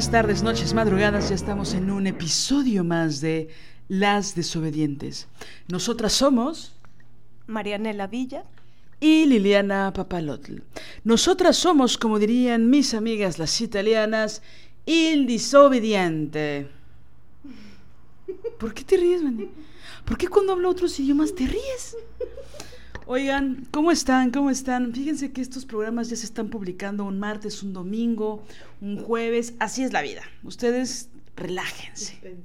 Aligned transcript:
Buenos 0.00 0.12
días, 0.12 0.22
tardes, 0.22 0.42
noches, 0.42 0.72
madrugadas. 0.72 1.28
Ya 1.28 1.34
estamos 1.34 1.74
en 1.74 1.90
un 1.90 2.06
episodio 2.06 2.84
más 2.84 3.20
de 3.20 3.50
Las 3.86 4.34
Desobedientes. 4.34 5.28
Nosotras 5.68 6.14
somos 6.14 6.72
Marianela 7.46 8.06
Villa 8.06 8.44
y 8.98 9.26
Liliana 9.26 9.92
Papalotl. 9.92 10.62
Nosotras 11.04 11.58
somos, 11.58 11.98
como 11.98 12.18
dirían 12.18 12.70
mis 12.70 12.94
amigas 12.94 13.38
las 13.38 13.60
italianas, 13.60 14.40
il 14.86 15.26
disobediente. 15.26 16.70
¿Por 18.58 18.72
qué 18.72 18.84
te 18.84 18.96
ríes, 18.96 19.22
Manny? 19.22 19.50
¿Por 20.06 20.16
qué 20.16 20.28
cuando 20.28 20.52
hablo 20.52 20.70
otros 20.70 20.98
idiomas 20.98 21.34
te 21.34 21.46
ríes? 21.46 21.94
Oigan, 23.12 23.66
¿cómo 23.72 23.90
están? 23.90 24.30
¿Cómo 24.30 24.50
están? 24.50 24.92
Fíjense 24.92 25.32
que 25.32 25.40
estos 25.40 25.66
programas 25.66 26.08
ya 26.10 26.14
se 26.14 26.26
están 26.26 26.48
publicando 26.48 27.04
un 27.04 27.18
martes, 27.18 27.60
un 27.64 27.72
domingo, 27.72 28.44
un 28.80 29.02
jueves. 29.02 29.54
Así 29.58 29.82
es 29.82 29.92
la 29.92 30.00
vida. 30.00 30.22
Ustedes 30.44 31.08
relájense. 31.34 32.12
Dispensen, 32.12 32.44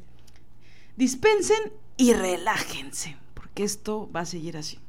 Dispensen 0.98 1.72
y 1.98 2.14
relájense, 2.14 3.16
porque 3.36 3.64
esto 3.64 4.10
va 4.12 4.22
a 4.22 4.26
seguir 4.26 4.58
así. 4.58 4.80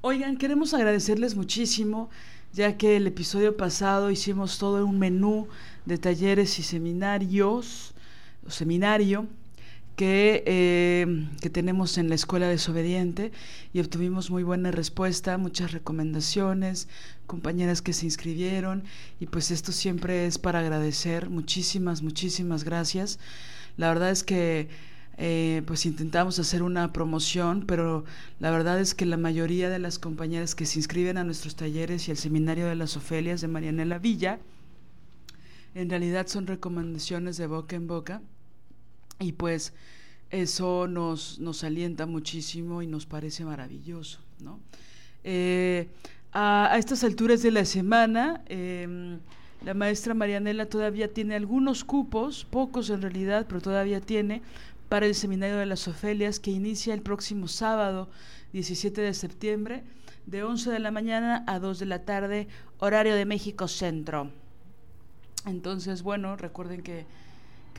Oigan, 0.00 0.36
queremos 0.36 0.74
agradecerles 0.74 1.34
muchísimo, 1.34 2.08
ya 2.52 2.76
que 2.76 2.98
el 2.98 3.08
episodio 3.08 3.56
pasado 3.56 4.12
hicimos 4.12 4.60
todo 4.60 4.86
un 4.86 5.00
menú 5.00 5.48
de 5.86 5.98
talleres 5.98 6.56
y 6.60 6.62
seminarios, 6.62 7.94
o 8.46 8.50
seminario, 8.52 9.26
que, 9.96 10.44
eh, 10.46 11.28
que, 11.40 11.50
tenemos 11.50 11.96
en 11.96 12.08
la 12.08 12.14
Escuela 12.14 12.48
Desobediente 12.48 13.32
y 13.72 13.80
obtuvimos 13.80 14.30
muy 14.30 14.42
buena 14.42 14.70
respuesta, 14.70 15.38
muchas 15.38 15.72
recomendaciones, 15.72 16.88
compañeras 17.26 17.80
que 17.80 17.94
se 17.94 18.04
inscribieron 18.04 18.84
y 19.20 19.26
pues 19.26 19.50
esto 19.50 19.72
siempre 19.72 20.26
es 20.26 20.38
para 20.38 20.60
agradecer. 20.60 21.30
Muchísimas, 21.30 22.02
muchísimas 22.02 22.62
gracias. 22.62 23.18
La 23.78 23.88
verdad 23.88 24.10
es 24.10 24.22
que 24.22 24.68
eh, 25.18 25.62
pues 25.66 25.86
intentamos 25.86 26.38
hacer 26.38 26.62
una 26.62 26.92
promoción, 26.92 27.64
pero 27.66 28.04
la 28.38 28.50
verdad 28.50 28.78
es 28.78 28.94
que 28.94 29.06
la 29.06 29.16
mayoría 29.16 29.70
de 29.70 29.78
las 29.78 29.98
compañeras 29.98 30.54
que 30.54 30.66
se 30.66 30.78
inscriben 30.78 31.16
a 31.16 31.24
nuestros 31.24 31.56
talleres 31.56 32.06
y 32.06 32.10
al 32.10 32.18
seminario 32.18 32.66
de 32.66 32.74
las 32.74 32.98
Ofelias 32.98 33.40
de 33.40 33.48
Marianela 33.48 33.98
Villa, 33.98 34.38
en 35.74 35.88
realidad 35.88 36.26
son 36.26 36.46
recomendaciones 36.46 37.38
de 37.38 37.46
boca 37.46 37.76
en 37.76 37.86
boca 37.86 38.20
y 39.18 39.32
pues 39.32 39.72
eso 40.42 40.86
nos, 40.86 41.38
nos 41.38 41.64
alienta 41.64 42.06
muchísimo 42.06 42.82
y 42.82 42.86
nos 42.86 43.06
parece 43.06 43.44
maravilloso. 43.44 44.20
¿no? 44.40 44.60
Eh, 45.24 45.88
a, 46.32 46.74
estas 46.78 47.04
alturas 47.04 47.42
de 47.42 47.50
la 47.50 47.64
semana, 47.64 48.42
eh, 48.46 49.18
la 49.64 49.74
maestra 49.74 50.14
Marianela 50.14 50.66
todavía 50.66 51.12
tiene 51.12 51.34
algunos 51.34 51.84
cupos, 51.84 52.44
pocos 52.44 52.90
en 52.90 53.02
realidad, 53.02 53.46
pero 53.48 53.60
todavía 53.60 54.00
tiene, 54.00 54.42
para 54.88 55.06
el 55.06 55.14
Seminario 55.14 55.56
de 55.56 55.66
las 55.66 55.88
Ofelias 55.88 56.38
que 56.38 56.50
inicia 56.50 56.94
el 56.94 57.02
próximo 57.02 57.48
sábado 57.48 58.08
17 58.52 59.00
de 59.00 59.14
septiembre 59.14 59.82
de 60.26 60.44
11 60.44 60.70
de 60.70 60.78
la 60.78 60.90
mañana 60.90 61.44
a 61.46 61.58
2 61.58 61.78
de 61.78 61.86
la 61.86 62.04
tarde, 62.04 62.48
horario 62.78 63.14
de 63.14 63.24
México 63.24 63.68
Centro. 63.68 64.30
Entonces, 65.46 66.02
bueno, 66.02 66.36
recuerden 66.36 66.82
que 66.82 67.06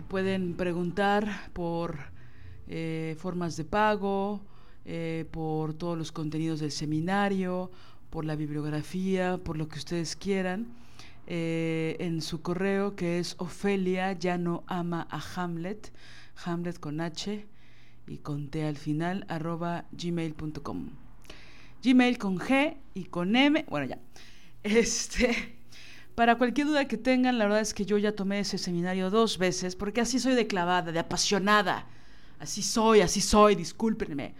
pueden 0.08 0.56
preguntar 0.56 1.50
por 1.54 2.17
eh, 2.68 3.16
formas 3.18 3.58
de 3.58 3.64
pago, 3.66 4.42
eh, 4.86 5.26
por 5.32 5.74
todos 5.74 5.98
los 5.98 6.12
contenidos 6.12 6.60
del 6.60 6.72
seminario, 6.72 7.72
por 8.10 8.26
la 8.26 8.36
bibliografía, 8.36 9.38
por 9.38 9.58
lo 9.58 9.68
que 9.68 9.80
ustedes 9.80 10.16
quieran, 10.16 10.68
eh, 11.28 11.98
en 12.00 12.22
su 12.22 12.42
correo 12.42 12.96
que 12.96 13.20
es 13.20 13.36
Ofelia 13.38 14.14
ya 14.14 14.38
no 14.38 14.64
ama 14.68 15.08
a 15.12 15.22
Hamlet, 15.36 15.92
Hamlet 16.46 16.80
con 16.80 17.02
H 17.02 17.46
y 18.08 18.18
con 18.20 18.48
T 18.48 18.66
al 18.66 18.78
final, 18.78 19.26
arroba 19.28 19.86
gmail.com. 19.92 20.90
Gmail 21.84 22.18
con 22.18 22.40
G 22.40 22.78
y 22.94 23.06
con 23.06 23.36
M, 23.36 23.66
bueno 23.70 23.88
ya. 23.88 24.00
Este, 24.64 25.58
para 26.16 26.38
cualquier 26.38 26.68
duda 26.68 26.88
que 26.88 26.98
tengan, 26.98 27.38
la 27.38 27.46
verdad 27.46 27.62
es 27.62 27.74
que 27.74 27.86
yo 27.86 27.98
ya 27.98 28.16
tomé 28.16 28.40
ese 28.40 28.58
seminario 28.58 29.10
dos 29.10 29.38
veces, 29.38 29.76
porque 29.76 30.02
así 30.02 30.20
soy 30.20 30.34
de 30.34 30.48
clavada, 30.48 30.92
de 30.92 31.00
apasionada. 31.00 31.88
Así 32.40 32.62
soy, 32.62 33.02
así 33.02 33.22
soy, 33.22 33.56
discúlpenme. 33.56 34.36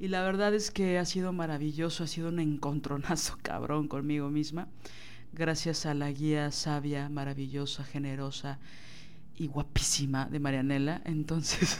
Y 0.00 0.08
la 0.08 0.22
verdad 0.22 0.54
es 0.54 0.70
que 0.70 0.98
ha 0.98 1.04
sido 1.04 1.32
maravilloso, 1.32 2.04
ha 2.04 2.06
sido 2.06 2.28
un 2.28 2.40
encontronazo 2.40 3.38
cabrón 3.42 3.88
conmigo 3.88 4.30
misma. 4.30 4.68
Gracias 5.32 5.86
a 5.86 5.94
la 5.94 6.10
guía 6.10 6.50
sabia, 6.52 7.08
maravillosa, 7.08 7.84
generosa 7.84 8.58
y 9.36 9.48
guapísima 9.48 10.26
de 10.26 10.40
Marianela. 10.40 11.02
Entonces, 11.04 11.78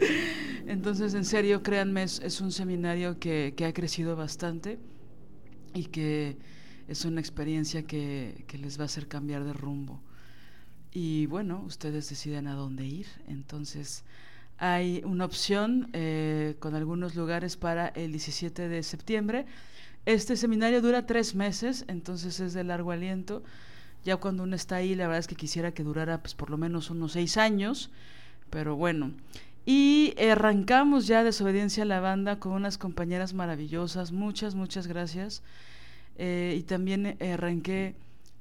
entonces 0.66 1.14
en 1.14 1.24
serio, 1.24 1.62
créanme, 1.62 2.02
es, 2.02 2.40
un 2.40 2.52
seminario 2.52 3.18
que, 3.18 3.54
que 3.56 3.64
ha 3.64 3.72
crecido 3.72 4.16
bastante 4.16 4.78
y 5.72 5.84
que 5.84 6.36
es 6.88 7.04
una 7.04 7.20
experiencia 7.20 7.84
que, 7.84 8.44
que, 8.48 8.58
les 8.58 8.78
va 8.78 8.82
a 8.82 8.86
hacer 8.86 9.06
cambiar 9.06 9.44
de 9.44 9.52
rumbo. 9.52 10.02
Y 10.92 11.26
bueno, 11.26 11.62
ustedes 11.64 12.08
deciden 12.08 12.48
a 12.48 12.54
dónde 12.54 12.84
ir. 12.86 13.06
Entonces, 13.28 14.04
hay 14.60 15.00
una 15.06 15.24
opción 15.24 15.88
eh, 15.94 16.54
con 16.58 16.74
algunos 16.74 17.14
lugares 17.14 17.56
para 17.56 17.88
el 17.88 18.12
17 18.12 18.68
de 18.68 18.82
septiembre. 18.82 19.46
Este 20.04 20.36
seminario 20.36 20.82
dura 20.82 21.06
tres 21.06 21.34
meses, 21.34 21.86
entonces 21.88 22.40
es 22.40 22.52
de 22.52 22.62
largo 22.62 22.90
aliento. 22.90 23.42
Ya 24.04 24.18
cuando 24.18 24.42
uno 24.42 24.54
está 24.54 24.76
ahí, 24.76 24.94
la 24.94 25.06
verdad 25.06 25.20
es 25.20 25.28
que 25.28 25.34
quisiera 25.34 25.72
que 25.72 25.82
durara 25.82 26.20
pues 26.20 26.34
por 26.34 26.50
lo 26.50 26.58
menos 26.58 26.90
unos 26.90 27.12
seis 27.12 27.38
años, 27.38 27.90
pero 28.50 28.76
bueno. 28.76 29.12
Y 29.64 30.14
arrancamos 30.20 31.06
ya 31.06 31.24
Desobediencia 31.24 31.84
a 31.84 31.86
la 31.86 32.00
Banda 32.00 32.38
con 32.38 32.52
unas 32.52 32.76
compañeras 32.76 33.32
maravillosas. 33.32 34.12
Muchas, 34.12 34.54
muchas 34.54 34.86
gracias. 34.86 35.42
Eh, 36.18 36.54
y 36.58 36.64
también 36.64 37.16
eh, 37.18 37.32
arranqué 37.32 37.94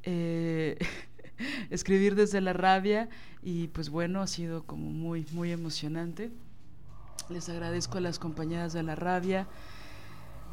escribir 1.69 2.15
desde 2.15 2.41
la 2.41 2.53
rabia 2.53 3.09
y 3.41 3.68
pues 3.68 3.89
bueno, 3.89 4.21
ha 4.21 4.27
sido 4.27 4.63
como 4.63 4.89
muy, 4.89 5.25
muy 5.31 5.51
emocionante. 5.51 6.31
Les 7.30 7.50
agradezco 7.50 7.97
a 7.97 8.01
las 8.01 8.19
compañeras 8.19 8.74
de 8.74 8.83
la 8.83 8.95
rabia. 8.95 9.47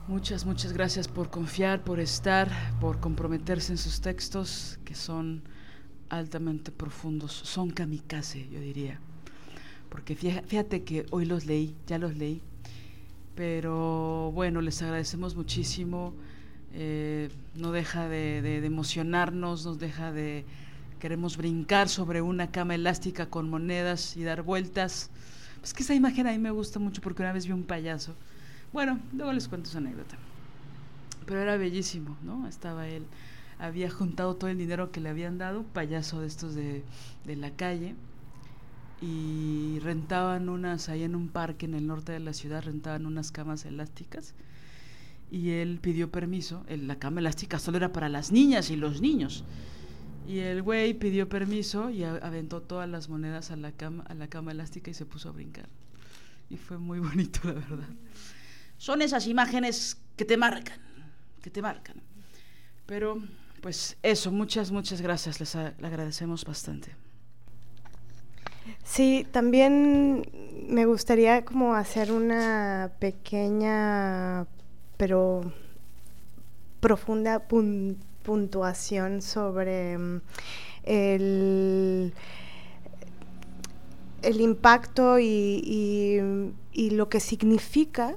Muchas, 0.09 0.45
muchas 0.47 0.73
gracias 0.73 1.09
por 1.09 1.31
confiar, 1.31 1.83
por 1.83 1.99
estar, 1.99 2.51
por 2.81 3.01
comprometerse 3.01 3.73
en 3.73 3.79
sus 3.79 4.01
textos 4.01 4.79
que 4.85 4.95
son 4.95 5.43
altamente 6.09 6.71
profundos, 6.71 7.33
son 7.33 7.71
kamikaze, 7.71 8.49
yo 8.49 8.61
diría. 8.61 9.01
Porque 9.89 10.15
fíjate 10.15 10.85
que 10.85 11.07
hoy 11.11 11.25
los 11.25 11.47
leí, 11.47 11.75
ya 11.87 11.99
los 11.99 12.17
leí, 12.17 12.43
pero 13.35 14.31
bueno, 14.33 14.61
les 14.61 14.81
agradecemos 14.83 15.35
muchísimo 15.35 16.15
eh, 16.79 17.31
no 17.55 17.73
deja 17.73 18.07
de, 18.07 18.43
de, 18.43 18.61
de, 18.61 18.67
emocionarnos, 18.67 19.65
nos 19.65 19.79
deja 19.79 20.13
de... 20.13 20.45
Queremos 21.07 21.37
brincar 21.37 21.89
sobre 21.89 22.21
una 22.21 22.51
cama 22.51 22.75
elástica 22.75 23.31
con 23.31 23.49
monedas 23.49 24.17
y 24.17 24.25
dar 24.25 24.43
vueltas. 24.43 25.09
Es 25.63 25.73
que 25.73 25.85
esa 25.85 25.95
imagen 25.95 26.27
a 26.27 26.33
mí 26.33 26.39
me 26.39 26.51
gusta 26.51 26.81
mucho 26.81 27.01
porque 27.01 27.23
una 27.23 27.33
vez 27.33 27.47
vi 27.47 27.53
un 27.53 27.63
payaso. 27.63 28.17
Bueno, 28.73 28.99
luego 29.13 29.33
les 29.33 29.47
cuento 29.47 29.69
esa 29.69 29.79
anécdota. 29.79 30.17
pero 31.27 31.41
era 31.41 31.57
bellísimo, 31.57 32.17
¿no? 32.25 32.49
Estaba 32.49 32.89
él, 32.89 33.05
había 33.61 33.89
juntado 33.89 34.35
todo 34.35 34.51
el 34.51 34.59
dinero 34.59 34.91
que 34.91 35.01
le 35.01 35.09
habían 35.09 35.39
dado, 35.39 35.63
payaso 35.63 36.21
de 36.21 36.27
estos 36.27 36.57
de, 36.57 36.83
de 37.25 37.37
la 37.37 37.53
calle, 37.53 37.95
y 39.01 39.79
rentaban 39.85 40.49
unas, 40.49 40.89
ahí 40.89 41.05
en 41.05 41.15
un 41.15 41.29
parque 41.29 41.67
en 41.67 41.75
el 41.75 41.87
norte 41.87 42.11
de 42.11 42.21
la 42.21 42.33
ciudad, 42.33 42.65
rentaban 42.65 43.07
unas 43.07 43.31
camas 43.31 43.65
elásticas, 43.65 44.35
y 45.31 45.51
él 45.51 45.79
pidió 45.81 46.11
permiso, 46.11 46.65
la 46.69 46.97
cama 46.97 47.21
elástica 47.21 47.61
solo 47.61 47.77
era 47.77 47.93
para 47.93 48.09
las 48.09 48.33
niñas 48.33 48.71
y 48.71 48.77
los 48.77 49.01
niños, 49.01 49.45
y 50.27 50.41
el 50.41 50.63
güey 50.63 50.95
pidió 50.95 51.29
permiso 51.29 51.91
y 51.91 52.05
aventó 52.05 52.63
todas 52.63 52.89
las 52.89 53.09
monedas 53.09 53.51
a 53.51 53.57
la 53.57 53.73
cama, 53.73 54.05
a 54.09 54.15
la 54.15 54.29
cama 54.29 54.53
elástica 54.53 54.91
y 54.91 54.95
se 54.95 55.07
puso 55.07 55.29
a 55.29 55.33
brincar. 55.33 55.69
Y 56.51 56.57
fue 56.57 56.79
muy 56.79 56.99
bonito, 57.01 57.41
la 57.45 57.55
verdad. 57.55 57.89
Son 58.79 59.03
esas 59.03 59.27
imágenes 59.27 59.99
que 60.17 60.25
te 60.25 60.37
marcan, 60.37 60.79
que 61.43 61.51
te 61.51 61.63
marcan. 61.63 62.03
Pero, 62.87 63.23
pues 63.61 63.97
eso, 64.03 64.31
muchas, 64.31 64.71
muchas 64.71 65.01
gracias, 65.01 65.41
les 65.41 65.57
agradecemos 65.57 66.45
bastante. 66.45 66.95
Sí, 68.85 69.27
también 69.31 70.29
me 70.69 70.87
gustaría 70.87 71.45
como 71.45 71.75
hacer 71.75 72.13
una 72.13 72.93
pequeña, 72.99 74.47
pero 74.97 75.53
profunda 76.81 77.49
puntuación 78.27 79.23
sobre 79.23 79.97
mm, 79.97 80.21
el, 80.83 82.13
el 84.23 84.41
impacto 84.41 85.21
y, 85.21 86.21
lo 86.75 87.09
que 87.09 87.21
significa 87.21 88.17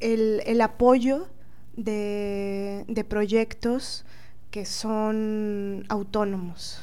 el, 0.00 0.60
apoyo 0.60 1.26
de, 1.74 3.06
proyectos 3.08 4.04
que 4.50 4.66
son 4.66 5.86
autónomos. 5.88 6.80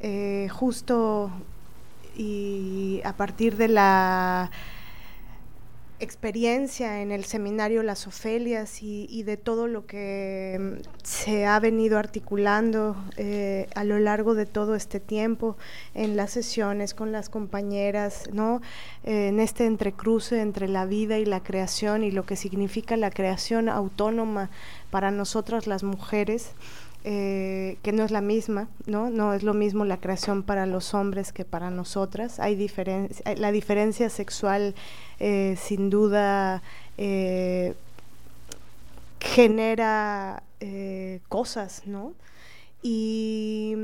Eh, 0.00 0.48
justo 0.50 1.30
y 2.16 3.02
a 3.04 3.16
partir 3.16 3.56
de 3.56 3.68
la 3.68 4.50
experiencia 6.00 7.00
en 7.02 7.12
el 7.12 7.24
seminario 7.24 7.82
Las 7.82 8.06
Ofelias 8.06 8.82
y, 8.82 9.22
de 9.22 9.36
todo 9.36 9.68
lo 9.68 9.86
que 9.86 10.58
mm, 10.60 11.04
se 11.04 11.46
ha 11.46 11.58
venido 11.60 11.98
articulando 11.98 12.96
eh, 13.16 13.68
a 13.74 13.84
lo 13.84 13.98
largo 13.98 14.34
de 14.34 14.46
todo 14.46 14.74
este 14.74 15.00
tiempo 15.00 15.56
en 15.94 16.16
las 16.16 16.32
sesiones 16.32 16.94
con 16.94 17.12
las 17.12 17.28
compañeras, 17.28 18.24
¿no? 18.32 18.60
Eh, 19.04 19.28
en 19.28 19.40
este 19.40 19.66
entrecruce 19.66 20.40
entre 20.40 20.68
la 20.68 20.84
vida 20.84 21.18
y 21.18 21.24
la 21.24 21.42
creación 21.42 22.02
y 22.02 22.10
lo 22.10 22.24
que 22.24 22.36
significa 22.36 22.96
la 22.96 23.10
creación 23.10 23.68
autónoma 23.68 24.50
para 24.90 25.10
nosotras 25.10 25.66
las 25.66 25.84
mujeres. 25.84 26.52
Eh, 27.06 27.76
que 27.82 27.92
no 27.92 28.02
es 28.02 28.10
la 28.10 28.22
misma, 28.22 28.70
¿no? 28.86 29.10
No 29.10 29.34
es 29.34 29.42
lo 29.42 29.52
mismo 29.52 29.84
la 29.84 30.00
creación 30.00 30.42
para 30.42 30.64
los 30.64 30.94
hombres 30.94 31.34
que 31.34 31.44
para 31.44 31.68
nosotras. 31.70 32.40
Hay 32.40 32.54
diferencia, 32.54 33.34
la 33.34 33.52
diferencia 33.52 34.08
sexual 34.08 34.74
eh, 35.20 35.54
sin 35.60 35.90
duda 35.90 36.62
eh, 36.96 37.74
genera 39.20 40.42
cosas, 41.28 41.82
¿no? 41.84 42.14
Y, 42.82 43.74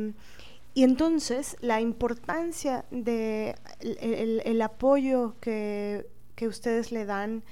entonces 0.74 1.58
la 1.60 1.82
importancia 1.82 2.86
de 2.90 3.54
el, 3.80 4.62
apoyo 4.62 5.34
que, 5.42 6.06
ustedes 6.40 6.90
le 6.90 7.04
dan 7.04 7.42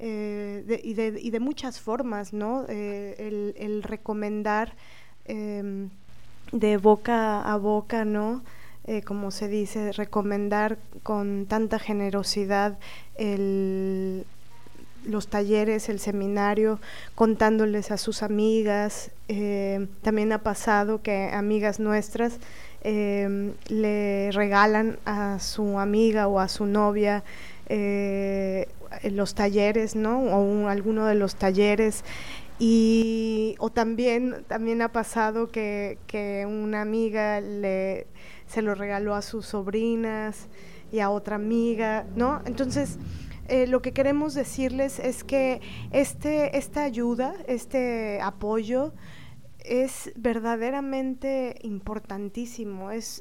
y, 0.00 0.94
de, 0.94 1.38
muchas 1.40 1.78
formas, 1.78 2.32
¿no? 2.32 2.66
el, 2.66 3.84
recomendar 3.84 4.74
Em, 5.24 5.88
de 6.52 6.76
boca 6.76 7.40
a 7.42 7.56
boca, 7.56 8.04
¿no? 8.04 8.42
Eh, 8.84 9.02
como 9.02 9.30
se 9.30 9.48
dice, 9.48 9.92
recomendar 9.92 10.76
con 11.02 11.46
tanta 11.46 11.78
generosidad 11.78 12.78
los 15.04 15.26
talleres, 15.28 15.88
el 15.88 15.98
seminario, 15.98 16.78
contándoles 17.14 17.90
a 17.90 17.96
sus 17.96 18.22
amigas. 18.22 19.10
Eh, 19.28 19.86
también 20.02 20.32
ha 20.32 20.42
pasado 20.42 21.02
que 21.02 21.30
amigas 21.32 21.80
nuestras 21.80 22.38
em, 22.82 23.52
le 23.68 24.30
regalan 24.32 24.98
a 25.04 25.38
su 25.38 25.78
amiga 25.78 26.28
o 26.28 26.38
a 26.40 26.48
su 26.48 26.66
novia 26.66 27.22
eh, 27.68 28.68
los 29.04 29.34
talleres, 29.34 29.96
¿no? 29.96 30.20
O 30.20 30.68
alguno 30.68 31.06
de 31.06 31.14
los 31.14 31.36
talleres 31.36 32.04
y, 32.58 33.56
o 33.58 33.70
también, 33.70 34.44
también 34.46 34.82
ha 34.82 34.92
pasado 34.92 35.50
que, 35.50 35.98
una 36.48 36.82
amiga 36.82 37.40
le, 37.40 38.06
se 38.46 38.62
lo 38.62 38.74
regaló 38.74 39.14
a 39.14 39.22
sus 39.22 39.46
sobrinas 39.46 40.48
y 40.92 41.00
a 41.00 41.10
otra 41.10 41.36
amiga, 41.36 42.06
¿no? 42.14 42.42
Entonces, 42.44 42.98
eh, 43.48 43.66
lo 43.66 43.82
que 43.82 43.92
queremos 43.92 44.34
decirles 44.34 44.98
es 44.98 45.24
que 45.24 45.60
este, 45.90 46.56
esta 46.56 46.84
ayuda, 46.84 47.34
este 47.46 48.20
apoyo, 48.22 48.92
es 49.64 50.12
verdaderamente 50.16 51.58
importantísimo, 51.62 52.90
es, 52.90 53.20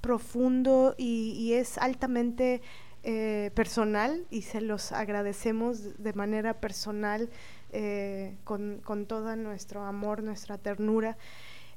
profundo 0.00 0.94
y, 0.96 1.54
es 1.54 1.76
altamente 1.78 2.62
eh, 3.02 3.50
personal 3.54 4.26
y 4.30 4.42
se 4.42 4.60
los 4.60 4.92
agradecemos 4.92 5.98
de 5.98 6.12
manera 6.12 6.60
personal 6.60 7.30
eh, 7.72 8.36
con, 8.44 8.80
con, 8.84 9.06
todo 9.06 9.36
nuestro 9.36 9.82
amor, 9.84 10.22
nuestra 10.22 10.58
ternura, 10.58 11.16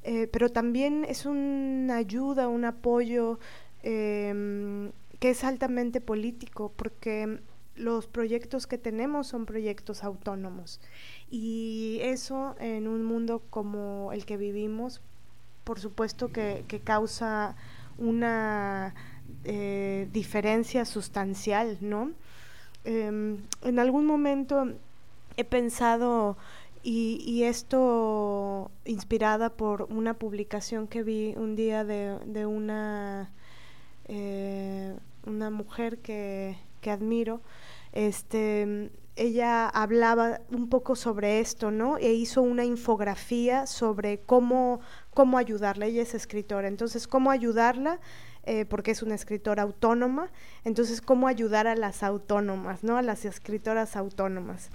eh, 0.04 0.28
pero 0.32 0.50
también 0.50 1.06
es 1.08 1.26
una 1.26 1.98
ayuda, 1.98 2.48
un 2.48 2.66
apoyo 2.66 3.40
em, 3.84 4.92
que 5.20 5.30
es 5.32 5.44
altamente 5.44 6.02
político, 6.02 6.72
porque 6.76 7.40
los 7.76 8.08
proyectos 8.08 8.68
que 8.68 8.78
tenemos 8.78 9.28
son 9.28 9.46
proyectos 9.46 10.04
autónomos. 10.04 10.82
Y 11.30 12.00
eso 12.02 12.56
en 12.60 12.88
un 12.88 13.04
mundo 13.04 13.44
como 13.50 14.12
el 14.14 14.26
que 14.26 14.38
vivimos, 14.38 15.02
por 15.64 15.80
supuesto 15.80 16.32
que, 16.32 16.66
causa 16.84 17.56
una 17.98 18.96
eh, 19.44 20.08
diferencia 20.12 20.86
sustancial, 20.86 21.78
¿no? 21.82 22.12
Em, 22.84 23.38
en 23.62 23.78
algún 23.78 24.06
momento 24.08 24.74
he 25.42 25.46
pensado, 25.46 26.38
y, 26.84 27.44
esto 27.44 28.72
inspirada 28.86 29.52
por 29.52 29.84
una 29.84 30.16
publicación 30.16 30.88
que 30.88 31.04
vi 31.04 31.34
un 31.38 31.56
día 31.56 31.84
de, 31.84 32.46
una, 32.46 33.32
eh, 34.06 34.96
una 35.26 35.50
mujer 35.52 36.00
que, 36.00 36.58
admiro, 36.88 37.42
este, 37.92 38.90
ella 39.16 39.68
hablaba 39.68 40.42
un 40.50 40.70
poco 40.70 40.96
sobre 40.96 41.40
esto, 41.40 41.70
¿no? 41.70 41.98
E 41.98 42.14
hizo 42.14 42.42
una 42.42 42.66
infografía 42.66 43.68
sobre 43.68 44.20
cómo, 44.20 44.80
cómo 45.14 45.38
ayudarla. 45.38 45.86
Ella 45.86 46.02
es 46.02 46.16
escritora, 46.16 46.68
entonces, 46.68 47.08
cómo 47.08 47.30
ayudarla, 47.30 48.00
eh, 48.44 48.66
porque 48.66 48.90
es 48.90 49.04
una 49.04 49.14
escritora 49.14 49.62
autónoma, 49.62 50.32
entonces, 50.64 51.02
cómo 51.02 51.28
ayudar 51.28 51.68
a 51.68 51.76
las 51.76 52.02
autónomas, 52.02 52.84
¿no? 52.84 52.98
A 52.98 53.04
las 53.04 53.26
escritoras 53.26 53.96
autónomas. 53.96 54.72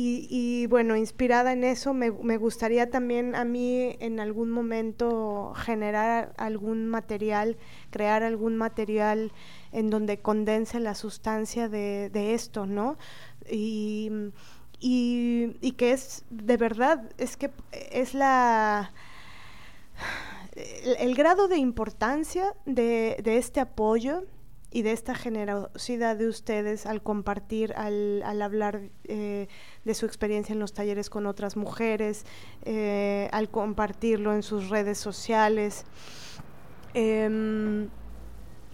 Y, 0.00 0.68
bueno, 0.68 0.94
inspirada 0.94 1.52
en 1.52 1.64
eso, 1.64 1.92
me, 1.92 2.10
gustaría 2.10 2.88
también 2.88 3.34
a 3.34 3.44
mí 3.44 3.96
en 3.98 4.20
algún 4.20 4.48
momento 4.48 5.54
generar 5.56 6.34
algún 6.36 6.86
material, 6.86 7.56
crear 7.90 8.22
algún 8.22 8.56
material 8.56 9.32
en 9.72 9.90
donde 9.90 10.20
condense 10.20 10.78
la 10.78 10.94
sustancia 10.94 11.68
de, 11.68 12.32
esto, 12.32 12.64
¿no? 12.64 12.96
Y, 13.50 14.12
y, 14.78 15.72
que 15.72 15.90
es, 15.90 16.24
de 16.30 16.56
verdad, 16.56 17.02
es 17.18 17.36
que 17.36 17.50
es 17.90 18.14
la... 18.14 18.92
El, 21.00 21.16
grado 21.16 21.48
de 21.48 21.56
importancia 21.56 22.54
de, 22.66 23.20
este 23.24 23.58
apoyo 23.58 24.22
y 24.70 24.82
de 24.82 24.92
esta 24.92 25.14
generosidad 25.16 26.16
de 26.16 26.28
ustedes 26.28 26.86
al 26.86 27.02
compartir, 27.02 27.72
al, 27.74 28.22
al 28.22 28.42
hablar 28.42 28.90
eh, 29.04 29.48
de 29.88 29.94
su 29.94 30.06
experiencia 30.06 30.52
en 30.52 30.60
los 30.60 30.72
talleres 30.72 31.10
con 31.10 31.26
otras 31.26 31.56
mujeres, 31.56 32.24
eh, 32.62 33.28
al 33.32 33.48
compartirlo 33.48 34.34
en 34.34 34.42
sus 34.42 34.68
redes 34.68 34.98
sociales. 34.98 35.84
Em, 36.94 37.88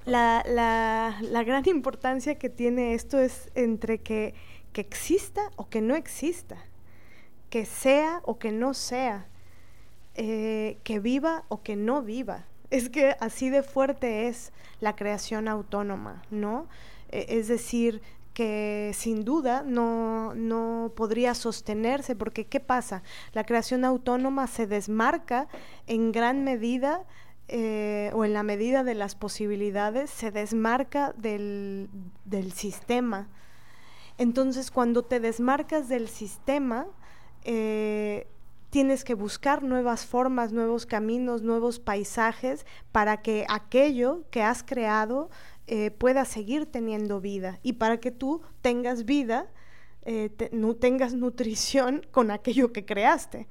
la, 0.05 0.45
la, 0.47 1.17
la, 1.23 1.45
gran 1.45 1.67
importancia 1.69 2.35
que 2.35 2.51
tiene 2.51 2.95
esto 2.95 3.19
es 3.19 3.51
entre 3.55 3.99
que, 3.99 4.35
que 4.73 4.81
exista 4.83 5.51
o 5.57 5.69
que 5.69 5.81
no 5.81 5.95
exista, 5.95 6.57
que 7.49 7.65
sea 7.65 8.21
o 8.25 8.39
que 8.39 8.51
no 8.51 8.75
sea, 8.75 9.29
eh, 10.17 10.79
que 10.83 10.99
viva 10.99 11.45
o 11.49 11.63
que 11.63 11.77
no 11.77 12.03
viva 12.03 12.47
es 12.75 12.89
que 12.89 13.17
así 13.21 13.51
de 13.51 13.63
fuerte 13.63 14.27
es 14.27 14.53
la 14.81 14.97
creación 14.97 15.47
autónoma, 15.47 16.25
¿no? 16.31 16.67
E, 17.11 17.27
es 17.39 17.47
decir, 17.47 18.03
que 18.35 18.91
sin 18.95 19.25
duda 19.25 19.63
no, 19.65 20.35
no, 20.35 20.93
podría 20.95 21.35
sostenerse, 21.35 22.17
porque 22.17 22.47
¿qué 22.47 22.61
pasa? 22.61 23.03
La 23.33 23.45
creación 23.45 23.85
autónoma 23.85 24.47
se 24.49 24.67
desmarca 24.67 25.49
en 25.87 26.13
gran 26.13 26.45
medida 26.45 27.05
eh, 27.47 28.11
o 28.15 28.25
en 28.25 28.33
la 28.33 28.43
medida 28.43 28.85
de 28.85 28.95
las 28.95 29.15
posibilidades, 29.15 30.11
se 30.11 30.31
desmarca 30.31 31.15
del, 31.17 31.89
del 32.25 32.53
sistema. 32.53 33.29
Entonces, 34.19 34.71
cuando 34.71 35.05
te 35.05 35.21
desmarcas 35.21 35.89
del 35.89 36.09
sistema, 36.09 36.87
eh, 37.45 38.27
tienes 38.71 39.05
que 39.05 39.15
buscar 39.15 39.63
nuevas 39.63 40.05
formas, 40.05 40.53
nuevos 40.53 40.85
caminos, 40.85 41.43
nuevos 41.43 41.79
paisajes 41.79 42.67
para 42.91 43.23
que 43.23 43.47
aquello 43.49 44.25
que 44.33 44.43
has 44.43 44.65
creado 44.65 45.31
eh, 45.67 45.91
pueda 45.91 46.27
seguir 46.27 46.67
teniendo 46.67 47.21
vida 47.21 47.59
y 47.63 47.75
para 47.75 47.99
que 47.99 48.11
tú 48.11 48.43
tengas 48.61 49.07
vida, 49.07 49.47
eh, 50.03 50.31
no 50.53 50.75
tengas 50.75 51.15
nutrición 51.15 52.07
con 52.11 52.31
aquello 52.31 52.73
que 52.73 52.85
creaste. 52.85 53.49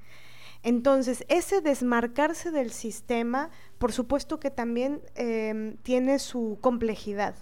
Entonces, 0.62 1.24
ese 1.28 1.60
desmarcarse 1.60 2.50
del 2.50 2.70
sistema, 2.70 3.50
por 3.78 3.92
supuesto 3.92 4.40
que 4.40 4.50
también 4.50 5.02
em, 5.14 5.76
tiene 5.78 6.18
su 6.18 6.56
complejidad, 6.60 7.34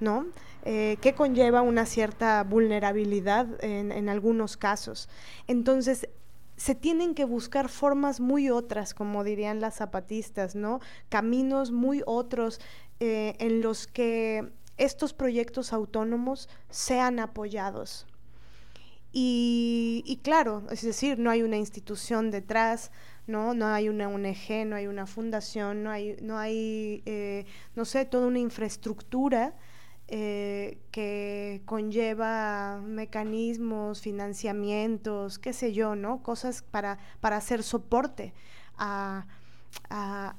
¿no? 0.00 0.26
Eh, 0.64 0.96
que 1.02 1.14
conlleva 1.14 1.60
una 1.60 1.84
cierta 1.84 2.42
vulnerabilidad 2.42 3.62
en, 3.62 3.92
en 3.92 4.08
algunos 4.08 4.56
casos. 4.56 5.10
Entonces, 5.46 6.08
se 6.56 6.74
tienen 6.74 7.14
que 7.14 7.24
buscar 7.24 7.68
formas 7.68 8.20
muy 8.20 8.48
otras, 8.48 8.94
como 8.94 9.24
dirían 9.24 9.60
las 9.60 9.76
zapatistas, 9.76 10.54
¿no? 10.54 10.80
Caminos 11.08 11.72
muy 11.72 12.02
otros 12.06 12.60
eh, 13.04 13.36
en 13.38 13.60
los 13.60 13.86
que 13.86 14.50
estos 14.76 15.12
proyectos 15.12 15.72
autónomos 15.72 16.48
sean 16.70 17.18
apoyados. 17.18 18.06
Y, 19.16 20.20
claro, 20.24 20.64
es 20.72 20.82
decir, 20.82 21.20
no 21.20 21.30
hay 21.30 21.42
una 21.42 21.56
institución 21.56 22.32
detrás, 22.32 22.90
¿no? 23.28 23.54
No 23.54 23.68
hay 23.68 23.88
una 23.88 24.08
ONG, 24.08 24.66
no 24.66 24.74
hay 24.74 24.88
una 24.88 25.06
fundación, 25.06 25.84
no 25.84 25.90
hay, 25.90 26.16
no 26.20 26.36
hay 26.36 27.00
eh, 27.06 27.46
no 27.76 27.84
sé, 27.84 28.06
toda 28.06 28.26
una 28.26 28.40
infraestructura 28.40 29.54
eh, 30.08 30.78
que 30.90 31.62
conlleva 31.64 32.78
mecanismos, 32.84 34.02
financiamientos, 34.02 35.38
qué 35.38 35.54
sé 35.54 35.72
yo, 35.72 35.96
¿no? 35.96 36.22
Cosas 36.22 36.62
para, 36.62 36.98
para 37.20 37.38
hacer 37.38 37.62
soporte 37.62 38.34
a, 38.76 39.26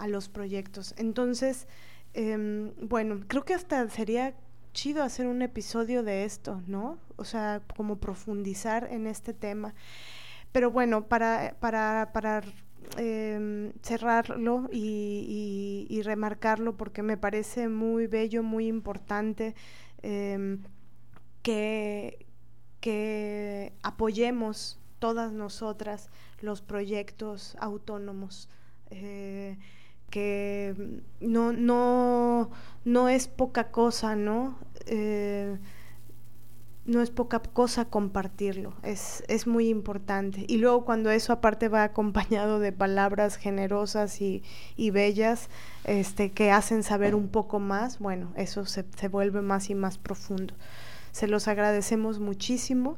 los 0.07 0.29
proyectos. 0.29 0.93
Entonces, 0.97 1.67
em, 2.15 2.73
bueno, 2.81 3.21
creo 3.27 3.45
que 3.45 3.53
hasta 3.53 3.87
sería 3.89 4.35
chido 4.73 5.03
hacer 5.03 5.27
un 5.27 5.41
episodio 5.41 6.03
de 6.03 6.25
esto, 6.25 6.61
¿no? 6.67 6.97
O 7.17 7.23
sea, 7.25 7.61
como 7.77 7.97
profundizar 7.97 8.87
en 8.91 9.07
este 9.07 9.33
tema. 9.33 9.73
Pero 10.51 10.71
bueno, 10.71 11.07
para, 11.07 11.55
para, 11.59 12.11
para 12.13 12.41
Em, 12.97 13.73
cerrarlo 13.81 14.69
y, 14.71 16.01
remarcarlo 16.03 16.77
porque 16.77 17.01
me 17.01 17.17
parece 17.17 17.67
muy 17.67 18.07
bello, 18.07 18.43
muy 18.43 18.67
importante 18.67 19.55
em, 20.03 20.59
que, 21.41 22.25
que 22.79 23.73
apoyemos 23.81 24.79
todas 24.99 25.31
nosotras 25.33 26.09
los 26.41 26.61
proyectos 26.61 27.57
autónomos. 27.59 28.49
Eh, 28.91 29.57
que 30.15 31.01
no, 31.19 31.51
no, 31.51 32.49
no 32.85 33.09
es 33.09 33.27
poca 33.27 33.65
cosa, 33.65 34.15
¿no? 34.15 34.57
Eh, 34.85 35.57
no 36.85 37.01
es 37.01 37.11
poca 37.11 37.39
cosa 37.39 37.83
compartirlo, 37.83 38.75
es, 38.81 39.25
es 39.27 39.45
muy 39.45 39.67
importante. 39.67 40.45
Y 40.47 40.59
luego 40.59 40.85
cuando 40.85 41.11
eso 41.11 41.33
aparte 41.33 41.67
va 41.67 41.83
acompañado 41.83 42.59
de 42.59 42.71
palabras 42.71 43.35
generosas 43.35 44.21
y, 44.21 44.41
bellas 44.77 45.49
este, 45.83 46.31
que 46.31 46.49
hacen 46.49 46.83
saber 46.83 47.13
un 47.13 47.27
poco 47.27 47.59
más, 47.59 47.99
bueno, 47.99 48.31
eso 48.37 48.65
se, 48.65 48.85
vuelve 49.09 49.41
más 49.41 49.69
y 49.69 49.75
más 49.75 49.97
profundo. 49.97 50.53
Se 51.11 51.27
los 51.27 51.49
agradecemos 51.49 52.19
muchísimo 52.19 52.97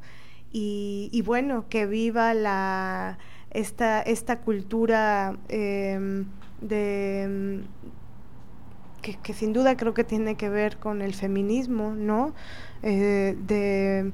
y, 0.52 1.24
bueno, 1.26 1.66
que 1.68 1.88
viva 1.88 2.36
la, 2.36 3.18
esta, 3.50 4.04
esta 4.04 4.42
cultura 4.42 5.36
em, 5.50 6.28
de 6.62 7.64
que, 9.16 9.34
sin 9.34 9.54
duda 9.54 9.78
creo 9.78 9.94
que 9.94 10.04
tiene 10.04 10.36
que 10.36 10.50
ver 10.50 10.78
con 10.78 11.02
el 11.02 11.14
feminismo, 11.14 11.94
¿no? 11.94 12.34
Eh, 12.84 13.38
de, 13.48 14.12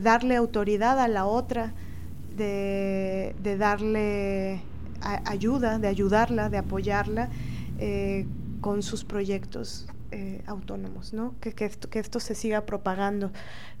darle 0.00 0.36
autoridad 0.36 0.98
a 0.98 1.08
la 1.08 1.26
otra, 1.26 1.72
de, 2.36 3.34
darle 3.58 4.62
ayuda, 5.00 5.78
de 5.78 5.88
ayudarla, 5.88 6.48
de 6.48 6.58
apoyarla 6.58 7.28
eh, 7.78 8.26
con 8.60 8.82
sus 8.82 9.04
proyectos 9.04 9.86
eh, 10.10 10.42
autónomos, 10.46 11.12
¿no? 11.12 11.34
Que, 11.40 11.52
que, 11.52 11.64
esto, 11.66 11.88
que 11.88 11.98
esto 11.98 12.20
se 12.20 12.34
siga 12.34 12.66
propagando 12.66 13.30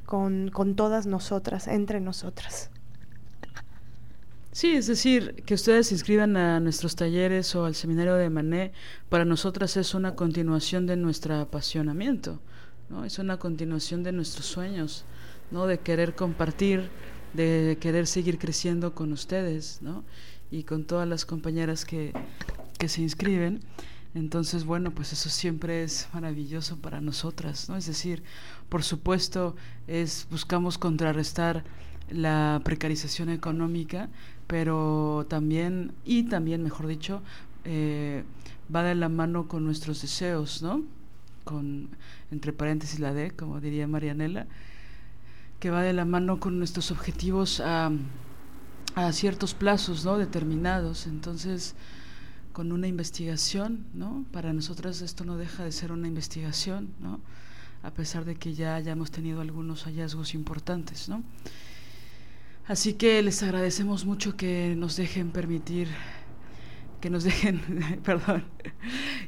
con, 0.06 0.50
con 0.50 0.76
todas 0.76 1.06
nosotras, 1.06 1.68
entre 1.68 2.00
nosotras. 2.00 2.70
Sí, 4.54 4.72
es 4.72 4.86
decir, 4.86 5.42
que 5.46 5.54
ustedes 5.54 5.86
se 5.86 5.94
inscriban 5.94 6.36
a 6.36 6.60
nuestros 6.60 6.94
talleres 6.94 7.54
o 7.54 7.64
al 7.64 7.74
seminario 7.74 8.16
de 8.16 8.28
Mané, 8.28 8.72
para 9.08 9.24
nosotras 9.24 9.78
es 9.78 9.94
una 9.94 10.14
continuación 10.14 10.86
de 10.86 10.96
nuestro 10.96 11.36
apasionamiento, 11.40 12.38
¿no? 12.90 13.06
Es 13.06 13.18
una 13.18 13.38
continuación 13.38 14.02
de 14.02 14.12
nuestros 14.12 14.44
sueños, 14.44 15.06
¿no? 15.50 15.66
De 15.66 15.78
querer 15.80 16.14
compartir, 16.14 16.90
de 17.32 17.78
querer 17.80 18.06
seguir 18.06 18.38
creciendo 18.38 18.94
con 18.94 19.14
ustedes, 19.14 19.80
¿no? 19.80 20.04
Y 20.50 20.64
con 20.64 20.84
todas 20.84 21.08
las 21.08 21.24
compañeras 21.24 21.86
que, 21.86 22.12
que 22.78 22.88
se 22.90 23.00
inscriben. 23.00 23.60
Entonces, 24.14 24.66
bueno, 24.66 24.90
pues 24.90 25.14
eso 25.14 25.30
siempre 25.30 25.82
es 25.82 26.08
maravilloso 26.12 26.76
para 26.76 27.00
nosotras, 27.00 27.70
¿no? 27.70 27.76
Es 27.78 27.86
decir, 27.86 28.22
por 28.68 28.82
supuesto, 28.82 29.56
es 29.86 30.26
buscamos 30.30 30.76
contrarrestar 30.76 31.64
la 32.10 32.60
precarización 32.64 33.30
económica, 33.30 34.10
pero 34.52 35.24
también, 35.30 35.94
y 36.04 36.24
también, 36.24 36.62
mejor 36.62 36.86
dicho, 36.86 37.22
eh, 37.64 38.22
va 38.68 38.82
de 38.82 38.94
la 38.94 39.08
mano 39.08 39.48
con 39.48 39.64
nuestros 39.64 40.02
deseos, 40.02 40.60
¿no? 40.60 40.82
Con, 41.42 41.88
entre 42.30 42.52
paréntesis, 42.52 43.00
la 43.00 43.14
D, 43.14 43.30
como 43.30 43.62
diría 43.62 43.86
Marianela, 43.86 44.46
que 45.58 45.70
va 45.70 45.80
de 45.80 45.94
la 45.94 46.04
mano 46.04 46.38
con 46.38 46.58
nuestros 46.58 46.90
objetivos 46.90 47.60
a, 47.60 47.92
a 48.94 49.12
ciertos 49.12 49.54
plazos, 49.54 50.04
¿no? 50.04 50.18
Determinados. 50.18 51.06
Entonces, 51.06 51.74
con 52.52 52.72
una 52.72 52.88
investigación, 52.88 53.86
¿no? 53.94 54.26
Para 54.32 54.52
nosotras 54.52 55.00
esto 55.00 55.24
no 55.24 55.38
deja 55.38 55.64
de 55.64 55.72
ser 55.72 55.92
una 55.92 56.08
investigación, 56.08 56.90
¿no? 57.00 57.20
A 57.82 57.90
pesar 57.90 58.26
de 58.26 58.34
que 58.34 58.52
ya 58.52 58.74
hayamos 58.74 59.10
tenido 59.10 59.40
algunos 59.40 59.84
hallazgos 59.84 60.34
importantes, 60.34 61.08
¿no? 61.08 61.22
Así 62.66 62.94
que 62.94 63.20
les 63.22 63.42
agradecemos 63.42 64.04
mucho 64.04 64.36
que 64.36 64.74
nos 64.76 64.96
dejen 64.96 65.30
permitir, 65.30 65.88
que 67.00 67.10
nos 67.10 67.24
dejen, 67.24 67.60
perdón, 68.04 68.44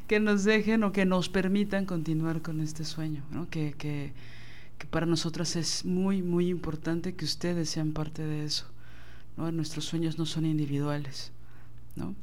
que 0.07 0.21
nos 0.21 0.45
dejen 0.45 0.85
o 0.85 0.93
que 0.93 1.05
nos 1.05 1.29
permitan 1.29 1.85
continuar 1.85 2.43
con 2.43 2.61
este 2.61 2.85
sueño, 2.85 3.25
¿no? 3.33 3.51
que, 3.51 3.75
que, 3.77 4.13
que 4.79 4.87
para 4.87 5.07
nosotras 5.07 5.57
es 5.57 5.85
muy, 5.85 6.23
muy 6.23 6.49
importante 6.49 7.15
que 7.17 7.25
ustedes 7.25 7.69
sean 7.71 7.93
parte 7.93 8.23
de 8.23 8.45
eso. 8.45 8.67
¿no? 9.37 9.51
Nuestros 9.51 9.85
sueños 9.85 10.17
no 10.17 10.27
son 10.27 10.47
individuales. 10.47 11.33
¿no? 11.97 12.15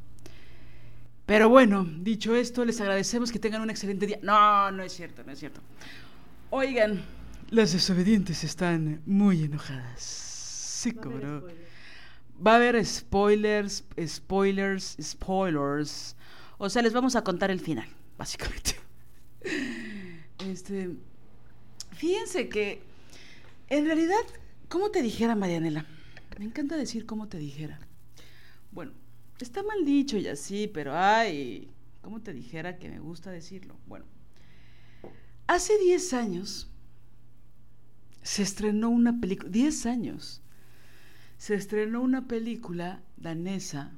Pero 1.26 1.50
bueno, 1.50 1.86
dicho 2.00 2.34
esto, 2.34 2.64
les 2.64 2.80
agradecemos 2.80 3.30
que 3.30 3.38
tengan 3.38 3.60
un 3.60 3.68
excelente 3.68 4.06
día. 4.06 4.18
No, 4.22 4.70
no 4.70 4.82
es 4.82 4.92
cierto, 4.94 5.22
no 5.24 5.32
es 5.32 5.38
cierto. 5.38 5.60
Oigan, 6.48 7.02
las 7.50 7.72
desobedientes 7.72 8.44
están 8.44 9.02
muy 9.04 9.44
enojadas. 9.44 10.31
Va 12.44 12.52
a 12.52 12.56
haber 12.56 12.84
spoilers, 12.84 13.84
spoilers, 14.06 14.96
spoilers. 15.00 16.16
O 16.58 16.68
sea, 16.68 16.82
les 16.82 16.92
vamos 16.92 17.16
a 17.16 17.22
contar 17.22 17.50
el 17.50 17.60
final, 17.60 17.88
básicamente. 18.18 18.76
Este, 20.38 20.90
fíjense 21.92 22.48
que 22.48 22.82
en 23.68 23.86
realidad, 23.86 24.20
¿cómo 24.68 24.90
te 24.90 25.02
dijera 25.02 25.34
Marianela? 25.34 25.86
Me 26.38 26.44
encanta 26.44 26.76
decir 26.76 27.06
cómo 27.06 27.28
te 27.28 27.38
dijera. 27.38 27.78
Bueno, 28.70 28.92
está 29.40 29.62
mal 29.62 29.84
dicho 29.84 30.18
y 30.18 30.26
así, 30.28 30.66
pero 30.66 30.94
ay, 30.94 31.70
¿cómo 32.02 32.20
te 32.20 32.32
dijera 32.32 32.76
que 32.78 32.88
me 32.88 32.98
gusta 32.98 33.30
decirlo? 33.30 33.76
Bueno, 33.86 34.04
hace 35.46 35.78
10 35.78 36.12
años 36.12 36.68
se 38.22 38.42
estrenó 38.42 38.90
una 38.90 39.18
película, 39.18 39.50
10 39.50 39.86
años, 39.86 40.41
se 41.42 41.56
estrenó 41.56 42.02
una 42.02 42.28
película 42.28 43.02
danesa, 43.16 43.90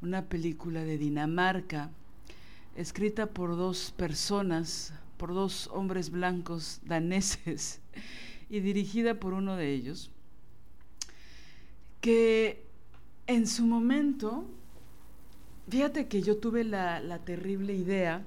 una 0.00 0.30
película 0.30 0.82
de 0.82 0.96
Dinamarca, 0.96 1.90
escrita 2.74 3.26
por 3.26 3.54
dos 3.54 3.92
personas, 3.94 4.94
por 5.18 5.34
dos 5.34 5.68
hombres 5.74 6.08
blancos 6.08 6.80
daneses 6.86 7.82
y 8.48 8.60
dirigida 8.60 9.20
por 9.20 9.34
uno 9.34 9.56
de 9.56 9.74
ellos, 9.74 10.10
que 12.00 12.64
en 13.26 13.46
su 13.46 13.66
momento, 13.66 14.46
fíjate 15.68 16.08
que 16.08 16.22
yo 16.22 16.38
tuve 16.38 16.64
la, 16.64 17.20
terrible 17.26 17.74
idea 17.74 18.24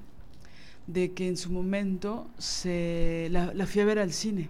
de 0.85 1.15
que 1.15 1.27
en 1.27 1.37
su 1.37 1.51
momento 1.51 2.29
se 2.37 3.29
la, 3.31 3.51
la 3.51 3.65
fui 3.65 3.81
a 3.81 3.85
ver 3.85 3.97
al 3.97 4.13
cine. 4.13 4.47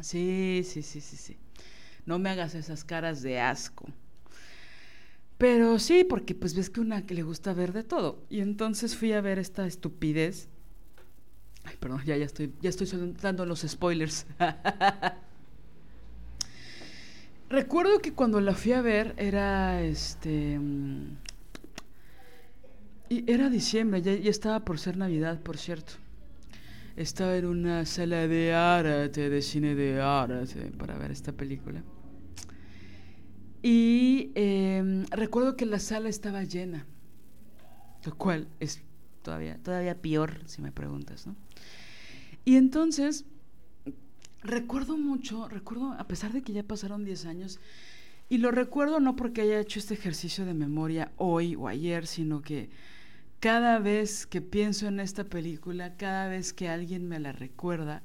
Sí, 0.00 0.62
sí, 0.64 0.80
sí, 0.80 1.02
sí, 1.02 1.16
sí. 1.18 1.36
No 2.06 2.18
me 2.18 2.30
hagas 2.30 2.54
esas 2.54 2.84
caras 2.84 3.22
de 3.22 3.40
asco. 3.40 3.86
Pero 5.38 5.78
sí, 5.78 6.04
porque 6.04 6.34
pues 6.34 6.54
ves 6.54 6.70
que 6.70 6.80
una 6.80 7.06
que 7.06 7.14
le 7.14 7.22
gusta 7.22 7.52
ver 7.52 7.72
de 7.72 7.82
todo. 7.82 8.22
Y 8.30 8.40
entonces 8.40 8.96
fui 8.96 9.12
a 9.12 9.20
ver 9.20 9.38
esta 9.38 9.66
estupidez. 9.66 10.48
Ay, 11.64 11.76
perdón, 11.80 12.02
ya, 12.04 12.16
ya 12.16 12.26
estoy, 12.26 12.52
ya 12.60 12.70
estoy 12.70 12.88
dando 13.20 13.44
los 13.46 13.60
spoilers. 13.60 14.26
Recuerdo 17.50 18.00
que 18.00 18.12
cuando 18.12 18.40
la 18.40 18.54
fui 18.54 18.72
a 18.72 18.80
ver 18.80 19.14
era 19.16 19.82
este. 19.82 20.58
Mm, 20.58 21.16
y 23.10 23.30
era 23.30 23.50
diciembre, 23.50 24.02
ya, 24.02 24.14
ya 24.14 24.30
estaba 24.30 24.64
por 24.64 24.78
ser 24.78 24.96
Navidad, 24.96 25.40
por 25.40 25.58
cierto. 25.58 25.94
Estaba 26.96 27.36
en 27.36 27.46
una 27.46 27.84
sala 27.86 28.28
de 28.28 28.54
arte, 28.54 29.28
de 29.28 29.42
cine 29.42 29.74
de 29.74 30.00
arte, 30.00 30.72
para 30.78 30.96
ver 30.96 31.10
esta 31.10 31.32
película. 31.32 31.82
Y 33.66 34.30
em, 34.34 35.06
recuerdo 35.06 35.56
que 35.56 35.64
la 35.64 35.78
sala 35.78 36.10
estaba 36.10 36.44
llena, 36.44 36.84
lo 38.04 38.14
cual 38.14 38.46
es 38.60 38.82
todavía, 39.22 39.56
todavía 39.56 40.02
peor 40.02 40.42
si 40.44 40.60
me 40.60 40.70
preguntas, 40.70 41.26
¿no? 41.26 41.34
Y 42.44 42.56
entonces, 42.56 43.24
recuerdo 44.42 44.98
mucho, 44.98 45.48
recuerdo, 45.48 45.92
a 45.92 46.06
pesar 46.06 46.34
de 46.34 46.42
que 46.42 46.52
ya 46.52 46.62
pasaron 46.62 47.06
10 47.06 47.24
años, 47.24 47.58
y 48.28 48.36
lo 48.36 48.50
recuerdo 48.50 49.00
no 49.00 49.16
porque 49.16 49.40
haya 49.40 49.60
hecho 49.60 49.78
este 49.78 49.94
ejercicio 49.94 50.44
de 50.44 50.52
memoria 50.52 51.12
hoy 51.16 51.54
o 51.54 51.66
ayer, 51.66 52.06
sino 52.06 52.42
que 52.42 52.68
cada 53.40 53.78
vez 53.78 54.26
que 54.26 54.42
pienso 54.42 54.88
en 54.88 55.00
esta 55.00 55.24
película, 55.24 55.96
cada 55.96 56.28
vez 56.28 56.52
que 56.52 56.68
alguien 56.68 57.08
me 57.08 57.18
la 57.18 57.32
recuerda, 57.32 58.02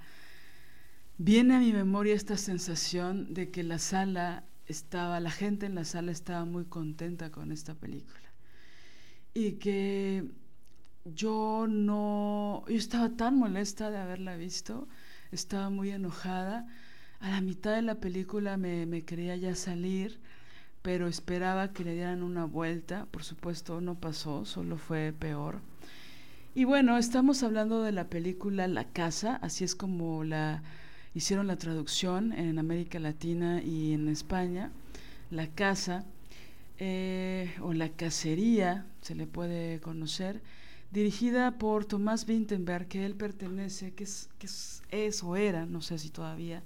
viene 1.17 1.55
a 1.55 1.59
mi 1.59 1.73
memoria 1.73 2.15
esta 2.15 2.37
sensación 2.37 3.33
de 3.33 3.51
que 3.51 3.63
la 3.63 3.77
sala 3.77 4.45
estaba, 4.69 5.19
la 5.19 5.31
gente 5.31 5.65
en 5.65 5.75
la 5.75 5.83
sala 5.83 6.11
estaba 6.11 6.45
muy 6.45 6.65
contenta 6.65 7.31
con 7.31 7.51
esta 7.51 7.75
película. 7.75 8.29
Y 9.33 9.53
que 9.53 10.25
yo 11.05 11.65
no, 11.67 12.63
yo 12.67 12.75
estaba 12.75 13.09
tan 13.09 13.37
molesta 13.37 13.89
de 13.89 13.97
haberla 13.97 14.37
visto, 14.37 14.87
estaba 15.31 15.69
muy 15.69 15.89
enojada. 15.89 16.67
A 17.19 17.29
la 17.29 17.41
mitad 17.41 17.75
de 17.75 17.81
la 17.81 17.95
película 17.95 18.57
me, 18.57 18.85
me 18.85 19.03
quería 19.03 19.35
ya 19.35 19.55
salir, 19.55 20.19
pero 20.81 21.07
esperaba 21.07 21.73
que 21.73 21.83
le 21.83 21.95
dieran 21.95 22.23
una 22.23 22.45
vuelta. 22.45 23.07
Por 23.07 23.23
supuesto, 23.23 23.81
no 23.81 23.95
pasó, 23.95 24.45
solo 24.45 24.77
fue 24.77 25.13
peor. 25.17 25.61
Y 26.53 26.63
bueno, 26.63 26.97
estamos 26.97 27.41
hablando 27.43 27.81
de 27.83 27.91
la 27.91 28.07
película 28.07 28.67
La 28.67 28.85
Casa, 28.85 29.35
así 29.37 29.63
es 29.63 29.75
como 29.75 30.23
la 30.23 30.61
hicieron 31.19 31.47
la 31.47 31.57
traducción 31.57 32.31
en 32.31 32.59
América 32.59 32.97
Latina 32.97 33.61
y 33.61 33.91
en 33.91 34.07
España, 34.07 34.71
la 35.31 35.47
casa 35.47 36.05
eh, 36.77 37.53
o 37.61 37.73
la 37.73 37.89
cacería, 37.89 38.85
se 39.01 39.15
le 39.15 39.27
puede 39.27 39.81
conocer, 39.81 40.41
dirigida 40.91 41.57
por 41.57 41.83
Tomás 41.83 42.25
Vintenberg, 42.25 42.87
que 42.87 43.05
él 43.05 43.15
pertenece, 43.15 43.93
que 43.93 44.05
es, 44.05 44.29
que 44.39 44.47
es, 44.91 45.21
o 45.21 45.35
era, 45.35 45.65
no 45.65 45.81
sé 45.81 45.99
si 45.99 46.09
todavía, 46.09 46.63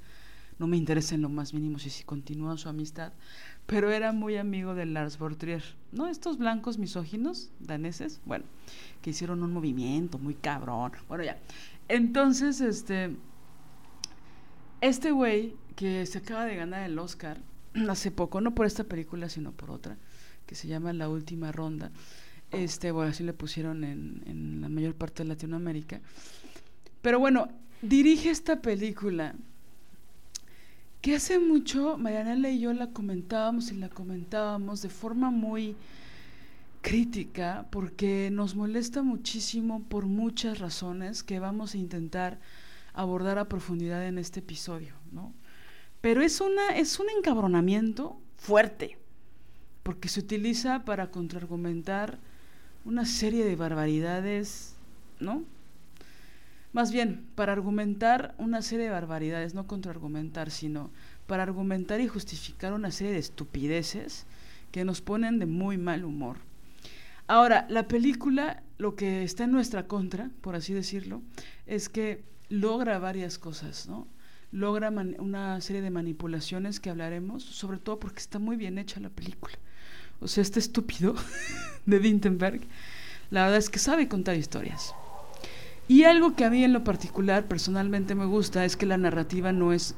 no 0.60 0.68
me 0.68 0.78
interesa 0.78 1.16
en 1.16 1.24
lo 1.24 1.30
más 1.30 1.56
mínimo 1.56 1.80
si, 1.80 1.89
si 1.89 2.04
continúa 2.04 2.56
su 2.56 2.70
amistad, 2.70 3.12
pero 3.66 3.89
era 3.89 4.12
muy 4.12 4.38
amigo 4.38 4.76
de 4.76 4.86
Lars 4.86 5.18
Bortrier, 5.18 5.63
¿no? 5.92 6.06
Estos 6.06 6.38
blancos 6.38 6.78
misóginos 6.78 7.50
daneses, 7.60 8.22
bueno, 8.24 8.46
que 9.02 9.10
hicieron 9.10 9.42
un 9.42 9.52
movimiento 9.52 10.20
muy 10.20 10.36
cabrón, 10.36 10.92
bueno 11.08 11.24
ya. 11.24 11.39
Entonces, 11.88 12.62
este, 12.62 13.18
este 14.84 15.12
güey 15.12 15.56
que 15.78 16.06
se 16.06 16.17
acaba 16.17 16.46
de 16.46 16.58
ganar 16.58 16.84
el 16.89 17.00
Oscar 17.00 17.39
hace 17.89 18.12
poco, 18.12 18.41
no 18.41 18.54
por 18.54 18.65
esta 18.65 18.84
película, 18.84 19.30
sino 19.30 19.52
por 19.52 19.72
otra, 19.72 19.98
que 20.46 20.56
se 20.56 20.67
llama 20.67 20.91
La 20.93 21.10
Última 21.10 21.52
Ronda. 21.52 21.91
Este, 22.52 22.91
bueno, 22.91 23.12
así 23.12 23.24
le 23.24 23.34
pusieron 23.34 23.84
en, 23.84 24.62
la 24.62 24.69
mayor 24.69 24.93
parte 24.93 25.24
de 25.24 25.30
Latinoamérica. 25.30 26.02
Pero 27.02 27.19
bueno, 27.19 27.48
dirige 27.82 28.30
esta 28.30 28.62
película 28.62 29.36
que 31.02 31.15
hace 31.15 31.39
mucho 31.39 31.98
Marianela 31.98 32.50
y 32.50 32.60
yo 32.60 32.72
la 32.74 32.91
comentábamos 32.91 33.72
y 33.72 33.76
la 33.76 33.89
comentábamos 33.89 34.82
de 34.82 34.89
forma 34.89 35.32
muy 35.32 35.76
crítica 36.82 37.65
porque 37.72 38.30
nos 38.32 38.56
molesta 38.56 39.02
muchísimo 39.02 39.82
por 39.84 40.06
muchas 40.06 40.60
razones 40.60 41.24
que 41.24 41.39
vamos 41.39 41.74
a 41.74 41.78
intentar 41.78 42.39
abordar 42.94 43.38
a 43.40 43.50
profundidad 43.50 44.06
en 44.08 44.18
este 44.18 44.40
episodio, 44.40 44.96
¿no? 45.12 45.34
Pero 46.02 46.22
es, 46.22 46.42
una, 46.42 46.70
es 46.76 47.00
un 47.00 47.08
encabronamiento 47.10 48.20
fuerte, 48.36 48.98
porque 49.84 50.10
se 50.10 50.20
utiliza 50.20 50.86
para 50.86 51.12
contraargumentar 51.12 52.20
una 52.86 53.06
serie 53.06 53.46
de 53.46 53.56
barbaridades, 53.56 54.76
¿no? 55.20 55.44
Más 56.74 56.92
bien, 56.92 57.26
para 57.36 57.54
argumentar 57.54 58.34
una 58.38 58.62
serie 58.62 58.86
de 58.86 58.92
barbaridades, 58.92 59.54
no 59.54 59.68
contraargumentar, 59.68 60.50
sino 60.52 60.92
para 61.28 61.44
argumentar 61.44 62.02
y 62.02 62.08
justificar 62.08 62.74
una 62.74 62.92
serie 62.92 63.14
de 63.14 63.20
estupideces 63.20 64.26
que 64.72 64.84
nos 64.84 65.02
ponen 65.02 65.40
de 65.40 65.46
muy 65.46 65.78
mal 65.78 66.04
humor. 66.04 66.38
Ahora, 67.28 67.66
la 67.70 67.88
película, 67.88 68.64
lo 68.78 68.96
que 68.96 69.24
está 69.24 69.46
en 69.46 69.52
nuestra 69.52 69.88
contra, 69.88 70.32
por 70.42 70.56
así 70.56 70.74
decirlo, 70.74 71.22
es 71.68 71.90
que 71.90 72.24
logra 72.54 73.00
varias 73.00 73.39
cosas, 73.39 73.88
¿no? 73.88 74.08
Logra 74.52 74.89
una 74.89 75.60
serie 75.62 75.82
de 75.82 75.89
manipulaciones 75.89 76.80
que 76.80 76.92
hablaremos, 76.92 77.44
sobre 77.44 77.80
todo 77.80 78.00
porque 78.00 78.20
está 78.20 78.38
muy 78.38 78.56
bien 78.56 78.78
hecha 78.78 79.00
la 79.00 79.10
película. 79.10 79.56
O 80.20 80.28
sea, 80.28 80.44
este 80.44 80.60
estúpido 80.60 81.16
de 81.88 81.98
Wintenberg, 81.98 82.62
la 83.32 83.44
verdad 83.44 83.58
es 83.58 83.72
que 83.72 83.80
sabe 83.80 84.08
contar 84.08 84.36
historias. 84.36 84.94
Y 85.88 86.04
algo 86.04 86.36
que 86.36 86.46
a 86.46 86.52
mí 86.52 86.63
en 86.63 86.74
lo 86.74 86.84
particular 86.84 87.48
personalmente 87.48 88.13
me 88.13 88.26
gusta 88.26 88.63
es 88.63 88.78
que 88.78 88.86
la 88.86 88.98
narrativa 88.98 89.52
no 89.52 89.74
es 89.74 89.96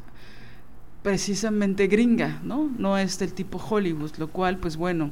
precisamente 1.03 1.87
gringa, 1.87 2.39
¿no? 2.43 2.71
No 2.77 2.97
es 2.97 3.19
del 3.19 3.33
tipo 3.33 3.57
Hollywood, 3.57 4.15
lo 4.17 4.29
cual, 4.29 4.57
pues 4.57 4.77
bueno, 4.77 5.11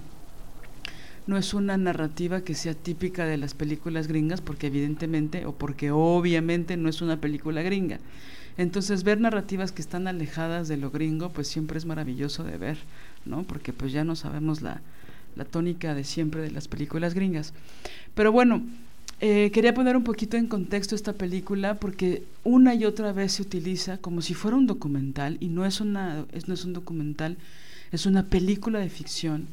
no 1.27 1.37
es 1.37 1.53
una 1.53 1.77
narrativa 1.77 2.41
que 2.41 2.55
sea 2.55 2.73
típica 2.73 3.25
de 3.25 3.37
las 3.37 3.53
películas 3.53 4.07
gringas, 4.07 4.41
porque 4.41 4.67
evidentemente, 4.67 5.45
o 5.45 5.53
porque 5.53 5.91
obviamente 5.91 6.77
no 6.77 6.89
es 6.89 7.01
una 7.01 7.21
película 7.21 7.61
gringa. 7.61 7.99
Entonces, 8.57 9.03
ver 9.03 9.19
narrativas 9.19 9.71
que 9.71 9.81
están 9.81 10.07
alejadas 10.07 10.67
de 10.67 10.77
lo 10.77 10.91
gringo, 10.91 11.29
pues 11.29 11.47
siempre 11.47 11.77
es 11.77 11.85
maravilloso 11.85 12.43
de 12.43 12.57
ver, 12.57 12.77
¿no? 13.25 13.43
Porque 13.43 13.73
pues 13.73 13.91
ya 13.91 14.03
no 14.03 14.15
sabemos 14.15 14.61
la, 14.61 14.81
la 15.35 15.45
tónica 15.45 15.95
de 15.95 16.03
siempre 16.03 16.41
de 16.41 16.51
las 16.51 16.67
películas 16.67 17.13
gringas. 17.13 17.53
Pero 18.13 18.31
bueno, 18.31 18.61
eh, 19.21 19.51
quería 19.51 19.73
poner 19.73 19.95
un 19.95 20.03
poquito 20.03 20.37
en 20.37 20.47
contexto 20.47 20.95
esta 20.95 21.13
película 21.13 21.75
porque 21.75 22.23
una 22.43 22.75
y 22.75 22.85
otra 22.85 23.13
vez 23.13 23.33
se 23.33 23.41
utiliza 23.41 23.97
como 23.97 24.21
si 24.21 24.33
fuera 24.33 24.57
un 24.57 24.67
documental, 24.67 25.37
y 25.39 25.47
no 25.47 25.65
es, 25.65 25.81
una, 25.81 26.25
es, 26.33 26.47
no 26.47 26.53
es 26.53 26.65
un 26.65 26.73
documental, 26.73 27.37
es 27.91 28.05
una 28.05 28.23
película 28.23 28.79
de 28.79 28.89
ficción. 28.89 29.47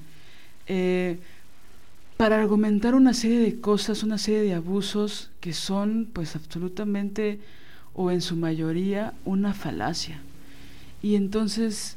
Eh, 0.66 1.18
para 2.20 2.38
argumentar 2.38 2.94
una 2.94 3.14
serie 3.14 3.38
de 3.38 3.62
cosas, 3.62 4.02
una 4.02 4.18
serie 4.18 4.42
de 4.42 4.52
abusos 4.52 5.30
que 5.40 5.54
son 5.54 6.06
pues 6.12 6.36
absolutamente 6.36 7.40
o 7.94 8.10
en 8.10 8.20
su 8.20 8.36
mayoría 8.36 9.14
una 9.24 9.54
falacia. 9.54 10.20
Y 11.00 11.14
entonces, 11.14 11.96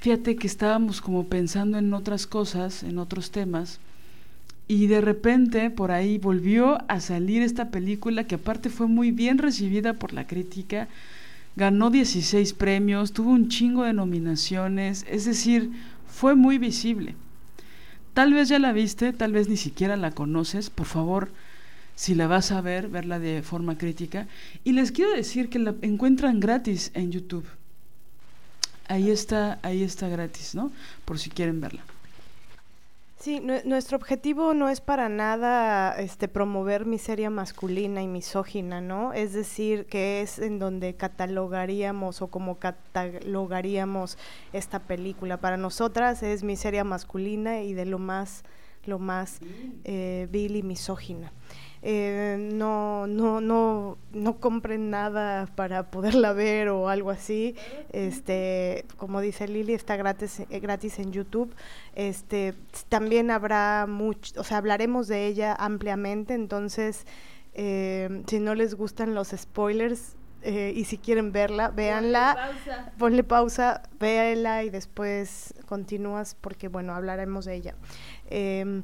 fíjate 0.00 0.34
que 0.34 0.48
estábamos 0.48 1.00
como 1.00 1.28
pensando 1.28 1.78
en 1.78 1.94
otras 1.94 2.26
cosas, 2.26 2.82
en 2.82 2.98
otros 2.98 3.30
temas, 3.30 3.78
y 4.66 4.88
de 4.88 5.00
repente 5.00 5.70
por 5.70 5.92
ahí 5.92 6.18
volvió 6.18 6.78
a 6.90 6.98
salir 6.98 7.40
esta 7.42 7.70
película 7.70 8.26
que 8.26 8.34
aparte 8.34 8.68
fue 8.68 8.88
muy 8.88 9.12
bien 9.12 9.38
recibida 9.38 9.92
por 9.92 10.12
la 10.12 10.26
crítica, 10.26 10.88
ganó 11.54 11.90
16 11.90 12.52
premios, 12.54 13.12
tuvo 13.12 13.30
un 13.30 13.48
chingo 13.48 13.84
de 13.84 13.92
nominaciones, 13.92 15.06
es 15.08 15.24
decir, 15.24 15.70
fue 16.08 16.34
muy 16.34 16.58
visible. 16.58 17.14
Tal 18.14 18.32
vez 18.32 18.48
ya 18.48 18.60
la 18.60 18.72
viste, 18.72 19.12
tal 19.12 19.32
vez 19.32 19.48
ni 19.48 19.56
siquiera 19.56 19.96
la 19.96 20.12
conoces. 20.12 20.70
Por 20.70 20.86
favor, 20.86 21.30
si 21.96 22.14
la 22.14 22.28
vas 22.28 22.52
a 22.52 22.60
ver, 22.60 22.88
verla 22.88 23.18
de 23.18 23.42
forma 23.42 23.76
crítica. 23.76 24.28
Y 24.62 24.72
les 24.72 24.92
quiero 24.92 25.12
decir 25.12 25.50
que 25.50 25.58
la 25.58 25.74
encuentran 25.82 26.38
gratis 26.38 26.92
en 26.94 27.10
YouTube. 27.10 27.46
Ahí 28.86 29.10
está, 29.10 29.58
ahí 29.62 29.82
está 29.82 30.08
gratis, 30.08 30.54
¿no? 30.54 30.70
Por 31.04 31.18
si 31.18 31.30
quieren 31.30 31.60
verla. 31.60 31.82
Sí, 33.24 33.40
nuestro 33.40 33.96
objetivo 33.96 34.52
no 34.52 34.68
es 34.68 34.82
para 34.82 35.08
nada 35.08 35.96
este, 35.98 36.28
promover 36.28 36.84
miseria 36.84 37.30
masculina 37.30 38.02
y 38.02 38.06
misógina, 38.06 38.82
¿no? 38.82 39.14
Es 39.14 39.32
decir, 39.32 39.86
que 39.86 40.20
es 40.20 40.38
en 40.38 40.58
donde 40.58 40.94
catalogaríamos 40.94 42.20
o 42.20 42.26
como 42.26 42.58
catalogaríamos 42.58 44.18
esta 44.52 44.78
película. 44.78 45.38
Para 45.38 45.56
nosotras 45.56 46.22
es 46.22 46.44
miseria 46.44 46.84
masculina 46.84 47.62
y 47.62 47.72
de 47.72 47.86
lo 47.86 47.98
más, 47.98 48.42
lo 48.84 48.98
más 48.98 49.38
eh, 49.84 50.28
vil 50.30 50.56
y 50.56 50.62
misógina. 50.62 51.32
Eh, 51.86 52.38
no, 52.38 53.06
no, 53.06 53.42
no, 53.42 53.98
no 54.14 54.40
compren 54.40 54.88
nada 54.88 55.46
para 55.54 55.90
poderla 55.90 56.32
ver 56.32 56.70
o 56.70 56.88
algo 56.88 57.10
así. 57.10 57.56
Este, 57.92 58.86
como 58.96 59.20
dice 59.20 59.46
Lili, 59.46 59.74
está 59.74 59.96
gratis, 59.96 60.40
eh, 60.48 60.60
gratis 60.60 60.98
en 60.98 61.12
YouTube. 61.12 61.54
Este, 61.94 62.54
también 62.88 63.30
habrá 63.30 63.84
mucho, 63.86 64.40
o 64.40 64.44
sea, 64.44 64.56
hablaremos 64.56 65.08
de 65.08 65.26
ella 65.26 65.54
ampliamente, 65.58 66.32
entonces, 66.32 67.06
eh, 67.52 68.22
si 68.28 68.40
no 68.40 68.54
les 68.54 68.74
gustan 68.76 69.14
los 69.14 69.28
spoilers, 69.36 70.16
y 70.46 70.84
si 70.84 70.98
quieren 70.98 71.32
verla, 71.32 71.70
véanla, 71.70 72.36
ponle 72.98 73.24
pausa, 73.24 73.82
ponle 73.98 74.34
pausa 74.36 74.62
y 74.62 74.68
después 74.68 75.54
continúas 75.64 76.36
porque, 76.38 76.68
bueno, 76.68 76.94
hablaremos 76.94 77.46
de 77.46 77.54
ella. 77.54 77.74
Em, 78.28 78.82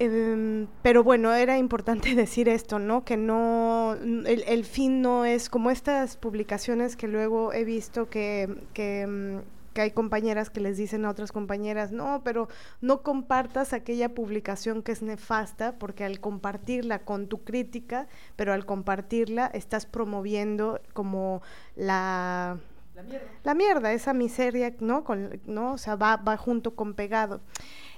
Em, 0.00 0.66
pero 0.82 1.04
bueno, 1.04 1.32
era 1.32 1.56
importante 1.58 2.14
decir 2.14 2.48
esto, 2.48 2.78
¿no? 2.78 3.04
Que 3.04 3.16
no, 3.16 3.94
el, 3.94 4.64
fin 4.64 5.02
no 5.02 5.24
es 5.24 5.48
como 5.48 5.70
estas 5.70 6.16
publicaciones 6.16 6.96
que 6.96 7.06
luego 7.06 7.52
he 7.52 7.64
visto 7.64 8.10
que, 8.10 8.62
que, 8.72 9.06
mm, 9.06 9.72
que, 9.72 9.80
hay 9.82 9.90
compañeras 9.92 10.50
que 10.50 10.60
les 10.60 10.76
dicen 10.76 11.04
a 11.04 11.10
otras 11.10 11.30
compañeras, 11.30 11.92
no, 11.92 12.22
pero 12.24 12.48
no 12.80 13.02
compartas 13.02 13.72
aquella 13.72 14.14
publicación 14.14 14.82
que 14.82 14.92
es 14.92 15.02
nefasta, 15.02 15.78
porque 15.78 16.04
al 16.04 16.18
compartirla 16.18 17.00
con 17.00 17.28
tu 17.28 17.44
crítica, 17.44 18.08
pero 18.34 18.52
al 18.52 18.66
compartirla 18.66 19.46
estás 19.46 19.86
promoviendo 19.86 20.80
como 20.92 21.42
la... 21.76 22.58
La 22.96 23.02
mierda. 23.02 23.26
La 23.42 23.54
mierda, 23.54 23.92
esa 23.92 24.12
miseria, 24.12 24.72
¿no? 24.78 25.02
Con, 25.02 25.40
¿no? 25.46 25.72
O 25.72 25.78
sea, 25.78 25.96
va, 25.96 26.16
va 26.16 26.36
junto 26.36 26.76
con 26.76 26.94
pegado. 26.94 27.40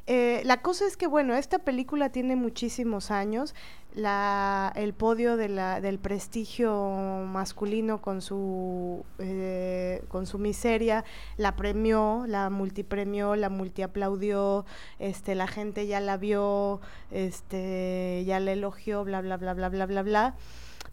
Eh, 0.08 0.42
la 0.44 0.62
cosa 0.62 0.86
es 0.86 0.96
que, 0.96 1.08
bueno, 1.08 1.34
esta 1.34 1.58
película 1.58 2.10
tiene 2.10 2.36
muchísimos 2.36 3.10
años. 3.10 3.54
El 3.94 4.94
podio 4.94 5.36
del 5.36 5.98
prestigio 5.98 7.24
masculino 7.26 8.02
con 8.02 8.20
su, 8.20 9.04
eh, 9.18 10.04
con 10.08 10.26
su 10.26 10.38
miseria 10.38 11.04
la 11.38 11.56
premió, 11.56 12.24
la 12.28 12.50
multipremió, 12.50 13.36
la 13.36 13.48
multiaplaudió, 13.48 14.66
este, 14.98 15.34
la 15.34 15.46
gente 15.46 15.86
ya 15.86 16.00
la 16.00 16.18
vio, 16.18 16.80
este, 17.10 18.22
ya 18.26 18.38
la 18.38 18.52
elogió, 18.52 19.02
bla, 19.02 19.22
bla, 19.22 19.38
bla, 19.38 19.54
bla, 19.54 19.70
bla, 19.70 19.86
bla, 19.86 20.02
bla. 20.02 20.34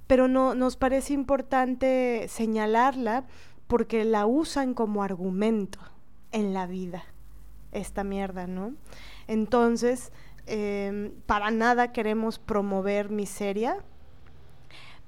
Pero 0.07 0.27
no, 0.27 0.55
nos 0.55 0.77
parece 0.77 1.13
importante 1.13 2.27
señalarla 2.29 3.25
porque 3.67 4.05
la 4.05 4.25
usan 4.25 4.73
como 4.73 5.03
argumento 5.03 5.79
en 6.31 6.53
la 6.53 6.67
vida 6.67 7.03
esta 7.73 8.03
mierda, 8.03 8.47
¿no? 8.47 8.73
Entonces, 9.27 10.11
em, 10.45 11.11
para 11.25 11.51
nada 11.51 11.91
queremos 11.91 12.39
promover 12.39 13.09
miseria, 13.09 13.77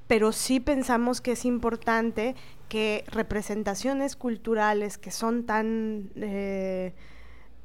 pero 0.07 0.31
sí 0.31 0.59
pensamos 0.59 1.21
que 1.21 1.31
es 1.31 1.45
importante 1.45 2.35
que 2.69 3.03
representaciones 3.07 4.15
culturales 4.15 4.97
que 4.97 5.11
son 5.11 5.45
tan 5.45 6.11
eh, 6.15 6.93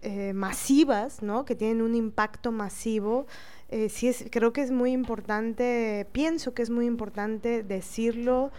eh, 0.03 0.33
masivas, 0.33 1.23
¿no? 1.23 1.45
que 1.45 1.55
tienen 1.55 1.83
un 1.83 1.95
impacto 1.95 2.53
masivo, 2.53 3.27
eh, 3.69 3.89
sí 3.89 4.09
es, 4.09 4.25
creo 4.31 4.53
que 4.53 4.63
es 4.63 4.71
muy 4.71 4.93
importante, 4.93 6.07
pienso 6.13 6.55
que 6.55 6.63
es 6.63 6.71
muy 6.71 6.87
importante 6.87 7.63
decirlo 7.63 8.51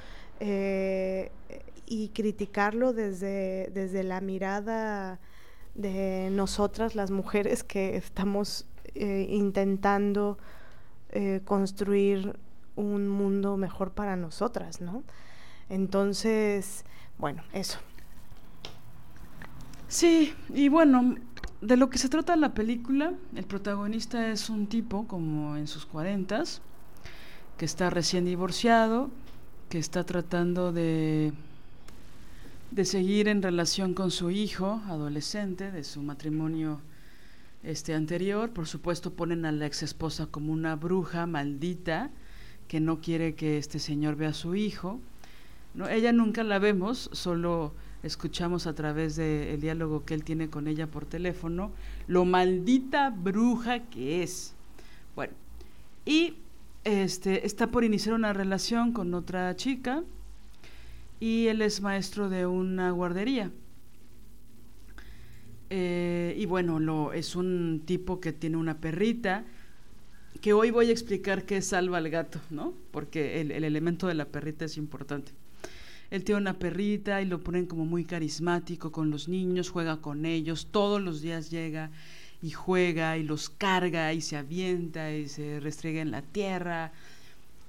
y 1.86 2.10
criticarlo 2.16 2.94
desde, 2.94 3.70
desde 3.76 4.02
la 4.04 4.22
mirada 4.22 5.20
de 5.76 6.30
nosotras 6.32 6.96
las 6.96 7.12
mujeres 7.12 7.64
que 7.64 7.96
estamos 7.96 8.66
eh, 8.94 9.28
intentando 9.30 10.38
eh, 11.10 11.42
construir 11.46 12.38
un 12.76 13.08
mundo 13.08 13.58
mejor 13.58 13.92
para 13.92 14.16
nosotras, 14.16 14.82
¿no? 14.82 15.04
Entonces, 15.70 16.84
bueno, 17.18 17.44
eso. 17.54 17.80
Sí, 19.88 20.34
y 20.50 20.70
bueno, 20.70 21.16
de 21.62 21.78
lo 21.78 21.90
que 21.90 21.98
se 21.98 22.10
trata 22.10 22.36
la 22.36 22.54
película, 22.54 23.14
el 23.36 23.46
protagonista 23.46 24.30
es 24.30 24.50
un 24.50 24.68
tipo 24.68 25.08
como 25.08 25.58
en 25.58 25.68
sus 25.68 25.86
cuarentas, 25.86 26.62
que 27.58 27.66
está 27.66 27.90
recién 27.90 28.26
divorciado, 28.26 29.10
que 29.70 29.78
está 29.78 30.04
tratando 30.04 30.72
de 30.72 31.34
de 32.72 32.86
seguir 32.86 33.28
en 33.28 33.42
relación 33.42 33.94
con 33.94 34.12
su 34.12 34.32
hijo 34.32 34.82
adolescente 34.88 35.72
de 35.72 35.84
su 35.84 36.02
matrimonio 36.02 36.80
este 37.64 37.94
anterior. 37.94 38.50
Por 38.52 38.66
supuesto 38.66 39.12
ponen 39.12 39.46
a 39.46 39.52
la 39.52 39.66
ex 39.66 39.84
esposa 39.84 40.28
como 40.28 40.54
una 40.54 40.78
bruja 40.78 41.28
maldita 41.28 42.12
que 42.70 42.80
no 42.80 43.02
quiere 43.02 43.36
que 43.36 43.58
este 43.58 43.78
señor 43.78 44.16
vea 44.16 44.30
a 44.30 44.34
su 44.34 44.56
hijo. 44.56 45.00
No, 45.74 45.90
ella 45.90 46.14
nunca 46.14 46.44
la 46.44 46.60
vemos, 46.60 47.10
solo 47.12 47.74
escuchamos 48.04 48.66
a 48.68 48.74
través 48.74 49.18
del 49.18 49.60
diálogo 49.60 50.06
que 50.06 50.14
él 50.14 50.24
tiene 50.24 50.50
con 50.50 50.68
ella 50.68 50.88
por 50.88 51.06
teléfono 51.06 51.72
lo 52.08 52.26
maldita 52.26 53.10
bruja 53.10 53.80
que 53.80 54.24
es. 54.24 54.54
Bueno, 55.16 55.34
y 56.06 56.36
este 56.84 57.46
está 57.46 57.68
por 57.68 57.84
iniciar 57.84 58.16
una 58.16 58.34
relación 58.34 58.94
con 58.94 59.14
otra 59.14 59.56
chica 59.56 60.04
y 61.22 61.48
él 61.48 61.62
es 61.62 61.82
maestro 61.82 62.30
de 62.30 62.48
una 62.48 62.90
guardería. 62.90 63.52
Eh, 65.70 66.36
y 66.36 66.48
bueno, 66.48 66.80
lo, 66.80 67.14
es 67.14 67.36
un 67.36 67.84
tipo 67.86 68.20
que 68.20 68.34
tiene 68.34 68.58
una 68.58 68.82
perrita, 68.82 69.46
que 70.42 70.52
hoy 70.52 70.72
voy 70.72 70.90
a 70.90 70.92
explicar 70.92 71.46
qué 71.46 71.62
salva 71.62 72.00
al 72.00 72.10
gato, 72.10 72.42
¿no? 72.50 72.74
Porque 72.90 73.40
el, 73.40 73.52
el 73.52 73.64
elemento 73.64 74.08
de 74.08 74.16
la 74.16 74.26
perrita 74.26 74.66
es 74.66 74.78
importante. 74.78 75.32
Él 76.10 76.24
tiene 76.24 76.42
una 76.42 76.58
perrita 76.58 77.22
y 77.22 77.26
lo 77.26 77.40
ponen 77.40 77.68
como 77.68 77.86
muy 77.86 78.04
carismático 78.04 78.92
con 78.92 79.12
los 79.12 79.30
niños, 79.30 79.70
juega 79.70 80.02
con 80.02 80.26
ellos, 80.26 80.70
todos 80.72 81.00
los 81.00 81.22
días 81.22 81.52
llega 81.52 81.92
y 82.42 82.50
juega 82.50 83.16
y 83.20 83.24
los 83.24 83.52
carga 83.52 84.12
y 84.12 84.22
se 84.22 84.38
avienta 84.38 85.14
y 85.14 85.30
se 85.30 85.60
restriega 85.60 86.02
en 86.02 86.10
la 86.10 86.24
tierra 86.24 86.92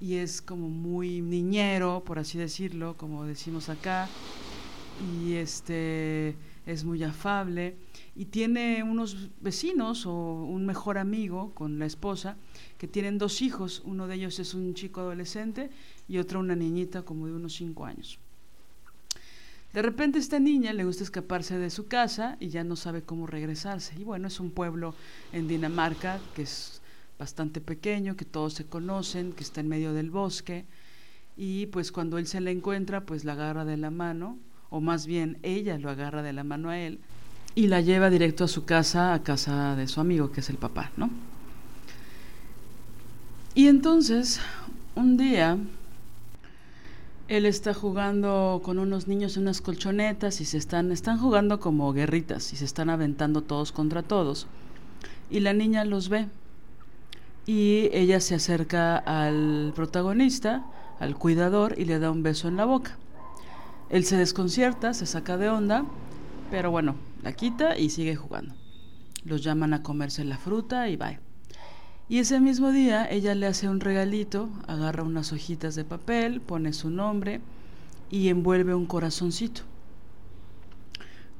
y 0.03 0.15
es 0.15 0.41
como 0.41 0.67
muy 0.67 1.21
niñero, 1.21 2.03
por 2.03 2.19
así 2.19 2.37
decirlo, 2.37 2.97
como 2.97 3.23
decimos 3.23 3.69
acá, 3.69 4.09
y 5.17 5.35
este 5.35 6.35
es 6.65 6.83
muy 6.83 7.01
afable 7.03 7.77
y 8.13 8.25
tiene 8.25 8.83
unos 8.83 9.29
vecinos 9.39 10.05
o 10.05 10.43
un 10.43 10.65
mejor 10.65 10.97
amigo 10.97 11.53
con 11.53 11.79
la 11.79 11.85
esposa 11.85 12.35
que 12.77 12.85
tienen 12.89 13.17
dos 13.17 13.41
hijos, 13.41 13.81
uno 13.85 14.07
de 14.07 14.15
ellos 14.15 14.39
es 14.39 14.53
un 14.53 14.73
chico 14.73 14.99
adolescente 14.99 15.69
y 16.09 16.17
otro 16.17 16.41
una 16.41 16.57
niñita 16.57 17.03
como 17.03 17.27
de 17.27 17.33
unos 17.35 17.53
cinco 17.53 17.85
años. 17.85 18.19
De 19.71 19.81
repente 19.81 20.19
esta 20.19 20.37
niña 20.37 20.73
le 20.73 20.83
gusta 20.83 21.03
escaparse 21.03 21.57
de 21.57 21.69
su 21.69 21.87
casa 21.87 22.35
y 22.41 22.49
ya 22.49 22.65
no 22.65 22.75
sabe 22.75 23.03
cómo 23.03 23.25
regresarse. 23.25 23.95
Y 23.97 24.03
bueno, 24.03 24.27
es 24.27 24.39
un 24.41 24.51
pueblo 24.51 24.93
en 25.31 25.47
Dinamarca 25.47 26.19
que 26.35 26.43
es 26.43 26.72
bastante 27.23 27.61
pequeño, 27.61 28.17
que 28.17 28.25
todos 28.25 28.53
se 28.53 28.65
conocen, 28.65 29.31
que 29.31 29.43
está 29.43 29.61
en 29.61 29.69
medio 29.69 29.93
del 29.93 30.11
bosque, 30.11 30.65
y 31.37 31.67
pues 31.67 31.93
cuando 31.93 32.17
él 32.17 32.27
se 32.27 32.41
la 32.41 32.51
encuentra, 32.51 33.05
pues 33.05 33.23
la 33.23 33.31
agarra 33.31 33.63
de 33.63 33.77
la 33.77 33.91
mano, 33.91 34.37
o 34.69 34.81
más 34.81 35.07
bien 35.07 35.37
ella 35.41 35.77
lo 35.77 35.89
agarra 35.89 36.21
de 36.21 36.33
la 36.33 36.43
mano 36.43 36.69
a 36.69 36.77
él, 36.77 36.99
y 37.55 37.67
la 37.67 37.79
lleva 37.79 38.09
directo 38.09 38.43
a 38.43 38.49
su 38.49 38.65
casa, 38.65 39.13
a 39.13 39.23
casa 39.23 39.77
de 39.77 39.87
su 39.87 40.01
amigo, 40.01 40.33
que 40.33 40.41
es 40.41 40.49
el 40.49 40.57
papá, 40.57 40.91
¿no? 40.97 41.09
Y 43.55 43.67
entonces, 43.67 44.41
un 44.95 45.15
día, 45.15 45.57
él 47.29 47.45
está 47.45 47.73
jugando 47.73 48.59
con 48.65 48.79
unos 48.79 49.07
niños 49.07 49.37
en 49.37 49.43
unas 49.43 49.61
colchonetas 49.61 50.41
y 50.41 50.45
se 50.45 50.57
están, 50.57 50.91
están 50.91 51.19
jugando 51.19 51.61
como 51.61 51.93
guerritas 51.93 52.51
y 52.51 52.57
se 52.57 52.65
están 52.65 52.89
aventando 52.89 53.43
todos 53.43 53.71
contra 53.71 54.03
todos. 54.03 54.45
Y 55.31 55.39
la 55.39 55.53
niña 55.53 55.85
los 55.85 56.09
ve 56.09 56.27
y 57.45 57.89
ella 57.93 58.19
se 58.19 58.35
acerca 58.35 58.97
al 58.97 59.73
protagonista, 59.75 60.65
al 60.99 61.15
cuidador, 61.15 61.75
y 61.77 61.85
le 61.85 61.99
da 61.99 62.11
un 62.11 62.23
beso 62.23 62.47
en 62.47 62.57
la 62.57 62.65
boca. 62.65 62.97
Él 63.89 64.05
se 64.05 64.17
desconcierta, 64.17 64.93
se 64.93 65.05
saca 65.05 65.37
de 65.37 65.49
onda, 65.49 65.85
pero 66.51 66.71
bueno, 66.71 66.95
la 67.21 67.33
quita 67.33 67.77
y 67.77 67.89
sigue 67.89 68.15
jugando. 68.15 68.55
Los 69.25 69.43
llaman 69.43 69.73
a 69.73 69.83
comerse 69.83 70.23
la 70.23 70.37
fruta 70.37 70.89
y 70.89 70.95
va. 70.95 71.13
Y 72.09 72.19
ese 72.19 72.39
mismo 72.39 72.71
día 72.71 73.09
ella 73.09 73.33
le 73.35 73.47
hace 73.47 73.69
un 73.69 73.79
regalito, 73.79 74.49
agarra 74.67 75.03
unas 75.03 75.31
hojitas 75.31 75.75
de 75.75 75.85
papel, 75.85 76.41
pone 76.41 76.73
su 76.73 76.89
nombre 76.89 77.41
y 78.09 78.29
envuelve 78.29 78.75
un 78.75 78.85
corazoncito. 78.85 79.61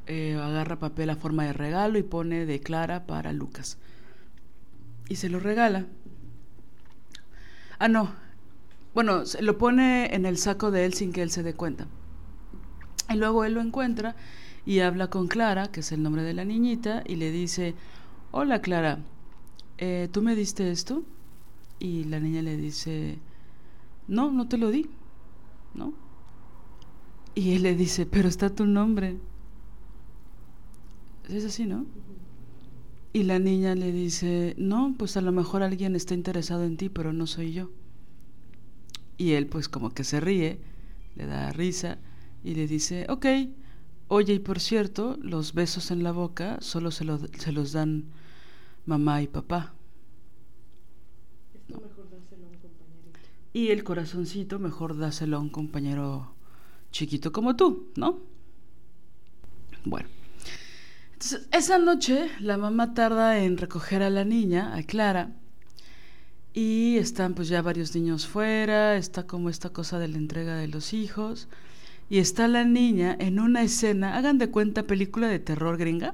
eh, 0.07 0.35
agarra 0.41 0.79
papel 0.79 1.09
a 1.09 1.15
forma 1.15 1.45
de 1.45 1.53
regalo 1.53 1.97
y 1.97 2.03
pone 2.03 2.45
de 2.45 2.59
Clara 2.59 3.05
para 3.05 3.33
Lucas. 3.33 3.77
Y 5.09 5.15
se 5.15 5.29
lo 5.29 5.39
regala. 5.39 5.85
Ah, 7.79 7.87
no. 7.87 8.13
Bueno, 8.93 9.25
se 9.25 9.41
lo 9.41 9.57
pone 9.57 10.13
en 10.15 10.25
el 10.25 10.37
saco 10.37 10.71
de 10.71 10.85
él 10.85 10.93
sin 10.93 11.11
que 11.11 11.23
él 11.23 11.31
se 11.31 11.43
dé 11.43 11.53
cuenta. 11.53 11.87
Y 13.09 13.15
luego 13.15 13.43
él 13.43 13.53
lo 13.53 13.61
encuentra 13.61 14.15
y 14.65 14.79
habla 14.79 15.09
con 15.09 15.27
Clara, 15.27 15.71
que 15.71 15.81
es 15.81 15.91
el 15.91 16.03
nombre 16.03 16.23
de 16.23 16.33
la 16.33 16.45
niñita, 16.45 17.03
y 17.05 17.15
le 17.15 17.31
dice, 17.31 17.75
hola 18.31 18.61
Clara, 18.61 18.99
eh, 19.77 20.07
¿tú 20.11 20.21
me 20.21 20.35
diste 20.35 20.71
esto? 20.71 21.03
Y 21.79 22.05
la 22.05 22.19
niña 22.19 22.41
le 22.41 22.55
dice, 22.55 23.19
no, 24.07 24.31
no 24.31 24.47
te 24.47 24.57
lo 24.57 24.71
di, 24.71 24.89
¿no? 25.73 25.93
Y 27.35 27.55
él 27.55 27.63
le 27.63 27.75
dice, 27.75 28.05
pero 28.05 28.29
está 28.29 28.49
tu 28.49 28.65
nombre. 28.65 29.17
Es 31.27 31.45
así, 31.45 31.65
¿no? 31.65 31.85
Y 33.15 33.23
la 33.23 33.37
niña 33.37 33.75
le 33.75 33.91
dice, 33.91 34.55
no, 34.57 34.95
pues 34.97 35.17
a 35.17 35.21
lo 35.21 35.31
mejor 35.31 35.61
alguien 35.61 35.95
está 35.95 36.15
interesado 36.15 36.63
en 36.63 36.77
ti, 36.77 36.89
pero 36.89 37.13
no 37.13 37.27
soy 37.27 37.53
yo. 37.53 37.69
Y 39.17 39.33
él 39.33 39.45
pues 39.45 39.69
como 39.69 39.91
que 39.91 40.03
se 40.03 40.19
ríe, 40.19 40.59
le 41.15 41.27
da 41.27 41.51
risa 41.51 41.99
y 42.43 42.55
le 42.55 42.65
dice, 42.65 43.05
ok, 43.09 43.25
oye, 44.07 44.33
y 44.33 44.39
por 44.39 44.59
cierto, 44.59 45.15
los 45.21 45.53
besos 45.53 45.91
en 45.91 46.01
la 46.01 46.11
boca 46.11 46.57
solo 46.59 46.89
se, 46.89 47.05
se 47.37 47.51
los 47.51 47.71
dan 47.71 48.05
mamá 48.87 49.21
y 49.21 49.27
papá. 49.27 49.75
Y 53.53 53.67
el 53.67 53.83
corazoncito 53.83 54.57
mejor 54.57 54.97
dáselo 54.97 55.37
a 55.37 55.39
un 55.39 55.49
compañero 55.49 56.33
chiquito 56.91 57.31
como 57.31 57.55
tú, 57.55 57.91
¿no? 57.95 58.21
Bueno. 59.85 60.22
Esa 61.51 61.77
noche 61.77 62.29
la 62.41 62.57
mamá 62.57 62.93
tarda 62.93 63.39
en 63.39 63.57
recoger 63.57 64.03
a 64.03 64.09
la 64.09 64.25
niña, 64.25 64.75
a 64.75 64.83
Clara, 64.83 65.31
y 66.53 66.97
están 66.97 67.33
pues 67.33 67.47
ya 67.47 67.61
varios 67.61 67.95
niños 67.95 68.27
fuera, 68.27 68.97
está 68.97 69.25
como 69.25 69.49
esta 69.49 69.69
cosa 69.69 69.99
de 69.99 70.09
la 70.09 70.17
entrega 70.17 70.57
de 70.57 70.67
los 70.67 70.91
hijos, 70.91 71.47
y 72.09 72.17
está 72.17 72.49
la 72.49 72.65
niña 72.65 73.15
en 73.17 73.39
una 73.39 73.63
escena, 73.63 74.17
hagan 74.17 74.37
de 74.37 74.49
cuenta 74.49 74.83
película 74.83 75.29
de 75.29 75.39
terror 75.39 75.77
gringa. 75.77 76.13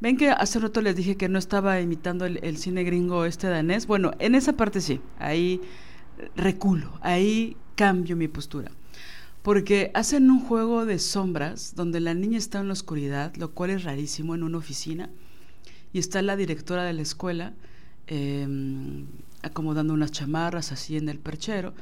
Ven 0.00 0.16
que 0.16 0.30
hace 0.30 0.58
rato 0.58 0.80
les 0.82 0.96
dije 0.96 1.16
que 1.16 1.28
no 1.28 1.38
estaba 1.38 1.80
imitando 1.80 2.26
el, 2.26 2.56
cine 2.56 2.82
gringo 2.82 3.24
este 3.24 3.46
danés. 3.46 3.86
Bueno, 3.86 4.10
en 4.18 4.34
esa 4.34 4.54
parte 4.54 4.80
sí, 4.80 5.00
ahí 5.20 5.60
reculo, 6.34 6.98
ahí 7.00 7.56
cambio 7.76 8.16
mi 8.16 8.26
postura. 8.26 8.72
Porque 9.42 9.90
hacen 9.94 10.30
un 10.30 10.40
juego 10.40 10.86
de 10.86 10.98
sombras 10.98 11.74
donde 11.74 12.00
la 12.00 12.14
niña 12.14 12.38
está 12.38 12.60
en 12.60 12.68
la 12.68 12.74
oscuridad, 12.74 13.34
lo 13.36 13.52
cual 13.52 13.70
es 13.70 13.84
rarísimo 13.84 14.34
en 14.34 14.42
una 14.42 14.58
oficina, 14.58 15.10
y 15.92 15.98
está 15.98 16.22
la 16.22 16.36
directora 16.36 16.84
de 16.84 16.92
la 16.92 17.02
escuela 17.02 17.52
em, 18.06 19.06
acomodando 19.42 19.92
unas 19.94 20.12
chamarras 20.12 20.72
así 20.72 20.96
en 20.96 21.08
el 21.08 21.18
perchero, 21.18 21.74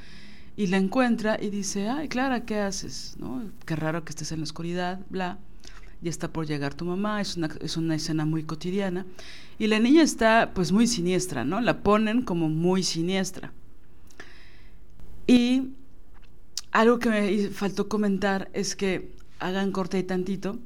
y 0.57 0.67
la 0.69 0.79
encuentra 0.79 1.39
y 1.41 1.51
dice, 1.51 1.89
ay, 1.89 2.09
Clara, 2.09 2.45
¿qué 2.45 2.59
haces? 2.59 3.17
¿No? 3.19 3.43
Qué 3.67 3.77
raro 3.77 4.05
que 4.05 4.11
estés 4.11 4.33
en 4.33 4.41
la 4.41 4.45
oscuridad, 4.45 5.01
bla 5.11 5.39
ya 6.03 6.11
está 6.11 6.33
por 6.33 6.47
llegar 6.47 6.75
tu 6.75 6.85
mamá, 6.85 7.21
es 7.21 7.37
una, 7.37 7.49
es 7.61 7.77
una 7.77 7.95
escena 7.95 8.25
muy 8.25 8.45
cotidiana. 8.45 9.07
Y 9.59 9.67
la 9.67 9.79
niña 9.79 10.03
está 10.03 10.53
pues 10.55 10.73
muy 10.73 10.87
siniestra, 10.87 11.45
¿no? 11.45 11.61
La 11.61 11.83
ponen 11.83 12.23
como 12.23 12.49
muy 12.49 12.83
siniestra. 12.83 13.53
Y 15.27 15.71
algo 16.73 16.99
que 16.99 17.11
me 17.11 17.49
faltó 17.49 17.89
comentar 17.89 18.49
es 18.53 18.77
que 18.77 19.13
hagan 19.39 19.73
corte 19.73 19.99
y 19.99 20.03
tantito, 20.05 20.59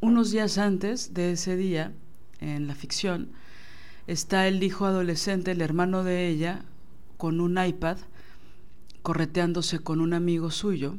unos 0.00 0.30
días 0.30 0.58
antes 0.58 1.14
de 1.14 1.32
ese 1.32 1.56
día, 1.56 1.92
en 2.40 2.66
la 2.66 2.74
ficción, 2.74 3.30
está 4.06 4.48
el 4.48 4.62
hijo 4.62 4.86
adolescente, 4.86 5.52
el 5.52 5.60
hermano 5.60 6.04
de 6.04 6.28
ella, 6.28 6.64
con 7.16 7.40
un 7.40 7.62
iPad, 7.62 7.98
correteándose 9.02 9.78
con 9.78 10.00
un 10.00 10.14
amigo 10.14 10.50
suyo, 10.50 10.96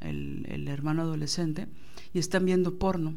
el, 0.00 0.46
el 0.48 0.68
hermano 0.68 1.02
adolescente, 1.02 1.68
y 2.12 2.18
están 2.18 2.44
viendo 2.44 2.78
porno. 2.78 3.14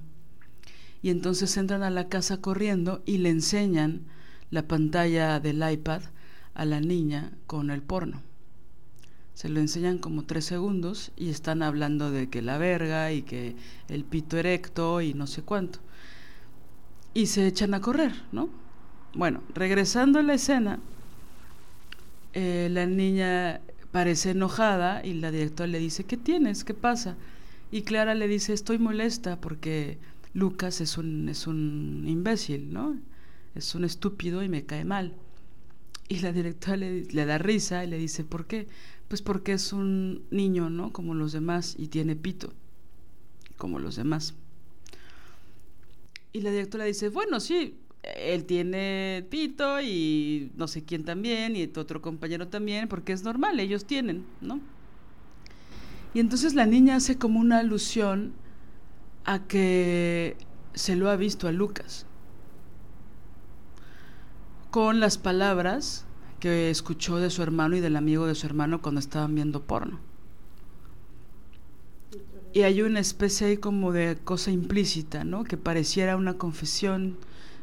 Y 1.01 1.09
entonces 1.09 1.57
entran 1.57 1.83
a 1.83 1.89
la 1.89 2.09
casa 2.09 2.41
corriendo 2.41 3.03
y 3.05 3.17
le 3.17 3.29
enseñan 3.29 4.05
la 4.49 4.67
pantalla 4.67 5.39
del 5.39 5.63
iPad 5.69 6.01
a 6.53 6.65
la 6.65 6.79
niña 6.79 7.33
con 7.47 7.71
el 7.71 7.81
porno. 7.81 8.21
Se 9.33 9.49
lo 9.49 9.59
enseñan 9.59 9.97
como 9.97 10.23
tres 10.23 10.45
segundos 10.45 11.11
y 11.17 11.29
están 11.29 11.63
hablando 11.63 12.11
de 12.11 12.29
que 12.29 12.41
la 12.41 12.57
verga 12.57 13.11
y 13.11 13.23
que 13.23 13.55
el 13.89 14.03
pito 14.03 14.37
erecto 14.37 15.01
y 15.01 15.13
no 15.13 15.27
sé 15.27 15.41
cuánto. 15.41 15.79
Y 17.13 17.27
se 17.27 17.47
echan 17.47 17.73
a 17.73 17.81
correr, 17.81 18.13
¿no? 18.31 18.49
Bueno, 19.15 19.41
regresando 19.53 20.19
a 20.19 20.23
la 20.23 20.33
escena, 20.33 20.79
eh, 22.33 22.67
la 22.71 22.85
niña 22.85 23.61
parece 23.91 24.31
enojada 24.31 25.05
y 25.05 25.13
la 25.13 25.31
directora 25.31 25.67
le 25.67 25.79
dice, 25.79 26.03
¿qué 26.03 26.17
tienes? 26.17 26.63
¿Qué 26.63 26.73
pasa? 26.73 27.15
Y 27.71 27.83
Clara 27.83 28.15
le 28.15 28.27
dice, 28.27 28.53
estoy 28.53 28.79
molesta 28.79 29.39
porque 29.39 29.99
Lucas 30.33 30.81
es 30.81 30.97
un, 30.97 31.29
es 31.29 31.45
un 31.45 32.03
imbécil, 32.07 32.73
¿no? 32.73 32.97
Es 33.53 33.75
un 33.75 33.83
estúpido 33.83 34.43
y 34.43 34.49
me 34.49 34.65
cae 34.65 34.83
mal. 34.83 35.13
Y 36.09 36.19
la 36.19 36.31
directora 36.31 36.77
le, 36.77 37.03
le, 37.05 37.25
da 37.25 37.37
risa 37.37 37.83
y 37.83 37.87
le 37.87 37.97
dice, 37.97 38.23
¿por 38.23 38.47
qué? 38.47 38.67
Pues 39.13 39.21
porque 39.21 39.53
es 39.53 39.73
un 39.73 40.23
niño, 40.31 40.71
¿no? 40.71 40.91
Como 40.91 41.13
los 41.13 41.33
demás 41.33 41.75
y 41.77 41.89
tiene 41.89 42.15
pito, 42.15 42.51
como 43.57 43.77
los 43.77 43.95
demás. 43.95 44.33
Y 46.31 46.41
la 46.41 46.49
directora 46.49 46.85
dice, 46.85 47.09
bueno, 47.09 47.39
sí, 47.39 47.77
él 48.01 48.45
tiene 48.45 49.23
pito 49.29 49.79
y 49.81 50.51
no 50.55 50.67
sé 50.67 50.83
quién 50.83 51.05
también 51.05 51.55
y 51.55 51.67
tu 51.67 51.79
otro 51.79 52.01
compañero 52.01 52.47
también, 52.47 52.87
porque 52.87 53.13
es 53.13 53.21
normal, 53.21 53.59
ellos 53.59 53.85
tienen, 53.85 54.25
¿no? 54.41 54.59
Y 56.15 56.19
entonces 56.19 56.55
la 56.55 56.65
niña 56.65 56.95
hace 56.95 57.19
como 57.19 57.39
una 57.39 57.59
alusión 57.59 58.33
a 59.25 59.43
que 59.45 60.37
se 60.73 60.95
lo 60.95 61.11
ha 61.11 61.17
visto 61.17 61.47
a 61.47 61.51
Lucas. 61.51 62.07
Con 64.71 64.99
las 64.99 65.19
palabras 65.19 66.07
que 66.43 66.69
escuchó 66.69 67.19
de 67.19 67.29
su 67.29 67.41
hermano 67.41 67.77
y 67.77 67.79
del 67.79 67.95
amigo 67.95 68.27
de 68.27 68.35
su 68.35 68.45
hermano 68.45 68.81
cuando 68.81 68.99
estaban 68.99 69.33
viendo 69.33 69.63
porno. 69.63 70.01
Y 72.51 72.63
hay 72.63 72.81
una 72.81 72.99
especie 72.99 73.47
ahí 73.47 73.55
como 73.55 73.93
de 73.93 74.17
cosa 74.21 74.51
implícita, 74.51 75.23
¿no? 75.23 75.45
Que 75.45 75.55
pareciera 75.55 76.17
una 76.17 76.33
confesión 76.33 77.15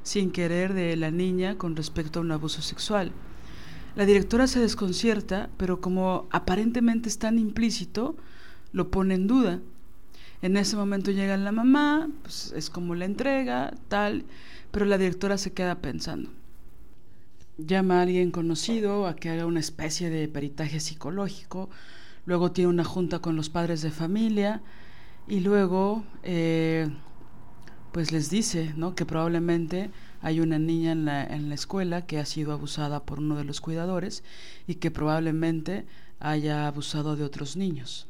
sin 0.02 0.30
querer 0.30 0.72
de 0.72 0.96
la 0.96 1.10
niña 1.10 1.58
con 1.58 1.76
respecto 1.76 2.20
a 2.20 2.22
un 2.22 2.32
abuso 2.32 2.62
sexual. 2.62 3.12
La 3.96 4.06
directora 4.06 4.46
se 4.46 4.60
desconcierta, 4.60 5.50
pero 5.58 5.82
como 5.82 6.26
aparentemente 6.30 7.10
es 7.10 7.18
tan 7.18 7.38
implícito, 7.38 8.16
lo 8.72 8.90
pone 8.90 9.12
en 9.12 9.26
duda. 9.26 9.60
En 10.40 10.56
ese 10.56 10.76
momento 10.76 11.10
llega 11.10 11.36
la 11.36 11.52
mamá, 11.52 12.08
pues 12.22 12.54
es 12.56 12.70
como 12.70 12.94
la 12.94 13.04
entrega, 13.04 13.74
tal, 13.88 14.24
pero 14.70 14.86
la 14.86 14.96
directora 14.96 15.36
se 15.36 15.52
queda 15.52 15.82
pensando. 15.82 16.30
Llama 17.66 17.98
a 17.98 18.02
alguien 18.02 18.30
conocido 18.30 19.06
a 19.06 19.16
que 19.16 19.28
haga 19.28 19.46
una 19.46 19.60
especie 19.60 20.08
de 20.10 20.28
peritaje 20.28 20.80
psicológico, 20.80 21.68
luego 22.26 22.52
tiene 22.52 22.70
una 22.70 22.84
junta 22.84 23.18
con 23.18 23.36
los 23.36 23.50
padres 23.50 23.82
de 23.82 23.90
familia 23.90 24.62
y 25.26 25.40
luego 25.40 26.04
eh, 26.22 26.88
pues 27.92 28.12
les 28.12 28.30
dice 28.30 28.72
¿no? 28.76 28.94
que 28.94 29.04
probablemente 29.04 29.90
hay 30.22 30.40
una 30.40 30.58
niña 30.58 30.92
en 30.92 31.04
la, 31.04 31.24
en 31.24 31.48
la 31.48 31.54
escuela 31.54 32.06
que 32.06 32.18
ha 32.18 32.24
sido 32.24 32.52
abusada 32.52 33.04
por 33.04 33.18
uno 33.18 33.36
de 33.36 33.44
los 33.44 33.60
cuidadores 33.60 34.22
y 34.66 34.76
que 34.76 34.90
probablemente 34.90 35.86
haya 36.18 36.66
abusado 36.66 37.16
de 37.16 37.24
otros 37.24 37.56
niños. 37.56 38.06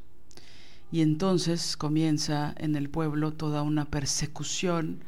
Y 0.93 1.03
entonces 1.03 1.77
comienza 1.77 2.55
en 2.59 2.75
el 2.75 2.91
pueblo 2.91 3.33
toda 3.33 3.63
una 3.63 3.85
persecución 3.85 5.05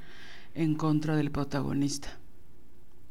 en 0.55 0.75
contra 0.75 1.17
del 1.17 1.31
protagonista. 1.31 2.19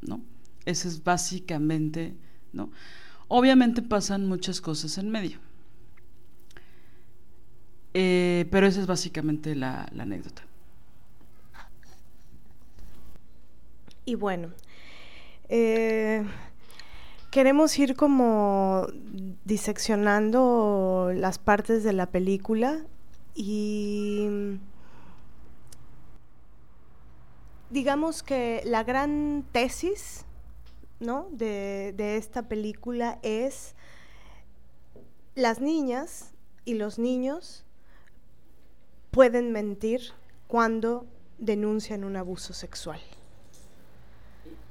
¿No? 0.01 0.21
Ese 0.65 0.87
es 0.87 1.03
básicamente, 1.03 2.15
¿no? 2.53 2.71
Obviamente 3.27 3.81
pasan 3.81 4.27
muchas 4.27 4.61
cosas 4.61 4.97
en 4.97 5.09
medio. 5.09 5.39
Eh, 7.93 8.45
pero 8.51 8.67
esa 8.67 8.81
es 8.81 8.87
básicamente 8.87 9.55
la, 9.55 9.89
anécdota. 9.97 10.43
Y 14.05 14.15
bueno, 14.15 14.49
eh, 15.49 16.25
queremos 17.29 17.77
ir 17.79 17.95
como 17.95 18.87
diseccionando 19.45 21.11
las 21.13 21.37
partes 21.37 21.83
de 21.83 21.93
la 21.93 22.07
película 22.07 22.81
y 23.35 24.57
digamos 27.69 28.23
que 28.23 28.61
la 28.65 28.83
gran 28.83 29.45
tesis 29.51 30.25
¿no? 31.01 31.27
de, 31.31 31.93
de 31.97 32.17
esta 32.17 32.43
película 32.43 33.19
es 33.23 33.75
las 35.35 35.59
niñas 35.59 36.31
y 36.63 36.75
los 36.75 36.99
niños 36.99 37.65
pueden 39.09 39.51
mentir 39.51 40.01
cuando 40.47 41.05
denuncian 41.37 42.03
un 42.03 42.15
abuso 42.15 42.53
sexual. 42.53 42.99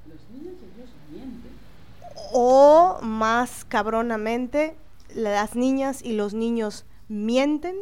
Los 0.06 0.20
niños 0.30 0.54
ellos 0.76 0.90
mienten. 1.10 1.50
O 2.32 2.98
más 3.02 3.64
cabronamente, 3.64 4.76
las 5.14 5.56
niñas 5.56 6.02
y 6.02 6.12
los 6.12 6.32
niños 6.32 6.86
mienten 7.08 7.76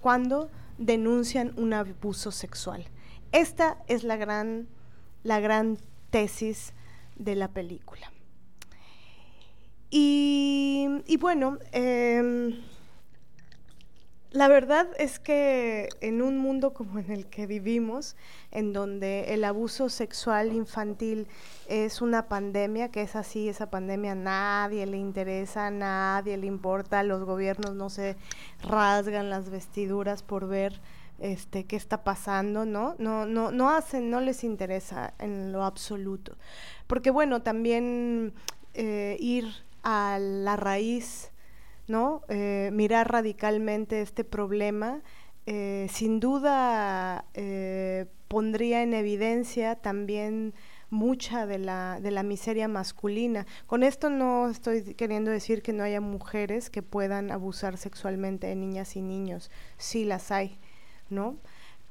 cuando 0.00 0.50
denuncian 0.78 1.52
un 1.56 1.74
abuso 1.74 2.32
sexual. 2.32 2.86
Esta 3.32 3.76
es 3.86 4.02
la 4.02 4.16
gran, 4.16 4.66
la 5.22 5.40
gran 5.40 5.78
tesis 6.10 6.72
de 7.20 7.36
la 7.36 7.48
película. 7.48 8.10
Y, 9.90 10.88
y 11.06 11.16
bueno, 11.16 11.58
em, 11.72 12.60
la 14.30 14.46
verdad 14.46 14.86
es 14.98 15.18
que 15.18 15.88
en 16.00 16.22
un 16.22 16.38
mundo 16.38 16.72
como 16.72 17.00
en 17.00 17.10
el 17.10 17.26
que 17.26 17.48
vivimos, 17.48 18.14
en 18.52 18.72
donde 18.72 19.34
el 19.34 19.44
abuso 19.44 19.88
sexual 19.88 20.52
infantil 20.52 21.26
es 21.68 22.00
una 22.00 22.28
pandemia, 22.28 22.92
que 22.92 23.02
es 23.02 23.16
así, 23.16 23.48
esa 23.48 23.70
pandemia 23.70 24.14
nadie 24.14 24.86
le 24.86 24.98
interesa, 24.98 25.70
nadie 25.72 26.36
le 26.36 26.46
importa, 26.46 27.02
los 27.02 27.24
gobiernos 27.24 27.74
no 27.74 27.90
se 27.90 28.16
rasgan 28.62 29.30
las 29.30 29.50
vestiduras 29.50 30.22
por 30.22 30.46
ver 30.46 30.80
este 31.20 31.64
qué 31.64 31.76
está 31.76 32.02
pasando, 32.02 32.64
¿no? 32.64 32.96
No 32.98 33.26
no 33.26 33.52
no 33.52 33.70
hacen, 33.70 34.10
no 34.10 34.20
les 34.20 34.42
interesa 34.44 35.14
en 35.18 35.52
lo 35.52 35.64
absoluto. 35.64 36.36
Porque 36.86 37.10
bueno, 37.10 37.42
también 37.42 38.34
eh, 38.74 39.16
ir 39.20 39.46
a 39.82 40.18
la 40.20 40.56
raíz 40.56 41.30
¿no? 41.88 42.22
Eh, 42.28 42.70
mirar 42.72 43.10
radicalmente 43.10 44.00
este 44.00 44.22
problema, 44.22 45.02
eh, 45.46 45.88
sin 45.90 46.20
duda 46.20 47.24
pondría 48.28 48.82
en 48.82 48.94
evidencia 48.94 49.74
también 49.74 50.54
mucha 50.90 51.46
de 51.46 51.58
la, 51.58 51.98
de 52.00 52.10
la 52.10 52.22
miseria 52.22 52.68
masculina. 52.68 53.46
Con 53.66 53.82
esto 53.82 54.10
no 54.10 54.48
estoy 54.50 54.94
queriendo 54.94 55.30
decir 55.30 55.62
que 55.62 55.72
no 55.72 55.84
haya 55.84 56.00
mujeres 56.00 56.70
que 56.70 56.82
puedan 56.82 57.30
abusar 57.30 57.76
sexualmente 57.76 58.48
de 58.48 58.56
niñas 58.56 58.96
y 58.96 59.02
niños, 59.02 59.50
sí 59.78 60.04
las 60.04 60.30
hay, 60.30 60.58
¿no? 61.10 61.36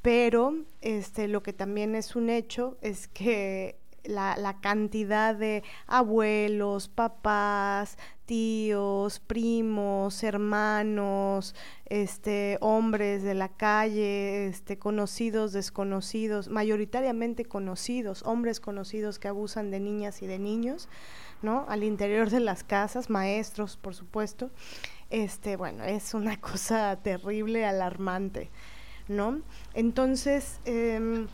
Pero 0.01 0.55
este, 0.81 1.27
lo 1.27 1.43
que 1.43 1.53
también 1.53 1.95
es 1.95 2.15
un 2.15 2.29
hecho 2.29 2.77
es 2.81 3.07
que 3.07 3.77
la, 4.05 4.37
la, 4.37 4.59
cantidad 4.61 5.35
de 5.35 5.63
abuelos, 5.87 6.87
papás, 6.87 7.97
tíos, 8.29 9.19
primos, 9.19 10.21
hermanos, 10.21 11.55
este, 11.85 12.59
hombres 12.61 13.23
de 13.23 13.33
la 13.33 13.49
calle, 13.49 14.47
este, 14.47 14.77
conocidos, 14.77 15.51
desconocidos, 15.51 16.47
mayoritariamente 16.47 17.45
conocidos, 17.45 18.21
hombres 18.23 18.59
conocidos 18.59 19.17
que 19.17 19.29
abusan 19.29 19.71
de 19.71 19.79
niñas 19.79 20.21
y 20.21 20.27
de 20.27 20.37
niños, 20.37 20.89
¿no? 21.41 21.65
Al 21.69 21.83
interior 21.83 22.29
de 22.29 22.39
las 22.39 22.63
casas, 22.63 23.09
maestros, 23.09 23.77
por 23.77 23.95
supuesto. 23.95 24.51
Este, 25.09 25.55
bueno, 25.55 25.83
es 25.83 26.13
una 26.13 26.39
cosa 26.41 26.99
terrible, 27.01 27.65
alarmante, 27.65 28.51
¿no? 29.09 29.41
Entonces, 29.73 30.61
eh, 30.63 31.27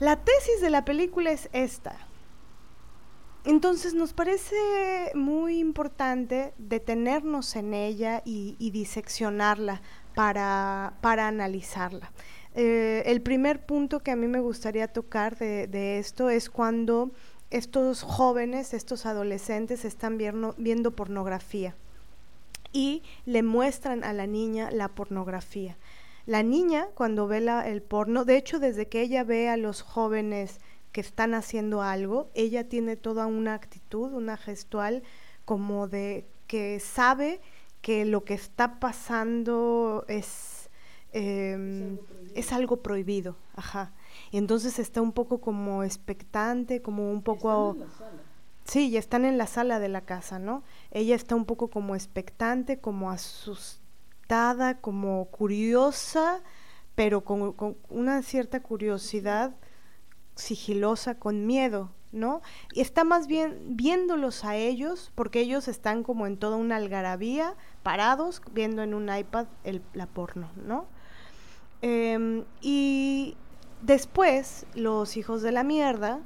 la 0.00 0.16
tesis 0.16 0.60
de 0.62 0.70
la 0.70 0.84
película 0.84 1.30
es 1.30 1.50
esta. 1.52 1.96
Entonces 3.44 3.92
nos 3.94 4.12
parece 4.12 4.56
muy 5.14 5.58
importante 5.58 6.54
detenernos 6.58 7.56
en 7.56 7.74
ella 7.74 8.22
y, 8.24 8.70
diseccionarla 8.70 9.82
para, 10.14 10.94
para 11.00 11.26
analizarla. 11.26 12.12
Eh, 12.54 13.02
el 13.06 13.20
primer 13.20 13.66
punto 13.66 14.00
que 14.00 14.12
a 14.12 14.16
mí 14.16 14.28
me 14.28 14.40
gustaría 14.40 14.86
tocar 14.86 15.36
de, 15.38 15.98
esto 15.98 16.30
es 16.30 16.50
cuando 16.50 17.10
estos 17.50 18.02
jóvenes, 18.02 18.74
estos 18.74 19.06
adolescentes 19.06 19.84
están 19.84 20.18
viendo 20.18 20.90
pornografía 20.92 21.74
y 22.72 23.02
le 23.26 23.42
muestran 23.42 24.04
a 24.04 24.12
la 24.12 24.26
niña 24.26 24.70
la 24.70 24.88
pornografía. 24.88 25.76
La 26.26 26.42
niña, 26.42 26.86
cuando 26.94 27.26
ve 27.26 27.40
la, 27.40 27.68
el 27.68 27.82
porno, 27.82 28.24
de 28.24 28.36
hecho, 28.36 28.58
desde 28.58 28.86
que 28.88 29.00
ella 29.00 29.24
ve 29.24 29.48
a 29.48 29.56
los 29.56 29.82
jóvenes 29.82 30.60
que 30.92 31.00
están 31.00 31.34
haciendo 31.34 31.82
algo, 31.82 32.30
ella 32.34 32.68
tiene 32.68 32.96
toda 32.96 33.26
una 33.26 33.54
actitud, 33.54 34.12
una 34.12 34.36
gestual, 34.36 35.02
como 35.44 35.88
de 35.88 36.24
que 36.46 36.78
sabe 36.80 37.40
que 37.80 38.04
lo 38.04 38.24
que 38.24 38.34
está 38.34 38.78
pasando 38.78 40.04
es, 40.06 40.70
eh, 41.12 41.98
es 42.34 42.52
algo 42.52 42.82
prohibido. 42.82 43.36
Ajá. 43.56 43.92
Y 44.30 44.38
entonces 44.38 44.78
está 44.78 45.00
un 45.00 45.12
poco 45.12 45.40
como 45.40 45.82
expectante, 45.82 46.82
como 46.82 47.10
un 47.10 47.22
poco... 47.22 47.76
Sí, 48.64 48.90
ya 48.92 49.00
están 49.00 49.24
en 49.24 49.38
la 49.38 49.48
sala 49.48 49.80
de 49.80 49.88
la 49.88 50.02
casa, 50.02 50.38
¿no? 50.38 50.62
Ella 50.92 51.16
está 51.16 51.34
un 51.34 51.46
poco 51.46 51.66
como 51.68 51.96
expectante, 51.96 52.78
como 52.78 53.10
asustada 53.10 53.81
como 54.80 55.26
curiosa, 55.26 56.40
pero 56.94 57.22
con, 57.22 57.54
una 57.90 58.22
cierta 58.22 58.60
curiosidad 58.60 59.54
sigilosa, 60.36 61.16
con 61.16 61.46
miedo, 61.46 61.90
¿no? 62.12 62.40
Y 62.72 62.80
está 62.80 63.04
más 63.04 63.26
bien 63.26 63.76
viéndolos 63.76 64.44
a 64.44 64.56
ellos, 64.56 65.12
porque 65.14 65.40
ellos 65.40 65.68
están 65.68 66.02
como 66.02 66.26
en 66.26 66.38
toda 66.38 66.56
una 66.56 66.76
algarabía, 66.76 67.54
parados, 67.82 68.40
viendo 68.52 68.82
en 68.82 68.94
un 68.94 69.14
iPad 69.14 69.46
el, 69.64 69.82
la 69.92 70.06
porno, 70.06 70.48
¿no? 70.66 70.86
Em, 71.82 72.44
y 72.62 73.36
después, 73.82 74.64
los 74.74 75.18
hijos 75.18 75.42
de 75.42 75.52
la 75.52 75.62
mierda, 75.62 76.20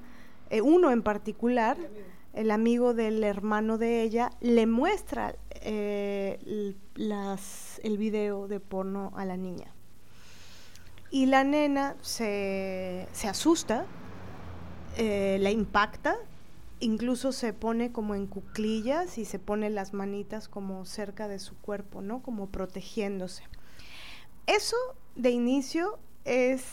eh, 0.50 0.60
uno 0.60 0.92
en 0.92 1.02
particular, 1.02 1.76
el 2.36 2.50
amigo 2.50 2.94
del 2.94 3.24
hermano 3.24 3.78
de 3.78 4.02
ella, 4.02 4.30
le 4.40 4.66
muestra 4.66 5.34
eh, 5.62 6.38
el 6.94 7.98
video 7.98 8.46
de 8.46 8.60
porno 8.60 9.12
a 9.16 9.24
la 9.24 9.36
niña. 9.36 9.72
Y 11.10 11.26
la 11.26 11.44
nena 11.44 11.96
se, 12.02 13.08
se 13.12 13.28
asusta, 13.28 13.86
eh, 14.98 15.38
la 15.40 15.50
impacta, 15.50 16.16
incluso 16.80 17.32
se 17.32 17.52
pone 17.52 17.90
como 17.90 18.14
en 18.14 18.26
cuclillas 18.26 19.18
y 19.18 19.24
se 19.24 19.38
pone 19.38 19.70
las 19.70 19.92
manitas 19.92 20.48
como 20.48 20.84
cerca 20.84 21.28
de 21.28 21.38
su 21.38 21.56
cuerpo, 21.56 22.02
¿no? 22.02 22.22
Como 22.22 22.48
protegiéndose. 22.48 23.44
Eso 24.46 24.76
de 25.14 25.30
inicio 25.30 25.98
es 26.24 26.64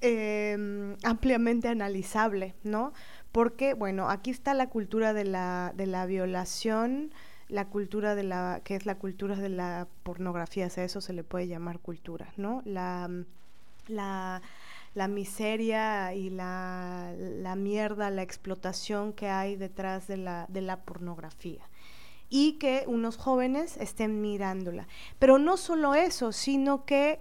em, 0.00 0.96
ampliamente 1.02 1.68
analizable, 1.68 2.54
¿no? 2.62 2.92
Porque, 3.32 3.74
bueno, 3.74 4.10
aquí 4.10 4.30
está 4.30 4.54
la 4.54 4.68
cultura 4.68 5.12
de 5.12 5.24
la, 5.24 5.72
de 5.76 5.86
la 5.86 6.06
violación, 6.06 7.12
la 7.48 7.66
cultura 7.66 8.14
de 8.14 8.24
la, 8.24 8.60
que 8.64 8.74
es 8.74 8.86
la 8.86 8.96
cultura 8.96 9.36
de 9.36 9.48
la 9.48 9.86
pornografía, 10.02 10.66
o 10.66 10.70
sea, 10.70 10.84
eso 10.84 11.00
se 11.00 11.12
le 11.12 11.24
puede 11.24 11.48
llamar 11.48 11.78
cultura, 11.78 12.32
¿no? 12.36 12.62
La, 12.64 13.08
la, 13.88 15.08
miseria 15.08 16.14
y 16.14 16.30
la, 16.30 17.12
la, 17.16 17.56
mierda, 17.56 18.10
la 18.10 18.22
explotación 18.22 19.12
que 19.12 19.28
hay 19.28 19.56
detrás 19.56 20.06
de 20.06 20.16
la, 20.16 20.46
de 20.48 20.60
la 20.60 20.78
pornografía 20.78 21.62
y 22.30 22.52
que 22.54 22.84
unos 22.86 23.16
jóvenes 23.16 23.76
estén 23.78 24.20
mirándola. 24.20 24.86
Pero 25.18 25.38
no 25.38 25.56
solo 25.56 25.94
eso, 25.94 26.30
sino 26.32 26.84
que 26.84 27.20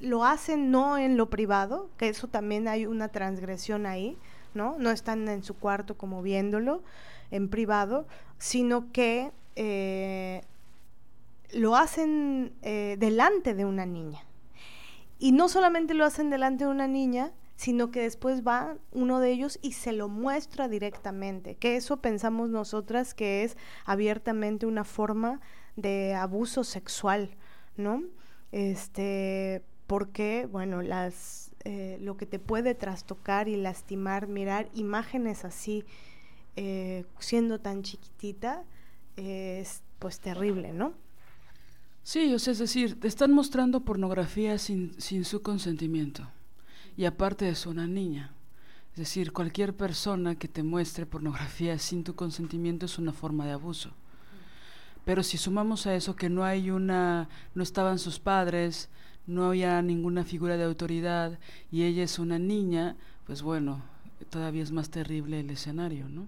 lo 0.00 0.24
hacen 0.24 0.70
no 0.70 0.96
en 0.96 1.18
lo 1.18 1.28
privado, 1.28 1.90
que 1.98 2.08
eso 2.08 2.28
también 2.28 2.66
hay 2.66 2.86
una 2.86 3.08
transgresión 3.08 3.84
ahí, 3.84 4.16
¿no? 4.58 4.76
No 4.78 4.90
están 4.90 5.26
en 5.28 5.42
su 5.42 5.54
cuarto 5.56 5.96
como 5.96 6.20
viéndolo, 6.20 6.82
en 7.30 7.48
privado, 7.48 8.06
sino 8.38 8.92
que 8.92 9.30
eh, 9.56 10.42
lo 11.52 11.76
hacen 11.76 12.52
eh, 12.62 12.96
delante 12.98 13.54
de 13.54 13.64
una 13.64 13.86
niña. 13.86 14.20
Y 15.18 15.32
no 15.32 15.48
solamente 15.48 15.94
lo 15.94 16.04
hacen 16.04 16.28
delante 16.28 16.64
de 16.64 16.70
una 16.70 16.88
niña, 16.88 17.32
sino 17.56 17.90
que 17.90 18.02
después 18.02 18.46
va 18.46 18.76
uno 18.92 19.20
de 19.20 19.30
ellos 19.30 19.58
y 19.62 19.72
se 19.72 19.92
lo 19.92 20.08
muestra 20.08 20.68
directamente, 20.68 21.54
que 21.54 21.76
eso 21.76 21.98
pensamos 21.98 22.50
nosotras 22.50 23.14
que 23.14 23.42
es 23.42 23.56
abiertamente 23.84 24.66
una 24.66 24.84
forma 24.84 25.40
de 25.74 26.14
abuso 26.14 26.62
sexual, 26.64 27.30
¿no? 27.76 28.02
Este, 28.52 29.62
porque, 29.86 30.48
bueno, 30.50 30.82
las, 30.82 31.47
eh, 31.70 31.98
lo 32.00 32.16
que 32.16 32.24
te 32.24 32.38
puede 32.38 32.74
trastocar 32.74 33.46
y 33.46 33.54
lastimar, 33.54 34.26
mirar 34.26 34.70
imágenes 34.72 35.44
así 35.44 35.84
eh, 36.56 37.04
siendo 37.18 37.60
tan 37.60 37.82
chiquitita, 37.82 38.64
es 39.16 39.82
pues 39.98 40.18
terrible, 40.18 40.72
¿no? 40.72 40.94
Sí, 42.02 42.32
o 42.32 42.38
sea, 42.38 42.52
es 42.52 42.58
decir, 42.58 42.98
te 42.98 43.06
están 43.06 43.34
mostrando 43.34 43.80
pornografía 43.80 44.56
sin, 44.56 44.98
sin 44.98 45.26
su 45.26 45.42
consentimiento. 45.42 46.26
Y 46.96 47.04
aparte 47.04 47.46
eso, 47.50 47.68
una 47.68 47.86
niña. 47.86 48.32
Es 48.92 49.00
decir, 49.00 49.34
cualquier 49.34 49.76
persona 49.76 50.36
que 50.36 50.48
te 50.48 50.62
muestre 50.62 51.04
pornografía 51.04 51.78
sin 51.78 52.02
tu 52.02 52.14
consentimiento 52.14 52.86
es 52.86 52.96
una 52.96 53.12
forma 53.12 53.44
de 53.44 53.52
abuso. 53.52 53.90
Pero 55.04 55.22
si 55.22 55.36
sumamos 55.36 55.86
a 55.86 55.94
eso 55.94 56.16
que 56.16 56.30
no 56.30 56.44
hay 56.44 56.70
una, 56.70 57.28
no 57.54 57.62
estaban 57.62 57.98
sus 57.98 58.18
padres, 58.18 58.88
no 59.28 59.46
había 59.46 59.80
ninguna 59.82 60.24
figura 60.24 60.56
de 60.56 60.64
autoridad 60.64 61.38
y 61.70 61.84
ella 61.84 62.02
es 62.02 62.18
una 62.18 62.38
niña, 62.38 62.96
pues 63.26 63.42
bueno, 63.42 63.82
todavía 64.30 64.62
es 64.62 64.72
más 64.72 64.90
terrible 64.90 65.40
el 65.40 65.50
escenario, 65.50 66.08
¿no? 66.08 66.26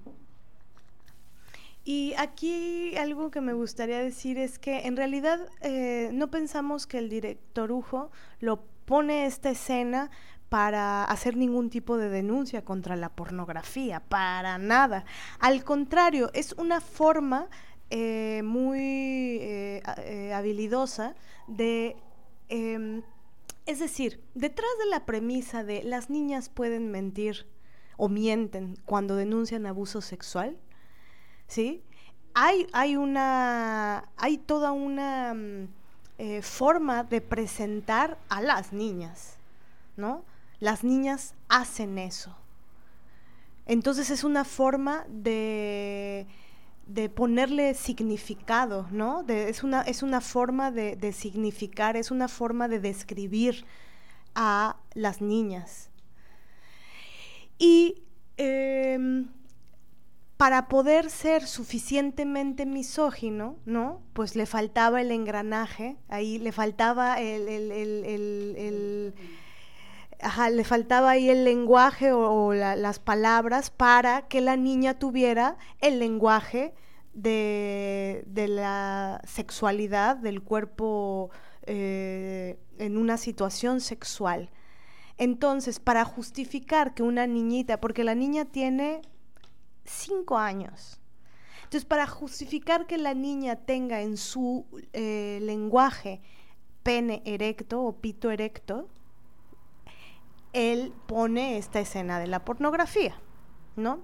Y 1.82 2.12
aquí 2.18 2.94
algo 2.96 3.30
que 3.30 3.40
me 3.40 3.54
gustaría 3.54 3.98
decir 4.00 4.36
es 4.36 4.58
que 4.58 4.80
en 4.86 4.96
realidad 4.96 5.40
eh, 5.62 6.10
no 6.12 6.30
pensamos 6.30 6.86
que 6.86 6.98
el 6.98 7.08
director 7.08 7.72
Ujo 7.72 8.10
lo 8.38 8.62
pone 8.84 9.24
esta 9.24 9.50
escena 9.50 10.10
para 10.50 11.04
hacer 11.04 11.36
ningún 11.36 11.70
tipo 11.70 11.96
de 11.96 12.10
denuncia 12.10 12.64
contra 12.64 12.96
la 12.96 13.08
pornografía, 13.08 14.00
para 14.00 14.58
nada. 14.58 15.04
Al 15.38 15.64
contrario, 15.64 16.30
es 16.34 16.52
una 16.52 16.80
forma 16.80 17.48
eh, 17.88 18.42
muy 18.44 19.38
eh, 19.40 20.32
habilidosa 20.34 21.14
de... 21.46 21.96
Em, 22.50 23.02
es 23.64 23.78
decir, 23.78 24.20
detrás 24.34 24.70
de 24.80 24.90
la 24.90 25.06
premisa 25.06 25.62
de 25.62 25.84
las 25.84 26.10
niñas 26.10 26.48
pueden 26.48 26.90
mentir 26.90 27.46
o 27.96 28.08
mienten 28.08 28.76
cuando 28.86 29.14
denuncian 29.14 29.66
abuso 29.66 30.00
sexual, 30.00 30.58
¿sí? 31.46 31.84
Hay, 32.34 32.66
hay 32.72 32.96
una, 32.96 34.10
hay 34.16 34.38
toda 34.38 34.72
una 34.72 35.32
mm, 35.34 35.68
eh, 36.18 36.42
forma 36.42 37.04
de 37.04 37.20
presentar 37.20 38.18
a 38.28 38.42
las 38.42 38.72
niñas, 38.72 39.36
¿no? 39.96 40.24
Las 40.58 40.82
niñas 40.82 41.34
hacen 41.48 41.98
eso. 41.98 42.36
Entonces 43.66 44.10
es 44.10 44.24
una 44.24 44.44
forma 44.44 45.04
de, 45.08 46.26
de 46.94 47.08
ponerle 47.08 47.74
significado, 47.74 48.88
¿no? 48.90 49.24
es, 49.28 49.62
una, 49.62 49.82
es 49.82 50.02
una 50.02 50.20
forma 50.20 50.70
de, 50.70 50.96
de 50.96 51.12
significar, 51.12 51.96
es 51.96 52.10
una 52.10 52.28
forma 52.28 52.66
de 52.68 52.80
describir 52.80 53.64
a 54.34 54.76
las 54.94 55.20
niñas. 55.20 55.90
Y 57.58 58.02
em, 58.36 59.28
para 60.36 60.68
poder 60.68 61.10
ser 61.10 61.46
suficientemente 61.46 62.64
misógino, 62.64 63.56
¿no? 63.66 64.02
Pues 64.14 64.34
le 64.34 64.46
faltaba 64.46 65.02
el 65.02 65.12
engranaje, 65.12 65.98
ahí 66.08 66.38
le 66.38 66.50
faltaba 66.50 67.20
el, 67.20 69.14
le 70.52 70.64
faltaba 70.64 71.10
ahí 71.10 71.30
el 71.30 71.44
lenguaje 71.44 72.12
o, 72.12 72.52
las 72.54 72.98
palabras 72.98 73.70
para 73.70 74.28
que 74.28 74.40
la 74.40 74.56
niña 74.56 74.98
tuviera 74.98 75.56
el 75.80 75.98
lenguaje 75.98 76.74
de, 77.14 78.24
la 78.48 79.20
sexualidad, 79.26 80.16
del 80.16 80.42
cuerpo 80.42 81.30
eh, 81.62 82.58
en 82.78 82.96
una 82.96 83.16
situación 83.16 83.80
sexual. 83.80 84.50
Entonces, 85.18 85.80
para 85.80 86.04
justificar 86.04 86.94
que 86.94 87.02
una 87.02 87.26
niñita, 87.26 87.80
porque 87.80 88.04
la 88.04 88.14
niña 88.14 88.46
tiene 88.46 89.02
cinco 89.84 90.38
años. 90.38 91.00
Entonces, 91.64 91.84
para 91.84 92.06
justificar 92.06 92.86
que 92.86 92.98
la 92.98 93.14
niña 93.14 93.56
tenga 93.56 94.00
en 94.00 94.16
su 94.16 94.66
eh, 94.92 95.38
lenguaje 95.42 96.20
pene 96.82 97.22
erecto 97.24 97.82
o 97.82 98.00
pito 98.00 98.30
erecto, 98.30 98.88
él 100.52 100.92
pone 101.06 101.58
esta 101.58 101.80
escena 101.80 102.18
de 102.18 102.26
la 102.26 102.44
pornografía, 102.44 103.14
¿no? 103.76 104.00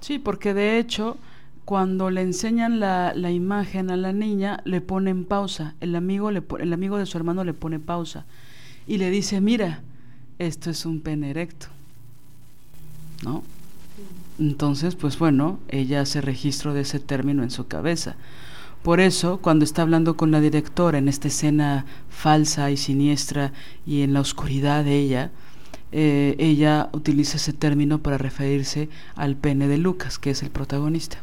Sí, 0.00 0.18
porque 0.18 0.54
de 0.54 0.78
hecho, 0.78 1.16
cuando 1.64 2.10
le 2.10 2.22
enseñan 2.22 2.80
la, 2.80 3.12
la 3.14 3.30
imagen 3.30 3.90
a 3.90 3.96
la 3.96 4.12
niña, 4.12 4.60
le 4.64 4.80
ponen 4.80 5.24
pausa. 5.24 5.74
El 5.80 5.94
amigo, 5.94 6.30
le, 6.30 6.42
el 6.60 6.72
amigo 6.72 6.98
de 6.98 7.06
su 7.06 7.18
hermano 7.18 7.44
le 7.44 7.54
pone 7.54 7.78
pausa 7.78 8.24
y 8.86 8.98
le 8.98 9.10
dice, 9.10 9.40
mira, 9.40 9.82
esto 10.38 10.70
es 10.70 10.86
un 10.86 11.00
pene 11.00 11.30
erecto, 11.30 11.66
¿no? 13.22 13.42
Entonces, 14.38 14.94
pues 14.94 15.18
bueno, 15.18 15.58
ella 15.68 16.00
hace 16.00 16.20
registro 16.20 16.72
de 16.72 16.82
ese 16.82 17.00
término 17.00 17.42
en 17.42 17.50
su 17.50 17.66
cabeza. 17.66 18.16
Por 18.82 19.00
eso, 19.00 19.38
cuando 19.38 19.64
está 19.64 19.82
hablando 19.82 20.16
con 20.16 20.30
la 20.30 20.40
directora 20.40 20.98
en 20.98 21.08
esta 21.08 21.28
escena 21.28 21.84
falsa 22.08 22.70
y 22.70 22.76
siniestra 22.76 23.52
y 23.84 24.02
en 24.02 24.14
la 24.14 24.20
oscuridad 24.20 24.84
de 24.84 24.98
ella, 24.98 25.30
eh, 25.90 26.36
ella 26.38 26.88
utiliza 26.92 27.38
ese 27.38 27.52
término 27.52 27.98
para 27.98 28.18
referirse 28.18 28.88
al 29.16 29.36
pene 29.36 29.68
de 29.68 29.78
Lucas, 29.78 30.18
que 30.18 30.30
es 30.30 30.42
el 30.42 30.50
protagonista. 30.50 31.18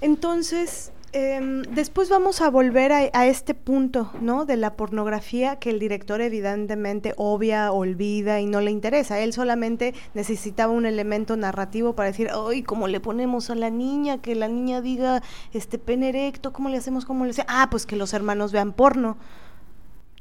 Entonces, 0.00 0.91
Em, 1.14 1.60
después 1.62 2.08
vamos 2.08 2.40
a 2.40 2.48
volver 2.48 2.90
a, 2.90 3.26
este 3.26 3.52
punto, 3.52 4.10
¿no? 4.22 4.46
De 4.46 4.56
la 4.56 4.76
pornografía 4.76 5.56
que 5.56 5.68
el 5.68 5.78
director 5.78 6.22
evidentemente 6.22 7.12
obvia, 7.18 7.70
olvida 7.70 8.40
y 8.40 8.46
no 8.46 8.62
le 8.62 8.70
interesa. 8.70 9.20
Él 9.20 9.34
solamente 9.34 9.92
necesitaba 10.14 10.72
un 10.72 10.86
elemento 10.86 11.36
narrativo 11.36 11.94
para 11.94 12.08
decir, 12.08 12.30
ay, 12.32 12.62
¿cómo 12.62 12.88
le 12.88 12.98
ponemos 12.98 13.50
a 13.50 13.54
la 13.54 13.68
niña? 13.68 14.22
Que 14.22 14.34
la 14.34 14.48
niña 14.48 14.80
diga, 14.80 15.22
este 15.52 15.78
pene 15.78 16.08
erecto, 16.08 16.54
¿cómo 16.54 16.70
le 16.70 16.78
hacemos? 16.78 17.04
¿Cómo 17.04 17.26
le 17.26 17.32
hacemos? 17.32 17.52
Ah, 17.54 17.68
pues 17.70 17.84
que 17.84 17.96
los 17.96 18.14
hermanos 18.14 18.50
vean 18.50 18.72
porno 18.72 19.18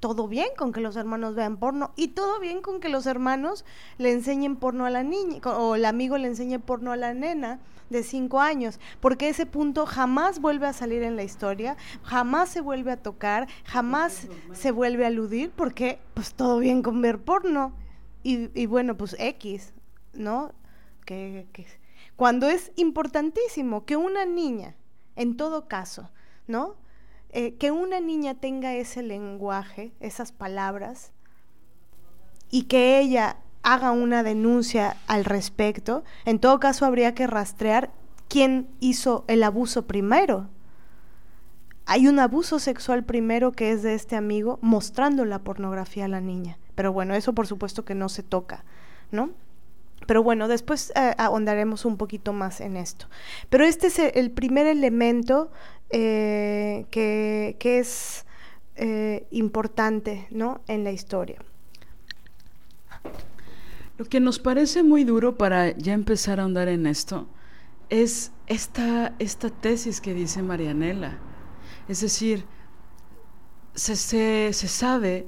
todo 0.01 0.27
bien 0.27 0.49
con 0.57 0.73
que 0.73 0.81
los 0.81 0.97
hermanos 0.97 1.35
vean 1.35 1.57
porno 1.57 1.91
y 1.95 2.09
todo 2.09 2.39
bien 2.39 2.61
con 2.61 2.81
que 2.81 2.89
los 2.89 3.05
hermanos 3.05 3.63
le 3.99 4.11
enseñen 4.11 4.57
porno 4.57 4.85
a 4.85 4.89
la 4.89 5.03
niña 5.03 5.39
o 5.45 5.75
el 5.75 5.85
amigo 5.85 6.17
le 6.17 6.27
enseñe 6.27 6.59
porno 6.59 6.91
a 6.91 6.97
la 6.97 7.13
nena 7.13 7.59
de 7.91 8.03
cinco 8.03 8.39
años, 8.39 8.79
porque 8.99 9.29
ese 9.29 9.45
punto 9.45 9.85
jamás 9.85 10.39
vuelve 10.39 10.65
a 10.65 10.73
salir 10.73 11.03
en 11.03 11.15
la 11.15 11.23
historia, 11.23 11.77
jamás 12.03 12.49
se 12.49 12.61
vuelve 12.61 12.91
a 12.91 12.97
tocar, 12.97 13.47
jamás 13.65 14.27
se 14.53 14.71
vuelve 14.71 15.03
a 15.03 15.07
aludir, 15.07 15.51
porque 15.51 15.99
pues 16.13 16.33
todo 16.33 16.57
bien 16.59 16.81
con 16.81 17.01
ver 17.01 17.19
porno. 17.19 17.73
Y, 18.23 18.65
bueno, 18.67 18.97
pues 18.97 19.15
X, 19.19 19.73
¿no? 20.13 20.53
Que, 21.05 21.47
que, 21.53 21.65
cuando 22.15 22.49
es 22.49 22.71
importantísimo 22.75 23.83
que 23.85 23.97
una 23.97 24.25
niña, 24.25 24.75
en 25.15 25.35
todo 25.37 25.67
caso, 25.67 26.11
¿no? 26.47 26.75
Eh, 27.33 27.55
que 27.55 27.71
una 27.71 27.99
niña 27.99 28.35
tenga 28.35 28.73
ese 28.73 29.03
lenguaje, 29.03 29.93
esas 29.99 30.31
palabras, 30.31 31.11
y 32.49 32.63
que 32.63 32.99
ella 32.99 33.37
haga 33.63 33.91
una 33.91 34.23
denuncia 34.23 34.97
al 35.07 35.23
respecto, 35.23 36.03
en 36.25 36.39
todo 36.39 36.59
caso 36.59 36.85
habría 36.85 37.13
que 37.13 37.27
rastrear 37.27 37.91
quién 38.27 38.67
hizo 38.79 39.23
el 39.27 39.43
abuso 39.43 39.87
primero. 39.87 40.49
Hay 41.85 42.07
un 42.07 42.19
abuso 42.19 42.59
sexual 42.59 43.03
primero 43.03 43.51
que 43.51 43.71
es 43.71 43.83
de 43.83 43.93
este 43.93 44.15
amigo 44.15 44.59
mostrando 44.61 45.25
la 45.25 45.39
pornografía 45.39 46.05
a 46.05 46.09
la 46.09 46.21
niña. 46.21 46.57
Pero 46.75 46.93
bueno, 46.93 47.13
eso 47.13 47.33
por 47.33 47.47
supuesto 47.47 47.85
que 47.85 47.95
no 47.95 48.09
se 48.09 48.23
toca, 48.23 48.63
¿no? 49.11 49.31
Pero 50.07 50.23
bueno, 50.23 50.47
después 50.47 50.91
eh, 50.95 51.13
ahondaremos 51.17 51.85
un 51.85 51.97
poquito 51.97 52.33
más 52.33 52.61
en 52.61 52.77
esto. 52.77 53.07
Pero 53.49 53.65
este 53.65 53.87
es 53.87 53.99
el 53.99 54.31
primer 54.31 54.67
elemento 54.67 55.51
eh, 55.89 56.85
que, 56.89 57.55
es 57.61 58.25
eh, 58.75 59.27
importante 59.31 60.27
¿no? 60.31 60.61
en 60.67 60.83
la 60.83 60.91
historia. 60.91 61.39
Lo 63.97 64.05
que 64.05 64.19
nos 64.19 64.39
parece 64.39 64.83
muy 64.83 65.03
duro 65.03 65.37
para 65.37 65.77
ya 65.77 65.93
empezar 65.93 66.39
a 66.39 66.43
ahondar 66.43 66.67
en 66.69 66.87
esto 66.87 67.27
es 67.89 68.31
esta, 68.47 69.13
esta 69.19 69.49
tesis 69.49 70.01
que 70.01 70.13
dice 70.13 70.41
Marianela. 70.41 71.19
Es 71.87 72.01
decir, 72.01 72.45
se, 73.75 73.95
se, 73.95 74.53
se 74.53 74.67
sabe 74.67 75.27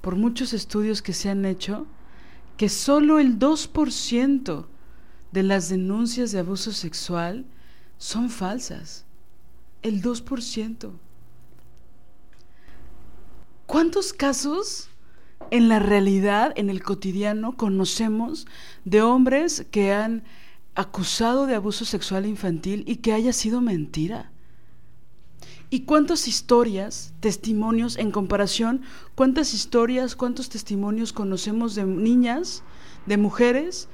por 0.00 0.16
muchos 0.16 0.52
estudios 0.52 1.02
que 1.02 1.12
se 1.12 1.28
han 1.28 1.44
hecho 1.44 1.86
que 2.56 2.68
solo 2.68 3.18
el 3.18 3.38
2% 3.38 4.66
de 5.32 5.42
las 5.42 5.68
denuncias 5.68 6.32
de 6.32 6.40
abuso 6.40 6.72
sexual 6.72 7.44
son 7.98 8.30
falsas. 8.30 9.04
El 9.82 10.02
2%. 10.02 10.92
¿Cuántos 13.66 14.12
casos 14.12 14.88
en 15.50 15.68
la 15.68 15.78
realidad, 15.78 16.52
en 16.56 16.70
el 16.70 16.82
cotidiano, 16.82 17.56
conocemos 17.56 18.46
de 18.84 19.02
hombres 19.02 19.66
que 19.70 19.92
han 19.92 20.24
acusado 20.74 21.46
de 21.46 21.54
abuso 21.54 21.84
sexual 21.84 22.26
infantil 22.26 22.84
y 22.86 22.96
que 22.96 23.12
haya 23.12 23.32
sido 23.32 23.60
mentira. 23.60 24.31
¿Y 25.72 25.86
cuántas 25.86 26.28
historias, 26.28 27.14
testimonios 27.20 27.96
en 27.96 28.10
comparación, 28.10 28.82
cuántas 29.14 29.54
historias, 29.54 30.14
cuántos 30.14 30.50
testimonios 30.50 31.14
conocemos 31.14 31.74
de 31.74 31.86
niñas, 31.86 32.62
de 33.06 33.16
mujeres 33.16 33.88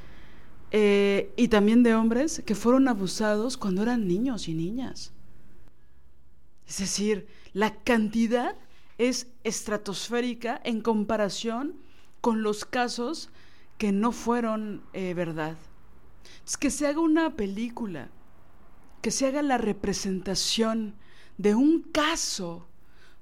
eh, 0.73 1.33
y 1.37 1.47
también 1.47 1.85
de 1.85 1.95
hombres 1.95 2.43
que 2.45 2.57
fueron 2.57 2.89
abusados 2.89 3.57
cuando 3.57 3.85
eran 3.85 4.09
niños 4.09 4.49
y 4.49 4.55
niñas? 4.55 5.13
Es 6.67 6.79
decir, 6.79 7.29
la 7.53 7.77
cantidad 7.85 8.57
es 8.99 9.29
estratosférica 9.45 10.61
en 10.65 10.81
comparación 10.81 11.77
con 12.21 12.43
los 12.43 12.65
casos 12.65 13.31
que 13.79 13.93
no 13.93 14.11
fueron 14.11 14.83
eh, 14.95 15.15
verdad. 15.15 15.57
Es 16.45 16.57
que 16.57 16.71
se 16.71 16.89
haga 16.89 16.99
una 16.99 17.37
película, 17.37 18.09
que 19.01 19.13
se 19.13 19.29
haga 19.29 19.43
la 19.43 19.59
representación 19.59 20.97
de 21.39 21.55
un 21.55 21.81
caso 21.81 22.67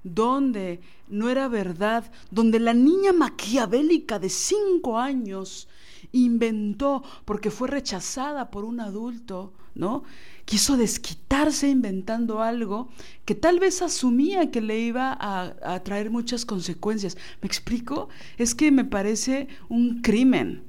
donde 0.03 0.81
no 1.07 1.29
era 1.29 1.47
verdad, 1.47 2.11
donde 2.31 2.59
la 2.59 2.73
niña 2.73 3.13
maquiavélica 3.13 4.19
de 4.19 4.29
cinco 4.29 4.99
años 4.99 5.67
inventó 6.11 7.03
porque 7.25 7.51
fue 7.51 7.67
rechazada 7.67 8.49
por 8.51 8.65
un 8.65 8.79
adulto, 8.79 9.53
¿no? 9.75 10.03
Quiso 10.45 10.77
desquitarse 10.77 11.69
inventando 11.69 12.41
algo 12.41 12.89
que 13.25 13.35
tal 13.35 13.59
vez 13.59 13.81
asumía 13.81 14.49
que 14.49 14.61
le 14.61 14.79
iba 14.79 15.15
a, 15.19 15.55
a 15.61 15.83
traer 15.83 16.09
muchas 16.09 16.45
consecuencias. 16.45 17.17
¿Me 17.41 17.47
explico? 17.47 18.07
Es 18.37 18.55
que 18.55 18.71
me 18.71 18.85
parece 18.85 19.47
un 19.69 20.01
crimen. 20.01 20.63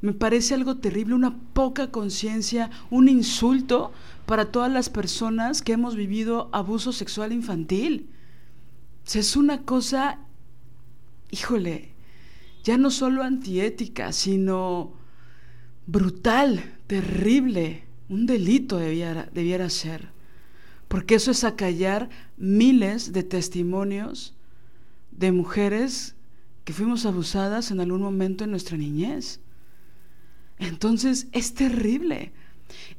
Me 0.00 0.12
parece 0.12 0.54
algo 0.54 0.78
terrible, 0.78 1.14
una 1.14 1.38
poca 1.52 1.92
conciencia, 1.92 2.70
un 2.90 3.08
insulto 3.08 3.92
para 4.26 4.50
todas 4.50 4.70
las 4.70 4.88
personas 4.88 5.62
que 5.62 5.72
hemos 5.72 5.96
vivido 5.96 6.48
abuso 6.52 6.92
sexual 6.92 7.32
infantil. 7.32 8.08
es 9.12 9.36
una 9.36 9.62
cosa, 9.62 10.20
híjole, 11.30 11.92
ya 12.64 12.78
no 12.78 12.90
solo 12.90 13.22
antiética, 13.22 14.12
sino 14.12 14.92
brutal, 15.86 16.62
terrible, 16.86 17.84
un 18.08 18.26
delito 18.26 18.76
debiera, 18.78 19.28
debiera 19.32 19.68
ser, 19.68 20.10
porque 20.88 21.16
eso 21.16 21.30
es 21.30 21.44
acallar 21.44 22.10
miles 22.36 23.12
de 23.12 23.22
testimonios 23.22 24.34
de 25.10 25.32
mujeres 25.32 26.14
que 26.64 26.72
fuimos 26.72 27.06
abusadas 27.06 27.70
en 27.70 27.80
algún 27.80 28.02
momento 28.02 28.44
en 28.44 28.50
nuestra 28.50 28.76
niñez. 28.76 29.40
Entonces 30.58 31.26
es 31.32 31.54
terrible. 31.54 32.32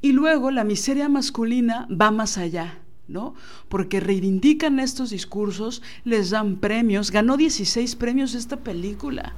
Y 0.01 0.11
luego 0.11 0.51
la 0.51 0.63
miseria 0.63 1.09
masculina 1.09 1.87
va 1.89 2.11
más 2.11 2.37
allá. 2.37 2.79
¿no? 3.07 3.35
Porque 3.69 3.99
reivindican 3.99 4.79
estos 4.79 5.09
discursos, 5.09 5.81
les 6.05 6.29
dan 6.29 6.57
premios, 6.57 7.11
ganó 7.11 7.37
16 7.37 7.95
premios 7.95 8.33
esta 8.33 8.57
película. 8.57 9.33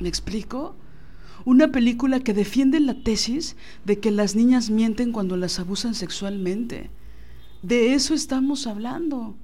¿Me 0.00 0.08
explico? 0.08 0.74
Una 1.44 1.70
película 1.70 2.20
que 2.20 2.34
defiende 2.34 2.80
la 2.80 3.02
tesis 3.02 3.56
de 3.84 4.00
que 4.00 4.10
las 4.10 4.34
niñas 4.34 4.70
mienten 4.70 5.12
cuando 5.12 5.36
las 5.36 5.58
abusan 5.58 5.94
sexualmente. 5.94 6.90
De 7.62 7.94
eso 7.94 8.14
estamos 8.14 8.66
hablando. 8.66 9.34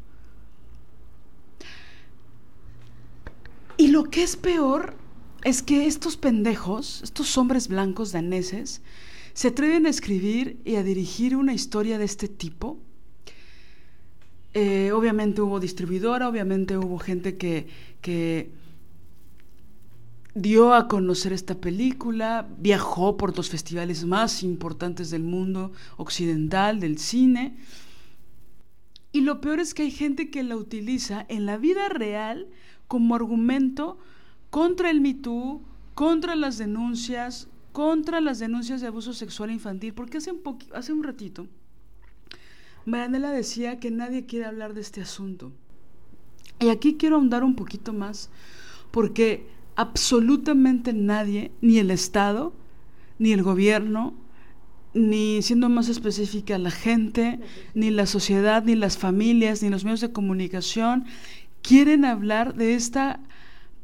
Y 3.76 3.88
lo 3.88 4.04
que 4.04 4.22
es 4.22 4.36
peor 4.36 4.94
es 5.42 5.62
que 5.62 5.86
estos 5.86 6.16
pendejos, 6.16 7.02
estos 7.02 7.36
hombres 7.36 7.68
blancos 7.68 8.12
daneses, 8.12 8.82
se 9.34 9.48
atreven 9.48 9.86
a 9.86 9.90
escribir 9.90 10.60
y 10.64 10.76
a 10.76 10.82
dirigir 10.82 11.36
una 11.36 11.52
historia 11.52 11.98
de 11.98 12.04
este 12.04 12.28
tipo. 12.28 12.78
Eh, 14.54 14.92
obviamente 14.92 15.42
hubo 15.42 15.58
distribuidora, 15.58 16.28
obviamente 16.28 16.78
hubo 16.78 16.98
gente 16.98 17.36
que, 17.36 17.66
que 18.00 18.52
dio 20.34 20.72
a 20.72 20.86
conocer 20.86 21.32
esta 21.32 21.56
película, 21.56 22.48
viajó 22.58 23.16
por 23.16 23.36
los 23.36 23.50
festivales 23.50 24.04
más 24.04 24.44
importantes 24.44 25.10
del 25.10 25.24
mundo 25.24 25.72
occidental, 25.96 26.78
del 26.78 26.98
cine. 26.98 27.56
Y 29.10 29.22
lo 29.22 29.40
peor 29.40 29.58
es 29.58 29.74
que 29.74 29.82
hay 29.82 29.90
gente 29.90 30.30
que 30.30 30.44
la 30.44 30.56
utiliza 30.56 31.26
en 31.28 31.44
la 31.46 31.56
vida 31.56 31.88
real 31.88 32.46
como 32.86 33.16
argumento 33.16 33.98
contra 34.50 34.90
el 34.90 35.00
MeToo, 35.00 35.62
contra 35.94 36.36
las 36.36 36.58
denuncias, 36.58 37.48
contra 37.74 38.22
las 38.22 38.38
denuncias 38.38 38.80
de 38.80 38.86
abuso 38.86 39.12
sexual 39.12 39.50
infantil, 39.50 39.92
porque 39.92 40.18
hace 40.18 40.30
un, 40.30 40.40
hace 40.72 40.92
un 40.94 41.02
ratito 41.02 41.48
Marianela 42.86 43.32
decía 43.32 43.80
que 43.80 43.90
nadie 43.90 44.26
quiere 44.26 44.44
hablar 44.44 44.74
de 44.74 44.80
este 44.80 45.00
asunto. 45.00 45.52
Y 46.60 46.68
aquí 46.68 46.96
quiero 46.96 47.16
ahondar 47.16 47.42
un 47.42 47.56
poquito 47.56 47.92
más, 47.92 48.30
porque 48.90 49.46
absolutamente 49.74 50.92
nadie, 50.92 51.50
ni 51.60 51.78
el 51.78 51.90
Estado, 51.90 52.52
ni 53.18 53.32
el 53.32 53.42
gobierno, 53.42 54.14
ni 54.92 55.42
siendo 55.42 55.68
más 55.68 55.88
específica 55.88 56.58
la 56.58 56.70
gente, 56.70 57.40
ni 57.74 57.90
la 57.90 58.06
sociedad, 58.06 58.62
ni 58.62 58.76
las 58.76 58.98
familias, 58.98 59.62
ni 59.62 59.70
los 59.70 59.84
medios 59.84 60.00
de 60.00 60.12
comunicación, 60.12 61.06
quieren 61.62 62.04
hablar 62.04 62.54
de 62.54 62.74
esta 62.74 63.18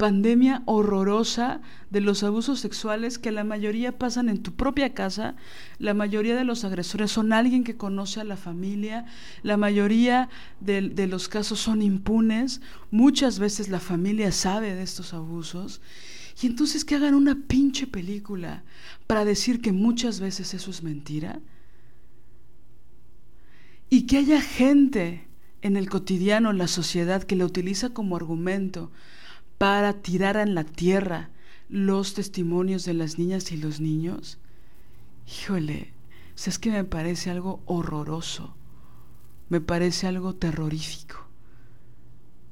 pandemia 0.01 0.62
horrorosa 0.64 1.61
de 1.90 2.01
los 2.01 2.22
abusos 2.22 2.59
sexuales 2.59 3.18
que 3.18 3.30
la 3.30 3.44
mayoría 3.44 3.98
pasan 3.98 4.30
en 4.30 4.42
tu 4.42 4.55
propia 4.55 4.94
casa, 4.94 5.36
la 5.78 5.92
mayoría 5.92 6.34
de 6.34 6.44
los 6.44 6.64
agresores 6.64 7.12
son 7.12 7.34
alguien 7.34 7.64
que 7.64 7.76
conoce 7.76 8.18
a 8.18 8.24
la 8.24 8.38
familia, 8.38 9.05
la 9.42 9.59
mayoría 9.59 10.30
de, 10.59 11.07
los 11.07 11.28
casos 11.28 11.61
son 11.61 11.82
impunes, 11.82 12.62
muchas 12.90 13.38
veces 13.38 13.68
la 13.68 13.78
familia 13.78 14.32
sabe 14.32 14.74
de 14.74 14.82
estos 14.82 15.12
abusos. 15.12 15.82
Y 16.40 16.46
entonces 16.46 16.86
que 16.86 16.94
hagan 16.94 17.14
una 17.14 17.36
pinche 17.46 17.86
película 17.86 18.64
para 19.07 19.26
decir 19.26 19.61
que 19.61 19.72
muchas 19.72 20.18
veces 20.18 20.55
eso 20.55 20.70
es 20.70 20.82
mentira. 20.82 21.40
Y 23.90 24.07
que 24.07 24.16
haya 24.16 24.40
gente 24.40 25.28
en 25.61 25.76
el 25.76 25.90
cotidiano, 25.90 26.53
en 26.53 26.57
la 26.57 26.68
sociedad, 26.68 27.22
que 27.22 27.36
la 27.36 27.44
utiliza 27.44 27.90
como 27.90 28.16
argumento 28.16 28.90
para 29.61 29.92
tirar 29.92 30.38
en 30.38 30.54
la 30.54 30.64
tierra 30.64 31.28
los 31.68 32.14
testimonios 32.14 32.86
de 32.86 32.94
las 32.94 33.18
niñas 33.18 33.52
y 33.52 33.58
los 33.58 33.78
niños, 33.78 34.38
híjole, 35.26 35.92
es 36.34 36.58
que 36.58 36.70
me 36.70 36.82
parece 36.82 37.28
algo 37.28 37.61
horroroso, 37.66 38.54
me 39.50 39.61
parece 39.61 40.06
algo 40.06 40.34
terrorífico, 40.34 41.26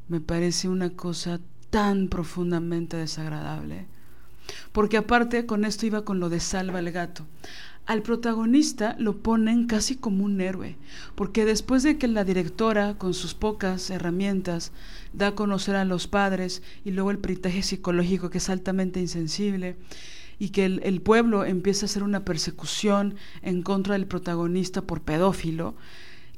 me 0.09 0.20
parece 0.20 0.68
una 0.68 0.90
cosa 0.90 1.40
tan 1.70 2.09
profundamente 2.09 2.98
desagradable. 2.98 3.86
Porque 4.72 4.98
aparte 4.98 5.46
con 5.46 5.64
esto 5.64 5.86
iba 5.86 6.04
con 6.04 6.20
lo 6.20 6.28
de 6.28 6.40
Salva 6.40 6.78
el 6.78 6.92
gato. 6.92 7.24
Al 7.89 8.03
protagonista 8.03 8.97
lo 8.99 9.22
ponen 9.22 9.66
casi 9.66 9.97
como 9.97 10.26
un 10.26 10.43
héroe, 10.43 10.76
porque 11.14 11.47
después 11.47 11.82
de 11.82 11.97
que 11.97 12.07
la 12.07 12.22
directora, 12.22 12.99
con 12.99 13.14
sus 13.14 13.32
pocas 13.32 13.89
herramientas, 13.89 14.72
da 15.14 15.28
a 15.28 15.34
conocer 15.34 15.74
a 15.74 15.86
los 15.86 16.07
padres 16.07 16.62
y 16.84 16.91
luego 16.91 17.11
el 17.11 17.16
peritaje 17.16 17.62
psicológico 17.62 18.28
que 18.28 18.36
es 18.36 18.51
altamente 18.51 19.01
insensible 19.01 19.76
y 20.39 20.51
que 20.51 20.66
el, 20.66 21.01
pueblo 21.01 21.47
empieza 21.47 21.86
a 21.86 21.89
hacer 21.89 22.03
una 22.03 22.26
persecución 22.26 23.14
en 23.41 23.62
contra 23.62 23.95
del 23.95 24.07
protagonista 24.07 24.82
por 24.82 25.01
pedófilo, 25.01 25.74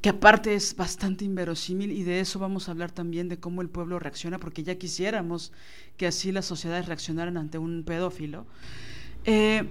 que 0.02 0.10
aparte 0.10 0.54
es 0.54 0.76
bastante 0.76 1.24
inverosímil 1.24 1.90
y 1.90 2.04
de 2.04 2.20
eso 2.20 2.38
vamos 2.38 2.68
a 2.68 2.70
hablar 2.70 2.92
también 2.92 3.28
de 3.28 3.40
cómo 3.40 3.60
el 3.60 3.68
pueblo 3.68 3.98
reacciona, 3.98 4.38
porque 4.38 4.62
ya 4.62 4.76
quisiéramos 4.76 5.50
que 5.96 6.06
así 6.06 6.30
las 6.30 6.46
sociedades 6.46 6.86
reaccionaran 6.86 7.36
ante 7.36 7.58
un 7.58 7.82
pedófilo. 7.82 8.46
Eh, 9.24 9.64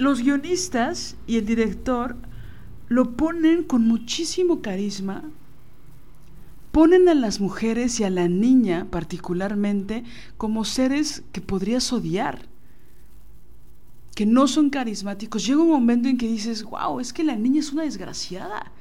los 0.00 0.22
guionistas 0.22 1.16
y 1.26 1.36
el 1.36 1.44
director 1.44 2.16
lo 2.88 3.18
ponen 3.18 3.62
con 3.62 3.86
muchísimo 3.86 4.62
carisma, 4.62 5.24
ponen 6.72 7.06
a 7.10 7.14
las 7.14 7.38
mujeres 7.38 8.00
y 8.00 8.04
a 8.04 8.10
la 8.10 8.26
niña 8.26 8.86
particularmente 8.90 10.04
como 10.38 10.64
seres 10.64 11.22
que 11.32 11.42
podrías 11.42 11.92
odiar, 11.92 12.48
que 14.14 14.24
no 14.24 14.48
son 14.48 14.70
carismáticos. 14.70 15.46
Llega 15.46 15.60
un 15.60 15.68
momento 15.68 16.08
en 16.08 16.16
que 16.16 16.28
dices, 16.28 16.64
wow, 16.64 16.98
es 16.98 17.12
que 17.12 17.22
la 17.22 17.36
niña 17.36 17.60
es 17.60 17.70
una 17.70 17.82
desgraciada. 17.82 18.72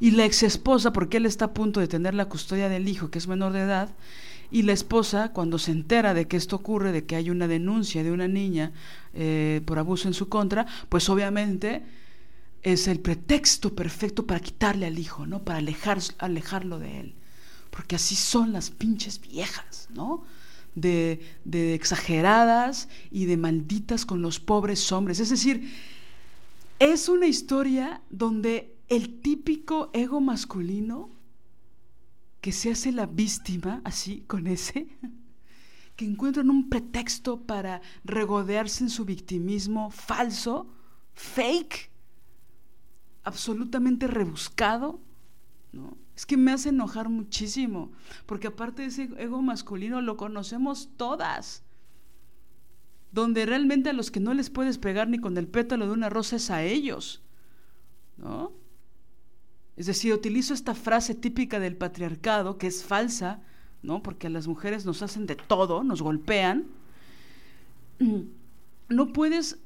Y 0.00 0.10
la 0.12 0.26
ex 0.26 0.42
esposa, 0.42 0.92
porque 0.92 1.16
él 1.16 1.24
está 1.24 1.46
a 1.46 1.54
punto 1.54 1.80
de 1.80 1.88
tener 1.88 2.14
la 2.14 2.28
custodia 2.28 2.68
del 2.68 2.88
hijo, 2.88 3.10
que 3.10 3.18
es 3.18 3.26
menor 3.26 3.52
de 3.52 3.62
edad, 3.62 3.88
y 4.50 4.62
la 4.62 4.72
esposa, 4.72 5.32
cuando 5.32 5.58
se 5.58 5.72
entera 5.72 6.14
de 6.14 6.26
que 6.26 6.36
esto 6.36 6.56
ocurre, 6.56 6.92
de 6.92 7.04
que 7.04 7.16
hay 7.16 7.30
una 7.30 7.48
denuncia 7.48 8.02
de 8.02 8.12
una 8.12 8.28
niña 8.28 8.72
eh, 9.14 9.60
por 9.64 9.78
abuso 9.78 10.08
en 10.08 10.14
su 10.14 10.28
contra, 10.28 10.66
pues 10.88 11.08
obviamente 11.08 11.82
es 12.62 12.88
el 12.88 13.00
pretexto 13.00 13.74
perfecto 13.74 14.26
para 14.26 14.40
quitarle 14.40 14.86
al 14.86 14.98
hijo, 14.98 15.26
¿no? 15.26 15.40
Para 15.40 15.58
alejar, 15.58 15.98
alejarlo 16.18 16.78
de 16.78 17.00
él 17.00 17.14
porque 17.78 17.94
así 17.94 18.16
son 18.16 18.52
las 18.52 18.70
pinches 18.70 19.20
viejas, 19.20 19.88
¿no? 19.94 20.24
De, 20.74 21.20
de, 21.44 21.74
exageradas 21.74 22.88
y 23.10 23.26
de 23.26 23.36
malditas 23.36 24.04
con 24.04 24.20
los 24.20 24.40
pobres 24.40 24.90
hombres. 24.90 25.20
Es 25.20 25.30
decir, 25.30 25.72
es 26.80 27.08
una 27.08 27.26
historia 27.28 28.00
donde 28.10 28.74
el 28.88 29.20
típico 29.20 29.90
ego 29.92 30.20
masculino 30.20 31.08
que 32.40 32.52
se 32.52 32.70
hace 32.70 32.92
la 32.92 33.06
víctima, 33.06 33.80
así, 33.84 34.22
con 34.26 34.46
ese, 34.46 34.88
que 35.96 36.04
encuentran 36.04 36.50
un 36.50 36.68
pretexto 36.68 37.42
para 37.42 37.80
regodearse 38.04 38.84
en 38.84 38.90
su 38.90 39.04
victimismo 39.04 39.90
falso, 39.90 40.72
fake, 41.14 41.90
absolutamente 43.24 44.06
rebuscado, 44.06 45.00
¿no? 45.72 45.96
Es 46.18 46.26
que 46.26 46.36
me 46.36 46.50
hace 46.50 46.70
enojar 46.70 47.08
muchísimo, 47.08 47.92
porque 48.26 48.48
aparte 48.48 48.82
de 48.82 48.88
ese 48.88 49.08
ego 49.18 49.40
masculino 49.40 50.00
lo 50.00 50.16
conocemos 50.16 50.90
todas. 50.96 51.62
Donde 53.12 53.46
realmente 53.46 53.90
a 53.90 53.92
los 53.92 54.10
que 54.10 54.18
no 54.18 54.34
les 54.34 54.50
puedes 54.50 54.78
pegar 54.78 55.08
ni 55.08 55.18
con 55.18 55.38
el 55.38 55.46
pétalo 55.46 55.86
de 55.86 55.92
una 55.92 56.10
rosa 56.10 56.34
es 56.34 56.50
a 56.50 56.64
ellos. 56.64 57.22
¿No? 58.16 58.52
Es 59.78 59.86
decir, 59.86 60.12
utilizo 60.12 60.54
esta 60.54 60.74
frase 60.74 61.14
típica 61.14 61.60
del 61.60 61.76
patriarcado, 61.76 62.58
que 62.58 62.66
es 62.66 62.82
falsa, 62.82 63.40
¿no? 63.80 64.02
Porque 64.02 64.26
a 64.26 64.30
las 64.30 64.48
mujeres 64.48 64.84
nos 64.84 65.02
hacen 65.02 65.24
de 65.24 65.36
todo, 65.36 65.84
nos 65.84 66.02
golpean. 66.02 66.66
No 68.90 69.12
puedes 69.12 69.58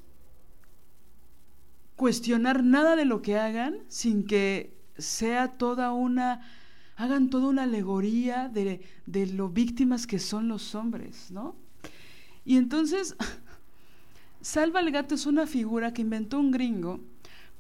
cuestionar 1.95 2.65
nada 2.65 2.97
de 2.97 3.05
lo 3.05 3.23
que 3.23 3.39
hagan 3.39 3.77
sin 3.87 4.27
que 4.27 4.77
sea 4.99 5.57
toda 5.59 5.93
una, 5.93 6.41
hagan 6.97 7.31
toda 7.31 7.47
una 7.47 7.63
alegoría 7.63 8.49
de, 8.49 8.81
de 9.07 9.29
lo 9.29 9.49
víctimas 9.49 10.09
que 10.09 10.19
son 10.19 10.49
los 10.49 10.75
hombres, 10.75 11.31
¿no? 11.31 11.55
Y 12.45 12.57
entonces, 12.57 13.15
Salva 14.41 14.81
el 14.81 14.91
Gato 14.91 15.15
es 15.15 15.25
una 15.25 15.47
figura 15.47 15.93
que 15.93 16.03
inventó 16.03 16.41
un 16.41 16.51
gringo 16.51 16.99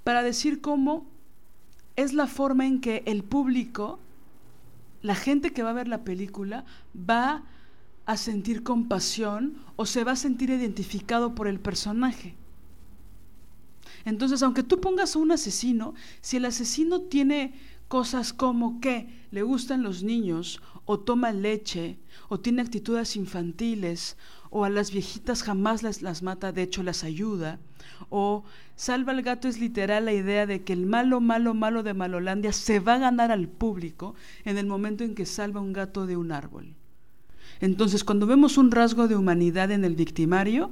para 0.03 0.25
decir 0.25 0.61
cómo 0.61 1.12
es 1.97 2.13
la 2.13 2.27
forma 2.27 2.67
en 2.67 2.81
que 2.81 3.03
el 3.07 3.23
público, 3.23 3.99
la 5.03 5.15
gente 5.15 5.53
que 5.53 5.63
va 5.63 5.71
a 5.71 5.75
ver 5.75 5.89
la 5.89 6.05
película, 6.05 6.65
va 6.97 7.45
a 8.07 8.17
sentir 8.17 8.63
compasión 8.63 9.57
o 9.77 9.87
se 9.87 10.05
va 10.05 10.13
a 10.13 10.17
sentir 10.17 10.51
identificado 10.51 11.35
por 11.35 11.47
el 11.47 11.61
personaje. 11.61 12.35
Entonces, 14.05 14.43
aunque 14.43 14.63
tú 14.63 14.81
pongas 14.81 15.15
a 15.15 15.19
un 15.19 15.33
asesino, 15.33 15.95
si 16.21 16.39
el 16.39 16.45
asesino 16.45 17.03
tiene 17.03 17.55
cosas 17.89 18.33
como 18.33 18.81
que 18.81 19.27
le 19.31 19.43
gustan 19.43 19.83
los 19.83 20.03
niños, 20.03 20.61
o 20.85 20.99
toma 20.99 21.31
leche, 21.33 21.99
o 22.29 22.41
tiene 22.41 22.63
actitudes 22.63 23.17
infantiles, 23.17 24.17
o 24.55 24.67
a 24.67 24.71
las 24.71 24.93
viejitas 24.93 25.43
jamás 25.43 25.83
las, 25.83 26.03
las 26.03 26.23
mata, 26.23 26.53
de 26.53 26.63
hecho 26.63 26.83
las 26.83 27.05
ayuda, 27.05 27.59
o 28.11 28.45
salva 28.77 29.13
al 29.13 29.23
gato 29.23 29.49
es 29.49 29.59
literal 29.59 30.05
la 30.05 30.13
idea 30.13 30.47
de 30.47 30.63
que 30.63 30.75
el 30.75 30.85
malo, 30.85 31.23
malo, 31.23 31.55
malo 31.55 31.83
de 31.83 31.95
Malolandia 31.95 32.53
se 32.53 32.79
va 32.79 32.95
a 32.95 32.99
ganar 32.99 33.33
al 33.33 33.49
público 33.49 34.15
en 34.45 34.59
el 34.59 34.67
momento 34.67 35.05
en 35.05 35.15
que 35.15 35.25
salva 35.25 35.63
un 35.63 35.73
gato 35.73 36.07
de 36.07 36.19
un 36.19 36.33
árbol. 36.33 36.75
Entonces, 37.63 38.05
cuando 38.05 38.27
vemos 38.27 38.59
un 38.59 38.71
rasgo 38.71 39.09
de 39.09 39.17
humanidad 39.17 39.71
en 39.71 39.87
el 39.87 39.97
victimario, 39.97 40.71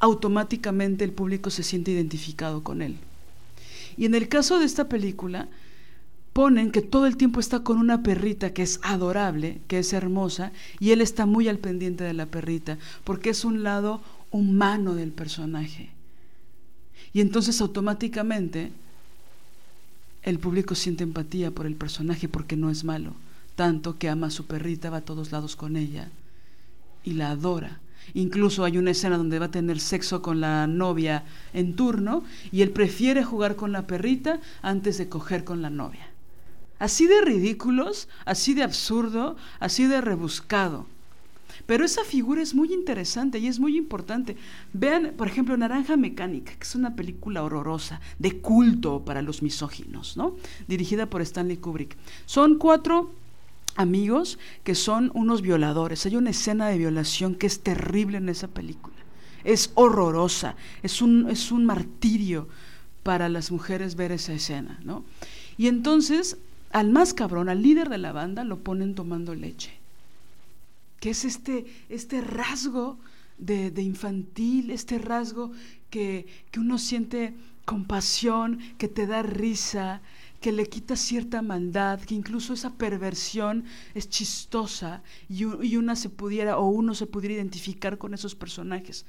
automáticamente 0.00 1.04
el 1.04 1.12
público 1.12 1.50
se 1.50 1.62
siente 1.62 1.92
identificado 1.92 2.64
con 2.64 2.82
él. 2.82 2.96
Y 3.96 4.06
en 4.06 4.16
el 4.16 4.28
caso 4.28 4.58
de 4.58 4.64
esta 4.64 4.88
película, 4.88 5.48
ponen 6.32 6.70
que 6.70 6.82
todo 6.82 7.06
el 7.06 7.16
tiempo 7.16 7.40
está 7.40 7.60
con 7.60 7.78
una 7.78 8.02
perrita 8.02 8.52
que 8.52 8.62
es 8.62 8.80
adorable, 8.82 9.60
que 9.68 9.78
es 9.78 9.92
hermosa, 9.92 10.52
y 10.80 10.90
él 10.90 11.00
está 11.00 11.26
muy 11.26 11.48
al 11.48 11.58
pendiente 11.58 12.04
de 12.04 12.14
la 12.14 12.26
perrita, 12.26 12.78
porque 13.04 13.30
es 13.30 13.44
un 13.44 13.62
lado 13.62 14.00
humano 14.30 14.94
del 14.94 15.12
personaje. 15.12 15.90
Y 17.12 17.20
entonces 17.20 17.60
automáticamente 17.60 18.72
el 20.22 20.38
público 20.38 20.74
siente 20.74 21.04
empatía 21.04 21.50
por 21.50 21.66
el 21.66 21.74
personaje 21.74 22.28
porque 22.28 22.56
no 22.56 22.70
es 22.70 22.84
malo, 22.84 23.12
tanto 23.54 23.98
que 23.98 24.08
ama 24.08 24.28
a 24.28 24.30
su 24.30 24.46
perrita, 24.46 24.88
va 24.88 24.98
a 24.98 25.04
todos 25.04 25.32
lados 25.32 25.56
con 25.56 25.76
ella 25.76 26.08
y 27.04 27.12
la 27.12 27.30
adora. 27.30 27.80
Incluso 28.14 28.64
hay 28.64 28.78
una 28.78 28.90
escena 28.90 29.16
donde 29.16 29.38
va 29.38 29.46
a 29.46 29.50
tener 29.50 29.78
sexo 29.78 30.22
con 30.22 30.40
la 30.40 30.66
novia 30.66 31.24
en 31.52 31.76
turno 31.76 32.24
y 32.50 32.62
él 32.62 32.70
prefiere 32.70 33.22
jugar 33.22 33.56
con 33.56 33.72
la 33.72 33.86
perrita 33.86 34.40
antes 34.60 34.98
de 34.98 35.08
coger 35.08 35.44
con 35.44 35.62
la 35.62 35.70
novia. 35.70 36.11
Así 36.82 37.06
de 37.06 37.20
ridículos, 37.20 38.08
así 38.24 38.54
de 38.54 38.64
absurdo, 38.64 39.36
así 39.60 39.86
de 39.86 40.00
rebuscado. 40.00 40.84
Pero 41.64 41.84
esa 41.84 42.02
figura 42.02 42.42
es 42.42 42.56
muy 42.56 42.74
interesante 42.74 43.38
y 43.38 43.46
es 43.46 43.60
muy 43.60 43.76
importante. 43.76 44.36
Vean, 44.72 45.14
por 45.16 45.28
ejemplo, 45.28 45.56
Naranja 45.56 45.96
Mecánica, 45.96 46.54
que 46.54 46.64
es 46.64 46.74
una 46.74 46.96
película 46.96 47.44
horrorosa, 47.44 48.00
de 48.18 48.40
culto 48.40 49.04
para 49.04 49.22
los 49.22 49.42
misóginos, 49.42 50.16
¿no? 50.16 50.34
Dirigida 50.66 51.06
por 51.06 51.22
Stanley 51.22 51.58
Kubrick. 51.58 51.96
Son 52.26 52.58
cuatro 52.58 53.12
amigos 53.76 54.40
que 54.64 54.74
son 54.74 55.12
unos 55.14 55.40
violadores. 55.40 56.04
Hay 56.06 56.16
una 56.16 56.30
escena 56.30 56.66
de 56.66 56.78
violación 56.78 57.36
que 57.36 57.46
es 57.46 57.60
terrible 57.60 58.18
en 58.18 58.28
esa 58.28 58.48
película. 58.48 58.96
Es 59.44 59.70
horrorosa, 59.76 60.56
es 60.82 61.00
un, 61.00 61.30
es 61.30 61.52
un 61.52 61.64
martirio 61.64 62.48
para 63.04 63.28
las 63.28 63.52
mujeres 63.52 63.94
ver 63.94 64.10
esa 64.10 64.32
escena, 64.32 64.80
¿no? 64.82 65.04
Y 65.56 65.68
entonces 65.68 66.38
al 66.72 66.90
más 66.90 67.14
cabrón, 67.14 67.48
al 67.48 67.62
líder 67.62 67.88
de 67.88 67.98
la 67.98 68.12
banda, 68.12 68.44
lo 68.44 68.60
ponen 68.60 68.94
tomando 68.94 69.34
leche. 69.34 69.72
Que 71.00 71.10
es 71.10 71.24
este, 71.24 71.66
este 71.88 72.20
rasgo 72.20 72.98
de, 73.38 73.70
de 73.70 73.82
infantil, 73.82 74.70
este 74.70 74.98
rasgo 74.98 75.52
que, 75.90 76.26
que 76.50 76.60
uno 76.60 76.78
siente 76.78 77.34
compasión, 77.64 78.58
que 78.78 78.88
te 78.88 79.06
da 79.06 79.22
risa, 79.22 80.00
que 80.42 80.52
le 80.52 80.68
quita 80.68 80.96
cierta 80.96 81.40
maldad, 81.40 82.00
que 82.00 82.14
incluso 82.14 82.52
esa 82.52 82.74
perversión 82.74 83.64
es 83.94 84.10
chistosa 84.10 85.02
y, 85.28 85.44
una 85.76 85.96
se 85.96 86.10
pudiera 86.10 86.58
o 86.58 86.66
uno 86.66 86.94
se 86.94 87.06
pudiera 87.06 87.36
identificar 87.36 87.96
con 87.96 88.12
esos 88.12 88.34
personajes. 88.34 89.06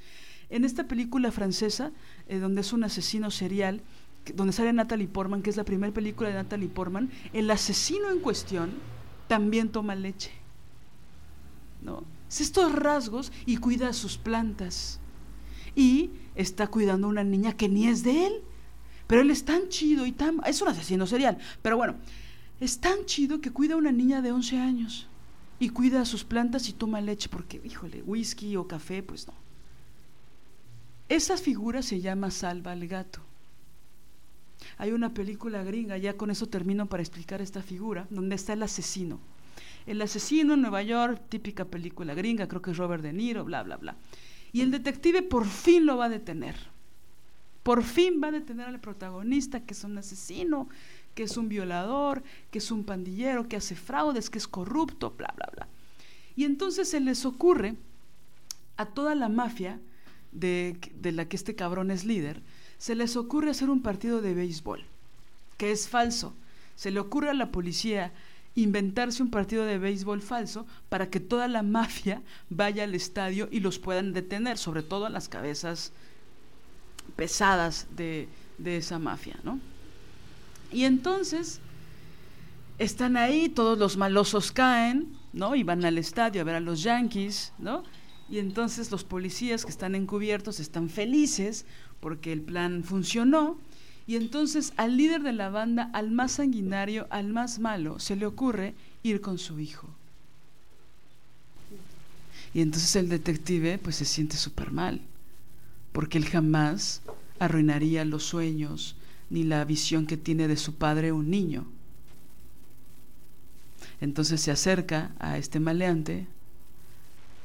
En 0.48 0.64
esta 0.64 0.86
película 0.86 1.32
francesa, 1.32 1.90
eh, 2.28 2.38
donde 2.38 2.60
es 2.60 2.72
un 2.72 2.84
asesino 2.84 3.30
serial, 3.30 3.82
donde 4.34 4.52
sale 4.52 4.72
Natalie 4.72 5.08
Portman, 5.08 5.42
que 5.42 5.50
es 5.50 5.56
la 5.56 5.64
primera 5.64 5.92
película 5.92 6.28
de 6.28 6.34
Natalie 6.34 6.68
Portman, 6.68 7.10
el 7.32 7.50
asesino 7.50 8.10
en 8.10 8.20
cuestión 8.20 8.72
también 9.28 9.70
toma 9.70 9.94
leche. 9.94 10.30
¿no? 11.82 12.04
Es 12.28 12.40
estos 12.40 12.72
rasgos 12.72 13.32
y 13.44 13.58
cuida 13.58 13.92
sus 13.92 14.16
plantas. 14.16 15.00
Y 15.76 16.10
está 16.34 16.66
cuidando 16.68 17.06
a 17.06 17.10
una 17.10 17.24
niña 17.24 17.52
que 17.52 17.68
ni 17.68 17.88
es 17.88 18.02
de 18.02 18.26
él 18.26 18.42
pero 19.06 19.20
él 19.20 19.30
es 19.30 19.44
tan 19.44 19.68
chido 19.68 20.06
y 20.06 20.12
tan... 20.12 20.40
Es 20.46 20.62
un 20.62 20.68
asesino 20.68 21.06
serial, 21.06 21.38
pero 21.62 21.76
bueno, 21.76 21.96
es 22.60 22.78
tan 22.78 23.04
chido 23.06 23.40
que 23.40 23.50
cuida 23.50 23.74
a 23.74 23.78
una 23.78 23.92
niña 23.92 24.22
de 24.22 24.32
11 24.32 24.58
años 24.58 25.08
y 25.58 25.68
cuida 25.70 26.00
a 26.00 26.04
sus 26.04 26.24
plantas 26.24 26.68
y 26.68 26.72
toma 26.72 27.00
leche 27.00 27.28
porque, 27.28 27.60
híjole, 27.64 28.02
whisky 28.02 28.56
o 28.56 28.66
café, 28.66 29.02
pues 29.02 29.26
no. 29.26 29.34
Esa 31.08 31.36
figura 31.36 31.82
se 31.82 32.00
llama 32.00 32.30
Salva 32.30 32.72
al 32.72 32.88
gato. 32.88 33.20
Hay 34.78 34.92
una 34.92 35.14
película 35.14 35.62
gringa, 35.62 35.98
ya 35.98 36.16
con 36.16 36.30
eso 36.30 36.46
termino 36.46 36.86
para 36.86 37.02
explicar 37.02 37.40
esta 37.40 37.62
figura, 37.62 38.06
donde 38.10 38.34
está 38.34 38.52
el 38.52 38.62
asesino. 38.62 39.20
El 39.86 40.00
asesino 40.02 40.54
en 40.54 40.62
Nueva 40.62 40.82
York, 40.82 41.22
típica 41.28 41.64
película 41.64 42.14
gringa, 42.14 42.48
creo 42.48 42.62
que 42.62 42.70
es 42.70 42.76
Robert 42.76 43.02
De 43.02 43.12
Niro, 43.12 43.44
bla, 43.44 43.62
bla, 43.62 43.76
bla. 43.76 43.96
Y 44.52 44.60
el 44.60 44.70
detective 44.70 45.22
por 45.22 45.46
fin 45.46 45.84
lo 45.84 45.96
va 45.96 46.06
a 46.06 46.08
detener 46.08 46.56
por 47.64 47.82
fin 47.82 48.20
va 48.22 48.28
a 48.28 48.32
detener 48.32 48.68
al 48.68 48.78
protagonista, 48.78 49.64
que 49.64 49.72
es 49.72 49.82
un 49.84 49.96
asesino, 49.96 50.68
que 51.14 51.22
es 51.24 51.36
un 51.38 51.48
violador, 51.48 52.22
que 52.50 52.58
es 52.58 52.70
un 52.70 52.84
pandillero, 52.84 53.48
que 53.48 53.56
hace 53.56 53.74
fraudes, 53.74 54.28
que 54.28 54.38
es 54.38 54.46
corrupto, 54.46 55.14
bla, 55.16 55.32
bla, 55.34 55.48
bla. 55.50 55.68
Y 56.36 56.44
entonces 56.44 56.90
se 56.90 57.00
les 57.00 57.24
ocurre 57.24 57.76
a 58.76 58.84
toda 58.84 59.14
la 59.14 59.30
mafia 59.30 59.80
de, 60.30 60.76
de 60.94 61.12
la 61.12 61.26
que 61.26 61.36
este 61.36 61.54
cabrón 61.54 61.90
es 61.90 62.04
líder, 62.04 62.42
se 62.84 62.94
les 62.94 63.16
ocurre 63.16 63.48
hacer 63.48 63.70
un 63.70 63.80
partido 63.80 64.20
de 64.20 64.34
béisbol, 64.34 64.84
que 65.56 65.72
es 65.72 65.88
falso. 65.88 66.34
Se 66.76 66.90
le 66.90 67.00
ocurre 67.00 67.30
a 67.30 67.32
la 67.32 67.50
policía 67.50 68.12
inventarse 68.56 69.22
un 69.22 69.30
partido 69.30 69.64
de 69.64 69.78
béisbol 69.78 70.20
falso 70.20 70.66
para 70.90 71.08
que 71.08 71.18
toda 71.18 71.48
la 71.48 71.62
mafia 71.62 72.20
vaya 72.50 72.84
al 72.84 72.94
estadio 72.94 73.48
y 73.50 73.60
los 73.60 73.78
puedan 73.78 74.12
detener, 74.12 74.58
sobre 74.58 74.82
todo 74.82 75.06
a 75.06 75.08
las 75.08 75.30
cabezas 75.30 75.92
pesadas 77.16 77.86
de, 77.96 78.28
esa 78.62 78.98
mafia, 78.98 79.38
¿no? 79.44 79.58
Y 80.70 80.84
entonces 80.84 81.60
están 82.78 83.16
ahí, 83.16 83.48
todos 83.48 83.78
los 83.78 83.96
malosos 83.96 84.52
caen, 84.52 85.16
¿no? 85.32 85.54
Y 85.54 85.62
van 85.62 85.86
al 85.86 85.96
estadio 85.96 86.42
a 86.42 86.44
ver 86.44 86.56
a 86.56 86.60
los 86.60 86.82
Yankees, 86.82 87.54
¿no? 87.58 87.82
Y 88.28 88.40
entonces 88.40 88.90
los 88.90 89.04
policías 89.04 89.64
que 89.64 89.70
están 89.70 89.94
encubiertos 89.94 90.60
están 90.60 90.90
felices 90.90 91.64
porque 92.04 92.34
el 92.34 92.42
plan 92.42 92.84
funcionó. 92.84 93.56
Y 94.06 94.16
entonces 94.16 94.74
al 94.76 94.98
líder 94.98 95.22
de 95.22 95.32
la 95.32 95.48
banda, 95.48 95.88
al 95.94 96.10
más 96.10 96.32
sanguinario, 96.32 97.06
al 97.08 97.28
más 97.28 97.60
malo, 97.60 97.98
se 97.98 98.14
le 98.14 98.26
ocurre 98.26 98.74
ir 99.02 99.22
con 99.22 99.38
su 99.38 99.58
hijo. 99.58 99.88
Y 102.52 102.60
entonces 102.60 102.94
el 102.96 103.08
detective 103.08 103.78
pues 103.78 103.96
se 103.96 104.04
siente 104.04 104.36
súper 104.36 104.70
mal 104.70 105.00
porque 105.92 106.18
él 106.18 106.26
jamás 106.26 107.00
arruinaría 107.38 108.04
los 108.04 108.24
sueños 108.24 108.96
ni 109.30 109.42
la 109.42 109.64
visión 109.64 110.04
que 110.04 110.18
tiene 110.18 110.46
de 110.46 110.58
su 110.58 110.74
padre 110.74 111.10
un 111.10 111.30
niño. 111.30 111.64
Entonces 114.02 114.42
se 114.42 114.50
acerca 114.50 115.12
a 115.20 115.38
este 115.38 115.58
maleante 115.58 116.26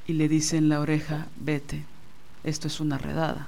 y 0.05 0.13
le 0.13 0.27
dice 0.27 0.57
en 0.57 0.67
la 0.67 0.81
oreja, 0.81 1.29
vete, 1.39 1.85
esto 2.43 2.67
es 2.67 2.81
una 2.81 2.97
redada. 2.97 3.47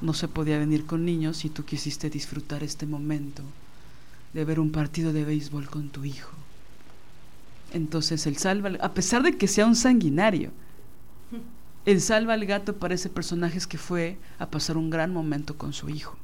No 0.00 0.12
se 0.14 0.28
podía 0.28 0.58
venir 0.58 0.86
con 0.86 1.04
niños 1.04 1.38
si 1.38 1.48
tú 1.48 1.64
quisiste 1.64 2.10
disfrutar 2.10 2.62
este 2.62 2.86
momento 2.86 3.42
de 4.32 4.44
ver 4.44 4.60
un 4.60 4.70
partido 4.70 5.12
de 5.12 5.24
béisbol 5.24 5.68
con 5.68 5.88
tu 5.88 6.04
hijo. 6.04 6.30
Entonces 7.72 8.26
él 8.26 8.36
salva, 8.36 8.70
a 8.80 8.92
pesar 8.92 9.22
de 9.22 9.36
que 9.36 9.48
sea 9.48 9.66
un 9.66 9.76
sanguinario, 9.76 10.50
el 11.86 12.00
salva 12.00 12.34
al 12.34 12.44
gato 12.44 12.76
parece 12.76 13.08
personajes 13.08 13.66
que 13.66 13.78
fue 13.78 14.18
a 14.38 14.46
pasar 14.46 14.76
un 14.76 14.90
gran 14.90 15.12
momento 15.12 15.56
con 15.56 15.72
su 15.72 15.88
hijo. 15.88 16.16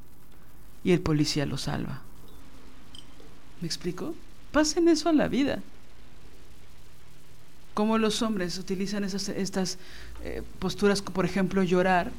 Y 0.83 0.91
el 0.91 0.99
policía 0.99 1.45
lo 1.45 1.57
salva. 1.57 2.01
¿Me 3.61 3.67
explico? 3.67 4.13
Pasen 4.51 4.89
eso 4.89 5.07
a 5.07 5.13
la 5.13 5.29
vida. 5.29 5.59
Cómo 7.73 7.97
los 7.97 8.21
hombres 8.21 8.57
utilizan 8.59 9.05
esas, 9.05 9.29
estas 9.29 9.79
eh, 10.23 10.43
posturas, 10.59 11.01
por 11.01 11.25
ejemplo, 11.25 11.63
llorar, 11.63 12.11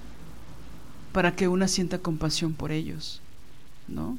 para 1.14 1.36
que 1.36 1.46
una 1.46 1.68
sienta 1.68 1.98
compasión 1.98 2.54
por 2.54 2.72
ellos, 2.72 3.20
¿no? 3.86 4.18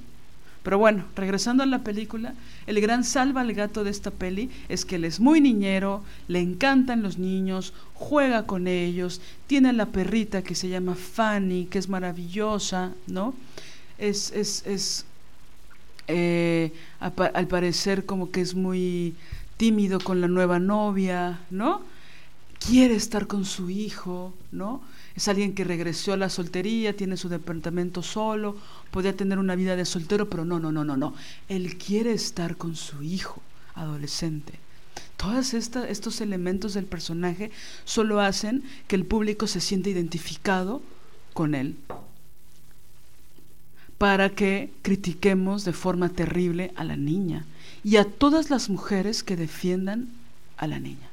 Pero 0.63 0.77
bueno, 0.77 1.03
regresando 1.13 1.61
a 1.61 1.65
la 1.65 1.83
película, 1.83 2.33
el 2.67 2.79
gran 2.79 3.03
salva 3.03 3.41
al 3.41 3.53
gato 3.53 3.83
de 3.83 3.91
esta 3.91 4.11
peli 4.11 4.49
es 4.69 4.85
que 4.85 4.95
él 4.95 5.03
es 5.03 5.19
muy 5.19 5.41
niñero, 5.41 6.03
le 6.29 6.39
encantan 6.39 7.03
los 7.03 7.19
niños, 7.19 7.73
juega 7.93 8.47
con 8.47 8.67
ellos, 8.67 9.19
tiene 9.45 9.73
la 9.73 9.87
perrita 9.87 10.41
que 10.41 10.55
se 10.55 10.69
llama 10.69 10.95
Fanny, 10.95 11.65
que 11.65 11.79
es 11.79 11.89
maravillosa, 11.89 12.93
¿no? 13.07 13.35
Es, 13.97 14.31
es, 14.31 14.65
es 14.65 15.05
eh, 16.07 16.71
al 16.99 17.47
parecer 17.47 18.05
como 18.05 18.31
que 18.31 18.39
es 18.39 18.55
muy 18.55 19.15
tímido 19.57 19.99
con 19.99 20.21
la 20.21 20.29
nueva 20.29 20.59
novia, 20.59 21.41
¿no? 21.51 21.81
Quiere 22.65 22.95
estar 22.95 23.27
con 23.27 23.43
su 23.43 23.69
hijo, 23.69 24.33
¿no? 24.53 24.81
Es 25.15 25.27
alguien 25.27 25.53
que 25.53 25.63
regresó 25.63 26.13
a 26.13 26.17
la 26.17 26.29
soltería, 26.29 26.95
tiene 26.95 27.15
su 27.15 27.29
departamento 27.29 28.03
solo, 28.03 28.57
podía 28.91 29.15
tener 29.15 29.39
una 29.39 29.55
vida 29.55 29.75
de 29.75 29.85
soltero, 29.85 30.29
pero 30.29 30.43
no, 30.43 30.59
no, 30.59 30.71
no, 30.71 30.83
no, 30.83 30.97
no. 30.97 31.13
Él 31.47 31.77
quiere 31.77 32.11
estar 32.11 32.57
con 32.57 32.75
su 32.75 33.01
hijo 33.01 33.41
adolescente. 33.75 34.59
Todos 35.15 35.53
estos 35.53 36.19
elementos 36.19 36.73
del 36.73 36.85
personaje 36.85 37.49
solo 37.85 38.19
hacen 38.19 38.63
que 38.87 38.97
el 38.97 39.05
público 39.05 39.47
se 39.47 39.61
sienta 39.61 39.89
identificado 39.89 40.81
con 41.33 41.55
él 41.55 41.75
para 43.97 44.29
que 44.29 44.71
critiquemos 44.81 45.63
de 45.63 45.73
forma 45.73 46.09
terrible 46.09 46.71
a 46.75 46.83
la 46.83 46.97
niña 46.97 47.45
y 47.83 47.95
a 47.95 48.03
todas 48.03 48.49
las 48.49 48.69
mujeres 48.69 49.23
que 49.23 49.37
defiendan 49.37 50.09
a 50.57 50.67
la 50.67 50.79
niña. 50.79 51.09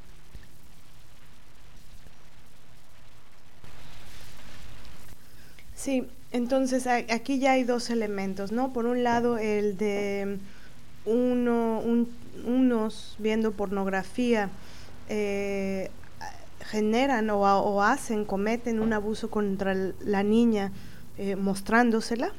Sí, 5.82 6.06
entonces 6.30 6.86
aquí 6.86 7.40
ya 7.40 7.52
hay 7.52 7.64
dos 7.64 7.90
elementos, 7.90 8.52
¿no? 8.52 8.72
Por 8.72 8.86
un 8.86 9.02
lado, 9.02 9.36
el 9.36 9.76
de 9.76 10.38
uno, 11.04 11.82
unos 12.46 13.16
viendo 13.18 13.50
pornografía 13.50 14.48
eh, 15.08 15.90
generan 16.66 17.30
o, 17.30 17.82
hacen, 17.82 18.24
cometen 18.24 18.78
un 18.78 18.92
abuso 18.92 19.28
contra 19.28 19.74
la 19.74 20.22
niña 20.22 20.70
eh, 21.18 21.34
mostrándosela, 21.34 22.30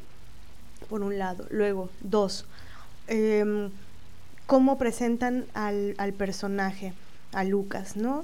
por 0.89 1.01
un 1.01 1.19
lado. 1.19 1.45
Luego, 1.49 1.89
dos, 1.99 2.45
em, 3.07 3.71
cómo 4.45 4.77
presentan 4.77 5.43
al, 5.53 5.95
al 5.97 6.13
personaje, 6.13 6.93
a 7.33 7.43
Lucas, 7.43 7.97
¿no? 7.97 8.23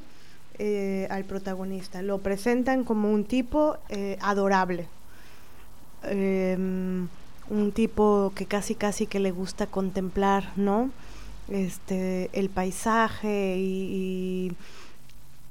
Eh, 0.62 1.08
al 1.10 1.24
protagonista. 1.24 2.02
Lo 2.02 2.18
presentan 2.18 2.84
como 2.84 3.10
un 3.14 3.24
tipo 3.24 3.78
eh, 3.88 4.18
adorable, 4.22 4.88
em, 6.04 7.08
un 7.50 7.72
tipo 7.74 8.32
que 8.36 8.46
casi 8.46 8.76
casi 8.76 9.08
que 9.08 9.20
le 9.20 9.32
gusta 9.32 9.68
contemplar, 9.68 10.52
¿no? 10.56 10.92
Este, 11.48 12.30
el 12.34 12.50
paisaje 12.50 13.58
y 13.58 14.52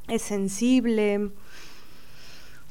es 0.09 0.23
sensible. 0.23 1.31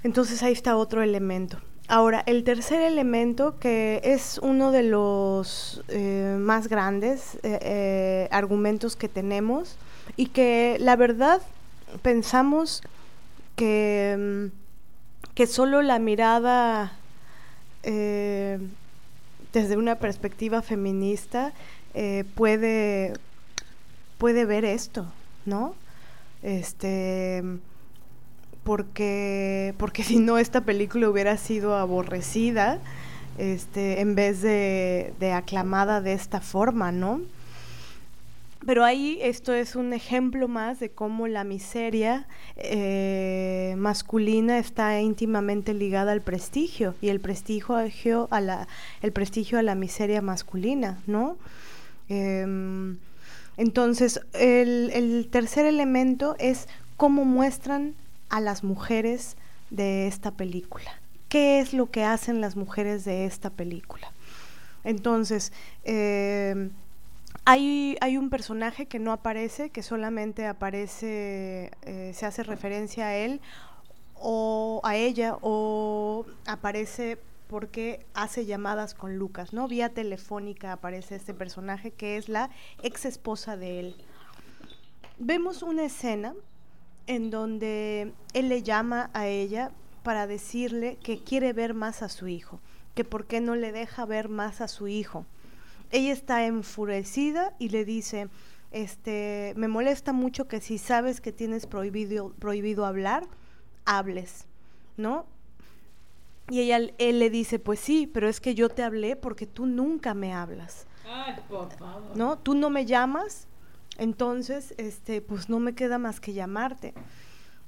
Entonces 0.04 0.44
ahí 0.44 0.54
está 0.54 0.78
otro 0.78 1.02
elemento. 1.02 1.60
Ahora, 1.90 2.22
el 2.26 2.44
tercer 2.44 2.82
elemento, 2.82 3.58
que 3.60 4.02
es 4.04 4.40
uno 4.44 4.72
de 4.72 4.84
los 4.84 5.82
eh, 5.88 6.36
más 6.38 6.68
grandes 6.68 7.36
eh, 7.44 7.60
eh, 7.62 8.28
argumentos 8.32 8.98
que 8.98 9.08
tenemos 9.08 9.78
y 10.18 10.28
que 10.28 10.76
la 10.82 10.98
verdad 10.98 11.42
pensamos 12.02 12.84
que, 13.56 14.52
mm, 14.52 15.34
que 15.34 15.48
solo 15.48 15.82
la 15.82 15.98
mirada 15.98 16.92
desde 17.84 19.78
una 19.78 19.96
perspectiva 19.96 20.62
feminista 20.62 21.54
puede, 22.36 23.14
puede 24.18 24.46
ver 24.46 24.66
esto, 24.66 25.06
¿no? 25.46 25.76
Este 26.44 27.44
porque, 28.68 29.74
porque 29.78 30.04
si 30.04 30.20
no 30.20 30.38
esta 30.38 30.62
película 30.62 31.10
hubiera 31.10 31.38
sido 31.38 31.78
aborrecida 31.78 32.80
este, 33.38 34.02
en 34.02 34.14
vez 34.14 34.42
de, 34.42 35.14
aclamada 35.34 36.02
de 36.02 36.12
esta 36.12 36.42
forma, 36.42 36.92
¿no? 36.92 37.22
Pero 38.68 38.84
ahí 38.84 39.18
esto 39.22 39.54
es 39.54 39.78
un 39.78 39.94
ejemplo 39.94 40.50
más 40.50 40.82
de 40.82 40.90
cómo 40.90 41.30
la 41.30 41.46
miseria 41.46 42.28
eh, 42.58 43.76
masculina 43.78 44.58
está 44.58 45.00
íntimamente 45.00 45.74
ligada 45.74 46.12
al 46.12 46.20
prestigio 46.20 46.94
y 47.00 47.08
el 47.08 47.22
prestigio 47.22 48.28
a 48.30 48.42
la, 48.42 48.68
el 49.02 49.14
prestigio 49.14 49.58
a 49.58 49.64
la 49.64 49.74
miseria 49.74 50.22
masculina, 50.22 51.02
¿no? 51.08 51.38
Em, 52.10 52.98
entonces, 53.56 54.20
el, 54.34 54.92
el 54.94 55.30
tercer 55.32 55.66
elemento 55.66 56.36
es 56.38 56.68
cómo 56.98 57.24
muestran 57.24 57.96
a 58.28 58.42
las 58.42 58.66
mujeres 58.66 59.38
de 59.70 60.08
esta 60.08 60.32
película. 60.32 60.92
¿Qué 61.30 61.62
es 61.62 61.72
lo 61.72 61.90
que 61.90 62.04
hacen 62.04 62.42
las 62.42 62.58
mujeres 62.58 63.06
de 63.06 63.24
esta 63.28 63.50
película? 63.50 64.12
Entonces, 64.84 65.54
eh, 65.86 66.70
hay, 67.50 67.96
hay, 68.02 68.18
un 68.18 68.30
personaje 68.30 68.88
que 68.88 69.00
no 69.00 69.14
aparece, 69.14 69.70
que 69.70 69.82
solamente 69.82 70.46
aparece, 70.46 71.72
eh, 71.84 72.12
se 72.14 72.26
hace 72.26 72.44
referencia 72.44 73.08
a 73.08 73.16
él 73.16 73.40
o 74.16 74.82
a 74.84 74.98
ella, 74.98 75.38
o 75.40 76.26
aparece 76.46 77.18
porque 77.48 78.06
hace 78.14 78.46
llamadas 78.46 78.94
con 78.94 79.18
Lucas, 79.18 79.54
¿no? 79.54 79.70
Vía 79.70 79.94
telefónica 79.94 80.74
aparece 80.74 81.16
este 81.16 81.34
personaje 81.34 81.92
que 81.92 82.18
es 82.18 82.28
la 82.28 82.50
ex 82.84 83.06
esposa 83.06 83.56
de 83.56 83.80
él. 83.80 83.96
Vemos 85.18 85.64
una 85.64 85.86
escena 85.86 86.34
en 87.06 87.30
donde 87.30 88.12
él 88.34 88.50
le 88.50 88.62
llama 88.62 89.10
a 89.14 89.28
ella 89.28 89.72
para 90.04 90.28
decirle 90.28 90.98
que 91.02 91.24
quiere 91.24 91.54
ver 91.54 91.74
más 91.74 92.02
a 92.02 92.10
su 92.10 92.28
hijo, 92.28 92.60
que 92.94 93.06
por 93.06 93.26
qué 93.26 93.40
no 93.40 93.56
le 93.56 93.72
deja 93.72 94.06
ver 94.06 94.28
más 94.28 94.60
a 94.60 94.68
su 94.68 94.90
hijo. 94.90 95.26
Ella 95.92 96.14
está 96.14 96.46
enfurecida 96.46 97.56
y 97.60 97.70
le 97.70 97.86
dice, 97.86 98.30
este, 98.72 99.54
me 99.56 99.68
molesta 99.68 100.14
mucho 100.14 100.48
que 100.48 100.62
si 100.62 100.78
sabes 100.78 101.22
que 101.22 101.32
tienes 101.32 101.66
prohibido, 101.66 102.34
prohibido 102.40 102.86
hablar, 102.86 103.28
hables, 103.86 104.46
¿no? 104.98 105.26
Y 106.50 106.62
ella, 106.62 106.80
él 106.98 107.20
le 107.20 107.30
dice, 107.30 107.60
pues 107.60 107.80
sí, 107.80 108.08
pero 108.08 108.30
es 108.30 108.40
que 108.40 108.56
yo 108.56 108.70
te 108.70 108.84
hablé 108.84 109.16
porque 109.16 109.46
tú 109.46 109.66
nunca 109.66 110.14
me 110.14 110.34
hablas. 110.34 110.88
Ay, 111.06 111.36
por 111.50 111.72
favor. 111.74 112.16
¿No? 112.16 112.38
Tú 112.38 112.56
no 112.56 112.70
me 112.70 112.86
llamas 112.86 113.48
entonces, 113.98 114.76
este, 114.78 115.22
pues 115.22 115.50
no 115.50 115.60
me 115.60 115.74
queda 115.74 115.98
más 115.98 116.20
que 116.20 116.34
llamarte. 116.34 116.94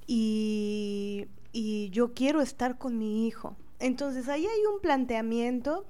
Y, 0.06 1.28
y 1.52 1.90
yo 1.90 2.14
quiero 2.14 2.42
estar 2.42 2.78
con 2.78 2.98
mi 2.98 3.28
hijo. 3.28 3.56
Entonces 3.80 4.28
ahí 4.28 4.46
hay 4.46 4.66
un 4.74 4.82
planteamiento 4.82 5.86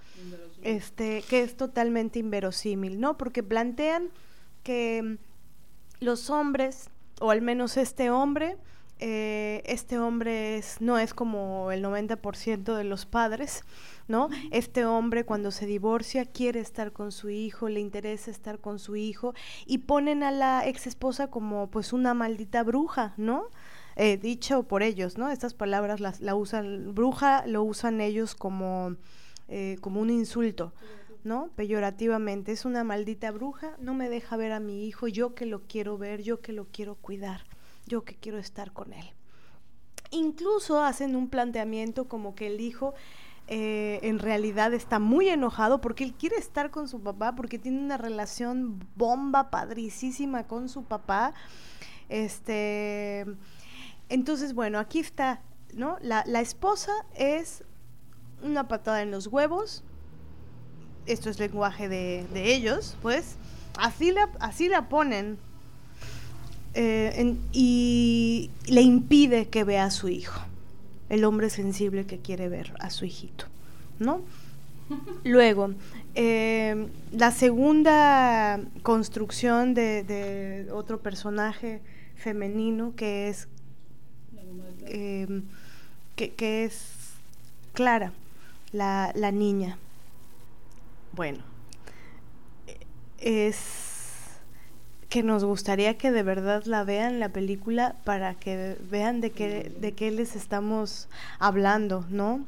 este, 0.61 1.23
que 1.27 1.41
es 1.41 1.57
totalmente 1.57 2.19
inverosímil, 2.19 2.99
¿no? 2.99 3.17
Porque 3.17 3.43
plantean 3.43 4.09
que 4.63 5.17
los 5.99 6.29
hombres, 6.29 6.89
o 7.19 7.31
al 7.31 7.41
menos 7.41 7.77
este 7.77 8.09
hombre, 8.11 8.57
eh, 9.01 9.63
este 9.65 9.97
hombre 9.97 10.57
es, 10.57 10.81
no 10.81 10.99
es 10.99 11.13
como 11.13 11.71
el 11.71 11.81
90% 11.83 12.75
de 12.75 12.83
los 12.83 13.05
padres, 13.05 13.63
¿no? 14.09 14.29
Este 14.51 14.85
hombre 14.85 15.23
cuando 15.23 15.51
se 15.51 15.65
divorcia 15.65 16.25
quiere 16.25 16.59
estar 16.59 16.91
con 16.91 17.13
su 17.13 17.29
hijo, 17.29 17.69
le 17.69 17.79
interesa 17.79 18.29
estar 18.29 18.59
con 18.59 18.77
su 18.77 18.97
hijo 18.97 19.33
y 19.65 19.79
ponen 19.79 20.21
a 20.21 20.31
la 20.31 20.67
ex 20.67 20.85
esposa 20.85 21.29
como 21.29 21.69
pues 21.71 21.93
una 21.93 22.13
maldita 22.13 22.61
bruja, 22.63 23.13
¿no? 23.15 23.45
Eh, 24.01 24.17
dicho 24.17 24.63
por 24.63 24.81
ellos, 24.81 25.17
¿no? 25.17 25.29
Estas 25.29 25.53
palabras 25.53 25.99
las 25.99 26.21
la 26.21 26.33
usan, 26.33 26.95
bruja 26.95 27.45
lo 27.45 27.63
usan 27.63 27.99
ellos 27.99 28.33
como, 28.33 28.95
eh, 29.49 29.77
como 29.81 29.99
un 29.99 30.09
insulto. 30.09 30.73
¿no? 31.25 31.49
Peyorativamente, 31.57 32.53
es 32.53 32.63
una 32.63 32.85
maldita 32.85 33.29
bruja, 33.31 33.75
no 33.77 33.93
me 33.93 34.07
deja 34.07 34.37
ver 34.37 34.53
a 34.53 34.61
mi 34.61 34.87
hijo, 34.87 35.09
yo 35.09 35.35
que 35.35 35.45
lo 35.45 35.63
quiero 35.67 35.97
ver, 35.97 36.23
yo 36.23 36.39
que 36.39 36.53
lo 36.53 36.67
quiero 36.71 36.95
cuidar 36.95 37.41
yo 37.89 38.05
que 38.05 38.15
quiero 38.15 38.37
estar 38.37 38.71
con 38.71 38.93
él. 38.93 39.05
Incluso 40.11 40.81
hacen 40.81 41.15
un 41.15 41.29
planteamiento 41.29 42.07
como 42.07 42.35
que 42.35 42.47
el 42.47 42.61
hijo 42.61 42.93
eh, 43.47 43.99
en 44.03 44.19
realidad 44.19 44.73
está 44.73 44.99
muy 44.99 45.27
enojado 45.27 45.81
porque 45.81 46.03
él 46.03 46.13
quiere 46.13 46.37
estar 46.37 46.71
con 46.71 46.87
su 46.87 47.01
papá, 47.01 47.35
porque 47.35 47.59
tiene 47.59 47.79
una 47.79 47.97
relación 47.97 48.79
bomba 48.95 49.49
padricísima 49.49 50.47
con 50.47 50.69
su 50.69 50.83
papá. 50.83 51.33
Este, 52.07 53.25
entonces, 54.09 54.53
bueno, 54.53 54.79
aquí 54.79 54.99
está, 54.99 55.41
¿no? 55.73 55.97
La, 56.01 56.23
esposa 56.41 56.91
es 57.15 57.63
una 58.43 58.67
patada 58.67 59.01
en 59.01 59.11
los 59.11 59.27
huevos. 59.27 59.83
Esto 61.05 61.29
es 61.29 61.39
lenguaje 61.39 61.87
de, 61.87 62.25
de 62.33 62.53
ellos, 62.53 62.97
pues. 63.01 63.35
Así 63.77 64.11
la, 64.11 64.29
así 64.39 64.67
la 64.67 64.89
ponen. 64.89 65.37
Eh, 66.75 67.35
y 67.51 68.51
le 68.67 68.81
impide 68.81 69.47
que 69.47 69.63
vea 69.63 69.85
a 69.85 69.91
su 69.91 70.07
hijo, 70.07 70.39
el 71.09 71.25
hombre 71.25 71.49
sensible 71.49 72.05
que 72.05 72.19
quiere 72.19 72.47
ver 72.47 72.73
a 72.79 72.91
su 72.91 73.05
hijito, 73.05 73.45
¿no? 73.97 74.21
Luego, 75.23 75.71
eh, 76.13 76.87
la 77.11 77.31
segunda 77.31 78.59
construcción 78.83 79.73
de, 79.73 80.67
otro 80.71 80.99
personaje 80.99 81.81
femenino 82.15 82.93
que 82.95 83.29
es 83.29 83.47
eh, 84.89 85.41
que, 86.15 86.65
es 86.65 86.93
Clara, 87.73 88.11
la, 88.71 89.11
la 89.15 89.31
niña. 89.31 89.77
Bueno, 91.13 91.39
es 93.19 93.89
que 95.09 95.23
nos 95.23 95.43
gustaría 95.43 95.97
que 95.97 96.11
de 96.11 96.23
verdad 96.23 96.63
la 96.65 96.83
vean 96.83 97.19
la 97.19 97.29
película 97.29 97.95
para 98.03 98.35
que 98.35 98.77
vean 98.91 99.21
de 99.21 99.31
qué, 99.31 99.71
de 99.79 99.93
qué 99.93 100.11
les 100.11 100.35
estamos 100.35 101.09
hablando, 101.39 102.05
¿no? 102.09 102.45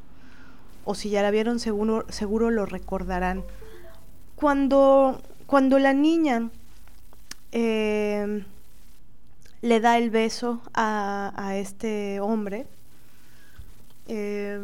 O 0.85 0.93
si 0.93 1.09
ya 1.09 1.23
la 1.23 1.31
vieron 1.31 1.59
seguro, 1.59 2.05
seguro 2.09 2.51
lo 2.51 2.65
recordarán. 2.65 3.43
Cuando, 4.35 5.21
cuando 5.47 5.79
la 5.79 5.93
niña 5.93 6.49
eh, 7.51 8.43
le 9.61 9.79
da 9.79 9.97
el 9.97 10.09
beso 10.09 10.61
a, 10.73 11.53
este 11.55 12.19
hombre, 12.19 12.67
eh, 14.07 14.59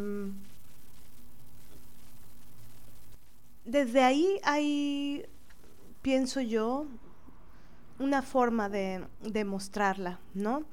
desde 3.64 4.02
ahí 4.02 4.40
hay, 4.42 5.26
pienso 6.02 6.40
yo, 6.40 6.86
una 7.98 8.22
forma 8.22 8.68
de, 8.68 9.04
mostrarla, 9.44 10.18
¿no? 10.34 10.64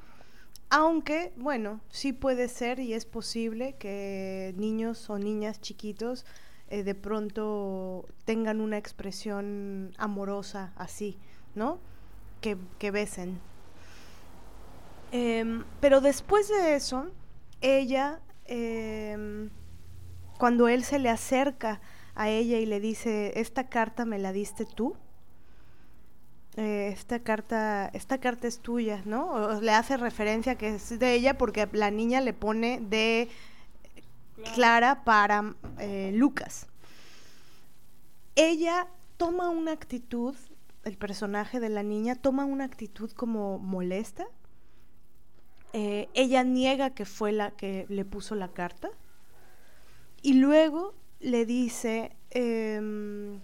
Aunque, 0.69 1.33
bueno, 1.35 1.81
sí 1.89 2.13
puede 2.13 2.47
ser 2.47 2.79
y 2.79 2.93
es 2.93 3.05
posible 3.05 3.75
que 3.77 4.53
niños 4.57 5.09
o 5.09 5.19
niñas 5.19 5.61
chiquitos 5.61 6.25
eh, 6.69 6.83
de 6.83 6.95
pronto 6.95 8.05
tengan 8.25 8.61
una 8.61 8.77
expresión 8.77 9.93
amorosa 9.97 10.73
así, 10.75 11.17
¿no? 11.53 11.79
Que, 12.41 12.57
que 12.79 12.91
besen. 12.91 13.39
Em, 15.11 15.63
pero 15.79 16.01
después 16.01 16.49
de 16.49 16.75
eso, 16.75 17.07
ella, 17.61 18.19
em, 18.45 19.49
cuando 20.37 20.67
él 20.67 20.83
se 20.83 20.99
le 20.99 21.09
acerca 21.09 21.81
a 22.15 22.29
ella 22.29 22.57
y 22.59 22.65
le 22.65 22.79
dice, 22.79 23.39
esta 23.39 23.67
carta 23.69 24.05
me 24.05 24.19
la 24.19 24.31
diste 24.31 24.65
tú, 24.65 24.95
eh, 26.57 26.89
esta 26.93 27.19
carta, 27.19 27.89
esta 27.93 28.19
carta 28.19 28.47
es 28.47 28.59
tuya, 28.59 29.01
¿no? 29.05 29.31
O 29.31 29.61
le 29.61 29.71
hace 29.71 29.97
referencia 29.97 30.55
que 30.55 30.75
es 30.75 30.97
de 30.97 31.13
ella 31.13 31.37
porque 31.37 31.67
la 31.73 31.91
niña 31.91 32.21
le 32.21 32.33
pone 32.33 32.79
de 32.81 33.29
Clara 34.53 35.03
para 35.03 35.55
eh, 35.79 36.11
Lucas. 36.13 36.67
Ella 38.35 38.87
toma 39.17 39.49
una 39.49 39.73
actitud, 39.73 40.35
el 40.83 40.97
personaje 40.97 41.59
de 41.59 41.69
la 41.69 41.83
niña 41.83 42.15
toma 42.15 42.45
una 42.45 42.63
actitud 42.63 43.11
como 43.11 43.59
molesta. 43.59 44.25
Eh, 45.77 46.07
ella 46.13 46.41
niega 46.43 46.91
que 46.91 47.03
fue 47.03 47.33
la 47.33 47.51
que 47.51 47.85
le 47.89 48.05
puso 48.05 48.33
la 48.33 48.47
carta. 48.47 48.91
Y 50.21 50.35
luego 50.35 50.93
le 51.19 51.45
dice, 51.45 52.15
em, 52.29 53.41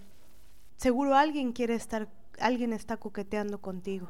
seguro 0.78 1.14
alguien 1.14 1.52
quiere 1.52 1.74
estar 1.74 2.08
alguien 2.40 2.72
está 2.72 2.96
coqueteando 2.96 3.60
contigo. 3.60 4.08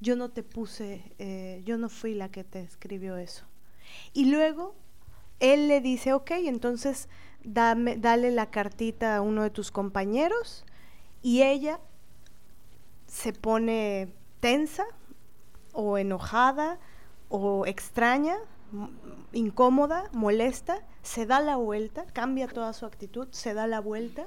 Yo 0.00 0.16
no 0.16 0.28
te 0.32 0.42
puse, 0.42 1.14
eh, 1.18 1.62
yo 1.64 1.78
no 1.78 1.88
fui 1.88 2.12
la 2.12 2.30
que 2.30 2.44
te 2.44 2.60
escribió 2.60 3.16
eso. 3.16 3.46
Y 4.12 4.26
luego 4.26 4.74
él 5.40 5.68
le 5.68 5.80
dice, 5.80 6.12
ok, 6.12 6.32
entonces 6.44 7.08
dame, 7.42 7.96
dale 7.96 8.32
la 8.32 8.50
cartita 8.50 9.16
a 9.16 9.22
uno 9.22 9.42
de 9.44 9.50
tus 9.50 9.70
compañeros 9.70 10.66
y 11.22 11.40
ella 11.40 11.80
se 13.06 13.32
pone 13.32 14.12
tensa 14.40 14.84
o 15.72 15.98
enojada 15.98 16.78
o 17.28 17.66
extraña, 17.66 18.36
incómoda, 19.32 20.04
molesta, 20.12 20.80
se 21.02 21.26
da 21.26 21.40
la 21.40 21.56
vuelta, 21.56 22.04
cambia 22.12 22.46
toda 22.46 22.72
su 22.72 22.86
actitud, 22.86 23.28
se 23.30 23.54
da 23.54 23.66
la 23.66 23.80
vuelta 23.80 24.26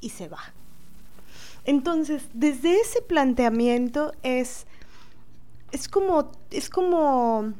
y 0.00 0.10
se 0.10 0.28
va. 0.28 0.40
Entonces, 1.64 2.28
desde 2.32 2.80
ese 2.80 3.02
planteamiento 3.02 4.12
es, 4.22 4.66
es 5.72 5.88
como, 5.88 6.30
es 6.50 6.70
como, 6.70 7.52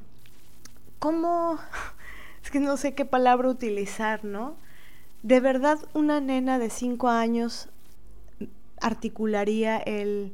como, 0.99 1.59
es 2.42 2.51
que 2.51 2.61
no 2.61 2.76
sé 2.76 2.94
qué 2.94 3.05
palabra 3.05 3.49
utilizar, 3.49 4.24
¿no? 4.24 4.57
De 5.22 5.40
verdad, 5.40 5.78
una 5.92 6.20
nena 6.20 6.59
de 6.59 6.70
cinco 6.70 7.09
años 7.09 7.68
articularía 8.80 9.78
el, 9.78 10.32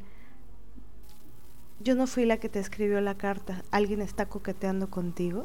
yo 1.83 1.95
no 1.95 2.07
fui 2.07 2.25
la 2.25 2.39
que 2.39 2.49
te 2.49 2.59
escribió 2.59 3.01
la 3.01 3.17
carta, 3.17 3.65
alguien 3.71 4.01
está 4.01 4.27
coqueteando 4.27 4.91
contigo. 4.91 5.45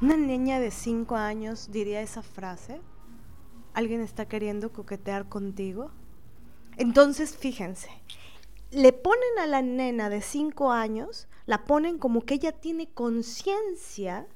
Una 0.00 0.16
niña 0.16 0.60
de 0.60 0.70
cinco 0.70 1.16
años 1.16 1.70
diría 1.72 2.00
esa 2.00 2.22
frase 2.22 2.80
alguien 3.78 4.00
está 4.00 4.26
queriendo 4.26 4.72
coquetear 4.72 5.28
contigo. 5.28 5.92
Entonces, 6.78 7.36
fíjense, 7.36 7.88
le 8.72 8.92
ponen 8.92 9.38
a 9.40 9.46
la 9.46 9.62
nena 9.62 10.10
de 10.10 10.20
cinco 10.20 10.72
años, 10.72 11.28
la 11.46 11.64
ponen 11.64 11.98
como 11.98 12.22
que 12.22 12.34
ella 12.34 12.50
tiene 12.50 12.88
conciencia 12.88 14.26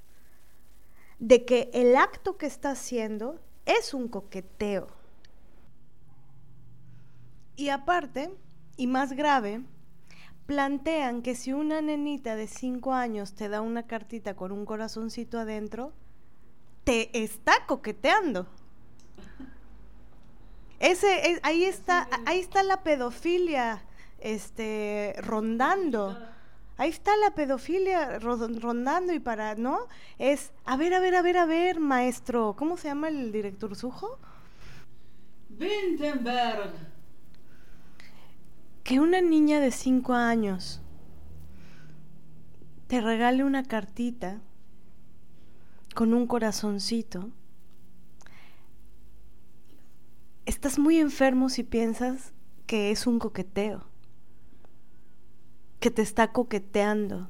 de 1.19 1.45
que 1.45 1.71
el 1.73 1.97
acto 1.97 2.37
que 2.37 2.47
está 2.47 2.71
haciendo 2.71 3.41
es 3.67 3.95
un 3.95 4.07
coqueteo. 4.07 4.87
Y 7.57 7.71
aparte, 7.71 8.33
y 8.83 8.89
más 8.89 9.13
grave, 9.13 9.63
plantean 10.47 11.23
que 11.23 11.37
si 11.37 11.53
una 11.53 11.81
nenita 11.81 12.35
de 12.35 12.49
cinco 12.49 12.93
años 12.93 13.33
te 13.33 13.49
da 13.49 13.61
una 13.61 13.87
cartita 13.87 14.35
con 14.35 14.51
un 14.51 14.67
corazoncito 14.67 15.39
adentro, 15.39 15.93
te 16.83 17.23
está 17.23 17.65
coqueteando. 17.69 18.49
Ese, 20.81 21.39
ahí 21.45 21.63
está, 21.63 22.09
ahí 22.27 22.41
está 22.41 22.65
la 22.65 22.83
pedofilia, 22.83 23.85
este, 24.19 25.15
rondando. 25.19 26.19
Ahí 26.77 26.91
está 26.91 27.17
la 27.19 27.37
pedofilia 27.37 28.19
rondando 28.19 29.13
y 29.13 29.21
para, 29.21 29.55
¿no? 29.55 29.79
Es, 30.19 30.51
a 30.65 30.77
ver, 30.77 30.93
a 30.95 30.99
ver, 30.99 31.15
a 31.15 31.23
ver, 31.23 31.37
a 31.37 31.47
ver, 31.47 31.79
maestro, 31.79 32.57
¿cómo 32.59 32.77
se 32.77 32.89
llama 32.89 33.11
el 33.11 33.31
director 33.31 33.77
sujo? 33.77 34.19
Wintenberg. 35.51 36.92
Que 38.85 39.01
una 39.01 39.21
niña 39.21 39.61
de 39.61 39.71
cinco 39.71 40.15
años 40.15 40.81
te 42.89 43.01
regale 43.01 43.45
una 43.45 43.63
cartita 43.63 44.41
con 45.95 46.15
un 46.15 46.27
corazoncito 46.27 47.31
estás 50.47 50.79
muy 50.79 50.99
enfermo 50.99 51.49
si 51.49 51.63
piensas 51.63 52.33
que 52.67 52.91
es 52.91 53.07
un 53.07 53.19
coqueteo, 53.19 53.85
que 55.81 55.91
te 55.91 56.03
está 56.03 56.33
coqueteando. 56.33 57.29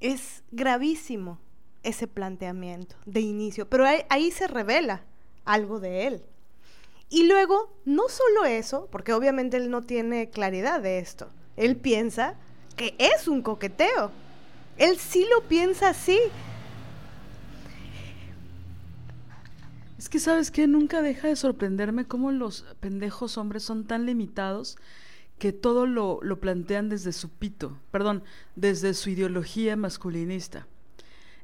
Es 0.00 0.44
gravísimo 0.50 1.38
ese 1.82 2.06
planteamiento 2.06 2.96
de 3.06 3.20
inicio, 3.20 3.68
pero 3.68 3.86
ahí, 4.08 4.30
se 4.30 4.46
revela 4.46 5.04
algo 5.44 5.80
de 5.80 6.06
él. 6.06 6.22
Y 7.08 7.28
luego, 7.28 7.76
no 7.84 8.08
solo 8.08 8.44
eso, 8.44 8.88
porque 8.90 9.12
obviamente 9.12 9.56
él 9.56 9.70
no 9.70 9.82
tiene 9.82 10.30
claridad 10.30 10.80
de 10.80 10.98
esto, 10.98 11.30
él 11.56 11.76
piensa 11.76 12.34
que 12.76 12.94
es 12.98 13.28
un 13.28 13.42
coqueteo. 13.42 14.10
Él 14.76 14.98
sí 14.98 15.26
lo 15.30 15.42
piensa 15.48 15.88
así, 15.88 16.18
Es 20.06 20.10
que 20.10 20.20
sabes 20.20 20.52
que 20.52 20.68
nunca 20.68 21.02
deja 21.02 21.26
de 21.26 21.34
sorprenderme 21.34 22.04
cómo 22.04 22.30
los 22.30 22.64
pendejos 22.78 23.38
hombres 23.38 23.64
son 23.64 23.88
tan 23.88 24.06
limitados 24.06 24.76
que 25.38 25.52
todo 25.52 25.84
lo, 25.84 26.20
lo 26.22 26.38
plantean 26.38 26.88
desde 26.88 27.12
su 27.12 27.30
pito, 27.30 27.76
perdón, 27.90 28.22
desde 28.54 28.94
su 28.94 29.10
ideología 29.10 29.74
masculinista. 29.74 30.68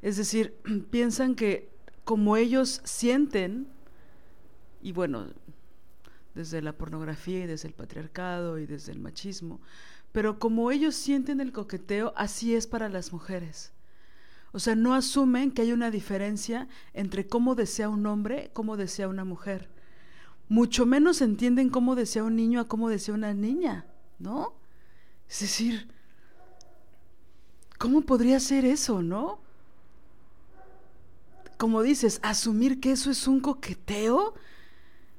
Es 0.01 0.17
decir, 0.17 0.55
piensan 0.91 1.35
que 1.35 1.71
como 2.05 2.37
ellos 2.37 2.83
sienten, 2.85 3.67
y 4.81 4.93
bueno, 4.93 5.27
desde 6.35 6.62
la 6.62 6.72
pornografía 6.72 7.45
y 7.45 7.47
desde 7.47 7.68
el 7.68 7.74
patriarcado 7.74 8.59
y 8.59 8.66
desde 8.66 8.93
el 8.93 9.01
machismo, 9.01 9.61
pero 10.12 10.39
como 10.39 10.70
ellos 10.70 10.95
sienten 10.95 11.41
el 11.41 11.53
coqueteo, 11.53 12.12
así 12.16 12.55
es 12.55 12.66
para 12.66 12.89
las 12.89 13.12
mujeres. 13.12 13.72
O 14.53 14.59
sea, 14.59 14.74
no 14.76 14.95
asumen 14.95 15.51
que 15.51 15.62
hay 15.62 15.72
una 15.72 15.91
diferencia 15.91 16.68
entre 16.93 17.26
cómo 17.26 17.55
desea 17.55 17.89
un 17.89 18.05
hombre, 18.07 18.51
cómo 18.53 18.76
desea 18.76 19.09
una 19.09 19.24
mujer. 19.24 19.70
Mucho 20.49 20.85
menos 20.85 21.22
entienden 21.22 21.70
cómo 21.70 21.95
desea 21.95 22.24
un 22.24 22.37
niño 22.37 22.61
a 22.61 22.68
cómo 22.68 22.91
desea 22.91 23.14
una 23.14 23.33
niña, 23.33 23.87
¿no? 24.18 24.55
Es 25.26 25.41
decir, 25.41 25.89
¿cómo 27.78 28.03
podría 28.03 28.39
ser 28.39 28.66
eso, 28.66 29.03
no? 29.03 29.41
Como 31.57 31.80
dices, 31.80 32.20
asumir 32.22 32.80
que 32.80 32.93
eso 32.93 33.11
es 33.11 33.26
un 33.26 33.41
coqueteo 33.41 34.35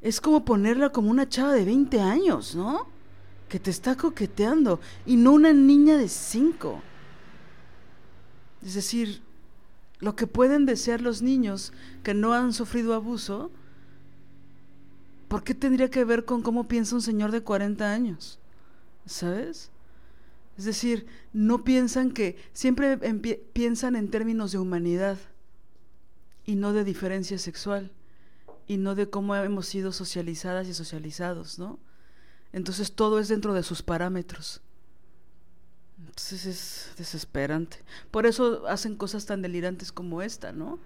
es 0.03 0.19
como 0.19 0.43
ponerla 0.43 0.91
como 0.91 1.09
una 1.09 1.29
chava 1.29 1.53
de 1.53 1.63
20 1.63 2.01
años, 2.01 2.55
¿no? 2.55 2.87
Que 3.47 3.57
te 3.57 3.71
está 3.71 3.95
coqueteando 3.95 4.81
y 5.05 5.15
no 5.15 5.31
una 5.31 5.53
niña 5.53 5.97
de 5.97 6.09
5. 6.09 6.81
Es 8.65 8.73
decir, 8.73 9.21
lo 9.99 10.17
que 10.17 10.27
pueden 10.27 10.65
desear 10.65 10.99
los 10.99 11.21
niños 11.21 11.71
que 12.03 12.13
no 12.13 12.33
han 12.33 12.51
sufrido 12.51 12.93
abuso, 12.93 13.49
¿por 15.29 15.45
qué 15.45 15.55
tendría 15.55 15.89
que 15.89 16.03
ver 16.03 16.25
con 16.25 16.41
cómo 16.41 16.67
piensa 16.67 16.95
un 16.95 17.01
señor 17.01 17.31
de 17.31 17.41
40 17.41 17.89
años? 17.89 18.39
¿Sabes? 19.05 19.71
Es 20.57 20.65
decir, 20.65 21.07
no 21.31 21.63
piensan 21.63 22.11
que, 22.11 22.35
siempre 22.51 22.97
piensan 23.53 23.95
en 23.95 24.11
términos 24.11 24.51
de 24.51 24.59
humanidad 24.59 25.17
y 26.45 26.55
no 26.55 26.73
de 26.73 26.83
diferencia 26.83 27.37
sexual 27.37 27.89
y 28.67 28.77
no 28.77 28.95
de 28.95 29.09
cómo 29.09 29.35
hemos 29.35 29.67
sido 29.67 29.91
socializadas 29.91 30.67
y 30.67 30.73
socializados, 30.73 31.59
¿no? 31.59 31.79
Entonces 32.51 32.93
todo 32.93 33.19
es 33.19 33.27
dentro 33.27 33.53
de 33.53 33.63
sus 33.63 33.81
parámetros. 33.81 34.61
Entonces 35.99 36.45
es 36.45 36.91
desesperante. 36.97 37.77
Por 38.11 38.25
eso 38.25 38.67
hacen 38.67 38.95
cosas 38.95 39.25
tan 39.25 39.41
delirantes 39.41 39.91
como 39.91 40.21
esta, 40.21 40.51
¿no? 40.51 40.79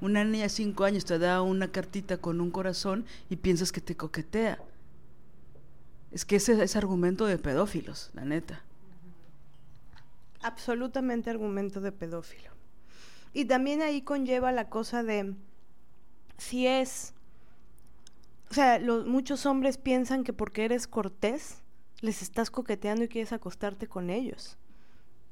Una 0.00 0.24
niña 0.24 0.44
de 0.44 0.48
cinco 0.48 0.84
años 0.84 1.04
te 1.04 1.18
da 1.18 1.40
una 1.42 1.70
cartita 1.70 2.18
con 2.18 2.40
un 2.40 2.50
corazón 2.50 3.06
y 3.30 3.36
piensas 3.36 3.72
que 3.72 3.80
te 3.80 3.96
coquetea. 3.96 4.58
Es 6.10 6.24
que 6.24 6.36
ese 6.36 6.62
es 6.62 6.76
argumento 6.76 7.26
de 7.26 7.38
pedófilos, 7.38 8.10
la 8.14 8.24
neta. 8.24 8.62
Absolutamente 10.42 11.30
argumento 11.30 11.80
de 11.80 11.92
pedófilo. 11.92 12.50
Y 13.32 13.46
también 13.46 13.82
ahí 13.82 14.02
conlleva 14.02 14.52
la 14.52 14.68
cosa 14.68 15.02
de 15.02 15.34
si 16.38 16.66
es... 16.66 17.13
O 18.54 18.56
sea, 18.56 18.78
muchos 18.78 19.46
hombres 19.46 19.78
piensan 19.78 20.22
que 20.22 20.32
porque 20.32 20.64
eres 20.64 20.86
cortés, 20.86 21.56
les 22.00 22.22
estás 22.22 22.52
coqueteando 22.52 23.02
y 23.02 23.08
quieres 23.08 23.32
acostarte 23.32 23.88
con 23.88 24.10
ellos. 24.10 24.58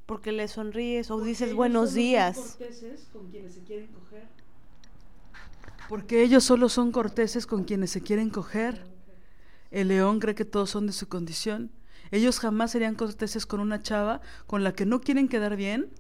Porque 0.07 0.33
les 0.33 0.51
sonríes 0.51 1.09
o 1.09 1.21
dices 1.21 1.55
buenos 1.55 1.95
días. 1.95 2.37
corteses 2.37 3.09
con 3.13 3.31
quienes 3.31 3.55
se 3.55 3.61
quieren 3.61 3.87
coger. 3.93 4.27
Porque 5.89 6.25
ellos 6.25 6.43
solo 6.43 6.69
son 6.69 6.91
corteses 6.91 7.47
con 7.47 7.63
quienes 7.63 7.93
se 7.93 8.01
quieren 8.01 8.29
coger. 8.29 8.83
El 9.71 9.87
león 9.87 10.19
cree 10.19 10.35
que 10.35 10.45
todos 10.45 10.71
son 10.71 10.89
de 10.89 10.93
su 10.93 11.07
condición. 11.07 11.71
Ellos 12.11 12.41
jamás 12.41 12.73
serían 12.73 12.97
corteses 12.97 13.47
con 13.47 13.61
una 13.61 13.83
chava 13.83 14.21
con 14.49 14.65
la 14.65 14.73
que 14.73 14.85
no 14.85 15.01
quieren 15.01 15.29
quedar 15.29 15.55
bien 15.55 15.91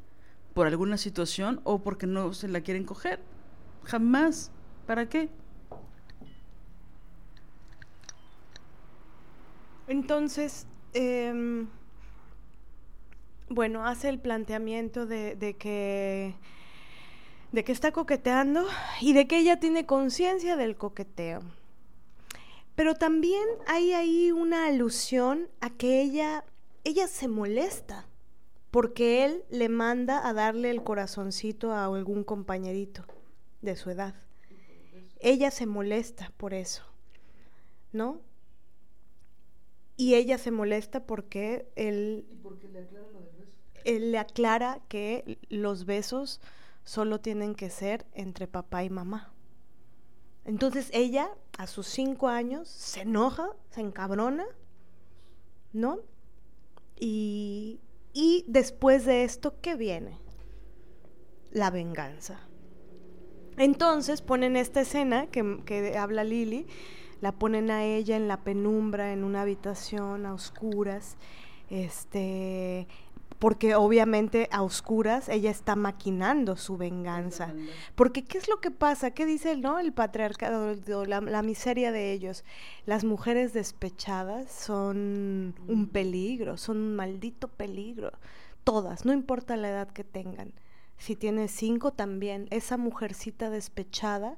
por 0.54 0.66
alguna 0.66 0.96
situación 0.96 1.60
o 1.62 1.84
porque 1.84 2.08
no 2.08 2.32
se 2.34 2.48
la 2.48 2.62
quieren 2.62 2.82
coger. 2.82 3.20
Jamás. 3.84 4.50
¿Para 4.88 5.08
qué? 5.08 5.30
Entonces, 9.92 10.66
em, 10.94 11.68
bueno, 13.50 13.86
hace 13.86 14.08
el 14.08 14.18
planteamiento 14.18 15.04
de, 15.04 15.36
que 15.58 16.34
de 17.52 17.62
que 17.62 17.72
está 17.72 17.92
coqueteando 17.92 18.66
y 19.02 19.12
de 19.12 19.28
que 19.28 19.36
ella 19.36 19.60
tiene 19.60 19.84
conciencia 19.84 20.56
del 20.56 20.76
coqueteo. 20.76 21.42
Pero 22.74 22.94
también 22.94 23.44
hay 23.66 23.92
ahí 23.92 24.32
una 24.32 24.64
alusión 24.64 25.50
a 25.60 25.68
que 25.68 26.00
ella, 26.00 26.46
ella 26.84 27.06
se 27.06 27.28
molesta 27.28 28.06
porque 28.70 29.26
él 29.26 29.44
le 29.50 29.68
manda 29.68 30.26
a 30.26 30.32
darle 30.32 30.70
el 30.70 30.82
corazoncito 30.82 31.70
a 31.70 31.84
algún 31.84 32.24
compañerito 32.24 33.04
de 33.60 33.76
su 33.76 33.90
edad. 33.90 34.14
Ella 35.20 35.50
se 35.50 35.66
molesta 35.66 36.32
por 36.38 36.54
eso, 36.54 36.82
¿no? 37.92 38.31
Y 39.96 40.14
ella 40.14 40.38
se 40.38 40.50
molesta 40.50 41.04
porque 41.06 41.70
él... 41.76 42.26
le 42.72 42.78
aclara 42.78 43.08
Él 43.84 44.12
le 44.12 44.18
aclara 44.18 44.80
que 44.88 45.38
los 45.48 45.84
besos 45.84 46.40
solo 46.84 47.20
tienen 47.20 47.54
que 47.54 47.70
ser 47.70 48.06
entre 48.12 48.46
papá 48.46 48.84
y 48.84 48.90
mamá. 48.90 49.32
Entonces 50.44 50.90
ella, 50.92 51.30
a 51.56 51.66
sus 51.66 51.86
cinco 51.86 52.28
años, 52.28 52.68
se 52.68 53.02
enoja, 53.02 53.50
se 53.70 53.80
encabrona, 53.80 54.44
¿no? 55.72 56.00
Y, 56.98 57.80
y 58.12 58.44
después 58.48 59.04
de 59.04 59.24
esto, 59.24 59.60
¿qué 59.60 59.76
viene? 59.76 60.18
La 61.52 61.70
venganza. 61.70 62.40
Entonces 63.56 64.22
ponen 64.22 64.56
esta 64.56 64.80
escena 64.80 65.26
que, 65.28 65.62
que 65.64 65.96
habla 65.96 66.24
Lili, 66.24 66.66
la 67.22 67.32
ponen 67.32 67.70
a 67.70 67.84
ella 67.84 68.16
en 68.16 68.28
la 68.28 68.42
penumbra, 68.42 69.14
en 69.14 69.24
una 69.24 69.40
habitación 69.40 70.26
a 70.26 70.34
oscuras, 70.34 71.16
este, 71.70 72.86
porque 73.38 73.74
obviamente 73.74 74.48
a 74.52 74.62
oscuras 74.62 75.30
ella 75.30 75.50
está 75.50 75.74
maquinando 75.74 76.56
su 76.56 76.76
venganza. 76.76 77.54
Porque 77.94 78.24
¿qué 78.24 78.36
es 78.36 78.48
lo 78.48 78.60
que 78.60 78.70
pasa? 78.70 79.12
¿Qué 79.12 79.24
dice 79.24 79.56
¿no? 79.56 79.78
el 79.78 79.94
patriarcado, 79.94 80.74
la, 81.06 81.22
la, 81.22 81.42
miseria 81.42 81.92
de 81.92 82.12
ellos? 82.12 82.44
Las 82.84 83.04
mujeres 83.04 83.54
despechadas 83.54 84.52
son 84.52 85.54
un 85.66 85.88
peligro, 85.88 86.58
son 86.58 86.76
un 86.76 86.96
maldito 86.96 87.48
peligro. 87.48 88.12
Todas, 88.64 89.06
no 89.06 89.14
importa 89.14 89.56
la 89.56 89.70
edad 89.70 89.88
que 89.88 90.04
tengan 90.04 90.52
si 91.02 91.16
tiene 91.16 91.48
cinco 91.48 91.90
también, 91.92 92.46
esa 92.50 92.76
mujercita 92.76 93.50
despechada 93.50 94.36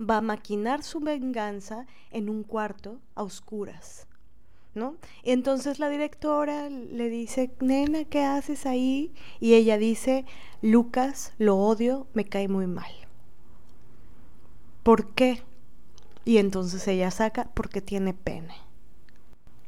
va 0.00 0.18
a 0.18 0.22
maquinar 0.22 0.82
su 0.82 1.00
venganza 1.00 1.86
en 2.10 2.28
un 2.28 2.42
cuarto 2.42 3.00
a 3.14 3.22
oscuras. 3.22 4.06
¿No? 4.74 4.96
Entonces 5.22 5.78
la 5.78 5.90
directora 5.90 6.70
le 6.70 7.10
dice, 7.10 7.54
nena, 7.60 8.06
¿qué 8.06 8.24
haces 8.24 8.64
ahí? 8.64 9.12
Y 9.38 9.52
ella 9.52 9.76
dice, 9.76 10.24
Lucas, 10.62 11.34
lo 11.36 11.58
odio, 11.58 12.06
me 12.14 12.24
cae 12.24 12.48
muy 12.48 12.66
mal. 12.66 12.90
¿Por 14.82 15.12
qué? 15.14 15.42
Y 16.24 16.38
entonces 16.38 16.88
ella 16.88 17.10
saca, 17.10 17.50
porque 17.52 17.82
tiene 17.82 18.14
pene. 18.14 18.54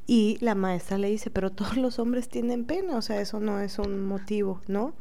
Y 0.07 0.39
la 0.41 0.55
maestra 0.55 0.99
le 0.99 1.11
dice, 1.11 1.31
pero 1.31 1.51
todos 1.53 1.77
los 1.77 1.99
hombres 1.99 2.29
tienen 2.29 2.65
pene, 2.65 2.95
o 2.95 3.03
sea, 3.03 3.21
eso 3.21 3.41
no 3.41 3.61
es 3.61 3.79
un 3.79 4.07
motivo, 4.07 4.61
¿no? 4.69 4.95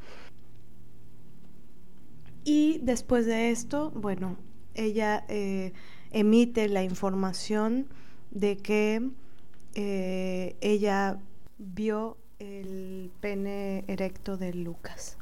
Y 2.45 2.79
después 2.83 3.25
de 3.25 3.51
esto, 3.51 3.91
bueno, 3.91 4.37
ella 4.75 5.23
eh, 5.27 5.73
emite 6.11 6.67
la 6.67 6.83
información 6.83 7.87
de 8.31 8.57
que 8.57 9.09
eh, 9.75 10.55
ella 10.61 11.17
vio 11.57 12.17
el 12.39 13.11
pene 13.21 13.83
erecto 13.87 14.37
de 14.37 14.53
Lucas. 14.53 15.17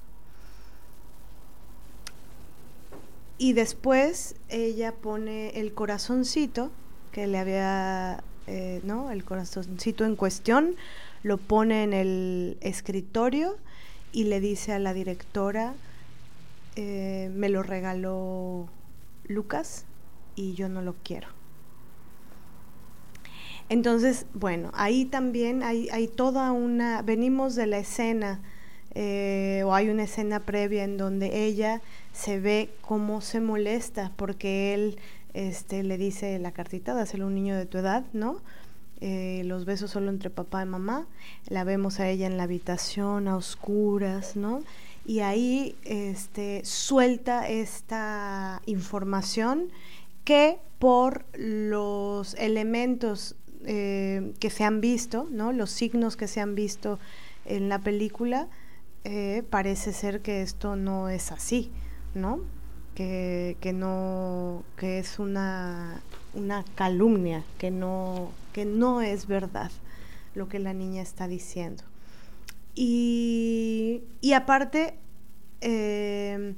Y 3.37 3.53
después 3.53 4.35
ella 4.49 4.93
pone 4.93 5.49
el 5.59 5.73
corazoncito 5.73 6.71
que 7.11 7.27
le 7.27 7.39
había, 7.39 8.23
eh, 8.47 8.81
¿no? 8.83 9.11
El 9.11 9.23
corazoncito 9.23 10.05
en 10.05 10.15
cuestión, 10.15 10.75
lo 11.23 11.37
pone 11.37 11.83
en 11.83 11.93
el 11.93 12.57
escritorio 12.61 13.57
y 14.11 14.25
le 14.25 14.39
dice 14.39 14.73
a 14.73 14.79
la 14.79 14.93
directora, 14.93 15.73
me 16.75 17.49
lo 17.49 17.63
regaló 17.63 18.69
Lucas 19.31 19.85
y 20.35 20.53
yo 20.53 20.69
no 20.69 20.81
lo 20.81 20.95
quiero. 21.03 21.27
Entonces, 23.69 24.25
bueno, 24.33 24.71
ahí 24.73 25.05
también 25.05 25.63
hay, 25.63 26.07
toda 26.07 26.51
una, 26.51 27.01
venimos 27.03 27.55
de 27.55 27.67
la 27.67 27.77
escena, 27.77 28.41
eh, 28.95 29.63
o 29.65 29.73
hay 29.73 29.89
una 29.89 30.03
escena 30.03 30.41
previa 30.41 30.83
en 30.83 30.97
donde 30.97 31.45
ella 31.45 31.81
se 32.11 32.41
ve 32.41 32.69
cómo 32.81 33.21
se 33.21 33.39
molesta 33.39 34.11
porque 34.17 34.73
él 34.73 34.99
este, 35.33 35.83
le 35.83 35.97
dice 35.97 36.37
la 36.39 36.51
cartita, 36.51 36.93
dáselo 36.93 37.23
a 37.23 37.27
un 37.27 37.35
niño 37.35 37.55
de 37.55 37.65
tu 37.65 37.77
edad, 37.77 38.03
¿no? 38.11 38.41
Eh, 38.99 39.43
los 39.45 39.65
besos 39.65 39.91
solo 39.91 40.11
entre 40.11 40.29
papá 40.29 40.61
y 40.61 40.65
mamá, 40.65 41.07
la 41.47 41.63
vemos 41.63 41.99
a 41.99 42.09
ella 42.09 42.27
en 42.27 42.37
la 42.37 42.43
habitación 42.43 43.27
a 43.27 43.35
oscuras, 43.37 44.35
¿no? 44.35 44.61
Y 45.05 45.19
ahí 45.19 45.75
este, 45.83 46.63
suelta 46.63 47.47
esta 47.47 48.61
información 48.65 49.69
que 50.23 50.59
por 50.79 51.25
los 51.37 52.33
elementos 52.35 53.35
eh, 53.65 54.33
que 54.39 54.49
se 54.49 54.63
han 54.63 54.81
visto, 54.81 55.27
¿no? 55.29 55.51
los 55.51 55.71
signos 55.71 56.17
que 56.17 56.27
se 56.27 56.41
han 56.41 56.55
visto 56.55 56.99
en 57.45 57.69
la 57.69 57.79
película, 57.79 58.47
eh, 59.03 59.43
parece 59.49 59.93
ser 59.93 60.21
que 60.21 60.41
esto 60.41 60.75
no 60.75 61.09
es 61.09 61.31
así, 61.31 61.71
¿no? 62.13 62.39
Que, 62.93 63.57
que 63.61 63.73
no, 63.73 64.63
que 64.77 64.99
es 64.99 65.17
una, 65.17 66.01
una 66.33 66.63
calumnia, 66.75 67.43
que 67.57 67.71
no, 67.71 68.31
que 68.53 68.65
no 68.65 69.01
es 69.01 69.25
verdad 69.27 69.71
lo 70.35 70.47
que 70.49 70.59
la 70.59 70.73
niña 70.73 71.01
está 71.01 71.27
diciendo. 71.27 71.83
Y, 72.75 74.01
aparte, 74.35 74.95
eh, 75.61 76.53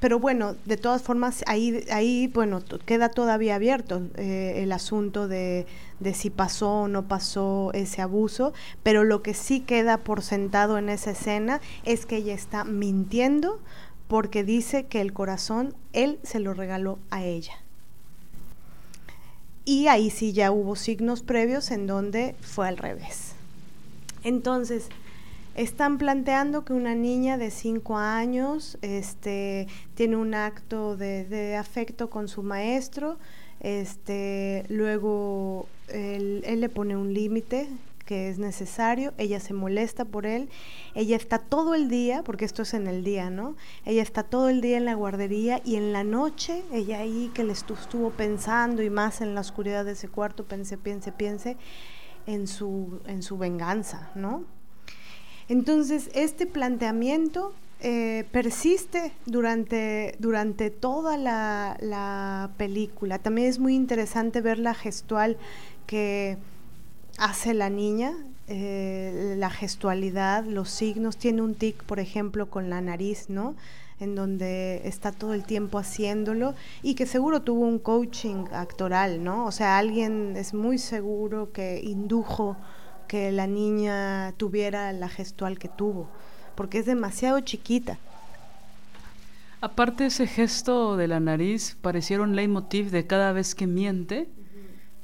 pero 0.00 0.18
bueno, 0.18 0.56
de 0.64 0.76
todas 0.76 1.02
formas, 1.02 1.42
ahí, 1.46 1.84
ahí 1.90 2.28
bueno, 2.28 2.62
queda 2.84 3.08
todavía 3.08 3.54
abierto 3.54 4.02
eh, 4.16 4.54
el 4.56 4.72
asunto 4.72 5.28
de, 5.28 5.66
de, 6.00 6.14
si 6.14 6.30
pasó 6.30 6.82
o 6.82 6.88
no 6.88 7.08
pasó 7.08 7.70
ese 7.74 8.02
abuso, 8.02 8.52
pero 8.82 9.04
lo 9.04 9.22
que 9.22 9.34
sí 9.34 9.60
queda 9.60 9.98
por 9.98 10.22
sentado 10.22 10.78
en 10.78 10.88
esa 10.88 11.12
escena 11.12 11.60
es 11.84 12.06
que 12.06 12.16
ella 12.16 12.34
está 12.34 12.64
mintiendo 12.64 13.60
porque 14.08 14.44
dice 14.44 14.86
que 14.86 15.00
el 15.00 15.12
corazón 15.12 15.74
él 15.92 16.18
se 16.22 16.40
lo 16.40 16.54
regaló 16.54 16.98
a 17.10 17.24
ella. 17.24 17.54
Y 19.64 19.88
ahí 19.88 20.10
sí 20.10 20.32
ya 20.32 20.52
hubo 20.52 20.76
signos 20.76 21.22
previos 21.22 21.72
en 21.72 21.88
donde 21.88 22.36
fue 22.40 22.68
al 22.68 22.76
revés. 22.76 23.32
Entonces, 24.22 24.88
están 25.56 25.96
planteando 25.96 26.66
que 26.66 26.74
una 26.74 26.94
niña 26.94 27.38
de 27.38 27.50
5 27.50 27.96
años 27.96 28.76
este, 28.82 29.66
tiene 29.94 30.16
un 30.16 30.34
acto 30.34 30.96
de, 30.96 31.56
afecto 31.56 32.10
con 32.10 32.28
su 32.28 32.42
maestro, 32.42 33.18
este, 33.60 34.64
luego 34.68 35.66
él, 35.88 36.42
le 36.46 36.68
pone 36.68 36.94
un 36.94 37.14
límite 37.14 37.68
que 38.04 38.28
es 38.28 38.38
necesario, 38.38 39.14
ella 39.16 39.40
se 39.40 39.54
molesta 39.54 40.04
por 40.04 40.26
él, 40.26 40.50
ella 40.94 41.16
está 41.16 41.38
todo 41.38 41.74
el 41.74 41.88
día, 41.88 42.22
porque 42.22 42.44
esto 42.44 42.62
es 42.62 42.74
en 42.74 42.86
el 42.86 43.02
día, 43.02 43.30
¿no? 43.30 43.56
Ella 43.84 44.02
está 44.02 44.22
todo 44.22 44.48
el 44.50 44.60
día 44.60 44.76
en 44.76 44.84
la 44.84 44.94
guardería 44.94 45.60
y 45.64 45.76
en 45.76 45.92
la 45.92 46.04
noche, 46.04 46.62
ella 46.70 46.98
ahí 46.98 47.32
que 47.34 47.42
le 47.42 47.52
estuvo 47.52 48.10
pensando 48.10 48.82
y 48.82 48.90
más 48.90 49.22
en 49.22 49.34
la 49.34 49.40
oscuridad 49.40 49.86
de 49.86 49.92
ese 49.92 50.08
cuarto, 50.08 50.44
piense, 50.44 50.76
piense, 50.76 51.12
piense 51.12 51.56
en 52.26 52.46
su, 52.46 53.00
en 53.06 53.22
su 53.22 53.38
venganza, 53.38 54.12
¿no? 54.14 54.44
Entonces, 55.48 56.10
este 56.14 56.46
planteamiento 56.46 57.52
eh, 57.80 58.24
persiste 58.32 59.12
durante, 59.26 60.16
durante 60.18 60.70
toda 60.70 61.16
la, 61.18 62.50
película. 62.56 63.18
También 63.18 63.48
es 63.48 63.58
muy 63.58 63.74
interesante 63.74 64.40
ver 64.40 64.58
la 64.58 64.74
gestual 64.74 65.36
que 65.86 66.38
hace 67.18 67.54
la 67.54 67.70
niña, 67.70 68.12
eh, 68.48 69.34
la 69.38 69.50
gestualidad, 69.50 70.44
los 70.44 70.70
signos. 70.70 71.16
Tiene 71.16 71.42
un 71.42 71.54
tic, 71.54 71.82
por 71.84 72.00
ejemplo, 72.00 72.48
con 72.48 72.70
la 72.70 72.80
nariz, 72.80 73.26
¿no? 73.28 73.54
en 73.98 74.14
donde 74.14 74.82
está 74.84 75.10
todo 75.10 75.32
el 75.32 75.44
tiempo 75.44 75.78
haciéndolo 75.78 76.54
y 76.82 76.94
que 76.94 77.06
seguro 77.06 77.40
tuvo 77.40 77.64
un 77.64 77.78
coaching 77.78 78.44
actoral, 78.52 79.24
¿no? 79.24 79.46
O 79.46 79.52
sea, 79.52 79.78
alguien 79.78 80.34
es 80.36 80.52
muy 80.52 80.76
seguro 80.76 81.50
que 81.50 81.80
indujo 81.82 82.58
que 83.06 83.32
la 83.32 83.46
niña 83.46 84.34
tuviera 84.36 84.92
la 84.92 85.08
gestual 85.08 85.58
que 85.58 85.68
tuvo, 85.68 86.08
porque 86.54 86.78
es 86.78 86.86
demasiado 86.86 87.40
chiquita. 87.40 87.98
Aparte 89.60 90.06
ese 90.06 90.26
gesto 90.26 90.96
de 90.96 91.08
la 91.08 91.18
nariz, 91.18 91.76
pareciera 91.80 92.22
un 92.22 92.36
leitmotiv 92.36 92.90
de 92.90 93.06
cada 93.06 93.32
vez 93.32 93.54
que 93.54 93.66
miente, 93.66 94.28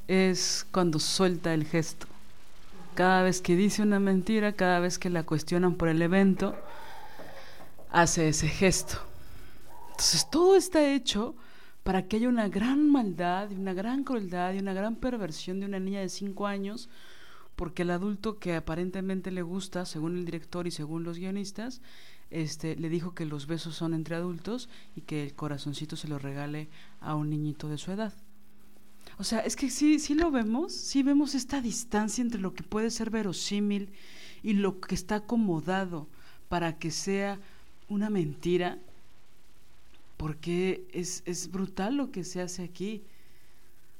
es 0.07 0.65
cuando 0.71 0.99
suelta 0.99 1.53
el 1.53 1.65
gesto. 1.65 2.07
Cada 2.95 3.23
vez 3.23 3.41
que 3.41 3.55
dice 3.55 3.81
una 3.81 3.99
mentira, 3.99 4.53
cada 4.53 4.79
vez 4.79 4.99
que 4.99 5.09
la 5.09 5.23
cuestionan 5.23 5.75
por 5.75 5.87
el 5.87 6.01
evento, 6.01 6.55
hace 7.91 8.29
ese 8.29 8.47
gesto. 8.47 8.97
Entonces 9.91 10.29
todo 10.29 10.55
está 10.55 10.93
hecho 10.93 11.35
para 11.83 12.03
que 12.03 12.17
haya 12.17 12.29
una 12.29 12.47
gran 12.47 12.91
maldad, 12.91 13.51
una 13.51 13.73
gran 13.73 14.03
crueldad 14.03 14.53
y 14.53 14.59
una 14.59 14.73
gran 14.73 14.95
perversión 14.95 15.59
de 15.59 15.65
una 15.65 15.79
niña 15.79 16.01
de 16.01 16.09
cinco 16.09 16.47
años 16.47 16.89
porque 17.55 17.83
el 17.83 17.91
adulto 17.91 18.39
que 18.39 18.55
aparentemente 18.55 19.31
le 19.31 19.41
gusta, 19.41 19.85
según 19.85 20.17
el 20.17 20.25
director 20.25 20.67
y 20.67 20.71
según 20.71 21.03
los 21.03 21.17
guionistas, 21.17 21.81
este, 22.31 22.75
le 22.75 22.89
dijo 22.89 23.13
que 23.13 23.25
los 23.25 23.45
besos 23.45 23.75
son 23.75 23.93
entre 23.93 24.15
adultos 24.15 24.69
y 24.95 25.01
que 25.01 25.23
el 25.23 25.35
corazoncito 25.35 25.95
se 25.95 26.07
lo 26.07 26.17
regale 26.17 26.67
a 26.99 27.15
un 27.15 27.29
niñito 27.29 27.69
de 27.69 27.77
su 27.77 27.91
edad. 27.91 28.13
O 29.19 29.23
sea, 29.23 29.39
es 29.41 29.55
que 29.55 29.69
sí, 29.69 29.99
sí 29.99 30.15
lo 30.15 30.31
vemos, 30.31 30.73
sí 30.73 31.03
vemos 31.03 31.35
esta 31.35 31.61
distancia 31.61 32.23
entre 32.23 32.41
lo 32.41 32.53
que 32.53 32.63
puede 32.63 32.89
ser 32.89 33.11
verosímil 33.11 33.89
y 34.41 34.53
lo 34.53 34.79
que 34.79 34.95
está 34.95 35.15
acomodado 35.17 36.07
para 36.49 36.77
que 36.79 36.89
sea 36.89 37.39
una 37.87 38.09
mentira, 38.09 38.79
porque 40.17 40.87
es, 40.91 41.21
es 41.25 41.51
brutal 41.51 41.97
lo 41.97 42.11
que 42.11 42.23
se 42.23 42.41
hace 42.41 42.63
aquí 42.63 43.03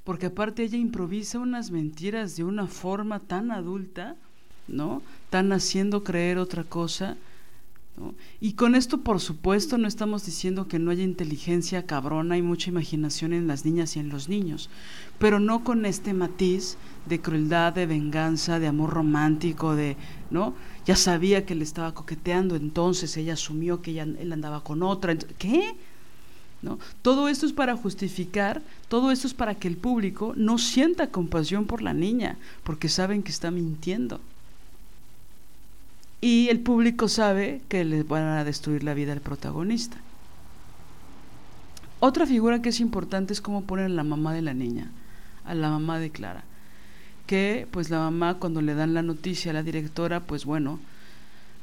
porque 0.04 0.28
aparte 0.28 0.64
ella 0.64 0.78
improvisa 0.78 1.40
unas 1.40 1.72
mentiras 1.72 2.36
de 2.36 2.44
una 2.44 2.68
forma 2.68 3.20
tan 3.20 3.52
adulta, 3.52 4.16
¿no? 4.68 5.02
Tan 5.30 5.52
haciendo 5.54 6.04
creer 6.04 6.38
otra 6.38 6.64
cosa. 6.64 7.18
Y 8.42 8.54
con 8.54 8.74
esto, 8.74 9.02
por 9.02 9.20
supuesto, 9.20 9.78
no 9.78 9.88
estamos 9.88 10.26
diciendo 10.26 10.68
que 10.68 10.80
no 10.80 10.90
haya 10.90 11.04
inteligencia 11.04 11.86
cabrona 11.86 12.38
y 12.38 12.42
mucha 12.42 12.72
imaginación 12.72 13.34
en 13.34 13.48
las 13.48 13.66
niñas 13.66 13.96
y 13.96 14.00
en 14.00 14.10
los 14.10 14.30
niños, 14.30 14.70
pero 15.20 15.40
no 15.40 15.64
con 15.64 15.86
este 15.86 16.14
matiz 16.14 16.78
de 17.06 17.22
crueldad, 17.22 17.72
de 17.74 17.86
venganza, 17.86 18.58
de 18.58 18.68
amor 18.68 18.90
romántico, 18.90 19.76
de, 19.76 19.96
¿no? 20.32 20.56
Ya 20.86 20.96
sabía 20.96 21.46
que 21.46 21.54
le 21.54 21.64
estaba 21.64 21.94
coqueteando, 21.94 22.56
entonces 22.56 23.16
ella 23.16 23.34
asumió 23.34 23.82
que 23.82 24.02
él 24.02 24.34
andaba 24.34 24.64
con 24.64 24.82
otra. 24.82 25.16
¿Qué? 25.16 25.76
Todo 27.02 27.28
esto 27.28 27.46
es 27.46 27.54
para 27.54 27.76
justificar, 27.76 28.62
todo 28.88 29.12
esto 29.12 29.28
es 29.28 29.34
para 29.34 29.56
que 29.56 29.68
el 29.68 29.78
público 29.78 30.34
no 30.36 30.58
sienta 30.58 31.08
compasión 31.08 31.66
por 31.66 31.82
la 31.82 31.94
niña, 31.94 32.38
porque 32.64 32.90
saben 32.90 33.24
que 33.24 33.32
está 33.32 33.52
mintiendo. 33.52 34.20
Y 36.22 36.48
el 36.50 36.60
público 36.62 37.10
sabe 37.10 37.62
que 37.68 37.84
le 37.84 38.04
van 38.04 38.24
a 38.24 38.44
destruir 38.46 38.84
la 38.84 38.94
vida 38.94 39.12
al 39.12 39.20
protagonista. 39.20 39.98
Otra 42.00 42.26
figura 42.26 42.62
que 42.62 42.70
es 42.70 42.80
importante 42.80 43.34
es 43.34 43.42
cómo 43.42 43.64
ponen 43.64 43.86
a 43.86 43.90
la 43.90 44.04
mamá 44.04 44.34
de 44.34 44.42
la 44.42 44.54
niña, 44.54 44.90
a 45.46 45.54
la 45.54 45.70
mamá 45.70 46.00
de 46.00 46.12
Clara. 46.12 46.44
Que 47.28 47.68
pues 47.72 47.90
la 47.90 48.00
mamá 48.00 48.36
cuando 48.36 48.62
le 48.62 48.74
dan 48.74 48.94
la 48.94 49.02
noticia 49.02 49.52
a 49.52 49.54
la 49.54 49.64
directora, 49.64 50.22
pues 50.22 50.46
bueno, 50.46 50.80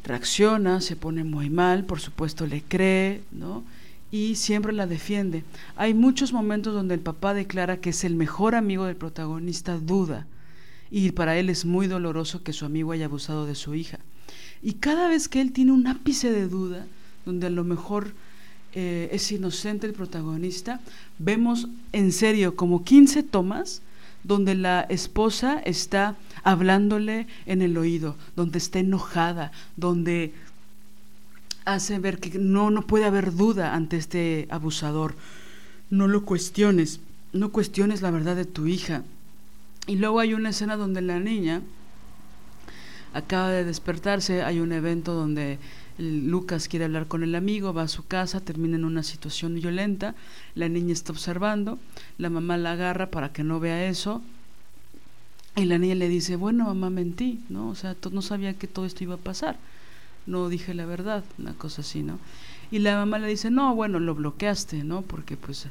reacciona, 0.04 0.80
se 0.80 0.96
pone 0.96 1.24
muy 1.24 1.50
mal, 1.50 1.84
por 1.84 2.00
supuesto 2.00 2.46
le 2.46 2.62
cree, 2.62 3.22
¿no? 3.32 3.62
Y 4.10 4.34
siempre 4.34 4.72
la 4.72 4.86
defiende. 4.86 5.44
Hay 5.76 5.94
muchos 5.94 6.32
momentos 6.32 6.74
donde 6.74 6.94
el 6.94 7.00
papá 7.00 7.34
declara 7.34 7.80
que 7.80 7.90
es 7.90 8.04
el 8.04 8.14
mejor 8.14 8.54
amigo 8.54 8.84
del 8.84 8.96
protagonista, 8.96 9.78
duda, 9.78 10.26
y 10.90 11.12
para 11.12 11.38
él 11.38 11.48
es 11.50 11.64
muy 11.64 11.86
doloroso 11.86 12.42
que 12.42 12.52
su 12.52 12.64
amigo 12.64 12.92
haya 12.92 13.04
abusado 13.06 13.46
de 13.46 13.54
su 13.54 13.74
hija. 13.74 14.00
Y 14.62 14.74
cada 14.74 15.08
vez 15.08 15.28
que 15.28 15.40
él 15.40 15.52
tiene 15.52 15.72
un 15.72 15.86
ápice 15.86 16.32
de 16.32 16.48
duda, 16.48 16.86
donde 17.24 17.46
a 17.46 17.50
lo 17.50 17.64
mejor 17.64 18.12
eh, 18.74 19.08
es 19.12 19.30
inocente 19.30 19.86
el 19.86 19.92
protagonista, 19.92 20.80
vemos 21.18 21.68
en 21.92 22.12
serio 22.12 22.56
como 22.56 22.84
15 22.84 23.22
tomas 23.22 23.82
donde 24.24 24.54
la 24.54 24.82
esposa 24.82 25.60
está 25.64 26.16
hablándole 26.42 27.26
en 27.46 27.62
el 27.62 27.76
oído, 27.78 28.16
donde 28.36 28.58
está 28.58 28.78
enojada, 28.78 29.52
donde 29.76 30.34
hace 31.64 31.98
ver 31.98 32.18
que 32.18 32.38
no, 32.38 32.70
no 32.70 32.82
puede 32.86 33.04
haber 33.04 33.34
duda 33.34 33.74
ante 33.74 33.96
este 33.96 34.46
abusador. 34.50 35.14
No 35.90 36.08
lo 36.08 36.24
cuestiones, 36.24 37.00
no 37.32 37.50
cuestiones 37.50 38.02
la 38.02 38.10
verdad 38.10 38.36
de 38.36 38.44
tu 38.44 38.66
hija. 38.66 39.02
Y 39.86 39.96
luego 39.96 40.20
hay 40.20 40.34
una 40.34 40.50
escena 40.50 40.76
donde 40.76 41.02
la 41.02 41.18
niña 41.18 41.62
acaba 43.12 43.50
de 43.50 43.64
despertarse, 43.64 44.42
hay 44.42 44.60
un 44.60 44.72
evento 44.72 45.14
donde 45.14 45.58
Lucas 45.98 46.68
quiere 46.68 46.84
hablar 46.84 47.06
con 47.08 47.22
el 47.24 47.34
amigo, 47.34 47.74
va 47.74 47.82
a 47.82 47.88
su 47.88 48.06
casa, 48.06 48.40
termina 48.40 48.76
en 48.76 48.84
una 48.84 49.02
situación 49.02 49.54
violenta, 49.54 50.14
la 50.54 50.68
niña 50.68 50.92
está 50.92 51.12
observando, 51.12 51.78
la 52.18 52.30
mamá 52.30 52.56
la 52.56 52.72
agarra 52.72 53.10
para 53.10 53.32
que 53.32 53.42
no 53.42 53.58
vea 53.58 53.88
eso, 53.88 54.22
y 55.56 55.64
la 55.64 55.78
niña 55.78 55.96
le 55.96 56.08
dice, 56.08 56.36
bueno, 56.36 56.66
mamá, 56.66 56.88
mentí, 56.88 57.40
¿no? 57.48 57.68
O 57.68 57.74
sea, 57.74 57.96
no 58.12 58.22
sabía 58.22 58.54
que 58.54 58.68
todo 58.68 58.86
esto 58.86 59.02
iba 59.02 59.16
a 59.16 59.18
pasar 59.18 59.58
no 60.26 60.48
dije 60.48 60.74
la 60.74 60.86
verdad, 60.86 61.24
una 61.38 61.54
cosa 61.54 61.82
así, 61.82 62.02
¿no? 62.02 62.18
Y 62.70 62.78
la 62.78 62.96
mamá 62.96 63.18
le 63.18 63.28
dice, 63.28 63.50
no, 63.50 63.74
bueno, 63.74 63.98
lo 63.98 64.14
bloqueaste, 64.14 64.84
¿no? 64.84 65.02
Porque 65.02 65.36
pues 65.36 65.66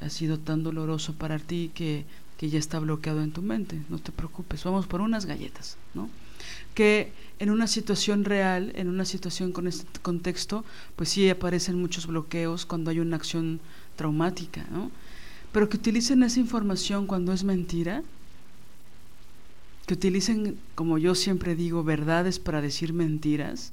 ha 0.00 0.08
sido 0.08 0.38
tan 0.38 0.62
doloroso 0.62 1.14
para 1.14 1.38
ti 1.38 1.70
que, 1.74 2.04
que 2.36 2.48
ya 2.48 2.58
está 2.58 2.78
bloqueado 2.78 3.22
en 3.22 3.32
tu 3.32 3.42
mente, 3.42 3.80
no 3.88 3.98
te 3.98 4.12
preocupes, 4.12 4.62
vamos 4.64 4.86
por 4.86 5.00
unas 5.00 5.26
galletas, 5.26 5.76
¿no? 5.94 6.08
Que 6.74 7.12
en 7.40 7.50
una 7.50 7.66
situación 7.66 8.24
real, 8.24 8.72
en 8.76 8.88
una 8.88 9.04
situación 9.04 9.52
con 9.52 9.66
este 9.66 10.00
contexto, 10.00 10.64
pues 10.94 11.08
sí 11.08 11.28
aparecen 11.28 11.80
muchos 11.80 12.06
bloqueos 12.06 12.66
cuando 12.66 12.90
hay 12.90 13.00
una 13.00 13.16
acción 13.16 13.60
traumática, 13.96 14.64
¿no? 14.70 14.90
Pero 15.52 15.68
que 15.68 15.76
utilicen 15.76 16.22
esa 16.22 16.38
información 16.40 17.06
cuando 17.06 17.32
es 17.32 17.42
mentira, 17.42 18.02
que 19.88 19.94
utilicen, 19.94 20.58
como 20.74 20.98
yo 20.98 21.14
siempre 21.14 21.56
digo, 21.56 21.82
verdades 21.82 22.38
para 22.38 22.60
decir 22.60 22.92
mentiras, 22.92 23.72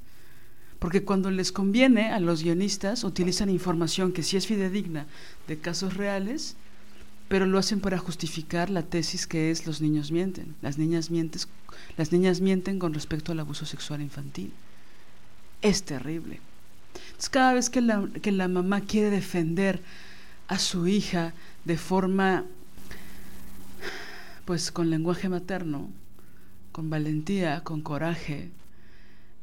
Porque 0.78 1.04
cuando 1.04 1.30
les 1.30 1.52
conviene 1.52 2.10
a 2.10 2.20
los 2.20 2.42
guionistas 2.42 3.04
utilizan 3.04 3.50
información 3.50 4.12
que 4.12 4.22
sí 4.22 4.36
es 4.36 4.46
fidedigna 4.46 5.06
de 5.46 5.58
casos 5.58 5.94
reales, 5.94 6.56
pero 7.28 7.44
lo 7.44 7.58
hacen 7.58 7.80
para 7.80 7.98
justificar 7.98 8.70
la 8.70 8.82
tesis 8.82 9.26
que 9.26 9.50
es 9.50 9.66
los 9.66 9.80
niños 9.80 10.10
mienten. 10.10 10.54
Las 10.62 10.78
niñas, 10.78 11.10
las 11.96 12.12
niñas 12.12 12.40
mienten 12.40 12.78
con 12.78 12.94
respecto 12.94 13.32
al 13.32 13.40
abuso 13.40 13.66
sexual 13.66 14.00
infantil. 14.00 14.52
Es 15.60 15.82
terrible. 15.82 16.40
Entonces, 16.94 17.28
cada 17.28 17.52
vez 17.52 17.68
que 17.68 17.82
la, 17.82 18.08
que 18.22 18.32
la 18.32 18.48
mamá 18.48 18.80
quiere 18.80 19.10
defender 19.10 19.80
a 20.48 20.58
su 20.58 20.86
hija 20.86 21.34
de 21.64 21.76
forma, 21.76 22.44
pues 24.46 24.70
con 24.70 24.88
lenguaje 24.88 25.28
materno, 25.28 25.90
con 26.76 26.90
valentía, 26.90 27.64
con 27.64 27.80
coraje, 27.80 28.50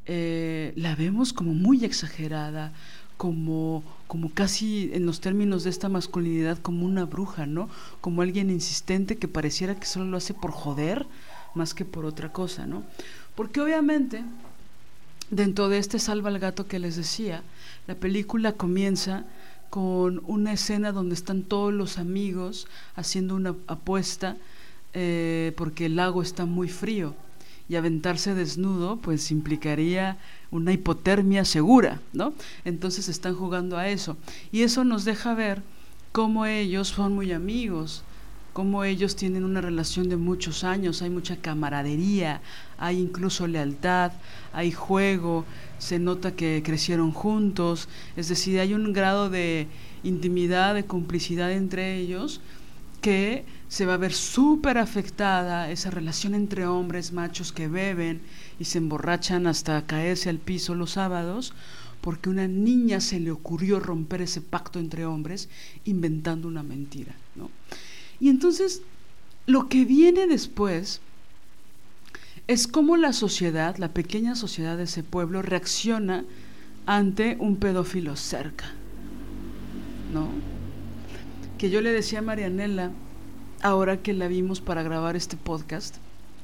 eh, 0.06 0.72
la 0.76 0.94
vemos 0.94 1.32
como 1.32 1.52
muy 1.52 1.84
exagerada, 1.84 2.72
como, 3.16 3.82
como 4.06 4.30
casi 4.30 4.92
en 4.94 5.04
los 5.04 5.20
términos 5.20 5.64
de 5.64 5.70
esta 5.70 5.88
masculinidad, 5.88 6.58
como 6.58 6.86
una 6.86 7.06
bruja, 7.06 7.44
¿no? 7.44 7.68
Como 8.00 8.22
alguien 8.22 8.50
insistente 8.50 9.16
que 9.16 9.26
pareciera 9.26 9.74
que 9.74 9.84
solo 9.84 10.04
lo 10.04 10.18
hace 10.18 10.32
por 10.32 10.52
joder 10.52 11.08
más 11.56 11.74
que 11.74 11.84
por 11.84 12.04
otra 12.04 12.32
cosa, 12.32 12.68
¿no? 12.68 12.84
Porque 13.34 13.60
obviamente, 13.60 14.22
dentro 15.28 15.68
de 15.68 15.78
este 15.78 15.98
salva 15.98 16.28
al 16.28 16.38
gato 16.38 16.68
que 16.68 16.78
les 16.78 16.94
decía, 16.94 17.42
la 17.88 17.96
película 17.96 18.52
comienza 18.52 19.24
con 19.70 20.22
una 20.28 20.52
escena 20.52 20.92
donde 20.92 21.16
están 21.16 21.42
todos 21.42 21.74
los 21.74 21.98
amigos 21.98 22.68
haciendo 22.94 23.34
una 23.34 23.56
apuesta 23.66 24.36
eh, 24.94 25.52
porque 25.56 25.86
el 25.86 25.96
lago 25.96 26.22
está 26.22 26.46
muy 26.46 26.68
frío 26.68 27.14
y 27.68 27.76
aventarse 27.76 28.34
desnudo 28.34 28.96
pues 28.96 29.30
implicaría 29.30 30.18
una 30.50 30.72
hipotermia 30.72 31.44
segura, 31.44 32.00
¿no? 32.12 32.32
Entonces 32.64 33.08
están 33.08 33.34
jugando 33.34 33.76
a 33.76 33.88
eso. 33.88 34.16
Y 34.52 34.62
eso 34.62 34.84
nos 34.84 35.04
deja 35.04 35.34
ver 35.34 35.62
cómo 36.12 36.46
ellos 36.46 36.88
son 36.88 37.14
muy 37.14 37.32
amigos, 37.32 38.04
cómo 38.52 38.84
ellos 38.84 39.16
tienen 39.16 39.44
una 39.44 39.60
relación 39.60 40.08
de 40.08 40.16
muchos 40.16 40.62
años, 40.62 41.02
hay 41.02 41.10
mucha 41.10 41.36
camaradería, 41.36 42.40
hay 42.78 43.00
incluso 43.00 43.48
lealtad, 43.48 44.12
hay 44.52 44.70
juego, 44.70 45.44
se 45.78 45.98
nota 45.98 46.36
que 46.36 46.62
crecieron 46.64 47.10
juntos, 47.10 47.88
es 48.16 48.28
decir, 48.28 48.60
hay 48.60 48.74
un 48.74 48.92
grado 48.92 49.28
de 49.28 49.66
intimidad, 50.04 50.74
de 50.74 50.84
complicidad 50.84 51.50
entre 51.50 51.96
ellos 51.96 52.40
que 53.00 53.44
se 53.74 53.86
va 53.86 53.94
a 53.94 53.96
ver 53.96 54.12
súper 54.12 54.78
afectada 54.78 55.68
esa 55.68 55.90
relación 55.90 56.36
entre 56.36 56.64
hombres 56.64 57.12
machos 57.12 57.50
que 57.50 57.66
beben 57.66 58.20
y 58.60 58.66
se 58.66 58.78
emborrachan 58.78 59.48
hasta 59.48 59.84
caerse 59.84 60.30
al 60.30 60.38
piso 60.38 60.76
los 60.76 60.92
sábados, 60.92 61.52
porque 62.00 62.30
una 62.30 62.46
niña 62.46 63.00
se 63.00 63.18
le 63.18 63.32
ocurrió 63.32 63.80
romper 63.80 64.22
ese 64.22 64.40
pacto 64.40 64.78
entre 64.78 65.06
hombres 65.06 65.48
inventando 65.86 66.46
una 66.46 66.62
mentira. 66.62 67.16
¿no? 67.34 67.50
Y 68.20 68.28
entonces, 68.28 68.82
lo 69.46 69.68
que 69.68 69.84
viene 69.84 70.28
después 70.28 71.00
es 72.46 72.68
cómo 72.68 72.96
la 72.96 73.12
sociedad, 73.12 73.76
la 73.78 73.88
pequeña 73.88 74.36
sociedad 74.36 74.76
de 74.76 74.84
ese 74.84 75.02
pueblo, 75.02 75.42
reacciona 75.42 76.24
ante 76.86 77.36
un 77.40 77.56
pedófilo 77.56 78.14
cerca. 78.14 78.66
¿No? 80.12 80.28
Que 81.58 81.70
yo 81.70 81.80
le 81.80 81.90
decía 81.90 82.20
a 82.20 82.22
Marianela, 82.22 82.92
ahora 83.64 83.96
que 83.96 84.12
la 84.12 84.28
vimos 84.28 84.60
para 84.60 84.82
grabar 84.82 85.16
este 85.16 85.38
podcast, 85.38 85.96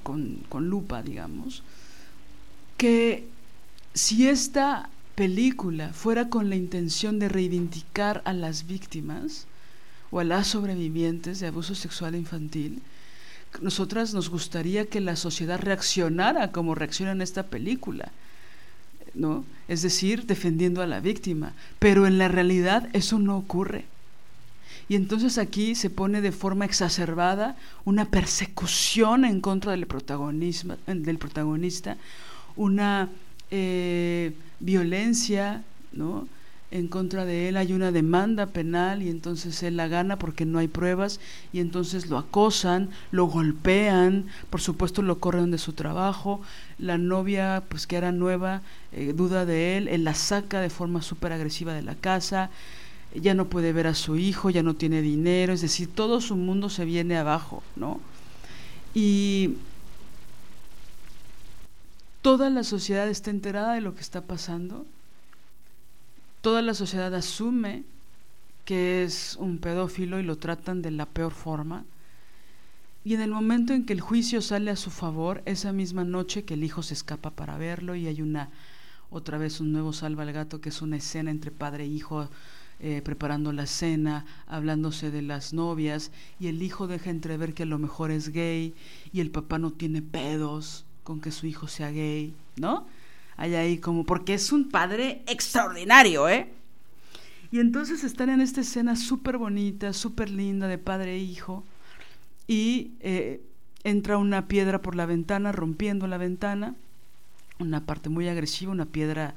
con, 0.03 0.41
lupa, 0.59 1.03
digamos, 1.03 1.63
que 2.79 3.29
si 3.93 4.27
esta 4.27 4.89
película 5.15 5.91
fuera 5.93 6.31
con 6.31 6.49
la 6.49 6.57
intención 6.57 7.19
de 7.19 7.29
reivindicar 7.29 8.23
a 8.25 8.33
las 8.33 8.67
víctimas 8.67 9.47
o 10.11 10.21
a 10.21 10.25
las 10.25 10.47
sobrevivientes 10.47 11.41
de 11.41 11.49
abuso 11.49 11.75
sexual 11.75 12.15
infantil, 12.15 12.81
nosotras 13.61 14.15
nos 14.15 14.31
gustaría 14.31 14.87
que 14.87 15.01
la 15.01 15.15
sociedad 15.15 15.61
reaccionara 15.61 16.53
como 16.53 16.75
reacciona 16.75 17.13
en 17.13 17.21
esta 17.21 17.43
película, 17.43 18.13
¿no? 19.13 19.45
Es 19.69 19.83
decir, 19.83 20.25
defendiendo 20.25 20.81
a 20.81 20.87
la 20.87 21.01
víctima, 21.01 21.53
pero 21.79 22.07
en 22.07 22.17
la 22.17 22.29
realidad 22.29 22.89
eso 22.95 23.19
no 23.19 23.37
ocurre. 23.37 23.85
Y 24.91 24.97
entonces 24.97 25.39
aquí 25.39 25.77
se 25.77 25.89
pone 25.89 26.21
de 26.21 26.33
forma 26.33 26.65
exacerbada 26.65 27.55
una 27.85 28.07
persecución 28.07 29.25
en 29.25 29.41
contra 29.41 29.71
del, 29.71 29.87
protagonismo, 29.87 30.79
del 30.85 31.17
protagonista, 31.17 31.97
una 32.57 33.09
eh, 33.53 34.33
violencia, 34.59 35.63
¿no? 35.93 36.27
en 36.73 36.89
contra 36.89 37.25
de 37.25 37.49
él 37.49 37.57
hay 37.57 37.73
una 37.73 37.93
demanda 37.93 38.47
penal 38.47 39.03
y 39.03 39.11
entonces 39.11 39.63
él 39.63 39.77
la 39.77 39.87
gana 39.87 40.19
porque 40.19 40.45
no 40.45 40.59
hay 40.59 40.67
pruebas 40.67 41.21
y 41.53 41.61
entonces 41.61 42.09
lo 42.09 42.19
acosan, 42.19 42.91
lo 43.13 43.27
golpean, 43.27 44.27
por 44.51 44.61
supuesto 44.61 45.03
lo 45.03 45.21
corren 45.21 45.53
de 45.53 45.59
su 45.59 45.73
trabajo, 45.73 46.41
la 46.79 46.99
novia 46.99 47.63
pues 47.69 47.87
que 47.87 47.95
era 47.95 48.11
nueva 48.11 48.63
eh, 48.91 49.13
duda 49.15 49.47
de 49.47 49.77
él, 49.77 49.87
él 49.87 50.03
la 50.03 50.15
saca 50.15 50.61
de 50.61 50.71
forma 50.71 51.01
súper 51.01 51.33
agresiva 51.33 51.75
de 51.75 51.83
la 51.83 51.95
casa, 51.95 52.51
ya 53.15 53.35
no 53.35 53.47
puede 53.47 53.73
ver 53.73 53.87
a 53.87 53.95
su 53.95 54.17
hijo, 54.17 54.51
ya 54.51 54.63
no 54.63 54.75
tiene 54.75 55.03
dinero, 55.03 55.53
es 55.53 55.61
decir, 55.61 55.89
todo 55.93 56.21
su 56.21 56.37
mundo 56.37 56.69
se 56.69 56.85
viene 56.85 57.17
abajo, 57.17 57.63
¿no? 57.77 58.01
Y 58.95 59.57
toda 62.23 62.51
la 62.51 62.65
sociedad 62.65 63.09
está 63.09 63.31
enterada 63.31 63.75
de 63.75 63.81
lo 63.81 63.95
que 63.95 64.01
está 64.01 64.23
pasando 64.23 64.87
toda 66.41 66.63
la 66.63 66.75
sociedad 66.75 67.15
asume 67.15 67.85
que 68.65 69.03
es 69.03 69.37
un 69.37 69.59
pedófilo 69.59 70.21
y 70.21 70.23
lo 70.23 70.37
tratan 70.37 70.83
de 70.83 70.91
la 70.91 71.07
peor 71.07 71.33
forma. 71.33 71.85
Y 73.05 73.15
en 73.15 73.21
el 73.21 73.31
momento 73.31 73.73
en 73.73 73.85
que 73.85 73.93
el 73.93 74.01
juicio 74.01 74.43
sale 74.43 74.71
a 74.71 74.77
su 74.77 74.91
favor, 74.91 75.43
esa 75.47 75.73
misma 75.73 76.05
noche 76.05 76.45
que 76.45 76.55
el 76.55 76.65
hijo 76.65 76.83
se 76.83 76.95
escapa 76.95 77.31
para 77.31 77.57
verlo 77.57 77.95
y 77.95 78.07
hay 78.07 78.23
una, 78.23 78.51
otra 79.11 79.39
vez 79.39 79.61
un 79.61 79.73
nuevo 79.73 79.93
salva 79.93 80.23
al 80.23 80.33
gato, 80.33 80.61
que 80.61 80.69
es 80.69 80.83
una 80.83 80.97
escena 80.97 81.31
entre 81.31 81.51
padre 81.51 81.85
e 81.85 81.89
hijo 81.89 82.29
eh, 82.81 83.03
preparando 83.05 83.53
la 83.53 83.67
cena, 83.67 84.25
hablándose 84.47 85.11
de 85.11 85.23
las 85.23 85.53
novias, 85.53 86.11
y 86.39 86.49
el 86.49 86.63
hijo 86.63 86.87
deja 86.87 87.11
entrever 87.11 87.55
que 87.55 87.65
a 87.65 87.67
lo 87.67 87.79
mejor 87.79 88.11
es 88.11 88.31
gay 88.31 88.75
y 89.13 89.21
el 89.21 89.31
papá 89.31 89.59
no 89.59 89.71
tiene 89.71 90.03
pedos 90.03 90.85
con 91.05 91.21
que 91.21 91.31
su 91.31 91.47
hijo 91.47 91.69
sea 91.69 91.91
gay, 91.91 92.35
¿no? 92.57 92.87
hay 93.41 93.55
ahí 93.55 93.79
como, 93.79 94.05
porque 94.05 94.35
es 94.35 94.53
un 94.53 94.69
padre 94.69 95.23
extraordinario, 95.27 96.29
¿eh? 96.29 96.53
Y 97.51 97.59
entonces 97.59 98.05
están 98.05 98.29
en 98.29 98.43
esta 98.43 98.61
escena 98.61 98.97
súper 98.97 99.39
bonita, 99.39 99.95
súper 99.95 100.29
linda 100.29 100.69
de 100.69 100.77
padre 100.77 101.15
e 101.15 101.21
hijo, 101.21 101.65
y 102.47 102.91
eh, 103.01 103.41
entra 103.83 104.19
una 104.19 104.47
piedra 104.47 104.83
por 104.83 104.95
la 104.95 105.07
ventana, 105.07 105.53
rompiendo 105.53 106.07
la 106.07 106.19
ventana, 106.19 106.75
una 107.59 107.87
parte 107.87 108.11
muy 108.11 108.29
agresiva, 108.29 108.73
una 108.73 108.85
piedra 108.85 109.35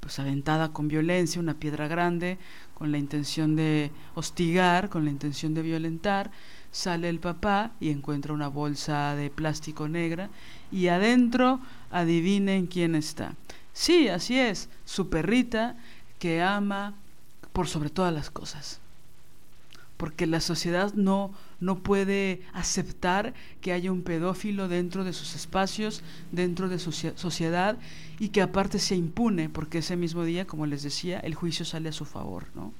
pues 0.00 0.18
aventada 0.18 0.72
con 0.72 0.88
violencia, 0.88 1.40
una 1.40 1.54
piedra 1.54 1.86
grande, 1.86 2.38
con 2.74 2.92
la 2.92 2.98
intención 2.98 3.56
de 3.56 3.90
hostigar, 4.14 4.88
con 4.88 5.04
la 5.04 5.10
intención 5.10 5.54
de 5.54 5.62
violentar, 5.62 6.30
sale 6.72 7.08
el 7.08 7.20
papá 7.20 7.70
y 7.80 7.90
encuentra 7.90 8.32
una 8.32 8.48
bolsa 8.48 9.14
de 9.14 9.30
plástico 9.30 9.88
negra 9.88 10.28
y 10.72 10.88
adentro 10.88 11.60
adivinen 11.90 12.66
quién 12.66 12.96
está. 12.96 13.34
Sí, 13.72 14.08
así 14.08 14.38
es, 14.38 14.68
su 14.84 15.08
perrita 15.08 15.76
que 16.18 16.42
ama 16.42 16.94
por 17.52 17.68
sobre 17.68 17.90
todas 17.90 18.12
las 18.12 18.30
cosas. 18.30 18.80
Porque 19.96 20.26
la 20.26 20.40
sociedad 20.40 20.92
no, 20.94 21.32
no 21.64 21.78
puede 21.78 22.42
aceptar 22.52 23.32
que 23.60 23.72
haya 23.72 23.90
un 23.90 24.02
pedófilo 24.02 24.68
dentro 24.68 25.02
de 25.02 25.14
sus 25.14 25.34
espacios, 25.34 26.02
dentro 26.30 26.68
de 26.68 26.78
su 26.78 26.92
sociedad, 26.92 27.78
y 28.18 28.28
que 28.28 28.42
aparte 28.42 28.78
se 28.78 28.94
impune, 28.94 29.48
porque 29.48 29.78
ese 29.78 29.96
mismo 29.96 30.24
día, 30.24 30.46
como 30.46 30.66
les 30.66 30.82
decía, 30.82 31.18
el 31.20 31.34
juicio 31.34 31.64
sale 31.64 31.88
a 31.88 31.92
su 31.92 32.04
favor, 32.04 32.44
¿no? 32.54 32.72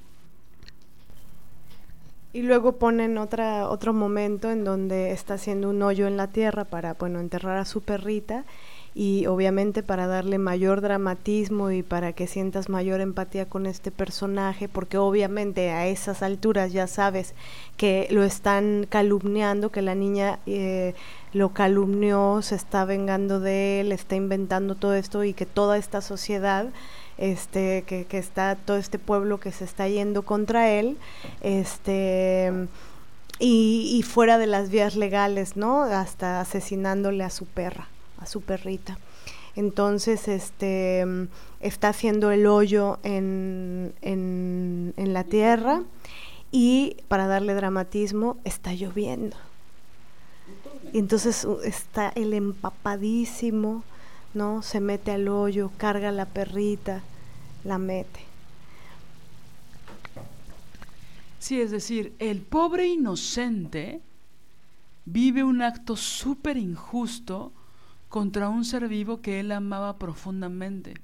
Y 2.34 2.42
luego 2.42 2.72
ponen 2.72 3.16
otra, 3.16 3.68
otro 3.68 3.94
momento 3.94 4.50
en 4.50 4.64
donde 4.64 5.12
está 5.12 5.34
haciendo 5.34 5.70
un 5.70 5.80
hoyo 5.82 6.06
en 6.06 6.16
la 6.16 6.26
tierra 6.26 6.64
para, 6.64 6.94
bueno, 6.94 7.20
enterrar 7.20 7.56
a 7.58 7.64
su 7.64 7.80
perrita 7.80 8.44
y 8.94 9.26
obviamente 9.26 9.82
para 9.82 10.06
darle 10.06 10.38
mayor 10.38 10.80
dramatismo 10.80 11.72
y 11.72 11.82
para 11.82 12.12
que 12.12 12.28
sientas 12.28 12.68
mayor 12.68 13.00
empatía 13.00 13.48
con 13.48 13.66
este 13.66 13.90
personaje, 13.90 14.68
porque 14.68 14.98
obviamente 14.98 15.70
a 15.70 15.88
esas 15.88 16.22
alturas 16.22 16.72
ya 16.72 16.86
sabes 16.86 17.34
que 17.76 18.06
lo 18.10 18.22
están 18.22 18.86
calumniando, 18.88 19.70
que 19.70 19.82
la 19.82 19.96
niña 19.96 20.38
eh, 20.46 20.94
lo 21.32 21.52
calumnió, 21.52 22.40
se 22.42 22.54
está 22.54 22.84
vengando 22.84 23.40
de 23.40 23.80
él, 23.80 23.90
está 23.90 24.14
inventando 24.14 24.76
todo 24.76 24.94
esto 24.94 25.24
y 25.24 25.34
que 25.34 25.46
toda 25.46 25.76
esta 25.76 26.00
sociedad 26.00 26.66
este 27.16 27.84
que, 27.86 28.06
que 28.06 28.18
está 28.18 28.56
todo 28.56 28.76
este 28.76 28.98
pueblo 28.98 29.38
que 29.38 29.52
se 29.52 29.64
está 29.64 29.86
yendo 29.86 30.22
contra 30.22 30.70
él 30.70 30.98
este 31.42 32.52
y, 33.38 33.96
y 33.96 34.02
fuera 34.02 34.36
de 34.36 34.48
las 34.48 34.68
vías 34.68 34.96
legales 34.96 35.56
no 35.56 35.84
hasta 35.84 36.40
asesinándole 36.40 37.22
a 37.22 37.30
su 37.30 37.46
perra 37.46 37.86
su 38.26 38.40
perrita. 38.40 38.98
Entonces, 39.56 40.26
este, 40.28 41.04
está 41.60 41.88
haciendo 41.88 42.30
el 42.30 42.46
hoyo 42.46 42.98
en, 43.04 43.94
en, 44.02 44.94
en 44.96 45.12
la 45.12 45.24
tierra 45.24 45.82
y 46.50 46.96
para 47.08 47.26
darle 47.26 47.54
dramatismo 47.54 48.36
está 48.44 48.74
lloviendo. 48.74 49.36
Y 50.92 50.98
entonces 50.98 51.46
está 51.64 52.10
el 52.14 52.34
empapadísimo, 52.34 53.82
¿no? 54.34 54.62
Se 54.62 54.80
mete 54.80 55.10
al 55.10 55.28
hoyo, 55.28 55.70
carga 55.76 56.12
la 56.12 56.26
perrita, 56.26 57.02
la 57.64 57.78
mete. 57.78 58.20
Sí, 61.40 61.60
es 61.60 61.70
decir, 61.70 62.14
el 62.20 62.40
pobre 62.40 62.86
inocente 62.86 64.00
vive 65.04 65.44
un 65.44 65.62
acto 65.62 65.96
súper 65.96 66.56
injusto 66.56 67.52
contra 68.14 68.48
un 68.48 68.64
ser 68.64 68.86
vivo 68.86 69.20
que 69.20 69.40
él 69.40 69.50
amaba 69.50 69.98
profundamente. 69.98 70.94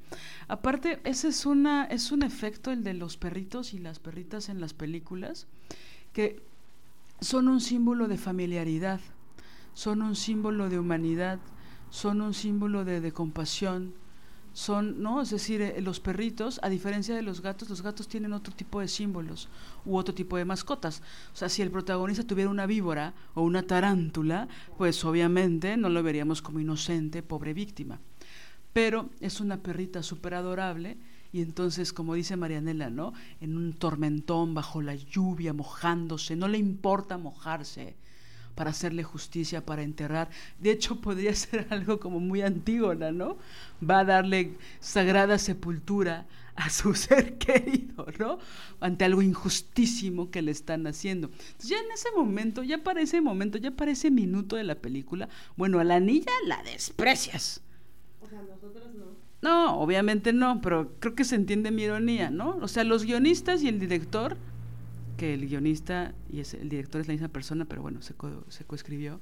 Aparte, 0.47 1.01
ese 1.03 1.27
es, 1.27 1.45
una, 1.45 1.87
es 1.87 2.13
un 2.13 2.23
efecto 2.23 2.71
el 2.71 2.85
de 2.85 2.95
los 2.95 3.17
perritos 3.17 3.75
y 3.75 3.81
las 3.81 3.99
perritas 3.99 4.49
en 4.49 4.61
las 4.61 4.75
películas, 4.75 5.49
que 6.13 6.41
son 7.21 7.49
un 7.49 7.61
símbolo 7.61 8.07
de 8.07 8.17
familiaridad, 8.17 9.01
son 9.75 10.03
un 10.03 10.15
símbolo 10.15 10.69
de 10.69 10.79
humanidad, 10.79 11.41
son 11.91 12.21
un 12.21 12.33
símbolo 12.33 12.85
de, 12.85 13.01
de 13.01 13.11
compasión, 13.11 13.93
son, 14.53 15.03
¿no? 15.03 15.23
Es 15.23 15.31
decir, 15.31 15.63
eh, 15.63 15.81
los 15.81 16.01
perritos, 16.01 16.61
a 16.63 16.69
diferencia 16.69 17.15
de 17.15 17.23
los 17.23 17.41
gatos, 17.41 17.69
los 17.69 17.83
gatos 17.83 18.09
tienen 18.09 18.33
otro 18.33 18.55
tipo 18.55 18.81
de 18.81 18.89
símbolos 18.89 19.49
u 19.85 19.97
otro 19.97 20.15
tipo 20.15 20.37
de 20.37 20.45
mascotas. 20.45 21.03
O 21.33 21.37
sea, 21.37 21.49
si 21.49 21.63
el 21.63 21.71
protagonista 21.71 22.27
tuviera 22.27 22.51
una 22.51 22.67
víbora 22.67 23.15
o 23.35 23.43
una 23.43 23.63
tarántula, 23.63 24.49
pues 24.77 25.05
obviamente 25.05 25.77
no 25.77 25.89
lo 25.89 26.03
veríamos 26.03 26.43
como 26.43 26.61
inocente, 26.61 27.23
pobre 27.23 27.55
víctima. 27.55 28.01
Pero 28.73 29.11
es 29.21 29.41
una 29.41 29.59
perrita 29.59 30.03
súper 30.03 30.35
adorable 30.35 30.97
y 31.33 31.43
entonces, 31.43 31.93
como 31.93 32.15
dice 32.15 32.37
Marianela, 32.37 32.91
¿no? 32.91 33.13
En 33.41 33.57
un 33.57 33.73
tormentón, 33.73 34.55
bajo 34.55 34.83
la 34.83 34.95
lluvia, 34.95 35.53
mojándose, 35.53 36.37
no 36.37 36.49
le 36.49 36.59
importa 36.59 37.19
mojarse 37.19 37.97
para 38.61 38.73
hacerle 38.73 39.03
justicia, 39.03 39.65
para 39.65 39.83
enterrar. 39.83 40.29
De 40.59 40.71
hecho, 40.71 41.01
podría 41.01 41.35
ser 41.47 41.67
algo 41.71 41.99
como 41.99 42.21
muy 42.21 42.43
antígona, 42.43 43.11
¿no? 43.11 43.39
Va 43.83 44.01
a 44.01 44.05
darle 44.05 44.59
sagrada 44.81 45.39
sepultura 45.39 46.27
a 46.57 46.69
su 46.69 46.95
ser 47.07 47.39
querido, 47.39 48.05
¿no? 48.19 48.39
Ante 48.79 49.07
algo 49.07 49.23
injustísimo 49.23 50.31
que 50.31 50.43
le 50.43 50.51
están 50.51 50.87
haciendo. 50.87 51.29
Entonces, 51.29 51.71
ya 51.71 51.79
en 51.79 51.91
ese 51.91 52.11
momento, 52.15 52.63
ya 52.63 52.77
para 52.77 53.01
ese 53.01 53.23
momento, 53.23 53.57
ya 53.57 53.71
para 53.71 53.93
ese 53.93 54.11
minuto 54.11 54.57
de 54.57 54.65
la 54.65 54.75
película, 54.75 55.31
bueno, 55.57 55.81
a 55.81 55.85
la 55.85 55.99
niña 55.99 56.31
la 56.45 56.63
desprecias. 56.63 57.63
O 58.21 58.29
sea, 58.29 58.43
nosotros 58.43 58.95
no. 58.95 59.07
No, 59.41 59.81
obviamente 59.81 60.35
no, 60.35 60.61
pero 60.61 60.93
creo 60.99 61.15
que 61.15 61.25
se 61.25 61.37
entiende 61.37 61.71
mi 61.71 61.85
ironía, 61.85 62.29
¿no? 62.29 62.59
O 62.61 62.69
sea, 62.69 62.85
los 62.85 63.05
guionistas 63.07 63.63
y 63.63 63.69
el 63.69 63.81
director 63.81 64.37
que 65.21 65.35
el 65.35 65.47
guionista 65.47 66.15
y 66.33 66.41
es, 66.41 66.55
el 66.55 66.71
director 66.71 66.99
es 66.99 67.07
la 67.07 67.13
misma 67.13 67.29
persona, 67.29 67.67
pero 67.67 67.83
bueno, 67.83 68.01
se, 68.01 68.15
se 68.49 68.65
coescribió, 68.65 69.21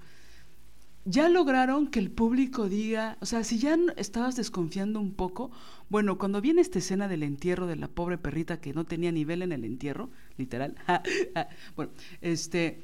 ya 1.04 1.28
lograron 1.28 1.88
que 1.88 1.98
el 1.98 2.08
público 2.08 2.68
diga, 2.68 3.18
o 3.20 3.26
sea, 3.26 3.42
si 3.42 3.58
ya 3.58 3.76
estabas 3.96 4.36
desconfiando 4.36 5.00
un 5.00 5.12
poco, 5.12 5.50
bueno, 5.88 6.16
cuando 6.16 6.40
viene 6.40 6.60
esta 6.60 6.78
escena 6.78 7.08
del 7.08 7.24
entierro 7.24 7.66
de 7.66 7.74
la 7.74 7.88
pobre 7.88 8.16
perrita 8.16 8.60
que 8.60 8.72
no 8.72 8.84
tenía 8.84 9.10
nivel 9.10 9.42
en 9.42 9.50
el 9.50 9.64
entierro, 9.64 10.08
literal, 10.36 10.76
bueno, 11.74 11.90
este, 12.20 12.80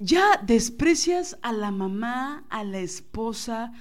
ya 0.00 0.36
desprecias 0.44 1.38
a 1.42 1.52
la 1.52 1.70
mamá, 1.70 2.44
a 2.50 2.64
la 2.64 2.80
esposa, 2.80 3.72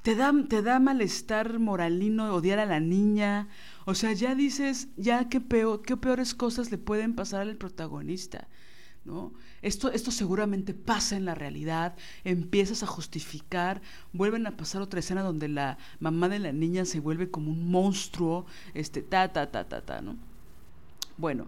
te 0.00 0.14
da, 0.14 0.32
te 0.48 0.62
da 0.62 0.80
malestar 0.80 1.58
moralino 1.58 2.32
odiar 2.32 2.58
a 2.58 2.64
la 2.64 2.80
niña, 2.80 3.48
o 3.86 3.94
sea, 3.94 4.12
ya 4.12 4.34
dices, 4.34 4.88
ya 4.96 5.28
qué, 5.28 5.40
peor, 5.40 5.80
qué 5.82 5.96
peores 5.96 6.34
cosas 6.34 6.72
le 6.72 6.76
pueden 6.76 7.14
pasar 7.14 7.42
al 7.42 7.56
protagonista. 7.56 8.48
¿No? 9.04 9.32
Esto, 9.62 9.92
esto 9.92 10.10
seguramente 10.10 10.74
pasa 10.74 11.16
en 11.16 11.24
la 11.24 11.36
realidad, 11.36 11.94
empiezas 12.24 12.82
a 12.82 12.88
justificar, 12.88 13.80
vuelven 14.12 14.48
a 14.48 14.56
pasar 14.56 14.82
otra 14.82 14.98
escena 14.98 15.22
donde 15.22 15.46
la 15.46 15.78
mamá 16.00 16.28
de 16.28 16.40
la 16.40 16.50
niña 16.50 16.84
se 16.84 16.98
vuelve 16.98 17.30
como 17.30 17.52
un 17.52 17.70
monstruo, 17.70 18.46
este, 18.74 19.02
ta, 19.02 19.32
ta, 19.32 19.52
ta, 19.52 19.68
ta, 19.68 19.82
ta, 19.82 20.00
¿no? 20.00 20.16
Bueno, 21.16 21.46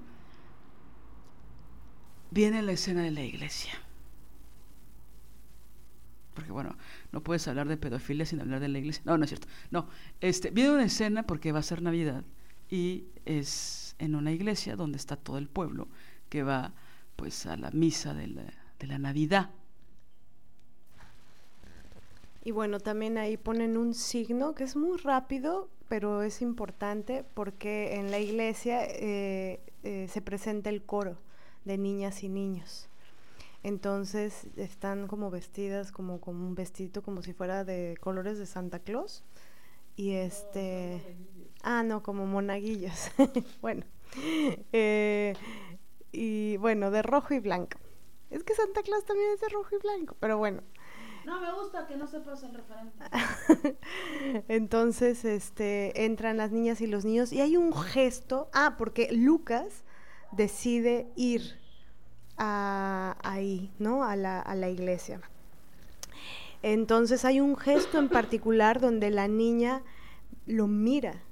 viene 2.31 2.63
la 2.63 2.71
escena 2.71 3.03
de 3.03 3.11
la 3.11 3.23
iglesia. 3.23 3.73
Porque 6.35 6.53
bueno, 6.53 6.77
no 7.13 7.23
puedes 7.23 7.47
hablar 7.49 7.69
de 7.69 7.77
pedofilia 7.77 8.27
sin 8.27 8.41
hablar 8.41 8.61
de 8.61 8.69
la 8.69 8.79
iglesia. 8.79 9.03
No, 9.05 9.17
no 9.17 9.25
es 9.25 9.31
cierto. 9.31 9.49
No, 9.71 9.89
este, 10.21 10.51
viene 10.51 10.71
una 10.71 10.85
escena 10.85 11.23
porque 11.25 11.53
va 11.53 11.61
a 11.61 11.63
ser 11.63 11.83
Navidad 11.83 12.25
y 12.71 13.05
es 13.25 13.97
en 13.99 14.15
una 14.15 14.33
iglesia 14.33 14.77
donde 14.77 14.99
está 14.99 15.17
todo 15.17 15.39
el 15.39 15.49
pueblo 15.49 15.89
que 16.29 16.43
va 16.43 16.73
pues 17.17 17.47
a 17.47 17.57
la 17.57 17.71
misa 17.71 18.15
de 18.15 18.29
la, 18.29 18.45
de 18.79 18.87
la 18.87 18.99
Navidad. 18.99 19.51
Y 22.45 22.51
bueno, 22.51 22.81
también 22.81 23.19
ahí 23.19 23.37
ponen 23.37 23.77
un 23.77 23.95
signo 23.95 24.55
que 24.55 24.65
es 24.65 24.77
muy 24.77 24.97
rápido, 24.99 25.69
pero 25.89 26.23
es 26.23 26.41
importante 26.41 27.25
porque 27.35 27.97
en 27.97 28.11
la 28.11 28.21
iglesia 28.21 28.85
eh, 28.85 29.61
eh, 29.83 30.07
se 30.09 30.23
presenta 30.23 30.71
el 30.71 30.83
coro 30.83 31.19
de 31.65 31.77
niñas 31.77 32.23
y 32.23 32.29
niños. 32.29 32.89
Entonces 33.63 34.47
están 34.57 35.09
como 35.09 35.31
vestidas 35.31 35.91
como 35.93 36.21
con 36.21 36.37
un 36.37 36.55
vestido 36.55 37.03
como 37.03 37.23
si 37.23 37.33
fuera 37.33 37.65
de 37.65 37.97
colores 38.01 38.39
de 38.39 38.47
Santa 38.47 38.79
Claus. 38.79 39.25
Y 39.97 40.13
este... 40.13 41.17
Ah, 41.63 41.83
no, 41.83 42.03
como 42.03 42.25
monaguillos. 42.27 43.11
bueno. 43.61 43.85
Eh, 44.73 45.35
y 46.13 46.57
bueno, 46.59 46.91
de 46.91 47.03
rojo 47.03 47.35
y 47.35 47.41
blanco. 47.41 47.79
Es 48.31 48.45
que 48.45 48.55
Santa 48.55 48.83
Claus 48.83 49.05
también 49.05 49.31
es 49.33 49.41
de 49.41 49.49
rojo 49.49 49.75
y 49.75 49.83
blanco, 49.83 50.17
pero 50.21 50.39
bueno. 50.39 50.63
No, 51.25 51.41
me 51.41 51.53
gusta 51.53 51.87
que 51.87 51.97
no 51.97 52.07
sepas 52.07 52.43
el 52.43 52.55
referente. 52.55 53.05
Entonces, 54.49 55.25
este, 55.25 56.05
entran 56.05 56.37
las 56.37 56.53
niñas 56.53 56.81
y 56.81 56.87
los 56.87 57.05
niños 57.05 57.33
y 57.33 57.41
hay 57.41 57.57
un 57.57 57.75
gesto. 57.75 58.49
Ah, 58.55 58.77
porque 58.79 59.13
Lucas 59.13 59.85
decide 60.33 61.11
ir 61.17 61.59
ahí, 62.39 63.71
¿no? 63.79 64.05
A 64.05 64.17
la, 64.17 64.41
a 64.41 64.55
la 64.55 64.69
iglesia. 64.69 65.21
Entonces 66.63 67.25
hay 67.25 67.41
un 67.41 67.57
gesto 67.57 67.99
en 67.99 68.09
particular 68.09 68.81
donde 68.81 69.11
la 69.11 69.29
niña 69.29 69.83
lo 70.47 70.67
mira, 70.67 71.23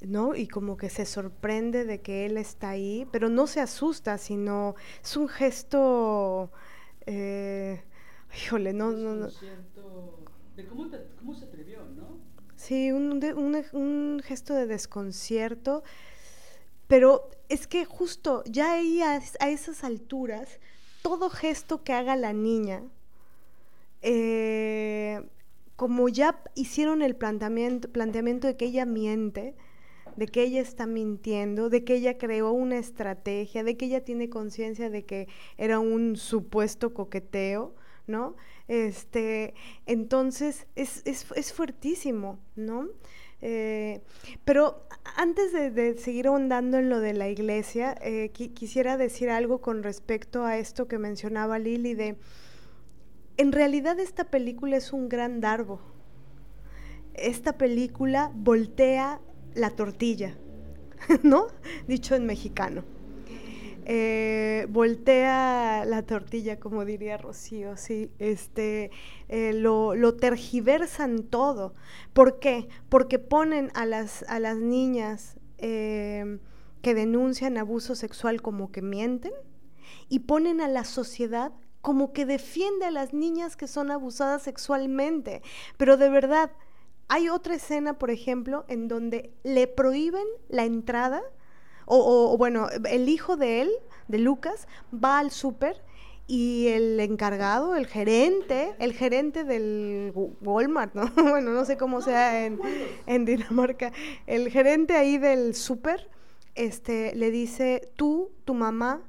¿no? 0.00 0.34
Y 0.34 0.48
como 0.48 0.76
que 0.76 0.88
se 0.88 1.04
sorprende 1.04 1.84
de 1.84 2.00
que 2.00 2.26
él 2.26 2.38
está 2.38 2.70
ahí, 2.70 3.06
pero 3.12 3.28
no 3.28 3.46
se 3.46 3.60
asusta, 3.60 4.18
sino 4.18 4.76
es 5.02 5.16
un 5.16 5.28
gesto, 5.28 6.50
eh, 7.06 7.82
híjole, 8.42 8.72
no, 8.72 8.92
no, 8.92 9.14
no. 9.14 9.28
De 10.56 10.66
cómo, 10.66 10.88
cómo, 11.18 11.34
se 11.34 11.44
atrevió, 11.44 11.80
¿no? 11.96 12.18
Sí, 12.56 12.90
un, 12.92 13.22
un, 13.22 13.64
un 13.72 14.20
gesto 14.24 14.54
de 14.54 14.66
desconcierto 14.66 15.82
pero 16.86 17.30
es 17.48 17.66
que 17.66 17.84
justo 17.84 18.42
ya 18.46 18.74
ahí 18.74 19.02
a, 19.02 19.16
esas 19.16 19.84
alturas, 19.84 20.60
todo 21.02 21.30
gesto 21.30 21.82
que 21.82 21.92
haga 21.92 22.16
la 22.16 22.32
niña, 22.32 22.82
eh, 24.02 25.22
como 25.76 26.08
ya 26.08 26.42
hicieron 26.54 27.02
el 27.02 27.16
planteamiento, 27.16 27.90
planteamiento 27.90 28.46
de 28.46 28.56
que 28.56 28.66
ella 28.66 28.86
miente, 28.86 29.54
de 30.16 30.26
que 30.26 30.42
ella 30.42 30.60
está 30.60 30.86
mintiendo, 30.86 31.68
de 31.68 31.84
que 31.84 31.94
ella 31.94 32.16
creó 32.16 32.52
una 32.52 32.78
estrategia, 32.78 33.62
de 33.62 33.76
que 33.76 33.86
ella 33.86 34.04
tiene 34.04 34.30
conciencia 34.30 34.88
de 34.88 35.04
que 35.04 35.28
era 35.58 35.78
un 35.78 36.16
supuesto 36.16 36.94
coqueteo, 36.94 37.74
¿no? 38.06 38.36
Este, 38.68 39.54
entonces 39.84 40.66
es, 40.74 41.02
es, 41.04 41.26
es 41.34 41.52
fuertísimo, 41.52 42.38
¿no? 42.56 42.88
Eh, 43.48 44.00
pero 44.44 44.88
antes 45.14 45.52
de, 45.52 45.96
seguir 45.98 46.26
ahondando 46.26 46.78
en 46.78 46.88
lo 46.88 46.98
de 46.98 47.12
la 47.12 47.28
iglesia, 47.28 47.94
eh, 48.00 48.30
quisiera 48.30 48.96
decir 48.96 49.30
algo 49.30 49.60
con 49.60 49.84
respecto 49.84 50.44
a 50.44 50.58
esto 50.58 50.88
que 50.88 50.98
mencionaba 50.98 51.60
Lili 51.60 51.94
de, 51.94 52.16
en 53.36 53.52
realidad 53.52 54.00
esta 54.00 54.24
película 54.24 54.76
es 54.76 54.92
un 54.92 55.08
gran 55.08 55.40
darbo. 55.40 55.80
Esta 57.14 57.56
película 57.56 58.32
voltea 58.34 59.20
la 59.54 59.70
tortilla, 59.70 60.36
¿no? 61.22 61.46
Dicho 61.86 62.16
en 62.16 62.26
mexicano. 62.26 62.82
Eh, 63.88 64.66
voltea 64.68 65.84
la 65.86 66.02
tortilla, 66.02 66.58
como 66.58 66.84
diría 66.84 67.18
Rocío, 67.18 67.76
sí, 67.76 68.10
este, 68.18 68.90
eh, 69.28 69.52
lo, 69.52 70.16
tergiversan 70.16 71.22
todo. 71.22 71.72
¿Por 72.12 72.40
qué? 72.40 72.66
Porque 72.88 73.20
ponen 73.20 73.70
a 73.74 73.86
las, 73.86 74.24
a 74.24 74.40
las 74.40 74.56
niñas 74.56 75.38
em, 75.58 76.40
que 76.82 76.94
denuncian 76.94 77.58
abuso 77.58 77.94
sexual 77.94 78.42
como 78.42 78.72
que 78.72 78.82
mienten 78.82 79.32
y 80.08 80.20
ponen 80.20 80.60
a 80.60 80.66
la 80.66 80.82
sociedad 80.82 81.52
como 81.80 82.12
que 82.12 82.26
defiende 82.26 82.86
a 82.86 82.90
las 82.90 83.14
niñas 83.14 83.56
que 83.56 83.68
son 83.68 83.92
abusadas 83.92 84.42
sexualmente. 84.42 85.42
Pero 85.76 85.96
de 85.96 86.08
verdad, 86.08 86.50
hay 87.06 87.28
otra 87.28 87.54
escena, 87.54 88.00
por 88.00 88.10
ejemplo, 88.10 88.64
en 88.66 88.88
donde 88.88 89.32
le 89.44 89.68
prohíben 89.68 90.26
la 90.48 90.64
entrada, 90.64 91.22
o, 91.86 92.32
o 92.32 92.36
bueno, 92.36 92.68
el 92.90 93.08
hijo 93.08 93.36
de 93.36 93.62
él, 93.62 93.70
de 94.08 94.18
Lucas, 94.18 94.68
va 94.92 95.18
al 95.18 95.30
súper 95.30 95.82
y 96.26 96.68
el 96.68 96.98
encargado, 96.98 97.76
el 97.76 97.86
gerente, 97.86 98.74
el 98.78 98.92
gerente 98.92 99.44
del 99.44 100.12
Walmart, 100.14 100.94
¿no? 100.94 101.10
bueno, 101.16 101.52
no 101.52 101.64
sé 101.64 101.76
cómo 101.76 102.02
sea 102.02 102.44
en, 102.44 102.60
en 103.06 103.24
Dinamarca, 103.24 103.92
el 104.26 104.50
gerente 104.50 104.94
ahí 104.94 105.18
del 105.18 105.54
súper, 105.54 106.10
este, 106.54 107.14
le 107.14 107.30
dice, 107.30 107.92
tú, 107.96 108.32
tu 108.44 108.54
mamá 108.54 109.02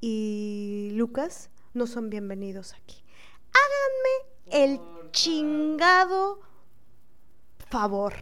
y 0.00 0.90
Lucas 0.92 1.50
no 1.74 1.86
son 1.86 2.10
bienvenidos 2.10 2.72
aquí. 2.72 3.04
Háganme 4.50 4.64
el 4.64 4.80
chingado 5.12 6.40
favor 7.68 8.14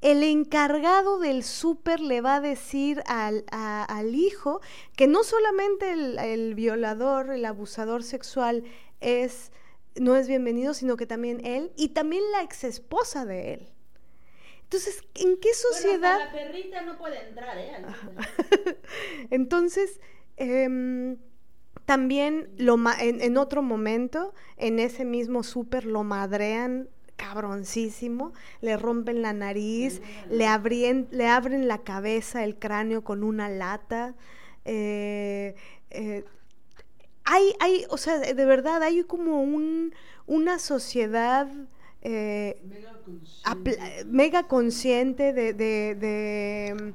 el 0.00 0.22
encargado 0.22 1.18
del 1.18 1.44
súper 1.44 2.00
le 2.00 2.20
va 2.20 2.36
a 2.36 2.40
decir 2.40 3.02
al, 3.06 3.44
al, 3.50 4.14
hijo 4.14 4.60
que 4.96 5.06
no 5.06 5.24
solamente 5.24 5.92
el, 5.92 6.54
violador, 6.54 7.30
el 7.30 7.44
abusador 7.44 8.02
sexual 8.02 8.64
es 9.00 9.52
no 9.96 10.16
es 10.16 10.28
bienvenido, 10.28 10.72
sino 10.72 10.96
que 10.96 11.06
también 11.06 11.44
él 11.44 11.72
y 11.76 11.90
también 11.90 12.22
la 12.32 12.42
ex 12.42 12.64
esposa 12.64 13.26
de 13.26 13.54
él. 13.54 13.68
Entonces, 14.62 15.02
¿en 15.14 15.36
qué 15.38 15.52
sociedad? 15.52 16.16
la 16.18 16.32
perrita 16.32 16.82
no 16.82 16.96
puede 16.96 17.28
entrar, 17.28 17.58
¿eh? 17.58 17.72
Entonces, 19.30 20.00
em, 20.36 21.18
también 21.86 22.50
lo 22.56 22.76
en, 23.00 23.20
en, 23.20 23.36
otro 23.36 23.62
momento, 23.62 24.32
en 24.56 24.78
ese 24.78 25.04
mismo 25.04 25.42
súper, 25.42 25.84
lo 25.86 26.04
madrean 26.04 26.88
cabroncísimo, 27.20 28.32
le 28.62 28.76
rompen 28.78 29.20
la 29.20 29.34
nariz, 29.34 30.00
le, 30.30 30.46
abren, 30.46 31.06
le 31.10 31.28
abren 31.28 31.68
la 31.68 31.78
cabeza, 31.78 32.44
el 32.44 32.56
cráneo 32.58 33.04
con 33.04 33.22
una 33.22 33.50
lata. 33.50 34.14
Eh, 34.64 35.54
eh, 35.90 36.24
hay, 37.24 37.52
hay, 37.60 37.84
o 37.90 37.98
sea, 37.98 38.18
de 38.18 38.44
verdad, 38.46 38.82
hay 38.82 39.04
como 39.04 39.42
un, 39.42 39.94
una 40.26 40.58
sociedad 40.58 41.46
eh, 42.00 42.58
mega 44.06 44.48
consciente, 44.48 45.34
de, 45.34 45.52
de, 45.52 46.94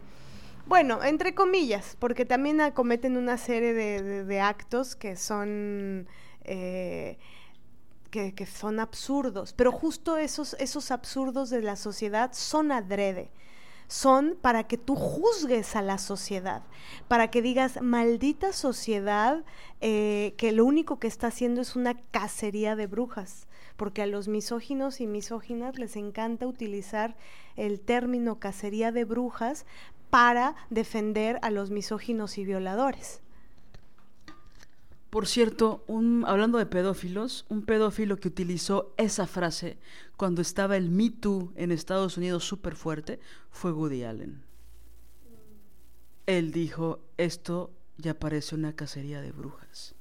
bueno, 0.66 1.04
entre 1.04 1.36
comillas, 1.36 1.96
porque 2.00 2.26
también 2.26 2.62
acometen 2.62 3.16
una 3.16 3.38
serie 3.38 3.74
de, 3.74 4.42
actos 4.42 4.96
que 4.96 5.16
son 5.16 6.08
que, 8.10 8.46
son 8.46 8.80
absurdos, 8.80 9.54
pero 9.54 9.72
justo 9.72 10.18
esos, 10.18 10.56
esos 10.60 10.92
absurdos 10.92 11.50
de 11.50 11.62
la 11.62 11.76
sociedad 11.76 12.32
son 12.34 12.72
adrede 12.72 13.30
son 13.88 14.38
para 14.42 14.64
que 14.64 14.78
tú 14.78 14.96
juzgues 14.96 15.76
a 15.76 15.82
la 15.82 15.98
sociedad, 15.98 16.64
para 17.08 17.30
que 17.30 17.42
digas, 17.42 17.82
maldita 17.82 18.54
sociedad, 18.54 19.44
eh, 19.82 20.34
que 20.38 20.52
lo 20.52 20.66
único 20.66 21.00
que 21.00 21.08
está 21.08 21.28
haciendo 21.28 21.62
es 21.62 21.76
una 21.76 21.96
cacería 22.12 22.76
de 22.76 22.88
brujas, 22.88 23.48
porque 23.78 24.02
a 24.02 24.08
los 24.08 24.28
misóginos 24.28 25.02
y 25.02 25.08
misóginas 25.08 25.78
les 25.78 25.96
encanta 25.96 26.48
utilizar 26.48 27.16
el 27.56 27.80
término 27.80 28.40
cacería 28.40 28.92
de 28.92 29.06
brujas 29.06 29.66
para 30.10 30.56
defender 30.70 31.40
a 31.42 31.52
los 31.52 31.72
misóginos 31.72 32.38
y 32.38 32.46
violadores. 32.46 33.22
Por 35.16 35.28
cierto, 35.28 35.86
un, 35.88 36.26
hablando 36.28 36.58
de 36.58 36.66
pedófilos, 36.66 37.46
un 37.48 37.62
pedófilo 37.62 38.18
que 38.18 38.28
utilizó 38.28 38.94
esa 38.98 39.28
frase 39.28 39.78
cuando 40.18 40.42
estaba 40.42 40.76
el 40.76 40.90
Me 40.90 41.10
Too 41.10 41.54
en 41.56 41.72
Estados 41.72 42.18
Unidos 42.18 42.44
súper 42.44 42.76
fuerte 42.76 43.22
fue 43.50 43.72
Woody 43.72 44.04
Allen. 44.04 44.44
Él 46.26 46.52
dijo, 46.52 47.00
esto 47.16 47.72
ya 47.98 48.20
parece 48.20 48.56
una 48.56 48.76
cacería 48.76 49.22
de 49.22 49.32
brujas. 49.32 49.96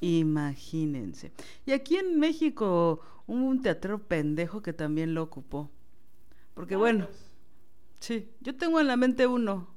Imagínense. 0.00 1.30
Y 1.66 1.72
aquí 1.72 1.96
en 1.96 2.18
México 2.18 3.02
hubo 3.26 3.44
un 3.44 3.60
teatro 3.60 3.98
pendejo 3.98 4.62
que 4.62 4.72
también 4.72 5.12
lo 5.12 5.24
ocupó. 5.24 5.70
Porque 6.54 6.74
bueno, 6.74 7.06
sí, 8.00 8.30
yo 8.40 8.56
tengo 8.56 8.80
en 8.80 8.86
la 8.86 8.96
mente 8.96 9.26
uno. 9.26 9.68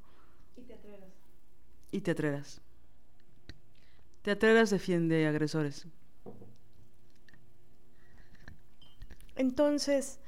Y 0.56 0.61
teatreras. 0.61 1.10
Y 1.91 1.99
teatreras. 1.99 2.61
Teatreras 4.22 4.69
defiende 4.69 5.27
agresores. 5.27 5.88
Entonces, 9.35 10.19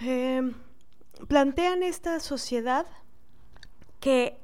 em, 0.00 0.54
plantean 1.26 1.82
esta 1.82 2.20
sociedad 2.20 2.86
que 3.98 4.38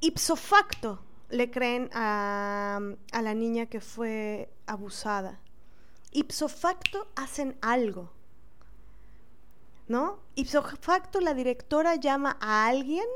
ipso 0.00 0.36
facto 0.36 1.02
le 1.28 1.50
creen 1.50 1.90
a, 1.92 2.80
a, 3.12 3.22
la 3.22 3.34
niña 3.34 3.66
que 3.66 3.80
fue 3.80 4.48
abusada. 4.66 5.40
Ipso 6.12 6.48
facto 6.48 7.08
hacen 7.16 7.58
algo. 7.60 8.12
¿No? 9.88 10.20
Ipso 10.34 10.62
facto 10.62 11.20
la 11.20 11.34
directora 11.34 11.96
llama 11.96 12.38
a 12.40 12.66
alguien 12.66 13.06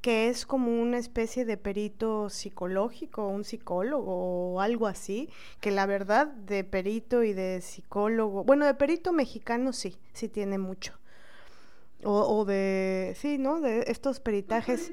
que 0.00 0.28
es 0.28 0.46
como 0.46 0.80
una 0.80 0.98
especie 0.98 1.44
de 1.44 1.56
perito 1.56 2.30
psicológico, 2.30 3.28
un 3.28 3.44
psicólogo 3.44 4.54
o 4.54 4.60
algo 4.60 4.86
así, 4.86 5.28
que 5.60 5.70
la 5.70 5.86
verdad 5.86 6.26
de 6.26 6.64
perito 6.64 7.22
y 7.22 7.32
de 7.34 7.60
psicólogo, 7.60 8.44
bueno, 8.44 8.64
de 8.66 8.74
perito 8.74 9.12
mexicano 9.12 9.72
sí, 9.72 9.98
sí 10.12 10.28
tiene 10.28 10.58
mucho. 10.58 10.94
O, 12.02 12.46
de, 12.46 13.14
sí, 13.16 13.36
¿no? 13.36 13.60
De 13.60 13.84
estos 13.86 14.20
peritajes. 14.20 14.90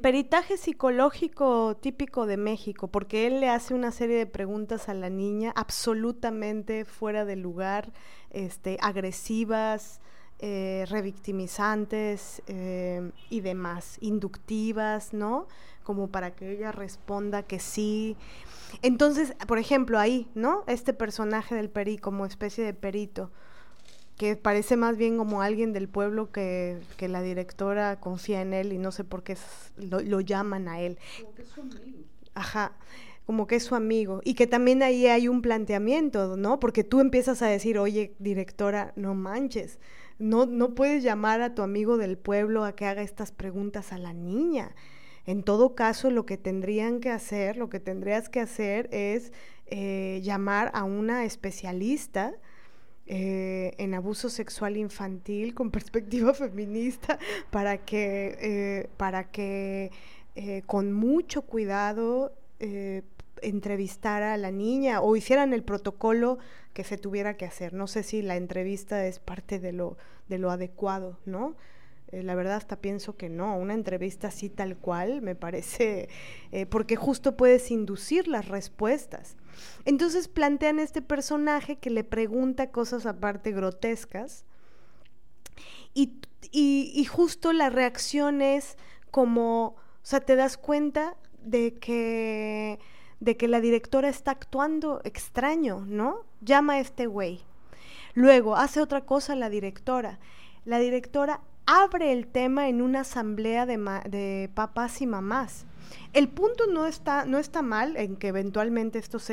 peritaje 0.00 0.56
psicológico 0.56 1.76
típico 1.76 2.24
de 2.24 2.38
México, 2.38 2.88
porque 2.88 3.26
él 3.26 3.40
le 3.40 3.50
hace 3.50 3.74
una 3.74 3.92
serie 3.92 4.16
de 4.16 4.26
preguntas 4.26 4.88
a 4.88 4.94
la 4.94 5.10
niña 5.10 5.52
absolutamente 5.54 6.86
fuera 6.86 7.26
de 7.26 7.36
lugar, 7.36 7.92
este, 8.30 8.78
agresivas, 8.80 10.00
eh, 10.40 10.84
revictimizantes 10.88 12.42
eh, 12.46 13.10
y 13.28 13.40
demás, 13.40 13.98
inductivas, 14.00 15.12
¿no? 15.12 15.48
Como 15.82 16.08
para 16.08 16.34
que 16.36 16.52
ella 16.52 16.70
responda 16.70 17.42
que 17.42 17.58
sí. 17.58 18.16
Entonces, 18.82 19.34
por 19.48 19.58
ejemplo, 19.58 19.98
ahí, 19.98 20.28
¿no? 20.36 20.62
Este 20.68 20.92
personaje 20.92 21.56
del 21.56 21.70
peri 21.70 21.98
como 21.98 22.24
especie 22.24 22.62
de 22.62 22.72
perito, 22.72 23.32
que 24.16 24.36
parece 24.36 24.76
más 24.76 24.96
bien 24.96 25.18
como 25.18 25.42
alguien 25.42 25.72
del 25.72 25.88
pueblo 25.88 26.30
que, 26.30 26.78
que 26.96 27.08
la 27.08 27.20
directora 27.20 27.98
confía 27.98 28.40
en 28.40 28.54
él 28.54 28.72
y 28.72 28.78
no 28.78 28.92
sé 28.92 29.02
por 29.02 29.24
qué 29.24 29.36
lo, 29.76 29.98
lo 30.00 30.20
llaman 30.20 30.68
a 30.68 30.80
él. 30.80 30.98
Como 31.20 31.34
que 31.34 31.42
es 31.42 31.48
su 31.48 31.60
amigo. 31.62 31.98
Ajá 32.34 32.76
como 33.28 33.46
que 33.46 33.56
es 33.56 33.64
su 33.64 33.74
amigo. 33.74 34.22
Y 34.24 34.32
que 34.32 34.46
también 34.46 34.82
ahí 34.82 35.06
hay 35.06 35.28
un 35.28 35.42
planteamiento, 35.42 36.38
¿no? 36.38 36.58
Porque 36.58 36.82
tú 36.82 37.00
empiezas 37.00 37.42
a 37.42 37.46
decir, 37.46 37.78
oye, 37.78 38.14
directora, 38.18 38.94
no 38.96 39.14
manches, 39.14 39.78
no, 40.18 40.46
no 40.46 40.74
puedes 40.74 41.02
llamar 41.02 41.40
a 41.40 41.54
tu 41.54 41.62
amigo 41.62 41.96
del 41.96 42.18
pueblo 42.18 42.64
a 42.64 42.74
que 42.74 42.86
haga 42.86 43.02
estas 43.02 43.32
preguntas 43.32 43.92
a 43.92 43.98
la 43.98 44.12
niña. 44.12 44.74
En 45.26 45.42
todo 45.42 45.74
caso, 45.74 46.10
lo 46.10 46.24
que 46.24 46.38
tendrían 46.38 47.00
que 47.00 47.10
hacer, 47.10 47.56
lo 47.56 47.68
que 47.68 47.80
tendrías 47.80 48.28
que 48.28 48.40
hacer 48.40 48.88
es 48.92 49.32
eh, 49.66 50.20
llamar 50.22 50.70
a 50.72 50.84
una 50.84 51.24
especialista 51.24 52.32
eh, 53.06 53.74
en 53.76 53.92
abuso 53.92 54.30
sexual 54.30 54.76
infantil 54.78 55.54
con 55.54 55.70
perspectiva 55.72 56.32
feminista 56.32 57.18
para 57.50 57.84
que, 57.84 58.38
eh, 58.40 58.88
para 58.96 59.30
que 59.30 59.90
con 60.66 60.92
mucho 60.92 61.42
cuidado 61.42 62.32
entrevistara 63.42 64.34
a 64.34 64.36
la 64.36 64.50
niña 64.50 65.00
o 65.00 65.16
hicieran 65.16 65.52
el 65.52 65.62
protocolo 65.62 66.38
que 66.72 66.84
se 66.84 66.98
tuviera 66.98 67.36
que 67.36 67.44
hacer. 67.44 67.74
No 67.74 67.86
sé 67.86 68.02
si 68.02 68.22
la 68.22 68.36
entrevista 68.36 69.06
es 69.06 69.18
parte 69.18 69.58
de 69.58 69.72
lo, 69.72 69.96
de 70.28 70.38
lo 70.38 70.50
adecuado, 70.50 71.18
¿no? 71.24 71.56
Eh, 72.10 72.22
la 72.22 72.34
verdad 72.34 72.56
hasta 72.56 72.80
pienso 72.80 73.16
que 73.16 73.28
no, 73.28 73.56
una 73.56 73.74
entrevista 73.74 74.28
así 74.28 74.48
tal 74.48 74.76
cual 74.78 75.20
me 75.20 75.34
parece, 75.34 76.08
eh, 76.52 76.64
porque 76.64 76.96
justo 76.96 77.36
puedes 77.36 77.70
inducir 77.70 78.28
las 78.28 78.48
respuestas. 78.48 79.36
Entonces 79.84 80.28
plantean 80.28 80.78
este 80.78 81.02
personaje 81.02 81.76
que 81.76 81.90
le 81.90 82.04
pregunta 82.04 82.70
cosas 82.70 83.04
aparte 83.04 83.52
grotescas 83.52 84.44
y, 85.92 86.12
y 86.52 87.04
justo 87.04 87.52
la 87.52 87.70
reacción 87.70 88.40
es 88.40 88.76
como, 89.10 89.66
o 89.66 89.76
sea, 90.02 90.20
te 90.20 90.36
das 90.36 90.56
cuenta 90.56 91.16
de 91.42 91.74
que 91.74 92.78
de 93.20 93.36
que 93.36 93.48
la 93.48 93.60
directora 93.60 94.08
está 94.08 94.32
actuando 94.32 95.00
extraño, 95.04 95.84
¿no? 95.86 96.24
Llama 96.40 96.74
a 96.74 96.80
este 96.80 97.06
güey. 97.06 97.40
Luego 98.14 98.56
hace 98.56 98.80
otra 98.80 99.02
cosa 99.02 99.34
la 99.34 99.50
directora. 99.50 100.18
La 100.64 100.78
directora 100.78 101.40
abre 101.66 102.12
el 102.12 102.26
tema 102.26 102.68
en 102.68 102.80
una 102.80 103.00
asamblea 103.00 103.66
de, 103.66 103.76
de 104.08 104.50
papás 104.54 105.00
y 105.02 105.06
mamás. 105.06 105.66
El 106.12 106.28
punto 106.28 106.66
no 106.66 106.86
está, 106.86 107.24
no 107.24 107.38
está 107.38 107.62
mal 107.62 107.96
en 107.96 108.16
que 108.16 108.28
eventualmente 108.28 108.98
estos 108.98 109.30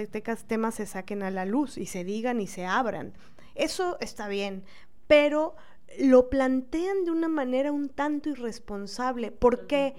temas 0.48 0.76
se 0.76 0.86
saquen 0.86 1.24
a 1.24 1.32
la 1.32 1.46
luz 1.46 1.78
y 1.78 1.86
se 1.86 2.04
digan 2.04 2.42
y 2.42 2.48
se 2.48 2.66
abran. 2.66 3.14
Eso 3.56 3.98
está 4.02 4.28
bien, 4.28 4.64
pero 5.08 5.56
lo 6.00 6.30
plantean 6.30 7.06
de 7.06 7.12
una 7.12 7.30
manera 7.30 7.72
un 7.72 7.90
tanto 7.90 8.30
irresponsable. 8.30 9.32
¿Por 9.32 9.68
qué? 9.68 9.94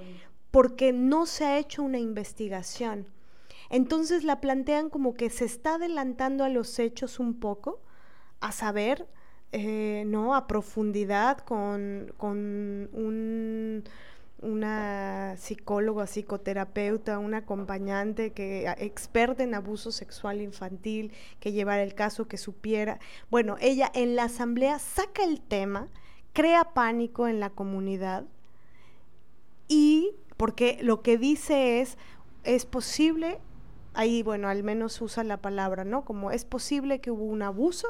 Porque 0.51 0.93
no 0.93 1.27
se 1.27 1.45
ha 1.45 1.59
hecho 1.59 1.83
una 1.83 1.99
investigación. 1.99 3.07
Entonces 3.71 4.25
la 4.25 4.41
plantean 4.41 4.91
como 4.91 5.15
que 5.15 5.31
se 5.31 5.45
está 5.45 5.75
adelantando 5.75 6.45
a 6.45 6.49
los 6.49 6.79
hechos 6.79 7.21
un 7.21 7.39
poco, 7.41 7.81
a 8.41 8.53
saber, 8.53 9.09
eh, 9.53 10.05
¿no? 10.07 10.35
A 10.35 10.47
profundidad 10.47 11.39
con, 11.39 12.13
con 12.17 12.89
un 12.93 13.85
una 14.43 15.35
psicóloga, 15.39 16.07
psicoterapeuta, 16.07 17.19
un 17.19 17.35
acompañante 17.35 18.33
que 18.33 18.73
experta 18.79 19.43
en 19.43 19.55
abuso 19.55 19.91
sexual 19.91 20.41
infantil, 20.43 21.13
que 21.41 21.53
llevara 21.53 21.83
el 21.83 21.95
caso, 21.95 22.29
que 22.29 22.37
supiera. 22.37 23.01
Bueno, 23.31 23.57
ella 23.61 23.91
en 23.95 24.15
la 24.15 24.25
asamblea 24.25 24.79
saca 24.79 25.25
el 25.25 25.41
tema, 25.41 25.89
crea 26.33 26.75
pánico 26.75 27.29
en 27.29 27.41
la 27.41 27.51
comunidad 27.51 28.25
y 29.69 30.13
porque 30.37 30.79
lo 30.83 31.03
que 31.03 31.17
dice 31.17 31.81
es, 31.81 31.97
es 32.45 32.67
posible, 32.67 33.41
ahí 33.97 34.23
bueno, 34.23 34.49
al 34.49 34.63
menos 34.63 35.01
usa 35.01 35.25
la 35.25 35.39
palabra, 35.39 35.85
¿no? 35.85 36.05
Como 36.05 36.31
es 36.31 36.45
posible 36.45 37.01
que 37.01 37.11
hubo 37.11 37.25
un 37.25 37.43
abuso 37.43 37.89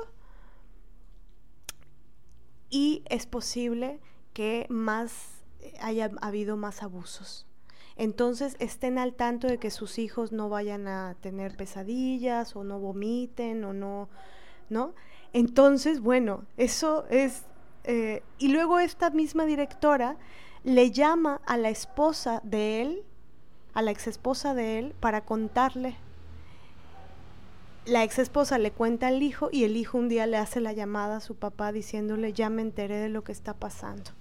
y 2.71 3.03
es 3.11 3.27
posible 3.27 4.01
que 4.33 4.67
más 4.69 5.43
haya 5.81 6.11
habido 6.21 6.57
más 6.57 6.83
abusos. 6.83 7.47
Entonces 7.97 8.57
estén 8.61 8.99
al 8.99 9.15
tanto 9.15 9.49
de 9.49 9.59
que 9.59 9.71
sus 9.71 9.99
hijos 9.99 10.31
no 10.31 10.49
vayan 10.49 10.87
a 10.87 11.17
tener 11.21 11.57
pesadillas 11.57 12.55
o 12.55 12.63
no 12.63 12.79
vomiten 12.79 13.65
o 13.65 13.73
no, 13.73 14.09
¿no? 14.69 14.95
Entonces, 15.33 16.01
bueno, 16.01 16.45
eso 16.57 17.07
es... 17.11 17.45
Eh, 17.85 18.23
y 18.39 18.49
luego 18.49 18.79
esta 18.79 19.11
misma 19.11 19.45
directora 19.45 20.17
le 20.63 20.91
llama 20.91 21.41
a 21.47 21.57
la 21.57 21.71
esposa 21.71 22.41
de 22.45 22.83
él, 22.83 23.05
a 23.77 23.83
la 23.83 23.91
ex 23.91 24.07
esposa 24.07 24.55
de 24.55 24.79
él, 24.79 24.95
para 25.01 25.27
contarle. 25.27 25.97
La 27.85 28.05
ex 28.05 28.19
esposa 28.19 28.57
le 28.57 28.71
cuenta 28.71 29.09
al 29.09 29.23
hijo 29.23 29.51
y 29.53 29.65
el 29.65 29.77
hijo 29.77 29.99
un 29.99 30.09
día 30.09 30.27
le 30.27 30.39
hace 30.39 30.63
la 30.63 30.73
llamada 30.73 31.19
a 31.19 31.21
su 31.21 31.35
papá 31.35 31.73
diciéndole, 31.73 32.33
ya 32.33 32.49
me 32.49 32.63
enteré 32.63 32.97
de 32.97 33.11
lo 33.11 33.23
que 33.23 33.33
está 33.33 33.53
pasando. 33.53 34.13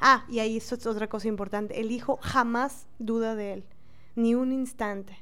Ah, 0.00 0.24
y 0.28 0.40
ahí 0.40 0.56
es 0.56 0.72
otra 0.72 1.06
cosa 1.06 1.28
importante. 1.28 1.80
El 1.80 1.92
hijo 1.92 2.18
jamás 2.22 2.88
duda 2.98 3.36
de 3.36 3.52
él, 3.52 3.64
ni 4.16 4.34
un 4.34 4.50
instante, 4.50 5.16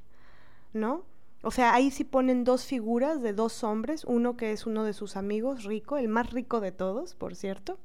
¿no? 0.73 1.05
O 1.43 1.51
sea, 1.51 1.75
ahí 1.75 1.91
sí 1.91 2.05
ponen 2.05 2.45
dos 2.45 2.65
figuras 2.65 3.21
de 3.21 3.35
dos 3.35 3.63
hombres, 3.63 4.05
uno 4.07 4.39
que 4.39 4.53
es 4.53 4.65
uno 4.65 4.85
de 4.85 4.95
sus 4.95 5.17
amigos, 5.17 5.65
rico, 5.65 5.99
el 5.99 6.09
más 6.09 6.31
rico 6.31 6.63
de 6.63 6.73
todos, 6.73 7.15
por 7.15 7.37
cierto. 7.37 7.79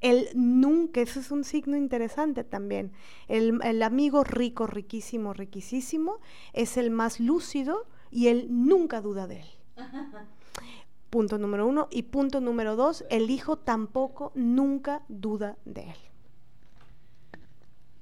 Él 0.00 0.28
nunca, 0.34 1.00
eso 1.00 1.20
es 1.20 1.30
un 1.30 1.44
signo 1.44 1.76
interesante 1.76 2.44
también. 2.44 2.92
El, 3.28 3.60
el 3.64 3.82
amigo 3.82 4.24
rico, 4.24 4.66
riquísimo, 4.66 5.32
riquísimo, 5.32 6.20
es 6.52 6.76
el 6.76 6.90
más 6.90 7.20
lúcido 7.20 7.86
y 8.10 8.28
él 8.28 8.46
nunca 8.50 9.00
duda 9.00 9.26
de 9.26 9.40
él. 9.40 9.48
punto 11.10 11.38
número 11.38 11.66
uno. 11.66 11.88
Y 11.90 12.02
punto 12.04 12.40
número 12.40 12.76
dos, 12.76 13.04
el 13.10 13.30
hijo 13.30 13.56
tampoco 13.56 14.32
nunca 14.34 15.02
duda 15.08 15.56
de 15.64 15.82
él. 15.82 15.96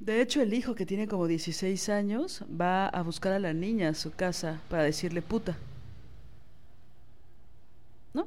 De 0.00 0.20
hecho, 0.20 0.42
el 0.42 0.52
hijo 0.52 0.74
que 0.74 0.84
tiene 0.84 1.08
como 1.08 1.26
16 1.26 1.88
años 1.88 2.44
va 2.60 2.88
a 2.88 3.02
buscar 3.02 3.32
a 3.32 3.38
la 3.38 3.54
niña 3.54 3.88
a 3.88 3.94
su 3.94 4.10
casa 4.10 4.60
para 4.68 4.82
decirle 4.82 5.22
puta. 5.22 5.56
¿No? 8.12 8.26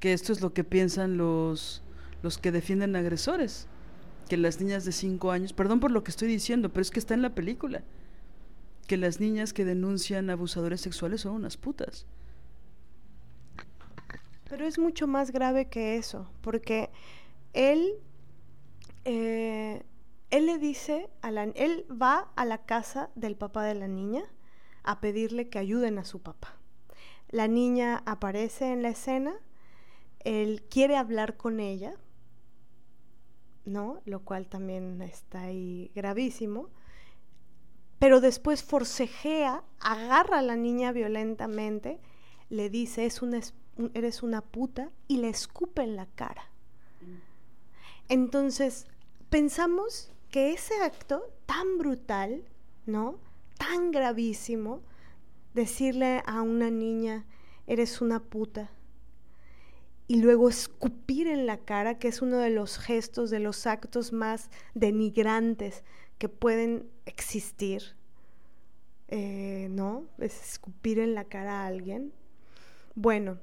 Que 0.00 0.12
esto 0.12 0.32
es 0.32 0.40
lo 0.40 0.52
que 0.52 0.64
piensan 0.64 1.16
los, 1.16 1.82
los 2.22 2.38
que 2.38 2.52
defienden 2.52 2.96
agresores. 2.96 3.66
Que 4.28 4.36
las 4.36 4.60
niñas 4.60 4.84
de 4.84 4.92
5 4.92 5.30
años, 5.30 5.52
perdón 5.52 5.80
por 5.80 5.90
lo 5.90 6.04
que 6.04 6.10
estoy 6.10 6.28
diciendo, 6.28 6.68
pero 6.70 6.82
es 6.82 6.90
que 6.90 6.98
está 6.98 7.14
en 7.14 7.22
la 7.22 7.34
película. 7.34 7.82
Que 8.86 8.96
las 8.96 9.20
niñas 9.20 9.52
que 9.52 9.64
denuncian 9.64 10.30
abusadores 10.30 10.80
sexuales 10.80 11.22
son 11.22 11.32
unas 11.32 11.56
putas. 11.56 12.06
Pero 14.48 14.66
es 14.66 14.78
mucho 14.78 15.06
más 15.06 15.30
grave 15.30 15.68
que 15.68 15.96
eso, 15.96 16.30
porque 16.40 16.90
él 17.52 17.94
eh, 19.04 19.82
él 20.30 20.44
le 20.44 20.58
dice, 20.58 21.08
a 21.22 21.30
la, 21.30 21.44
él 21.44 21.86
va 21.90 22.28
a 22.36 22.44
la 22.44 22.58
casa 22.58 23.10
del 23.14 23.36
papá 23.36 23.64
de 23.64 23.74
la 23.74 23.88
niña 23.88 24.22
a 24.82 25.00
pedirle 25.00 25.48
que 25.48 25.58
ayuden 25.58 25.98
a 25.98 26.04
su 26.04 26.20
papá. 26.20 26.54
La 27.30 27.48
niña 27.48 28.02
aparece 28.04 28.72
en 28.72 28.82
la 28.82 28.90
escena, 28.90 29.34
él 30.20 30.62
quiere 30.68 30.96
hablar 30.96 31.36
con 31.36 31.60
ella, 31.60 31.94
¿no? 33.64 34.00
Lo 34.04 34.24
cual 34.24 34.48
también 34.48 35.00
está 35.02 35.42
ahí 35.42 35.90
gravísimo. 35.94 36.70
Pero 37.98 38.20
después 38.20 38.62
forcejea, 38.62 39.64
agarra 39.80 40.38
a 40.38 40.42
la 40.42 40.56
niña 40.56 40.92
violentamente, 40.92 42.00
le 42.48 42.70
dice, 42.70 43.06
es 43.06 43.22
una, 43.22 43.40
eres 43.94 44.22
una 44.22 44.40
puta, 44.40 44.90
y 45.08 45.18
le 45.18 45.28
escupe 45.28 45.82
en 45.82 45.96
la 45.96 46.06
cara. 46.06 46.50
Entonces, 48.08 48.86
pensamos 49.28 50.12
que 50.30 50.52
ese 50.52 50.80
acto 50.82 51.22
tan 51.46 51.78
brutal, 51.78 52.44
¿no? 52.86 53.18
Tan 53.58 53.90
gravísimo, 53.90 54.80
decirle 55.54 56.22
a 56.26 56.42
una 56.42 56.70
niña, 56.70 57.26
eres 57.66 58.00
una 58.00 58.20
puta, 58.20 58.70
y 60.08 60.16
luego 60.16 60.48
escupir 60.48 61.28
en 61.28 61.46
la 61.46 61.58
cara, 61.58 61.98
que 61.98 62.08
es 62.08 62.22
uno 62.22 62.38
de 62.38 62.48
los 62.48 62.78
gestos, 62.78 63.28
de 63.28 63.40
los 63.40 63.66
actos 63.66 64.12
más 64.12 64.50
denigrantes 64.74 65.84
que 66.16 66.30
pueden 66.30 66.88
existir, 67.04 67.94
eh, 69.08 69.68
¿no? 69.70 70.06
Es 70.18 70.42
escupir 70.42 70.98
en 70.98 71.14
la 71.14 71.24
cara 71.24 71.62
a 71.62 71.66
alguien. 71.66 72.12
Bueno, 72.94 73.38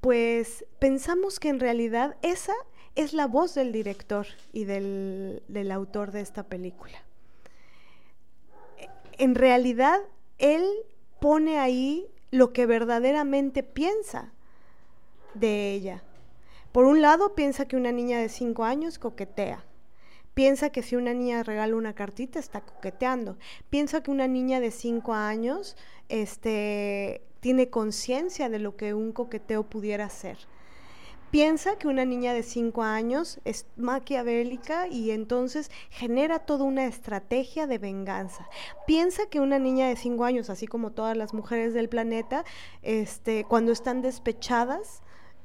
pues 0.00 0.66
pensamos 0.80 1.40
que 1.40 1.48
en 1.48 1.60
realidad 1.60 2.16
esa 2.20 2.52
es 2.96 3.14
la 3.14 3.26
voz 3.26 3.54
del 3.54 3.72
director 3.72 4.26
y 4.52 4.64
del, 4.64 5.70
autor 5.72 6.10
de 6.10 6.20
esta 6.20 6.42
película. 6.42 7.02
En 9.16 9.34
realidad, 9.34 10.00
él 10.38 10.66
pone 11.20 11.58
ahí 11.58 12.06
lo 12.30 12.52
que 12.52 12.66
verdaderamente 12.66 13.62
piensa 13.62 14.33
de 15.34 15.72
ella. 15.72 16.02
Por 16.72 16.84
un 16.84 17.02
lado, 17.02 17.34
piensa 17.34 17.66
que 17.66 17.76
una 17.76 17.92
niña 17.92 18.18
de 18.18 18.28
cinco 18.28 18.64
años 18.64 18.98
coquetea. 18.98 19.64
Piensa 20.34 20.70
que 20.70 20.82
si 20.82 20.96
una 20.96 21.14
niña 21.14 21.42
regala 21.44 21.76
una 21.76 21.94
cartita 21.94 22.38
está 22.38 22.60
coqueteando. 22.60 23.36
Piensa 23.70 24.02
que 24.02 24.10
una 24.10 24.26
niña 24.26 24.58
de 24.58 24.72
cinco 24.72 25.14
años 25.14 25.76
este, 26.08 27.22
tiene 27.40 27.70
conciencia 27.70 28.48
de 28.48 28.58
lo 28.58 28.76
que 28.76 28.94
un 28.94 29.12
coqueteo 29.12 29.62
pudiera 29.64 30.08
ser 30.08 30.38
piensa 31.34 31.74
que 31.78 31.88
una 31.88 32.04
niña 32.04 32.32
de 32.32 32.44
5 32.44 32.84
años 32.84 33.40
es 33.44 33.66
maquiavélica 33.74 34.86
y 34.86 35.10
entonces 35.10 35.68
genera 35.90 36.38
toda 36.38 36.62
una 36.62 36.86
estrategia 36.86 37.66
de 37.66 37.78
venganza. 37.78 38.48
Piensa 38.86 39.26
que 39.26 39.40
una 39.40 39.58
niña 39.58 39.88
de 39.88 39.96
5 39.96 40.22
años, 40.22 40.48
así 40.48 40.68
como 40.68 40.92
todas 40.92 41.16
las 41.16 41.34
mujeres 41.34 41.74
del 41.74 41.88
planeta, 41.88 42.44
este, 42.82 43.42
cuando 43.42 43.72
están 43.72 44.00
despechadas, 44.00 45.02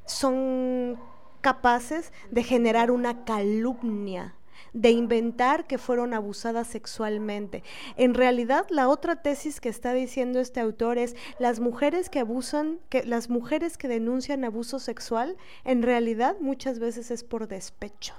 son 0.10 1.00
capaces 1.42 2.12
de 2.32 2.44
generar 2.44 2.92
una 2.92 3.24
calumnia 3.24 4.36
de 4.74 4.92
inventar 4.92 5.68
que 5.68 5.78
fueron 5.78 6.14
abusadas 6.14 6.68
sexualmente. 6.68 7.64
En 7.96 8.14
realidad, 8.14 8.68
la 8.70 8.88
otra 8.88 9.22
tesis 9.22 9.60
que 9.60 9.70
está 9.70 9.94
diciendo 9.94 10.40
este 10.40 10.60
autor 10.60 10.98
es 10.98 11.16
las 11.40 11.60
mujeres 11.60 12.10
que 12.10 12.20
abusan, 12.20 12.80
que 12.90 13.04
las 13.04 13.30
mujeres 13.30 13.78
que 13.78 13.88
denuncian 13.88 14.44
abuso 14.44 14.80
sexual, 14.80 15.38
en 15.64 15.82
realidad 15.82 16.36
muchas 16.40 16.80
veces 16.80 17.10
es 17.10 17.24
por 17.24 17.48
despecho, 17.48 18.14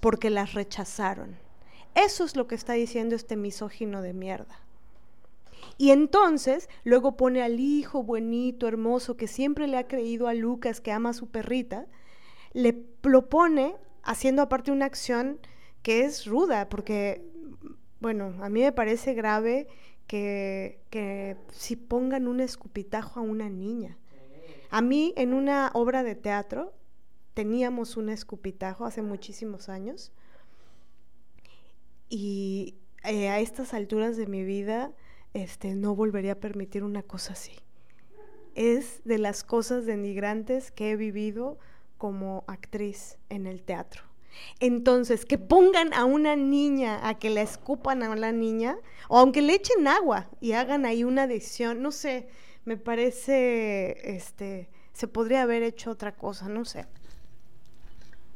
porque 0.00 0.30
las 0.30 0.54
rechazaron. 0.54 1.36
Eso 1.94 2.24
es 2.24 2.36
lo 2.36 2.46
que 2.46 2.54
está 2.54 2.72
diciendo 2.72 3.14
este 3.14 3.36
misógino 3.36 4.02
de 4.02 4.14
mierda. 4.14 4.60
Y 5.78 5.90
entonces 5.90 6.68
luego 6.84 7.16
pone 7.16 7.42
al 7.42 7.60
hijo 7.60 8.02
bonito, 8.02 8.68
hermoso, 8.68 9.16
que 9.16 9.26
siempre 9.26 9.66
le 9.66 9.76
ha 9.76 9.88
creído 9.88 10.28
a 10.28 10.34
Lucas 10.34 10.80
que 10.80 10.92
ama 10.92 11.10
a 11.10 11.14
su 11.14 11.28
perrita, 11.28 11.86
le 12.52 12.84
lo 13.02 13.28
pone 13.28 13.76
haciendo 14.02 14.42
aparte 14.42 14.72
una 14.72 14.86
acción 14.86 15.38
que 15.82 16.04
es 16.04 16.26
ruda, 16.26 16.68
porque, 16.68 17.24
bueno, 18.00 18.34
a 18.40 18.48
mí 18.48 18.60
me 18.60 18.72
parece 18.72 19.14
grave 19.14 19.66
que, 20.06 20.80
que 20.90 21.36
si 21.50 21.76
pongan 21.76 22.28
un 22.28 22.40
escupitajo 22.40 23.20
a 23.20 23.22
una 23.22 23.48
niña. 23.48 23.98
A 24.70 24.80
mí 24.80 25.12
en 25.16 25.34
una 25.34 25.70
obra 25.74 26.02
de 26.02 26.14
teatro 26.14 26.72
teníamos 27.34 27.96
un 27.96 28.08
escupitajo 28.08 28.84
hace 28.84 29.02
muchísimos 29.02 29.68
años 29.68 30.12
y 32.08 32.76
eh, 33.04 33.28
a 33.28 33.40
estas 33.40 33.74
alturas 33.74 34.16
de 34.16 34.26
mi 34.26 34.44
vida 34.44 34.92
este, 35.34 35.74
no 35.74 35.94
volvería 35.94 36.32
a 36.32 36.40
permitir 36.40 36.84
una 36.84 37.02
cosa 37.02 37.32
así. 37.32 37.52
es 38.54 39.00
de 39.04 39.18
las 39.18 39.44
cosas 39.44 39.86
denigrantes 39.86 40.70
que 40.70 40.90
he 40.90 40.96
vivido 40.96 41.58
como 41.96 42.44
actriz 42.46 43.16
en 43.30 43.46
el 43.46 43.62
teatro. 43.62 44.02
Entonces, 44.60 45.24
que 45.24 45.38
pongan 45.38 45.92
a 45.94 46.04
una 46.04 46.36
niña, 46.36 47.06
a 47.06 47.18
que 47.18 47.30
la 47.30 47.42
escupan 47.42 48.02
a 48.02 48.14
la 48.16 48.32
niña, 48.32 48.76
o 49.08 49.18
aunque 49.18 49.42
le 49.42 49.54
echen 49.54 49.86
agua 49.86 50.28
y 50.40 50.52
hagan 50.52 50.84
ahí 50.84 51.04
una 51.04 51.26
decisión, 51.26 51.82
no 51.82 51.92
sé, 51.92 52.28
me 52.64 52.76
parece, 52.76 54.16
este, 54.16 54.68
se 54.92 55.06
podría 55.06 55.42
haber 55.42 55.62
hecho 55.62 55.90
otra 55.90 56.14
cosa, 56.14 56.48
no 56.48 56.64
sé. 56.64 56.86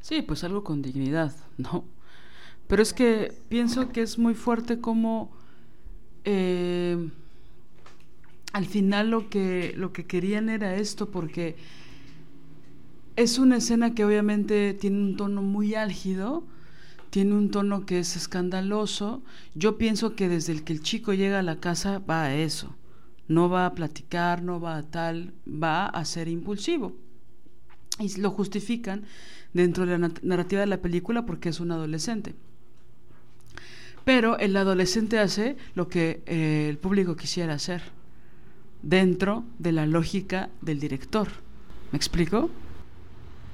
Sí, 0.01 0.21
pues 0.21 0.43
algo 0.43 0.63
con 0.63 0.81
dignidad, 0.81 1.35
¿no? 1.57 1.85
Pero 2.67 2.81
es 2.81 2.93
que 2.93 3.33
pienso 3.49 3.89
que 3.89 4.01
es 4.01 4.17
muy 4.17 4.33
fuerte 4.33 4.79
como 4.79 5.31
eh, 6.29 7.09
al 8.51 8.65
final 8.65 9.11
lo 9.11 9.29
que, 9.29 9.73
lo 9.77 9.93
que 9.93 10.05
querían 10.05 10.49
era 10.49 10.75
esto, 10.75 11.09
porque 11.09 11.55
es 13.15 13.39
una 13.39 13.57
escena 13.57 13.95
que 13.95 14.03
obviamente 14.03 14.73
tiene 14.73 14.99
un 14.99 15.15
tono 15.15 15.41
muy 15.41 15.75
álgido, 15.75 16.43
tiene 17.11 17.33
un 17.33 17.49
tono 17.49 17.85
que 17.85 17.99
es 17.99 18.17
escandaloso. 18.17 19.23
Yo 19.55 19.77
pienso 19.77 20.17
que 20.17 20.27
desde 20.27 20.51
el 20.51 20.65
que 20.65 20.73
el 20.73 20.81
chico 20.81 21.13
llega 21.13 21.39
a 21.39 21.43
la 21.43 21.61
casa 21.61 21.99
va 21.99 22.23
a 22.23 22.35
eso. 22.35 22.75
No 23.29 23.47
va 23.49 23.65
a 23.65 23.73
platicar, 23.73 24.43
no 24.43 24.59
va 24.59 24.75
a 24.75 24.83
tal, 24.83 25.33
va 25.47 25.85
a 25.85 26.03
ser 26.03 26.27
impulsivo. 26.27 26.93
Y 27.99 28.19
lo 28.19 28.31
justifican 28.31 29.05
dentro 29.53 29.85
de 29.85 29.97
la 29.97 30.11
narrativa 30.23 30.59
de 30.59 30.67
la 30.67 30.81
película 30.81 31.25
porque 31.25 31.49
es 31.49 31.61
un 31.61 31.71
adolescente. 31.71 32.35
Pero 34.07 34.39
el 34.39 34.55
adolescente 34.55 35.19
hace 35.19 35.57
lo 35.75 35.89
que 35.89 36.23
eh, 36.27 36.67
el 36.69 36.77
público 36.77 37.17
quisiera 37.17 37.55
hacer, 37.55 37.81
dentro 38.81 39.43
de 39.59 39.73
la 39.73 39.85
lógica 39.85 40.49
del 40.61 40.79
director. 40.79 41.27
¿Me 41.91 41.97
explico? 41.97 42.49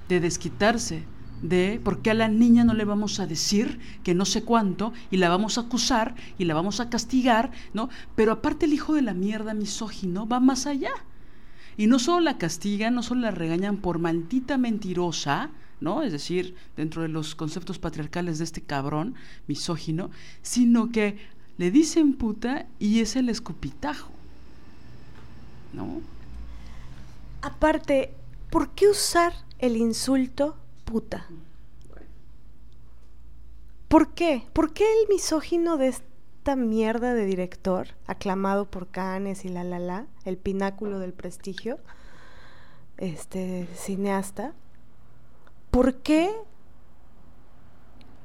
de 0.10 0.20
desquitarse, 0.20 1.06
de 1.42 1.82
por 1.84 2.04
qué 2.04 2.12
a 2.12 2.14
la 2.14 2.28
niña 2.28 2.64
no 2.64 2.76
le 2.76 2.86
vamos 2.86 3.20
a 3.20 3.26
decir 3.26 3.80
que 4.04 4.14
no 4.14 4.26
sé 4.26 4.44
cuánto 4.44 4.94
y 5.10 5.18
la 5.18 5.30
vamos 5.30 5.58
a 5.58 5.62
acusar 5.62 6.14
y 6.38 6.46
la 6.46 6.54
vamos 6.54 6.80
a 6.80 6.90
castigar, 6.90 7.50
¿no? 7.74 7.90
Pero 8.16 8.32
aparte 8.32 8.68
el 8.68 8.74
hijo 8.74 8.94
de 8.94 9.02
la 9.02 9.16
mierda 9.16 9.56
misógino 9.56 10.28
va 10.28 10.40
más 10.40 10.68
allá. 10.68 10.92
Y 11.78 11.88
no 11.88 11.98
solo 11.98 12.20
la 12.20 12.38
castigan, 12.38 12.94
no 12.94 13.02
solo 13.02 13.22
la 13.22 13.32
regañan 13.32 13.78
por 13.78 13.98
maldita 13.98 14.60
mentirosa, 14.60 15.50
¿no? 15.84 16.02
Es 16.02 16.12
decir, 16.12 16.56
dentro 16.76 17.02
de 17.02 17.10
los 17.10 17.36
conceptos 17.36 17.78
patriarcales 17.78 18.40
de 18.40 18.46
este 18.46 18.62
cabrón 18.62 19.16
misógino, 19.48 20.10
sino 20.42 20.92
que 20.92 21.18
le 21.58 21.70
dicen 21.70 22.14
puta 22.14 22.66
y 22.80 23.02
es 23.02 23.16
el 23.16 23.30
escupitajo. 23.30 24.12
¿No? 25.74 26.02
Aparte, 27.42 28.14
¿por 28.50 28.72
qué 28.72 28.88
usar 28.88 29.34
el 29.64 29.78
insulto 29.78 30.58
puta. 30.84 31.26
¿Por 33.88 34.10
qué? 34.10 34.46
¿Por 34.52 34.74
qué 34.74 34.84
el 34.84 35.08
misógino 35.08 35.78
de 35.78 35.88
esta 35.88 36.58
mierda 36.58 37.14
de 37.14 37.26
director, 37.26 37.88
aclamado 38.06 38.70
por 38.70 38.90
Cannes 38.90 39.46
y 39.46 39.50
la 39.50 39.64
la 39.64 39.80
la, 39.80 40.06
el 40.26 40.36
pináculo 40.38 41.00
del 41.00 41.14
prestigio, 41.14 41.80
este 42.98 43.68
cineasta, 43.76 44.54
¿por 45.74 45.96
qué? 45.96 46.30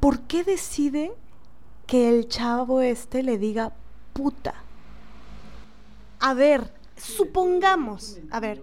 ¿Por 0.00 0.20
qué 0.24 0.44
decide 0.44 1.12
que 1.86 2.10
el 2.10 2.28
chavo 2.28 2.82
este 2.82 3.22
le 3.22 3.38
diga 3.38 3.72
puta? 4.12 4.54
A 6.20 6.34
ver, 6.34 6.74
supongamos, 6.96 8.20
a 8.30 8.38
ver, 8.40 8.60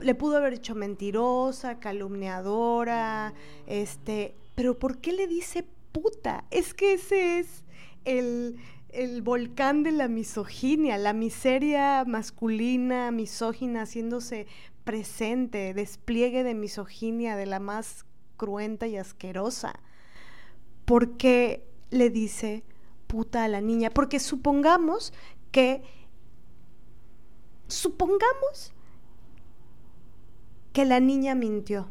le 0.00 0.14
pudo 0.14 0.36
haber 0.36 0.52
dicho 0.52 0.76
mentirosa, 0.76 1.80
calumniadora, 1.80 3.34
este, 3.66 4.36
pero 4.54 4.78
¿por 4.78 4.98
qué 4.98 5.12
le 5.12 5.26
dice 5.26 5.66
puta? 5.90 6.44
Es 6.52 6.74
que 6.74 6.94
ese 6.94 7.40
es 7.40 7.64
el, 8.04 8.56
el 8.90 9.22
volcán 9.22 9.82
de 9.82 9.90
la 9.90 10.06
misoginia, 10.06 10.96
la 10.96 11.12
miseria 11.12 12.04
masculina, 12.06 13.10
misógina, 13.10 13.82
haciéndose 13.82 14.46
presente, 14.84 15.74
despliegue 15.74 16.44
de 16.44 16.54
misoginia 16.54 17.34
de 17.34 17.46
la 17.46 17.58
más 17.58 18.04
cruenta 18.42 18.88
y 18.88 18.96
asquerosa. 18.96 19.78
¿Por 20.84 21.16
qué 21.16 21.64
le 21.90 22.10
dice 22.10 22.64
puta 23.06 23.44
a 23.44 23.48
la 23.48 23.60
niña? 23.60 23.90
Porque 23.90 24.18
supongamos 24.18 25.12
que 25.52 25.82
Supongamos 27.72 28.74
que 30.74 30.84
la 30.84 31.00
niña 31.00 31.34
mintió. 31.34 31.88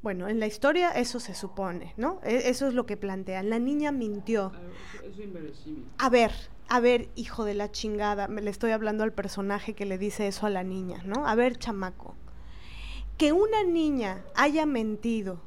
Bueno, 0.00 0.28
en 0.28 0.40
la 0.40 0.46
historia 0.46 0.92
eso 0.92 1.20
se 1.20 1.34
supone, 1.34 1.92
¿no? 1.98 2.20
E, 2.22 2.48
eso 2.48 2.66
es 2.68 2.72
lo 2.72 2.86
que 2.86 2.96
plantean. 2.96 3.50
La 3.50 3.58
niña 3.58 3.92
mintió. 3.92 4.50
A 5.98 6.08
ver, 6.08 6.32
a 6.68 6.80
ver, 6.80 7.10
hijo 7.16 7.44
de 7.44 7.52
la 7.52 7.70
chingada, 7.70 8.28
me 8.28 8.40
le 8.40 8.48
estoy 8.48 8.70
hablando 8.70 9.04
al 9.04 9.12
personaje 9.12 9.74
que 9.74 9.84
le 9.84 9.98
dice 9.98 10.26
eso 10.26 10.46
a 10.46 10.50
la 10.50 10.62
niña, 10.62 11.02
¿no? 11.04 11.26
A 11.26 11.34
ver, 11.34 11.58
chamaco, 11.58 12.14
que 13.16 13.32
una 13.32 13.64
niña 13.64 14.24
haya 14.34 14.66
mentido 14.66 15.40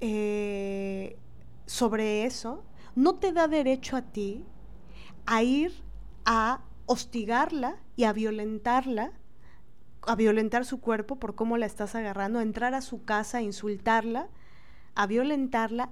eh, 0.00 1.16
sobre 1.66 2.24
eso 2.24 2.62
no 2.94 3.16
te 3.16 3.32
da 3.32 3.48
derecho 3.48 3.96
a 3.96 4.02
ti 4.02 4.44
a 5.26 5.42
ir 5.42 5.72
a 6.24 6.62
hostigarla 6.86 7.76
y 7.96 8.04
a 8.04 8.12
violentarla, 8.12 9.12
a 10.02 10.16
violentar 10.16 10.64
su 10.64 10.80
cuerpo 10.80 11.16
por 11.16 11.34
cómo 11.34 11.56
la 11.56 11.66
estás 11.66 11.94
agarrando, 11.94 12.38
a 12.38 12.42
entrar 12.42 12.74
a 12.74 12.82
su 12.82 13.04
casa, 13.04 13.38
a 13.38 13.42
insultarla, 13.42 14.28
a 14.94 15.06
violentarla 15.06 15.90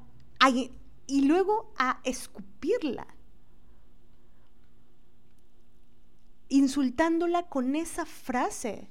y 1.07 1.23
luego 1.23 1.73
a 1.79 2.01
escupirla, 2.05 3.07
insultándola 6.49 7.45
con 7.49 7.77
esa 7.77 8.05
frase. 8.05 8.91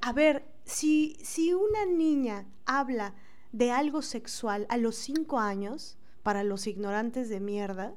A 0.00 0.12
ver, 0.12 0.51
si, 0.64 1.16
si 1.22 1.54
una 1.54 1.86
niña 1.86 2.46
habla 2.66 3.14
de 3.52 3.70
algo 3.70 4.02
sexual 4.02 4.66
a 4.68 4.76
los 4.76 4.96
cinco 4.96 5.38
años, 5.38 5.98
para 6.22 6.44
los 6.44 6.66
ignorantes 6.66 7.28
de 7.28 7.40
mierda, 7.40 7.94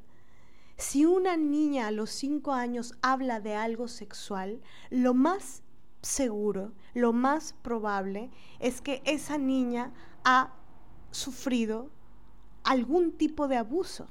si 0.77 1.05
una 1.05 1.37
niña 1.37 1.87
a 1.87 1.91
los 1.91 2.09
cinco 2.09 2.51
años 2.51 2.93
habla 3.01 3.39
de 3.39 3.55
algo 3.55 3.87
sexual, 3.87 4.61
lo 4.89 5.13
más 5.13 5.63
seguro, 6.01 6.73
lo 6.93 7.13
más 7.13 7.53
probable 7.53 8.29
es 8.59 8.81
que 8.81 9.01
esa 9.05 9.37
niña 9.37 9.93
ha 10.23 10.53
sufrido 11.11 11.89
algún 12.63 13.13
tipo 13.13 13.47
de 13.47 13.57
abuso. 13.57 14.07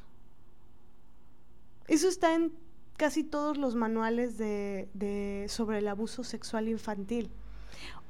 Eso 1.86 2.08
está 2.08 2.34
en 2.34 2.52
casi 2.96 3.24
todos 3.24 3.58
los 3.58 3.74
manuales 3.74 4.38
de, 4.38 5.46
sobre 5.48 5.78
el 5.78 5.88
abuso 5.88 6.24
sexual 6.24 6.68
infantil. 6.68 7.30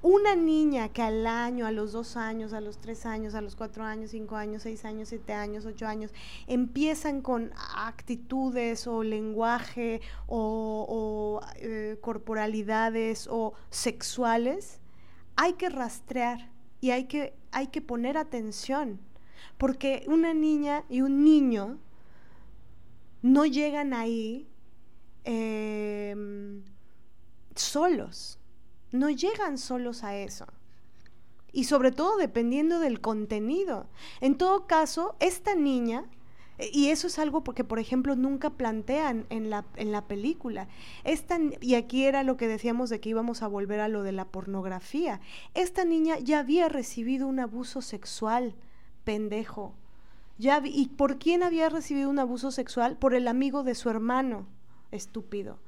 Una 0.04 0.36
niña 0.36 0.90
que 0.90 1.00
al 1.00 1.26
año, 1.26 1.64
a 1.64 1.72
los 1.72 1.92
dos 1.92 2.18
años, 2.18 2.52
a 2.52 2.60
los 2.60 2.76
tres 2.76 3.06
años, 3.06 3.34
a 3.34 3.40
los 3.40 3.56
cuatro 3.56 3.84
años, 3.84 4.10
cinco 4.10 4.36
años, 4.36 4.64
seis 4.64 4.84
años, 4.84 5.08
siete 5.08 5.32
años, 5.32 5.64
ocho 5.64 5.86
años, 5.86 6.12
empiezan 6.46 7.22
con 7.22 7.52
actitudes 7.74 8.86
o 8.86 9.02
lenguaje 9.02 10.02
o, 10.26 11.40
eh, 11.56 11.96
corporalidades 12.02 13.26
o 13.30 13.54
sexuales, 13.70 14.78
hay 15.36 15.54
que 15.54 15.70
rastrear 15.70 16.50
y 16.82 16.90
hay 16.90 17.04
que, 17.04 17.32
hay 17.50 17.68
que 17.68 17.80
poner 17.80 18.18
atención, 18.18 19.00
porque 19.56 20.04
una 20.06 20.34
niña 20.34 20.84
y 20.90 21.00
un 21.00 21.24
niño 21.24 21.78
no 23.22 23.46
llegan 23.46 23.94
ahí 23.94 24.46
em, 25.24 26.62
solos 27.54 28.38
no 28.94 29.10
llegan 29.10 29.58
solos 29.58 30.04
a 30.04 30.16
eso. 30.16 30.46
Y 31.52 31.64
sobre 31.64 31.90
todo 31.90 32.16
dependiendo 32.16 32.78
del 32.78 33.00
contenido. 33.00 33.86
En 34.20 34.36
todo 34.36 34.66
caso, 34.66 35.16
esta 35.18 35.56
niña, 35.56 36.04
eh, 36.58 36.70
y 36.72 36.90
eso 36.90 37.08
es 37.08 37.18
algo 37.18 37.42
porque, 37.42 37.64
por 37.64 37.80
ejemplo, 37.80 38.14
nunca 38.14 38.50
plantean 38.50 39.26
en 39.30 39.50
la, 39.50 39.64
en 39.76 39.90
la 39.90 40.06
película. 40.06 40.68
Esta, 41.02 41.38
y 41.60 41.74
aquí 41.74 42.04
era 42.04 42.22
lo 42.22 42.36
que 42.36 42.46
decíamos 42.46 42.88
de 42.88 43.00
que 43.00 43.08
íbamos 43.08 43.42
a 43.42 43.48
volver 43.48 43.80
a 43.80 43.88
lo 43.88 44.04
de 44.04 44.12
la 44.12 44.26
pornografía. 44.26 45.20
Esta 45.54 45.84
niña 45.84 46.18
ya 46.20 46.38
había 46.38 46.68
recibido 46.68 47.26
un 47.26 47.40
abuso 47.40 47.82
sexual, 47.82 48.54
pendejo. 49.02 49.74
Ya, 50.38 50.62
¿Y 50.64 50.86
por 50.88 51.18
quién 51.18 51.42
había 51.42 51.68
recibido 51.68 52.10
un 52.10 52.20
abuso 52.20 52.52
sexual? 52.52 52.96
Por 52.96 53.14
el 53.14 53.26
amigo 53.26 53.64
de 53.64 53.74
su 53.74 53.90
hermano, 53.90 54.46
estúpido 54.92 55.58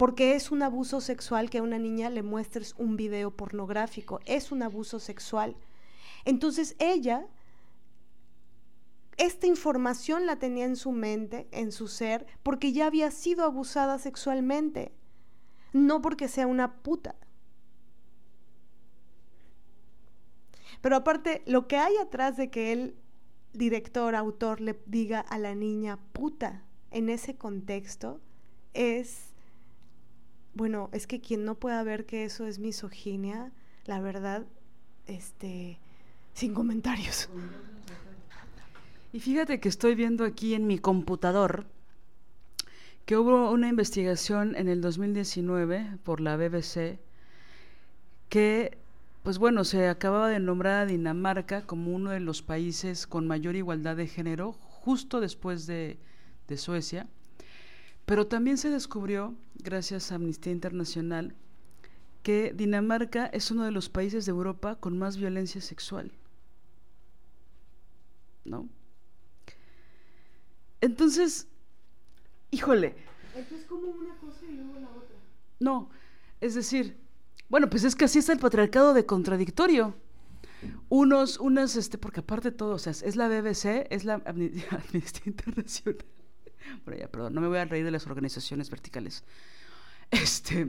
porque 0.00 0.34
es 0.34 0.50
un 0.50 0.62
abuso 0.62 1.02
sexual 1.02 1.50
que 1.50 1.58
a 1.58 1.62
una 1.62 1.78
niña 1.78 2.08
le 2.08 2.22
muestres 2.22 2.74
un 2.78 2.96
video 2.96 3.32
pornográfico, 3.32 4.20
es 4.24 4.50
un 4.50 4.62
abuso 4.62 4.98
sexual. 4.98 5.58
Entonces 6.24 6.74
ella, 6.78 7.26
esta 9.18 9.46
información 9.46 10.24
la 10.24 10.36
tenía 10.36 10.64
en 10.64 10.76
su 10.76 10.92
mente, 10.92 11.48
en 11.52 11.70
su 11.70 11.86
ser, 11.86 12.26
porque 12.42 12.72
ya 12.72 12.86
había 12.86 13.10
sido 13.10 13.44
abusada 13.44 13.98
sexualmente. 13.98 14.94
no 15.74 16.00
porque 16.00 16.28
sea 16.28 16.46
una 16.46 16.80
puta. 16.80 17.14
Pero 20.80 20.96
aparte, 20.96 21.42
lo 21.44 21.68
que 21.68 21.76
hay 21.76 21.94
atrás 21.98 22.38
de 22.38 22.48
que 22.48 22.72
el 22.72 22.96
director, 23.52 24.14
autor, 24.14 24.62
le 24.62 24.80
diga 24.86 25.20
a 25.20 25.36
la 25.36 25.54
niña 25.54 25.98
puta 26.14 26.64
en 26.90 27.10
ese 27.10 27.36
contexto 27.36 28.22
es, 28.72 29.29
bueno, 30.60 30.90
es 30.92 31.06
que 31.06 31.22
quien 31.22 31.46
no 31.46 31.54
pueda 31.54 31.82
ver 31.82 32.04
que 32.04 32.24
eso 32.24 32.46
es 32.46 32.58
misoginia, 32.58 33.50
la 33.86 33.98
verdad, 33.98 34.44
este, 35.06 35.78
sin 36.34 36.52
comentarios. 36.52 37.30
Y 39.10 39.20
fíjate 39.20 39.58
que 39.58 39.70
estoy 39.70 39.94
viendo 39.94 40.22
aquí 40.22 40.52
en 40.52 40.66
mi 40.66 40.78
computador 40.78 41.64
que 43.06 43.16
hubo 43.16 43.50
una 43.50 43.68
investigación 43.68 44.54
en 44.54 44.68
el 44.68 44.82
2019 44.82 45.96
por 46.04 46.20
la 46.20 46.36
BBC 46.36 46.98
que, 48.28 48.76
pues 49.22 49.38
bueno, 49.38 49.64
se 49.64 49.88
acababa 49.88 50.28
de 50.28 50.40
nombrar 50.40 50.82
a 50.82 50.84
Dinamarca 50.84 51.62
como 51.62 51.90
uno 51.90 52.10
de 52.10 52.20
los 52.20 52.42
países 52.42 53.06
con 53.06 53.26
mayor 53.26 53.56
igualdad 53.56 53.96
de 53.96 54.08
género, 54.08 54.52
justo 54.52 55.22
después 55.22 55.66
de, 55.66 55.96
de 56.48 56.58
Suecia. 56.58 57.08
Pero 58.10 58.26
también 58.26 58.58
se 58.58 58.70
descubrió, 58.70 59.36
gracias 59.54 60.10
a 60.10 60.16
Amnistía 60.16 60.50
Internacional, 60.50 61.36
que 62.24 62.52
Dinamarca 62.52 63.26
es 63.26 63.52
uno 63.52 63.64
de 63.64 63.70
los 63.70 63.88
países 63.88 64.26
de 64.26 64.30
Europa 64.30 64.74
con 64.74 64.98
más 64.98 65.16
violencia 65.16 65.60
sexual. 65.60 66.10
¿No? 68.44 68.68
Entonces, 70.80 71.46
híjole. 72.50 72.96
Es 73.36 73.64
como 73.66 73.92
una 73.92 74.16
cosa 74.16 74.44
y 74.44 74.56
luego 74.56 74.80
la 74.80 74.88
otra. 74.88 75.16
No, 75.60 75.88
es 76.40 76.56
decir, 76.56 76.96
bueno, 77.48 77.70
pues 77.70 77.84
es 77.84 77.94
que 77.94 78.06
así 78.06 78.18
está 78.18 78.32
el 78.32 78.40
patriarcado 78.40 78.92
de 78.92 79.06
contradictorio. 79.06 79.94
Unos, 80.88 81.38
unas, 81.38 81.76
este, 81.76 81.96
porque 81.96 82.18
aparte 82.18 82.50
de 82.50 82.56
todo, 82.56 82.74
o 82.74 82.78
sea, 82.80 82.90
es 82.90 83.14
la 83.14 83.28
BBC, 83.28 83.86
es 83.88 84.02
la 84.02 84.14
Amnistía 84.24 85.22
Internacional. 85.26 86.04
Bueno, 86.84 87.00
ya, 87.00 87.08
perdón, 87.08 87.34
no 87.34 87.40
me 87.40 87.48
voy 87.48 87.58
a 87.58 87.64
reír 87.64 87.84
de 87.84 87.90
las 87.90 88.06
organizaciones 88.06 88.70
verticales. 88.70 89.24
Este, 90.12 90.68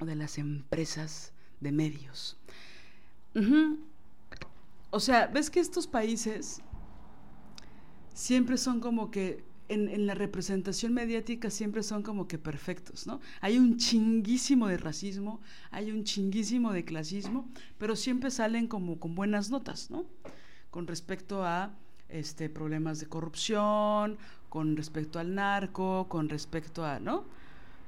o 0.00 0.04
de 0.04 0.16
las 0.16 0.36
empresas 0.36 1.32
de 1.60 1.70
medios. 1.70 2.36
O 4.90 4.98
sea, 4.98 5.28
ves 5.28 5.48
que 5.48 5.60
estos 5.60 5.86
países 5.86 6.60
siempre 8.14 8.56
son 8.56 8.80
como 8.80 9.12
que 9.12 9.44
en, 9.68 10.06
la 10.06 10.14
representación 10.14 10.94
mediática 10.94 11.50
siempre 11.50 11.82
son 11.82 12.02
como 12.02 12.26
que 12.26 12.38
perfectos, 12.38 13.06
¿no? 13.06 13.20
Hay 13.40 13.58
un 13.58 13.76
chinguísimo 13.76 14.66
de 14.66 14.78
racismo, 14.78 15.40
hay 15.70 15.92
un 15.92 16.04
chinguísimo 16.04 16.72
de 16.72 16.84
clasismo, 16.84 17.48
pero 17.76 17.94
siempre 17.94 18.30
salen 18.30 18.66
como 18.66 18.98
con 18.98 19.14
buenas 19.14 19.50
notas, 19.50 19.90
¿no? 19.90 20.06
Con 20.70 20.86
respecto 20.86 21.44
a 21.44 21.74
este, 22.08 22.48
problemas 22.48 23.00
de 23.00 23.06
corrupción, 23.06 24.16
con 24.48 24.76
respecto 24.76 25.18
al 25.18 25.34
narco, 25.34 26.06
con 26.08 26.28
respecto 26.28 26.84
a, 26.84 26.98
¿no? 27.00 27.24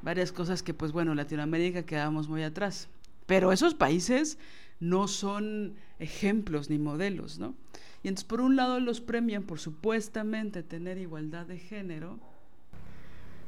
Varias 0.03 0.32
cosas 0.32 0.62
que, 0.62 0.74
pues 0.74 0.93
bueno, 0.93 1.15
Latinoamérica 1.15 1.82
quedamos 1.85 2.28
muy 2.28 2.43
atrás. 2.43 2.89
Pero 3.27 3.53
esos 3.53 3.74
países 3.74 4.39
no 4.81 5.09
son 5.09 5.74
ejemplos 5.99 6.70
ni 6.70 6.78
modelos, 6.78 7.39
¿no? 7.39 7.55
Y 8.03 8.09
entonces 8.09 8.24
por 8.24 8.41
un 8.41 8.57
lado 8.57 8.81
los 8.81 9.01
premian 9.01 9.43
por 9.43 9.59
supuestamente 9.59 10.62
tener 10.62 10.97
igualdad 10.99 11.47
de 11.47 11.59
género, 11.59 12.19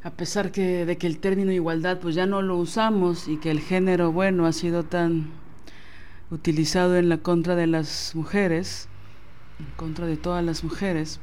a 0.03 0.11
pesar 0.11 0.53
que, 0.53 0.85
de 0.85 0.99
que 0.99 1.07
el 1.07 1.19
término 1.19 1.53
igualdad 1.53 2.01
pues 2.01 2.15
ya 2.15 2.27
no 2.27 2.43
lo 2.43 2.57
usamos 2.57 3.29
y 3.29 3.39
que 3.39 3.51
el 3.51 3.61
género, 3.61 4.13
bueno, 4.13 4.47
ha 4.47 4.53
sido 4.53 4.83
tan 4.83 5.31
utilizado 6.31 6.97
en 6.97 7.09
la 7.09 7.19
contra 7.19 7.55
de 7.55 7.67
las 7.67 8.15
mujeres, 8.15 8.89
en 9.59 9.67
contra 9.77 10.07
de 10.07 10.17
todas 10.17 10.45
las 10.45 10.65
mujeres, 10.65 11.21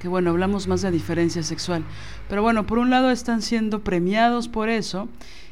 que 0.00 0.08
bueno, 0.08 0.30
hablamos 0.30 0.66
más 0.66 0.82
de 0.82 0.90
diferencia 0.90 1.42
sexual. 1.42 1.84
Pero 2.28 2.42
bueno, 2.42 2.66
por 2.66 2.78
un 2.78 2.90
lado 2.90 3.10
están 3.10 3.42
siendo 3.42 3.84
premiados 3.84 4.48
por 4.48 4.68
eso 4.68 5.08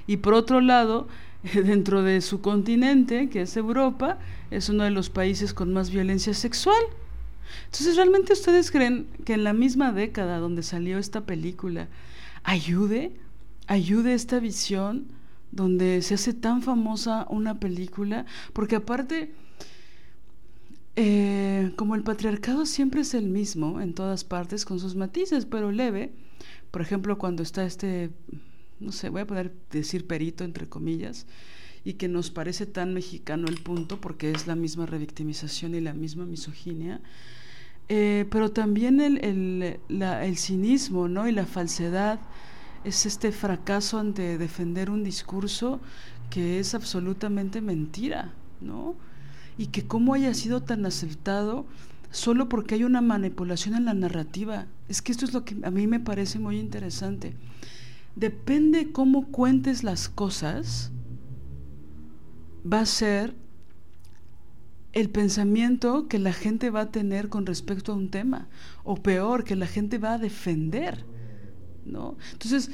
y 0.07 0.17
por 0.17 0.35
otro 0.35 0.61
lado 0.61 1.07
dentro 1.55 2.03
de 2.03 2.21
su 2.23 2.41
continente, 2.41 3.29
que 3.29 3.43
es 3.43 3.57
Europa, 3.57 4.19
es 4.51 4.69
uno 4.71 4.85
de 4.85 4.91
los 4.91 5.11
países 5.11 5.55
con 5.55 5.73
más 5.73 5.91
violencia 5.91 6.35
sexual. 6.35 6.83
Entonces, 7.67 7.97
¿realmente 7.97 8.33
ustedes 8.33 8.71
creen 8.71 9.07
que 9.25 9.35
en 9.35 9.45
la 9.45 9.53
misma 9.53 9.93
década 9.93 10.39
donde 10.39 10.63
salió 10.63 10.99
esta 10.99 11.23
película 11.23 11.89
ayude, 12.43 13.13
ayude 13.67 14.15
esta 14.15 14.39
visión 14.41 15.07
donde 15.51 16.03
se 16.03 16.15
hace 16.15 16.33
tan 16.33 16.63
famosa 16.63 17.27
una 17.29 17.61
película? 17.61 18.25
Porque 18.55 18.77
aparte, 18.77 19.35
eh, 21.01 21.73
como 21.77 21.95
el 21.95 22.03
patriarcado 22.03 22.67
siempre 22.67 23.03
es 23.03 23.15
el 23.15 23.29
mismo 23.29 23.81
en 23.81 23.95
todas 23.95 24.25
partes, 24.25 24.65
con 24.65 24.81
sus 24.81 24.97
matices, 24.97 25.47
pero 25.47 25.71
leve, 25.71 26.13
por 26.71 26.83
ejemplo, 26.83 27.19
cuando 27.19 27.43
está 27.43 27.65
este 27.65 28.11
no 28.81 28.93
sé, 28.93 29.09
voy 29.09 29.23
a 29.23 29.27
poder 29.27 29.53
decir 29.71 30.07
perito 30.07 30.45
entre 30.45 30.69
comillas, 30.69 31.27
y 31.85 31.95
que 31.95 32.09
nos 32.09 32.31
parece 32.31 32.67
tan 32.67 32.95
mexicano 32.95 33.47
el 33.49 33.61
punto 33.61 34.01
porque 34.01 34.31
es 34.31 34.47
la 34.47 34.55
misma 34.55 34.87
revictimización 34.87 35.75
y 35.75 35.81
la 35.81 35.95
misma 35.95 36.27
misoginia, 36.27 37.01
eh, 37.89 38.27
pero 38.31 38.51
también 38.51 39.01
el, 39.01 39.79
el, 39.89 40.37
cinismo 40.37 41.09
¿no? 41.09 41.27
y 41.27 41.33
la 41.33 41.47
falsedad 41.47 42.21
es 42.85 43.07
este 43.07 43.33
fracaso 43.33 43.99
ante 43.99 44.37
defender 44.37 44.91
un 44.91 45.03
discurso 45.03 45.81
que 46.29 46.59
es 46.59 46.75
absolutamente 46.75 47.63
mentira, 47.63 48.35
¿no? 48.61 48.97
Y 49.59 49.67
que 49.67 49.87
cómo 49.87 50.15
haya 50.15 50.33
sido 50.33 50.63
tan 50.63 50.87
aceptado 50.87 51.67
solo 52.11 52.49
porque 52.49 52.77
hay 52.77 52.85
una 52.85 53.03
manipulación 53.03 53.75
en 53.75 53.85
la 53.85 53.93
narrativa. 53.95 54.67
Es 54.89 55.03
que 55.03 55.13
esto 55.13 55.27
es 55.27 55.35
lo 55.35 55.45
que 55.45 55.57
a 55.63 55.71
mí 55.71 55.87
me 55.87 56.01
parece 56.01 56.39
muy 56.39 56.59
interesante 56.59 57.35
depende 58.19 58.91
cómo 58.91 59.29
cuentes 59.29 59.85
las 59.85 60.09
cosas, 60.09 60.91
va 62.71 62.81
a 62.81 62.87
ser 62.87 63.35
el 64.93 65.09
pensamiento 65.09 66.09
que 66.09 66.19
la 66.19 66.33
gente 66.33 66.71
va 66.71 66.83
a 66.83 66.91
tener 66.91 67.29
con 67.29 67.47
respecto 67.47 67.93
a 67.93 67.95
un 67.95 68.11
tema, 68.11 68.49
o 68.83 68.97
peor, 68.97 69.45
que 69.45 69.55
la 69.55 69.69
gente 69.69 69.99
va 69.99 70.15
a 70.15 70.19
defender, 70.19 71.05
¿no? 71.85 72.17
Entonces, 72.33 72.73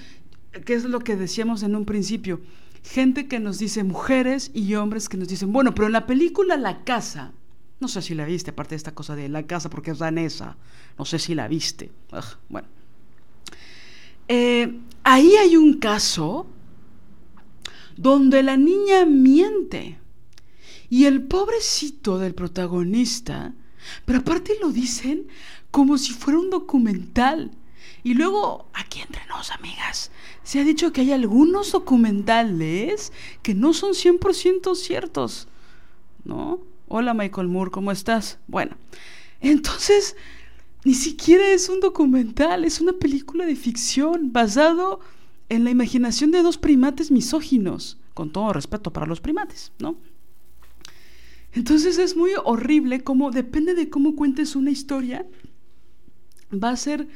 ¿qué 0.64 0.74
es 0.74 0.84
lo 0.84 1.00
que 1.00 1.16
decíamos 1.16 1.62
en 1.62 1.76
un 1.76 1.84
principio? 1.84 2.40
Gente 2.84 3.26
que 3.26 3.40
nos 3.40 3.58
dice 3.58 3.82
mujeres 3.82 4.50
y 4.54 4.74
hombres 4.74 5.08
que 5.08 5.16
nos 5.16 5.28
dicen, 5.28 5.52
bueno, 5.52 5.74
pero 5.74 5.86
en 5.86 5.92
la 5.92 6.06
película 6.06 6.56
La 6.56 6.84
Casa, 6.84 7.32
no 7.80 7.88
sé 7.88 8.02
si 8.02 8.14
la 8.14 8.26
viste, 8.26 8.50
aparte 8.50 8.74
de 8.74 8.76
esta 8.76 8.94
cosa 8.94 9.16
de 9.16 9.28
La 9.28 9.44
Casa 9.44 9.70
porque 9.70 9.90
es 9.90 9.98
danesa, 9.98 10.56
no 10.98 11.04
sé 11.04 11.18
si 11.18 11.34
la 11.34 11.48
viste, 11.48 11.90
bueno. 12.48 12.68
Eh, 14.28 14.80
ahí 15.02 15.34
hay 15.36 15.56
un 15.56 15.78
caso 15.78 16.46
donde 17.96 18.42
la 18.42 18.56
niña 18.56 19.04
miente 19.06 19.98
y 20.90 21.06
el 21.06 21.22
pobrecito 21.22 22.18
del 22.18 22.34
protagonista, 22.34 23.54
pero 24.04 24.20
aparte 24.20 24.56
lo 24.60 24.70
dicen 24.70 25.26
como 25.70 25.98
si 25.98 26.12
fuera 26.12 26.38
un 26.38 26.50
documental. 26.50 27.50
Y 28.04 28.12
luego, 28.12 28.68
aquí 28.74 29.00
entre 29.00 29.24
nos, 29.26 29.50
amigas, 29.50 30.10
se 30.42 30.60
ha 30.60 30.64
dicho 30.64 30.92
que 30.92 31.00
hay 31.00 31.12
algunos 31.12 31.72
documentales 31.72 33.12
que 33.42 33.54
no 33.54 33.72
son 33.72 33.92
100% 33.92 34.74
ciertos. 34.76 35.48
¿No? 36.22 36.60
Hola 36.86 37.14
Michael 37.14 37.48
Moore, 37.48 37.70
¿cómo 37.70 37.90
estás? 37.90 38.38
Bueno, 38.46 38.76
entonces 39.40 40.16
ni 40.84 40.94
siquiera 40.94 41.48
es 41.48 41.70
un 41.70 41.80
documental, 41.80 42.64
es 42.66 42.82
una 42.82 42.92
película 42.92 43.46
de 43.46 43.56
ficción 43.56 44.32
basado 44.34 45.00
en 45.48 45.64
la 45.64 45.70
imaginación 45.70 46.30
de 46.30 46.42
dos 46.42 46.58
primates 46.58 47.10
misóginos, 47.10 47.98
con 48.12 48.30
todo 48.30 48.52
respeto 48.52 48.92
para 48.92 49.06
los 49.06 49.22
primates, 49.22 49.72
¿no? 49.78 49.96
Entonces 51.52 51.96
es 51.96 52.16
muy 52.16 52.32
horrible 52.44 53.02
como 53.02 53.30
depende 53.30 53.74
de 53.74 53.88
cómo 53.88 54.14
cuentes 54.14 54.56
una 54.56 54.70
historia, 54.70 55.26
va 56.52 56.70
a 56.70 56.76
ser 56.76 57.08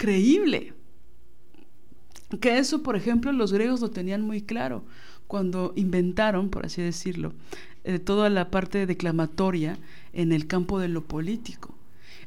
creíble. 0.00 0.72
Que 2.40 2.56
eso, 2.58 2.82
por 2.82 2.96
ejemplo, 2.96 3.32
los 3.32 3.52
griegos 3.52 3.82
lo 3.82 3.90
tenían 3.90 4.22
muy 4.22 4.40
claro 4.40 4.82
cuando 5.26 5.74
inventaron, 5.76 6.48
por 6.48 6.64
así 6.64 6.80
decirlo, 6.80 7.34
eh, 7.84 7.98
toda 7.98 8.30
la 8.30 8.50
parte 8.50 8.86
declamatoria 8.86 9.78
en 10.14 10.32
el 10.32 10.46
campo 10.46 10.78
de 10.78 10.88
lo 10.88 11.04
político. 11.04 11.74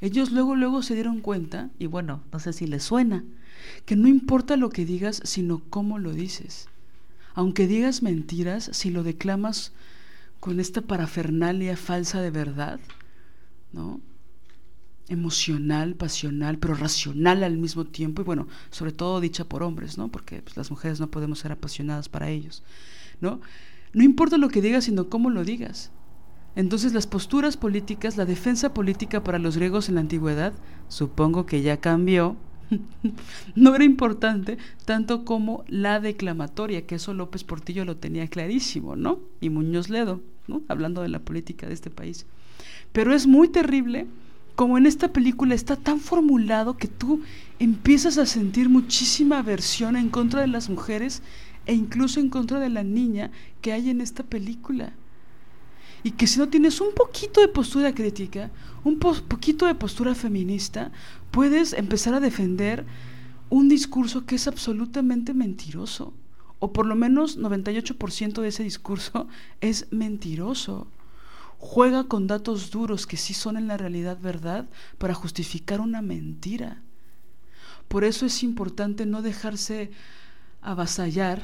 Ellos 0.01 0.31
luego, 0.31 0.55
luego 0.55 0.83
se 0.83 0.93
dieron 0.93 1.19
cuenta, 1.19 1.71
y 1.79 1.87
bueno, 1.87 2.21
no 2.31 2.39
sé 2.39 2.53
si 2.53 2.67
les 2.67 2.83
suena, 2.83 3.23
que 3.85 3.95
no 3.95 4.07
importa 4.07 4.55
lo 4.55 4.69
que 4.69 4.85
digas, 4.85 5.21
sino 5.23 5.63
cómo 5.71 5.97
lo 5.97 6.13
dices. 6.13 6.69
Aunque 7.33 7.65
digas 7.65 8.03
mentiras, 8.03 8.69
si 8.73 8.91
lo 8.91 9.01
declamas 9.01 9.73
con 10.39 10.59
esta 10.59 10.81
parafernalia 10.81 11.75
falsa 11.75 12.21
de 12.21 12.29
verdad, 12.29 12.79
¿no? 13.71 13.99
Emocional, 15.13 15.95
pasional, 15.95 16.57
pero 16.57 16.73
racional 16.73 17.43
al 17.43 17.57
mismo 17.57 17.85
tiempo, 17.85 18.21
y 18.21 18.25
bueno, 18.25 18.47
sobre 18.71 18.91
todo 18.91 19.21
dicha 19.21 19.45
por 19.45 19.63
hombres, 19.63 19.97
¿no? 19.97 20.09
Porque 20.09 20.41
pues, 20.41 20.57
las 20.57 20.69
mujeres 20.69 20.99
no 20.99 21.09
podemos 21.09 21.39
ser 21.39 21.51
apasionadas 21.51 22.09
para 22.09 22.29
ellos, 22.29 22.63
¿no? 23.21 23.39
No 23.93 24.03
importa 24.03 24.37
lo 24.37 24.49
que 24.49 24.61
digas, 24.61 24.85
sino 24.85 25.09
cómo 25.09 25.29
lo 25.29 25.43
digas. 25.43 25.91
Entonces 26.55 26.93
las 26.93 27.07
posturas 27.07 27.57
políticas, 27.57 28.17
la 28.17 28.25
defensa 28.25 28.73
política 28.73 29.23
para 29.23 29.39
los 29.39 29.57
griegos 29.57 29.89
en 29.89 29.95
la 29.95 30.01
antigüedad, 30.01 30.53
supongo 30.87 31.45
que 31.45 31.61
ya 31.61 31.77
cambió, 31.77 32.35
no 33.55 33.75
era 33.75 33.83
importante 33.83 34.57
tanto 34.85 35.25
como 35.25 35.63
la 35.67 35.99
declamatoria, 35.99 36.85
que 36.85 36.95
eso 36.95 37.13
López 37.13 37.43
Portillo 37.43 37.85
lo 37.85 37.97
tenía 37.97 38.27
clarísimo, 38.27 38.95
¿no? 38.95 39.19
Y 39.41 39.49
Muñoz 39.49 39.89
Ledo, 39.89 40.21
¿no? 40.47 40.61
Hablando 40.67 41.01
de 41.01 41.09
la 41.09 41.19
política 41.19 41.67
de 41.67 41.73
este 41.73 41.89
país. 41.89 42.25
Pero 42.91 43.13
es 43.13 43.25
muy 43.25 43.47
terrible 43.47 44.07
como 44.55 44.77
en 44.77 44.85
esta 44.85 45.11
película 45.11 45.55
está 45.55 45.75
tan 45.75 45.99
formulado 45.99 46.77
que 46.77 46.87
tú 46.87 47.21
empiezas 47.59 48.17
a 48.17 48.25
sentir 48.25 48.69
muchísima 48.69 49.39
aversión 49.39 49.95
en 49.95 50.09
contra 50.09 50.41
de 50.41 50.47
las 50.47 50.69
mujeres 50.69 51.21
e 51.65 51.73
incluso 51.73 52.19
en 52.19 52.29
contra 52.29 52.59
de 52.59 52.69
la 52.69 52.83
niña 52.83 53.31
que 53.61 53.73
hay 53.73 53.89
en 53.89 54.01
esta 54.01 54.23
película. 54.23 54.93
Y 56.03 56.11
que 56.11 56.27
si 56.27 56.37
no 56.37 56.49
tienes 56.49 56.81
un 56.81 56.93
poquito 56.93 57.39
de 57.39 57.47
postura 57.47 57.95
crítica, 57.95 58.51
un 58.83 58.99
poquito 58.99 59.65
de 59.65 59.75
postura 59.75 60.13
feminista, 60.13 60.91
puedes 61.31 61.73
empezar 61.73 62.13
a 62.13 62.19
defender 62.19 62.85
un 63.49 63.69
discurso 63.69 64.25
que 64.25 64.35
es 64.35 64.47
absolutamente 64.47 65.33
mentiroso. 65.33 66.13
O 66.59 66.73
por 66.73 66.85
lo 66.85 66.95
menos 66.95 67.39
98% 67.39 68.41
de 68.41 68.47
ese 68.47 68.63
discurso 68.63 69.27
es 69.61 69.87
mentiroso. 69.91 70.87
Juega 71.65 72.03
con 72.03 72.27
datos 72.27 72.71
duros 72.71 73.07
que 73.07 73.15
sí 73.15 73.33
son 73.33 73.55
en 73.55 73.67
la 73.67 73.77
realidad 73.77 74.19
verdad 74.19 74.67
para 74.97 75.13
justificar 75.13 75.79
una 75.79 76.01
mentira. 76.01 76.83
Por 77.87 78.03
eso 78.03 78.25
es 78.25 78.43
importante 78.43 79.05
no 79.05 79.21
dejarse 79.21 79.89
avasallar 80.61 81.41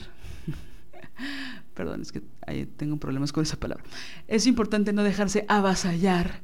perdón, 1.74 2.02
es 2.02 2.12
que 2.12 2.22
ahí 2.46 2.66
tengo 2.66 2.98
problemas 2.98 3.32
con 3.32 3.44
esa 3.44 3.58
palabra. 3.58 3.86
Es 4.28 4.46
importante 4.46 4.92
no 4.92 5.04
dejarse 5.04 5.46
avasallar 5.48 6.42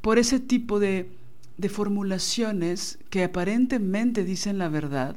por 0.00 0.18
ese 0.18 0.40
tipo 0.40 0.80
de, 0.80 1.12
de 1.58 1.68
formulaciones 1.68 2.98
que 3.10 3.24
aparentemente 3.24 4.24
dicen 4.24 4.56
la 4.56 4.70
verdad, 4.70 5.16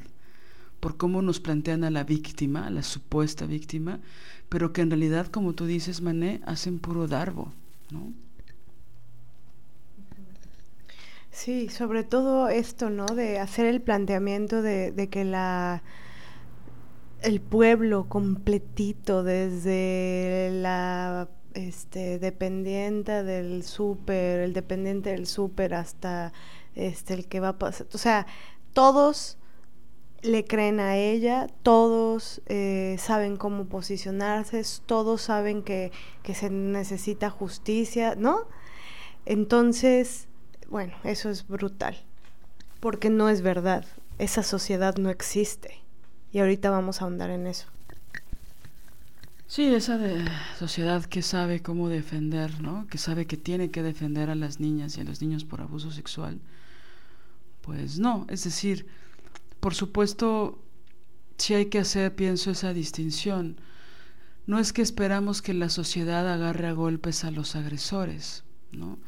por 0.81 0.97
cómo 0.97 1.21
nos 1.21 1.39
plantean 1.39 1.85
a 1.85 1.89
la 1.91 2.03
víctima, 2.03 2.67
a 2.67 2.71
la 2.71 2.83
supuesta 2.83 3.45
víctima, 3.45 4.01
pero 4.49 4.73
que 4.73 4.81
en 4.81 4.89
realidad, 4.89 5.27
como 5.27 5.53
tú 5.53 5.65
dices, 5.65 6.01
Mané, 6.01 6.41
hacen 6.45 6.77
puro 6.77 7.07
darbo, 7.07 7.53
Sí, 11.31 11.69
sobre 11.69 12.03
todo 12.03 12.49
esto, 12.49 12.89
¿no? 12.89 13.05
De 13.05 13.39
hacer 13.39 13.65
el 13.65 13.81
planteamiento 13.81 14.61
de, 14.61 14.91
de 14.91 15.09
que 15.09 15.23
la 15.23 15.81
el 17.21 17.39
pueblo 17.41 18.07
completito, 18.09 19.23
desde 19.23 20.49
la 20.53 21.29
este, 21.53 22.19
dependiente 22.19 23.23
del 23.23 23.63
súper, 23.63 24.39
el 24.39 24.53
dependiente 24.53 25.11
del 25.11 25.27
súper 25.27 25.73
hasta 25.75 26.33
este, 26.75 27.13
el 27.13 27.27
que 27.27 27.39
va 27.39 27.49
a 27.49 27.59
pasar, 27.59 27.87
o 27.93 27.97
sea, 27.97 28.25
todos 28.73 29.37
le 30.21 30.45
creen 30.45 30.79
a 30.79 30.97
ella, 30.97 31.47
todos 31.63 32.41
eh, 32.47 32.95
saben 32.99 33.37
cómo 33.37 33.65
posicionarse, 33.65 34.63
todos 34.85 35.21
saben 35.21 35.63
que, 35.63 35.91
que 36.23 36.35
se 36.35 36.49
necesita 36.49 37.29
justicia, 37.29 38.15
¿no? 38.15 38.47
Entonces, 39.25 40.27
bueno, 40.69 40.93
eso 41.03 41.29
es 41.29 41.47
brutal, 41.47 41.97
porque 42.79 43.09
no 43.09 43.29
es 43.29 43.41
verdad, 43.41 43.85
esa 44.17 44.43
sociedad 44.43 44.95
no 44.97 45.09
existe. 45.09 45.81
Y 46.31 46.39
ahorita 46.39 46.69
vamos 46.69 47.01
a 47.01 47.05
ahondar 47.05 47.29
en 47.29 47.47
eso. 47.47 47.67
Sí, 49.47 49.65
esa 49.75 49.99
sociedad 50.57 51.03
que 51.03 51.21
sabe 51.21 51.61
cómo 51.61 51.89
defender, 51.89 52.61
¿no? 52.61 52.87
Que 52.87 52.97
sabe 52.97 53.25
que 53.25 53.35
tiene 53.35 53.69
que 53.69 53.83
defender 53.83 54.29
a 54.29 54.35
las 54.35 54.61
niñas 54.61 54.97
y 54.97 55.01
a 55.01 55.03
los 55.03 55.21
niños 55.21 55.43
por 55.43 55.59
abuso 55.59 55.91
sexual. 55.91 56.39
Pues 57.61 57.99
no, 57.99 58.25
es 58.29 58.45
decir, 58.45 58.87
por 59.61 59.75
supuesto, 59.75 60.59
sí 61.37 61.53
hay 61.53 61.67
que 61.67 61.79
hacer, 61.79 62.15
pienso, 62.15 62.51
esa 62.51 62.73
distinción. 62.73 63.57
No 64.47 64.59
es 64.59 64.73
que 64.73 64.81
esperamos 64.81 65.41
que 65.41 65.53
la 65.53 65.69
sociedad 65.69 66.27
agarre 66.27 66.67
a 66.67 66.73
golpes 66.73 67.23
a 67.23 67.31
los 67.31 67.55
agresores, 67.55 68.43
¿no? 68.71 68.99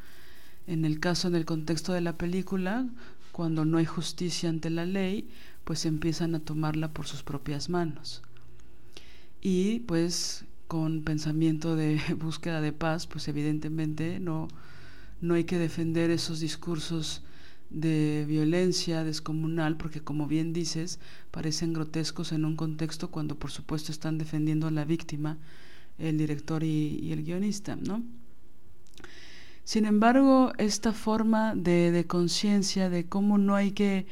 En 0.66 0.84
el 0.84 1.00
caso, 1.00 1.28
en 1.28 1.34
el 1.34 1.44
contexto 1.44 1.92
de 1.92 2.00
la 2.00 2.16
película, 2.16 2.86
cuando 3.32 3.64
no 3.64 3.78
hay 3.78 3.84
justicia 3.84 4.48
ante 4.48 4.70
la 4.70 4.86
ley, 4.86 5.28
pues 5.64 5.86
empiezan 5.86 6.36
a 6.36 6.40
tomarla 6.40 6.92
por 6.92 7.08
sus 7.08 7.24
propias 7.24 7.68
manos. 7.68 8.22
Y 9.42 9.80
pues 9.80 10.44
con 10.68 11.02
pensamiento 11.02 11.74
de 11.74 12.00
búsqueda 12.16 12.60
de 12.60 12.72
paz, 12.72 13.08
pues 13.08 13.26
evidentemente 13.26 14.20
no, 14.20 14.46
no 15.20 15.34
hay 15.34 15.44
que 15.44 15.58
defender 15.58 16.10
esos 16.10 16.38
discursos 16.38 17.22
de 17.74 18.24
violencia 18.26 19.02
descomunal, 19.02 19.76
porque 19.76 20.00
como 20.00 20.28
bien 20.28 20.52
dices, 20.52 21.00
parecen 21.30 21.72
grotescos 21.72 22.30
en 22.32 22.44
un 22.44 22.54
contexto 22.54 23.10
cuando 23.10 23.36
por 23.36 23.50
supuesto 23.50 23.90
están 23.90 24.16
defendiendo 24.16 24.68
a 24.68 24.70
la 24.70 24.84
víctima, 24.84 25.38
el 25.98 26.16
director 26.16 26.62
y, 26.62 27.12
el 27.12 27.24
guionista, 27.24 27.76
¿no? 27.76 28.02
Sin 29.64 29.86
embargo, 29.86 30.52
esta 30.58 30.92
forma 30.92 31.54
de, 31.54 31.90
de 31.90 32.06
conciencia 32.06 32.90
de 32.90 33.06
cómo 33.06 33.38
no 33.38 33.56
hay 33.56 33.72
que 33.72 34.06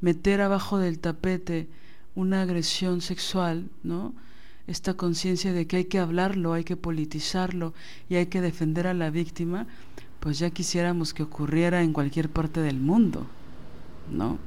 meter 0.00 0.40
abajo 0.40 0.78
del 0.78 0.98
tapete 0.98 1.68
una 2.14 2.42
agresión 2.42 3.00
sexual, 3.00 3.70
¿no? 3.82 4.14
Esta 4.66 4.94
conciencia 4.94 5.52
de 5.52 5.66
que 5.66 5.76
hay 5.76 5.84
que 5.84 5.98
hablarlo, 5.98 6.52
hay 6.52 6.64
que 6.64 6.76
politizarlo 6.76 7.74
y 8.08 8.16
hay 8.16 8.26
que 8.26 8.40
defender 8.40 8.86
a 8.86 8.94
la 8.94 9.10
víctima, 9.10 9.66
pues 10.24 10.38
ya 10.38 10.48
quisiéramos 10.48 11.12
que 11.12 11.22
ocurriera 11.22 11.82
en 11.82 11.92
cualquier 11.92 12.30
parte 12.30 12.60
del 12.60 12.80
mundo, 12.80 13.26
¿no? 14.10 14.38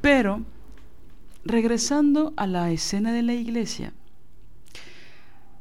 Pero, 0.00 0.42
regresando 1.44 2.32
a 2.36 2.46
la 2.46 2.70
escena 2.70 3.12
de 3.12 3.22
la 3.22 3.34
iglesia, 3.34 3.92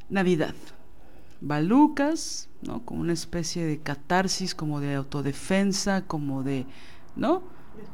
Navidad. 0.10 0.54
Va 1.42 1.60
Lucas, 1.60 2.50
¿no? 2.62 2.86
Como 2.86 3.02
una 3.02 3.14
especie 3.14 3.66
de 3.66 3.80
catarsis, 3.80 4.54
como 4.54 4.80
de 4.80 4.94
autodefensa, 4.94 6.04
como 6.04 6.44
de, 6.44 6.68
¿no? 7.16 7.42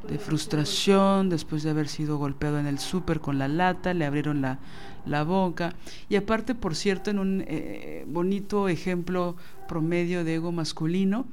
De 0.07 0.17
frustración 0.17 1.29
después 1.29 1.63
de 1.63 1.69
haber 1.69 1.87
sido 1.87 2.17
golpeado 2.17 2.59
en 2.59 2.67
el 2.67 2.79
súper 2.79 3.19
con 3.19 3.37
la 3.37 3.47
lata, 3.47 3.93
le 3.93 4.05
abrieron 4.05 4.41
la, 4.41 4.59
la, 5.05 5.23
boca. 5.23 5.75
Y 6.09 6.15
aparte, 6.15 6.55
por 6.55 6.75
cierto, 6.75 7.11
en 7.11 7.19
un 7.19 7.43
eh, 7.47 8.05
bonito 8.07 8.67
ejemplo 8.67 9.35
promedio 9.67 10.23
de 10.23 10.35
ego 10.35 10.51
masculino, 10.51 11.25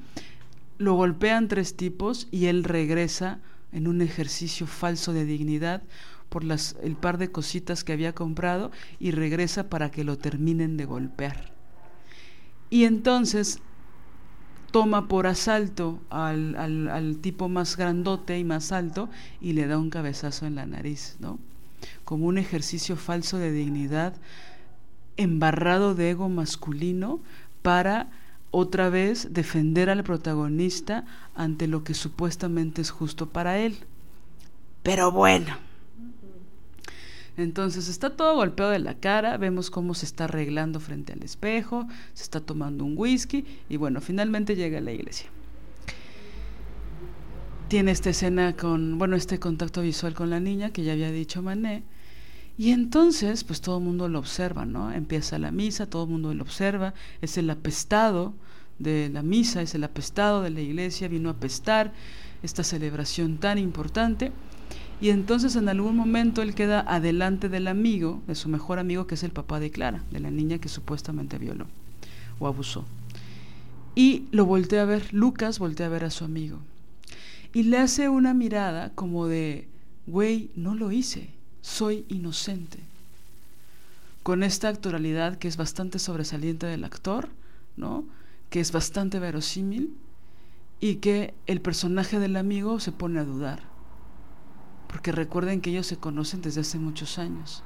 lo 0.78 0.94
golpean 0.94 1.48
tres 1.48 1.76
tipos 1.76 2.28
y 2.30 2.46
él 2.46 2.64
regresa 2.64 3.40
en 3.72 3.88
un 3.88 4.00
ejercicio 4.00 4.66
falso 4.66 5.12
de 5.12 5.24
dignidad 5.24 5.82
por 6.28 6.44
las, 6.44 6.76
el 6.82 6.96
par 6.96 7.18
de 7.18 7.30
cositas 7.30 7.84
que 7.84 7.92
había 7.92 8.14
comprado 8.14 8.70
y 8.98 9.10
regresa 9.10 9.68
para 9.68 9.90
que 9.90 10.04
lo 10.04 10.18
terminen 10.18 10.76
de 10.76 10.84
golpear. 10.84 11.52
Y 12.70 12.84
entonces 12.84 13.60
toma 14.70 15.08
por 15.08 15.26
asalto 15.26 16.00
al, 16.10 16.56
al, 16.56 17.16
tipo 17.20 17.48
más 17.48 17.76
grandote 17.76 18.38
y 18.38 18.44
más 18.44 18.72
alto 18.72 19.08
y 19.40 19.52
le 19.52 19.66
da 19.66 19.78
un 19.78 19.90
cabezazo 19.90 20.46
en 20.46 20.54
la 20.54 20.66
nariz, 20.66 21.16
¿no? 21.20 21.38
Como 22.04 22.26
un 22.26 22.38
ejercicio 22.38 22.96
falso 22.96 23.38
de 23.38 23.52
dignidad, 23.52 24.14
embarrado 25.16 25.94
de 25.94 26.10
ego 26.10 26.28
masculino 26.28 27.20
para 27.62 28.08
otra 28.50 28.88
vez 28.88 29.32
defender 29.32 29.90
al 29.90 30.04
protagonista 30.04 31.04
ante 31.34 31.66
lo 31.66 31.84
que 31.84 31.94
supuestamente 31.94 32.80
es 32.80 32.90
justo 32.90 33.28
para 33.28 33.58
él. 33.58 33.78
Pero 34.82 35.12
bueno, 35.12 35.56
entonces 37.42 37.88
está 37.88 38.16
todo 38.16 38.34
golpeado 38.34 38.72
de 38.72 38.80
la 38.80 38.94
cara, 38.94 39.36
vemos 39.36 39.70
cómo 39.70 39.94
se 39.94 40.06
está 40.06 40.24
arreglando 40.24 40.80
frente 40.80 41.12
al 41.12 41.22
espejo, 41.22 41.86
se 42.12 42.24
está 42.24 42.40
tomando 42.40 42.84
un 42.84 42.94
whisky 42.96 43.44
y 43.68 43.76
bueno, 43.76 44.00
finalmente 44.00 44.56
llega 44.56 44.78
a 44.78 44.80
la 44.80 44.92
iglesia. 44.92 45.28
Tiene 47.68 47.90
esta 47.90 48.10
escena 48.10 48.56
con, 48.56 48.98
bueno, 48.98 49.14
este 49.14 49.38
contacto 49.38 49.82
visual 49.82 50.14
con 50.14 50.30
la 50.30 50.40
niña 50.40 50.70
que 50.70 50.82
ya 50.82 50.92
había 50.92 51.12
dicho 51.12 51.42
Mané. 51.42 51.84
Y 52.56 52.72
entonces, 52.72 53.44
pues 53.44 53.60
todo 53.60 53.78
el 53.78 53.84
mundo 53.84 54.08
lo 54.08 54.18
observa, 54.18 54.64
¿no? 54.64 54.90
Empieza 54.90 55.38
la 55.38 55.52
misa, 55.52 55.86
todo 55.86 56.04
el 56.04 56.10
mundo 56.10 56.34
lo 56.34 56.42
observa, 56.42 56.92
es 57.20 57.38
el 57.38 57.48
apestado 57.50 58.34
de 58.80 59.10
la 59.10 59.22
misa, 59.22 59.62
es 59.62 59.76
el 59.76 59.84
apestado 59.84 60.42
de 60.42 60.50
la 60.50 60.60
iglesia, 60.60 61.06
vino 61.06 61.28
a 61.28 61.32
apestar 61.32 61.92
esta 62.42 62.64
celebración 62.64 63.38
tan 63.38 63.58
importante. 63.58 64.32
Y 65.00 65.10
entonces 65.10 65.54
en 65.54 65.68
algún 65.68 65.96
momento 65.96 66.42
él 66.42 66.54
queda 66.54 66.80
adelante 66.80 67.48
del 67.48 67.68
amigo, 67.68 68.20
de 68.26 68.34
su 68.34 68.48
mejor 68.48 68.78
amigo, 68.78 69.06
que 69.06 69.14
es 69.14 69.22
el 69.22 69.30
papá 69.30 69.60
de 69.60 69.70
Clara, 69.70 70.02
de 70.10 70.20
la 70.20 70.30
niña 70.30 70.58
que 70.58 70.68
supuestamente 70.68 71.38
violó 71.38 71.66
o 72.38 72.46
abusó. 72.46 72.84
Y 73.94 74.26
lo 74.30 74.44
voltea 74.46 74.82
a 74.82 74.86
ver, 74.86 75.12
Lucas 75.12 75.58
voltea 75.58 75.86
a 75.86 75.90
ver 75.90 76.04
a 76.04 76.10
su 76.10 76.24
amigo. 76.24 76.58
y 77.54 77.62
le 77.62 77.78
hace 77.78 78.08
una 78.10 78.34
mirada 78.34 78.90
como 78.94 79.26
de, 79.26 79.66
güey, 80.06 80.50
no 80.54 80.74
lo 80.74 80.92
hice, 80.92 81.30
soy 81.62 82.04
inocente. 82.08 82.78
Con 84.22 84.42
esta 84.42 84.68
actualidad 84.68 85.38
que 85.38 85.48
es 85.48 85.56
bastante 85.56 85.98
sobresaliente 85.98 86.66
del 86.66 86.84
actor, 86.84 87.30
¿no? 87.76 88.04
Que 88.50 88.60
es 88.60 88.70
bastante 88.70 89.18
verosímil 89.18 89.94
y 90.78 90.96
que 90.96 91.32
el 91.46 91.60
personaje 91.62 92.18
del 92.18 92.36
amigo 92.36 92.80
se 92.80 92.92
pone 92.92 93.18
a 93.18 93.24
dudar. 93.24 93.62
Porque 94.88 95.12
recuerden 95.12 95.60
que 95.60 95.70
ellos 95.70 95.86
se 95.86 95.98
conocen 95.98 96.42
desde 96.42 96.62
hace 96.62 96.78
muchos 96.78 97.18
años. 97.18 97.62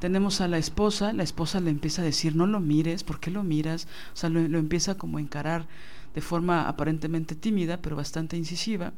Tenemos 0.00 0.40
a 0.40 0.48
la 0.48 0.58
esposa, 0.58 1.12
la 1.12 1.24
esposa 1.24 1.60
le 1.60 1.70
empieza 1.70 2.02
a 2.02 2.04
decir, 2.04 2.36
no 2.36 2.46
lo 2.46 2.60
mires, 2.60 3.02
¿por 3.02 3.18
qué 3.18 3.30
lo 3.30 3.42
miras? 3.42 3.88
O 4.12 4.16
sea, 4.16 4.30
lo, 4.30 4.40
empieza 4.40 4.96
como 4.96 5.18
a 5.18 5.20
encarar 5.20 5.66
de 6.14 6.20
forma 6.20 6.68
aparentemente 6.68 7.34
tímida, 7.34 7.82
pero 7.82 7.96
bastante 7.96 8.36
incisiva. 8.36 8.92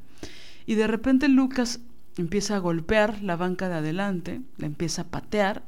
Y 0.66 0.74
de 0.74 0.86
repente 0.86 1.28
Lucas 1.28 1.80
empieza 2.18 2.56
a 2.56 2.58
golpear 2.58 3.22
la 3.22 3.36
banca 3.36 3.68
de 3.68 3.76
adelante, 3.76 4.42
la 4.58 4.66
empieza 4.66 5.02
a 5.02 5.08
patear, 5.08 5.62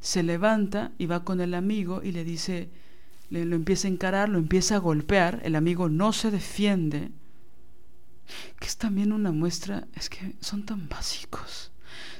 se 0.00 0.24
levanta 0.24 0.90
y 0.98 1.06
va 1.06 1.24
con 1.24 1.40
el 1.40 1.54
amigo 1.54 2.02
y 2.02 2.10
le 2.10 2.24
dice, 2.24 2.68
le, 3.30 3.44
lo 3.44 3.54
empieza 3.54 3.86
a 3.86 3.92
encarar, 3.92 4.28
lo 4.28 4.38
empieza 4.38 4.74
a 4.74 4.78
golpear, 4.78 5.40
el 5.44 5.54
amigo 5.54 5.88
no 5.88 6.12
se 6.12 6.32
defiende, 6.32 7.10
que 8.58 8.66
es 8.66 8.76
también 8.76 9.12
una 9.12 9.32
muestra, 9.32 9.86
es 9.94 10.08
que 10.08 10.34
son 10.40 10.64
tan 10.64 10.88
básicos, 10.88 11.72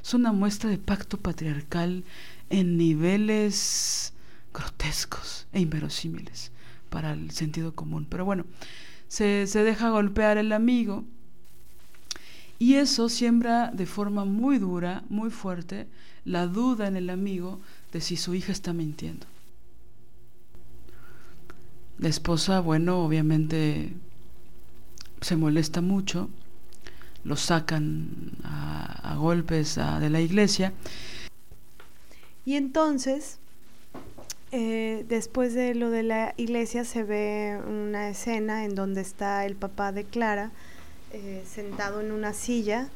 es 0.02 0.14
una 0.14 0.32
muestra 0.32 0.70
de 0.70 0.78
pacto 0.78 1.18
patriarcal 1.18 2.04
en 2.50 2.76
niveles 2.76 4.12
grotescos 4.52 5.46
e 5.52 5.60
inverosímiles 5.60 6.52
para 6.90 7.12
el 7.12 7.30
sentido 7.30 7.74
común. 7.74 8.06
Pero 8.08 8.24
bueno, 8.24 8.44
se, 9.08 9.46
se 9.46 9.64
deja 9.64 9.90
golpear 9.90 10.38
el 10.38 10.52
amigo 10.52 11.04
y 12.58 12.74
eso 12.74 13.08
siembra 13.08 13.70
de 13.72 13.86
forma 13.86 14.24
muy 14.24 14.58
dura, 14.58 15.02
muy 15.08 15.30
fuerte, 15.30 15.88
la 16.24 16.46
duda 16.46 16.86
en 16.86 16.96
el 16.96 17.10
amigo 17.10 17.60
de 17.92 18.00
si 18.00 18.16
su 18.16 18.34
hija 18.34 18.52
está 18.52 18.72
mintiendo. 18.72 19.26
La 21.98 22.08
esposa, 22.08 22.60
bueno, 22.60 23.04
obviamente 23.04 23.92
se 25.24 25.36
molesta 25.36 25.80
mucho, 25.80 26.28
lo 27.24 27.36
sacan 27.36 28.32
a, 28.44 29.16
golpes 29.16 29.76
de 29.76 30.10
la 30.10 30.20
iglesia. 30.20 30.72
Y 32.44 32.56
entonces, 32.56 33.38
eh, 34.52 35.06
después 35.08 35.54
de 35.54 35.74
lo 35.74 35.88
de 35.88 36.02
la 36.02 36.34
iglesia, 36.36 36.84
se 36.84 37.04
ve 37.04 37.58
una 37.66 38.10
escena 38.10 38.66
en 38.66 38.74
donde 38.74 39.00
está 39.00 39.46
el 39.46 39.54
papá 39.54 39.92
de 39.92 40.04
Clara 40.04 40.50
eh, 41.12 41.42
sentado 41.46 42.00
en 42.00 42.12
una 42.12 42.34
silla. 42.34 42.88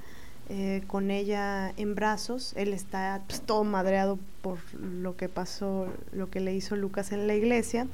Eh, 0.51 0.83
con 0.87 1.11
ella 1.11 1.75
en 1.77 1.95
brazos, 1.95 2.55
él 2.57 2.73
está 2.73 3.23
pues, 3.27 3.43
todo 3.43 3.65
madreado 3.65 4.19
por 4.41 4.59
lo 4.75 5.15
que 5.15 5.29
pasó, 5.29 5.89
lo 6.13 6.31
que 6.31 6.41
le 6.41 6.55
hizo 6.55 6.75
Lucas 6.75 7.13
en 7.13 7.27
la 7.27 7.35
iglesia, 7.35 7.87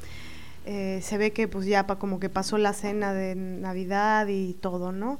eh, 0.65 1.01
se 1.03 1.19
ve 1.19 1.33
que 1.33 1.49
pues 1.49 1.67
ya 1.67 1.87
como 1.87 2.21
que 2.21 2.29
pasó 2.29 2.59
la 2.59 2.73
cena 2.73 3.13
de 3.13 3.35
Navidad 3.35 4.27
y 4.29 4.55
todo, 4.55 4.93
¿no? 4.93 5.19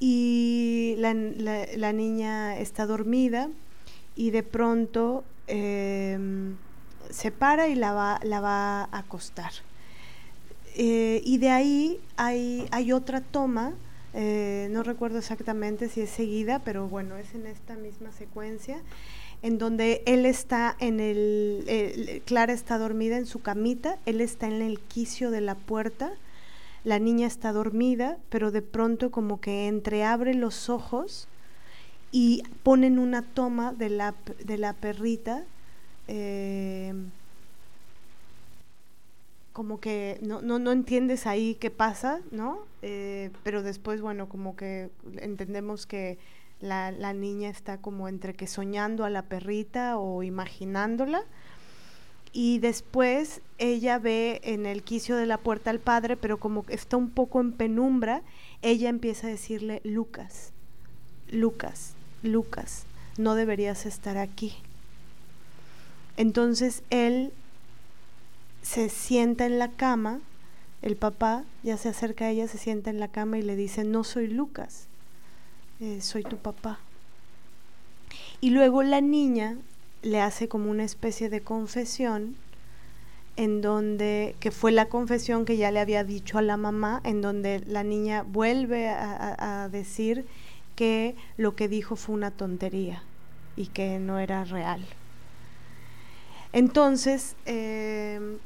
Y 0.00 0.96
la, 0.98 1.14
la, 1.14 1.92
niña 1.92 2.58
está 2.58 2.84
dormida 2.84 3.48
y 4.16 4.30
de 4.30 4.42
pronto 4.42 5.24
eh, 5.46 6.18
se 7.10 7.30
para 7.30 7.68
y 7.68 7.74
la 7.74 7.92
va, 7.92 8.20
la 8.22 8.40
va 8.40 8.82
a 8.82 8.98
acostar. 8.98 9.52
Eh, 10.76 11.22
y 11.24 11.38
de 11.38 11.50
ahí 11.50 12.00
hay, 12.16 12.66
hay 12.72 12.92
otra 12.92 13.20
toma, 13.20 13.74
eh, 14.12 14.68
no 14.72 14.82
recuerdo 14.82 15.18
exactamente 15.18 15.88
si 15.88 16.00
es 16.00 16.10
seguida, 16.10 16.60
pero 16.64 16.88
bueno, 16.88 17.16
es 17.16 17.32
en 17.34 17.46
esta 17.46 17.74
misma 17.76 18.10
secuencia, 18.12 18.78
en 19.44 19.58
donde 19.58 20.02
él 20.06 20.24
está 20.24 20.74
en 20.80 21.00
el, 21.00 22.22
Clara 22.24 22.54
está 22.54 22.78
dormida 22.78 23.18
en 23.18 23.26
su 23.26 23.42
camita, 23.42 23.98
él 24.06 24.22
está 24.22 24.46
en 24.46 24.62
el 24.62 24.80
quicio 24.80 25.30
de 25.30 25.42
la 25.42 25.54
puerta, 25.54 26.12
la 26.82 26.98
niña 26.98 27.26
está 27.26 27.52
dormida, 27.52 28.16
pero 28.30 28.50
de 28.50 28.62
pronto 28.62 29.10
como 29.10 29.42
que 29.42 29.68
entreabre 29.68 30.32
los 30.32 30.70
ojos 30.70 31.28
y 32.10 32.42
ponen 32.62 32.98
una 32.98 33.20
toma 33.20 33.74
de 33.74 33.90
la, 33.90 34.14
de 34.42 34.56
la 34.56 34.72
perrita. 34.72 35.44
Eh, 36.08 36.94
como 39.52 39.78
que 39.78 40.18
no, 40.22 40.40
no, 40.40 40.58
no 40.58 40.72
entiendes 40.72 41.26
ahí 41.26 41.54
qué 41.56 41.70
pasa, 41.70 42.20
¿no? 42.30 42.60
Eh, 42.80 43.30
pero 43.42 43.62
después, 43.62 44.00
bueno, 44.00 44.26
como 44.26 44.56
que 44.56 44.88
entendemos 45.18 45.84
que 45.84 46.16
la, 46.60 47.12
niña 47.12 47.50
está 47.50 47.78
como 47.78 48.08
entre 48.08 48.34
que 48.34 48.46
soñando 48.46 49.04
a 49.04 49.10
la 49.10 49.22
perrita 49.22 49.98
o 49.98 50.22
imaginándola. 50.22 51.22
Y 52.32 52.58
después 52.58 53.40
ella 53.58 53.98
ve 53.98 54.40
en 54.42 54.66
el 54.66 54.82
quicio 54.82 55.16
de 55.16 55.26
la 55.26 55.38
puerta 55.38 55.70
al 55.70 55.78
padre, 55.78 56.16
pero 56.16 56.38
como 56.38 56.64
está 56.68 56.96
un 56.96 57.10
poco 57.10 57.40
en 57.40 57.52
penumbra, 57.52 58.22
ella 58.62 58.88
empieza 58.88 59.28
a 59.28 59.30
decirle, 59.30 59.80
Lucas, 59.84 60.50
Lucas, 61.30 61.94
Lucas, 62.22 62.86
no 63.18 63.34
deberías 63.34 63.86
estar 63.86 64.16
aquí. 64.16 64.54
Entonces 66.16 66.82
él 66.90 67.32
se 68.62 68.88
sienta 68.88 69.46
en 69.46 69.58
la 69.58 69.68
cama, 69.68 70.20
el 70.82 70.96
papá 70.96 71.44
ya 71.62 71.76
se 71.76 71.88
acerca 71.88 72.26
a 72.26 72.30
ella, 72.30 72.48
se 72.48 72.58
sienta 72.58 72.90
en 72.90 72.98
la 72.98 73.08
cama 73.08 73.38
y 73.38 73.42
le 73.42 73.56
dice, 73.56 73.84
no 73.84 74.04
soy 74.04 74.26
Lucas, 74.26 74.86
eh, 75.84 76.00
soy 76.00 76.22
tu 76.22 76.38
papá. 76.38 76.78
Y 78.40 78.50
luego 78.50 78.82
la 78.82 79.02
niña 79.02 79.58
le 80.00 80.22
hace 80.22 80.48
como 80.48 80.70
una 80.70 80.84
especie 80.84 81.28
de 81.28 81.42
confesión 81.42 82.36
en 83.36 83.60
donde, 83.60 84.34
que 84.40 84.50
fue 84.50 84.72
la 84.72 84.86
confesión 84.86 85.44
que 85.44 85.58
ya 85.58 85.70
le 85.70 85.80
había 85.80 86.02
dicho 86.02 86.38
a 86.38 86.42
la 86.42 86.56
mamá, 86.56 87.02
en 87.04 87.20
donde 87.20 87.62
la 87.66 87.84
niña 87.84 88.22
vuelve 88.22 88.88
a, 88.88 89.68
decir 89.70 90.24
que 90.74 91.16
lo 91.36 91.54
que 91.54 91.68
dijo 91.68 91.96
fue 91.96 92.14
una 92.14 92.30
tontería 92.30 93.02
y 93.54 93.66
que 93.66 93.98
no 93.98 94.18
era 94.18 94.44
real. 94.44 94.86
Entonces, 96.52 97.36
eh, 97.44 98.38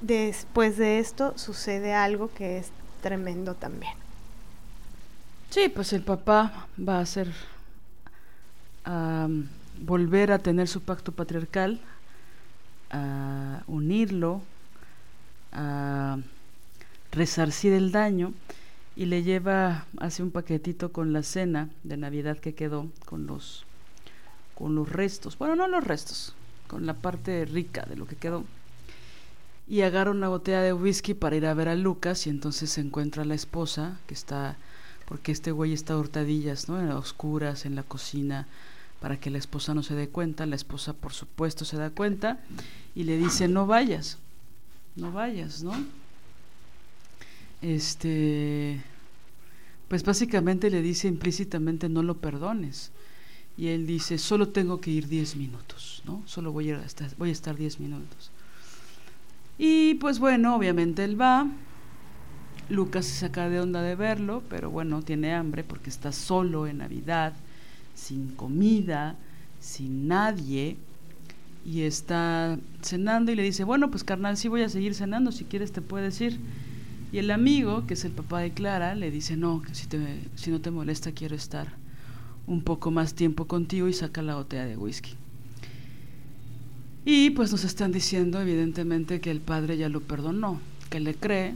después 0.00 0.76
de 0.76 1.00
esto 1.00 1.36
sucede 1.36 1.92
algo 1.92 2.30
que 2.34 2.58
es 2.58 2.70
tremendo 3.02 3.54
también. 3.54 4.07
Sí, 5.50 5.68
pues 5.68 5.92
el 5.92 6.02
papá 6.02 6.68
va 6.78 6.98
a 6.98 7.00
hacer 7.00 7.32
um, 8.86 9.46
volver 9.80 10.32
a 10.32 10.38
tener 10.38 10.68
su 10.68 10.82
pacto 10.82 11.12
patriarcal, 11.12 11.80
a 12.90 13.62
unirlo, 13.66 14.42
a 15.52 16.18
resarcir 17.12 17.72
el 17.72 17.92
daño 17.92 18.32
y 18.94 19.06
le 19.06 19.22
lleva 19.22 19.86
hace 19.98 20.22
un 20.22 20.30
paquetito 20.30 20.92
con 20.92 21.12
la 21.12 21.22
cena 21.22 21.68
de 21.82 21.96
Navidad 21.96 22.38
que 22.38 22.54
quedó 22.54 22.86
con 23.06 23.26
los 23.26 23.64
con 24.54 24.74
los 24.74 24.88
restos, 24.88 25.38
bueno, 25.38 25.54
no 25.54 25.68
los 25.68 25.84
restos, 25.84 26.34
con 26.66 26.84
la 26.84 26.94
parte 26.94 27.44
rica 27.44 27.86
de 27.88 27.94
lo 27.94 28.08
que 28.08 28.16
quedó. 28.16 28.42
Y 29.68 29.82
agarra 29.82 30.10
una 30.10 30.28
botella 30.28 30.62
de 30.62 30.72
whisky 30.72 31.14
para 31.14 31.36
ir 31.36 31.46
a 31.46 31.54
ver 31.54 31.68
a 31.68 31.76
Lucas 31.76 32.26
y 32.26 32.30
entonces 32.30 32.70
se 32.70 32.80
encuentra 32.80 33.24
la 33.24 33.36
esposa 33.36 34.00
que 34.08 34.14
está, 34.14 34.56
porque 35.08 35.32
este 35.32 35.52
güey 35.52 35.72
está 35.72 35.94
a 35.94 35.98
hurtadillas, 35.98 36.68
¿no? 36.68 36.78
En 36.78 36.90
oscuras, 36.90 37.64
en 37.64 37.74
la 37.74 37.82
cocina, 37.82 38.46
para 39.00 39.18
que 39.18 39.30
la 39.30 39.38
esposa 39.38 39.72
no 39.72 39.82
se 39.82 39.94
dé 39.94 40.08
cuenta. 40.08 40.44
La 40.44 40.54
esposa, 40.54 40.92
por 40.92 41.14
supuesto, 41.14 41.64
se 41.64 41.78
da 41.78 41.88
cuenta 41.88 42.40
y 42.94 43.04
le 43.04 43.16
dice, 43.16 43.48
no 43.48 43.66
vayas, 43.66 44.18
no 44.96 45.10
vayas, 45.10 45.62
¿no? 45.62 45.72
Este, 47.62 48.82
pues 49.88 50.04
básicamente 50.04 50.68
le 50.70 50.82
dice 50.82 51.08
implícitamente, 51.08 51.88
no 51.88 52.02
lo 52.02 52.18
perdones. 52.18 52.90
Y 53.56 53.68
él 53.68 53.86
dice, 53.86 54.18
solo 54.18 54.48
tengo 54.50 54.80
que 54.80 54.90
ir 54.90 55.08
10 55.08 55.36
minutos, 55.36 56.02
¿no? 56.04 56.22
Solo 56.26 56.52
voy 56.52 56.70
a 56.70 56.84
estar, 56.84 57.10
voy 57.16 57.30
a 57.30 57.32
estar 57.32 57.56
10 57.56 57.80
minutos. 57.80 58.30
Y 59.56 59.94
pues 59.94 60.18
bueno, 60.18 60.54
obviamente 60.54 61.02
él 61.02 61.18
va. 61.20 61.50
Lucas 62.70 63.06
se 63.06 63.14
saca 63.14 63.48
de 63.48 63.60
onda 63.60 63.82
de 63.82 63.94
verlo, 63.94 64.42
pero 64.50 64.70
bueno, 64.70 65.02
tiene 65.02 65.32
hambre 65.32 65.64
porque 65.64 65.90
está 65.90 66.12
solo 66.12 66.66
en 66.66 66.78
Navidad, 66.78 67.32
sin 67.94 68.28
comida, 68.28 69.16
sin 69.60 70.08
nadie. 70.08 70.76
Y 71.64 71.82
está 71.82 72.58
cenando 72.82 73.32
y 73.32 73.34
le 73.34 73.42
dice, 73.42 73.64
bueno, 73.64 73.90
pues 73.90 74.04
carnal, 74.04 74.36
sí 74.36 74.48
voy 74.48 74.62
a 74.62 74.68
seguir 74.68 74.94
cenando, 74.94 75.32
si 75.32 75.44
quieres 75.44 75.72
te 75.72 75.82
puedes 75.82 76.20
ir. 76.20 76.38
Y 77.10 77.18
el 77.18 77.30
amigo, 77.30 77.86
que 77.86 77.94
es 77.94 78.04
el 78.04 78.12
papá 78.12 78.40
de 78.40 78.52
Clara, 78.52 78.94
le 78.94 79.10
dice, 79.10 79.36
no, 79.36 79.62
si, 79.72 79.86
te, 79.86 79.98
si 80.34 80.50
no 80.50 80.60
te 80.60 80.70
molesta 80.70 81.12
quiero 81.12 81.34
estar 81.34 81.68
un 82.46 82.62
poco 82.62 82.90
más 82.90 83.14
tiempo 83.14 83.46
contigo 83.46 83.88
y 83.88 83.92
saca 83.92 84.22
la 84.22 84.34
botella 84.34 84.66
de 84.66 84.76
whisky. 84.76 85.14
Y 87.04 87.30
pues 87.30 87.50
nos 87.52 87.64
están 87.64 87.92
diciendo 87.92 88.40
evidentemente 88.40 89.20
que 89.20 89.30
el 89.30 89.40
padre 89.40 89.78
ya 89.78 89.88
lo 89.88 90.00
perdonó, 90.00 90.60
que 90.90 91.00
le 91.00 91.14
cree 91.14 91.54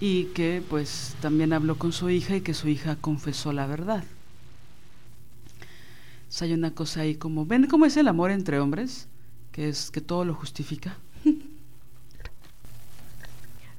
y 0.00 0.24
que 0.26 0.62
pues 0.68 1.14
también 1.20 1.52
habló 1.52 1.76
con 1.76 1.92
su 1.92 2.08
hija 2.10 2.36
y 2.36 2.40
que 2.40 2.54
su 2.54 2.68
hija 2.68 2.96
confesó 3.00 3.52
la 3.52 3.66
verdad. 3.66 4.04
O 6.28 6.44
hay 6.44 6.52
una 6.52 6.72
cosa 6.72 7.00
ahí 7.00 7.14
como, 7.14 7.46
¿ven 7.46 7.66
cómo 7.66 7.86
es 7.86 7.96
el 7.96 8.06
amor 8.06 8.30
entre 8.30 8.60
hombres? 8.60 9.08
Que 9.50 9.68
es 9.68 9.90
que 9.90 10.00
todo 10.00 10.24
lo 10.24 10.34
justifica. 10.34 10.96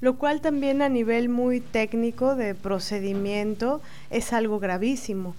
Lo 0.02 0.16
cual 0.16 0.40
también 0.40 0.82
a 0.82 0.88
nivel 0.88 1.28
muy 1.28 1.60
técnico 1.60 2.36
de 2.36 2.56
procedimiento 2.56 3.82
es 4.10 4.32
algo 4.32 4.58
gravísimo. 4.60 5.36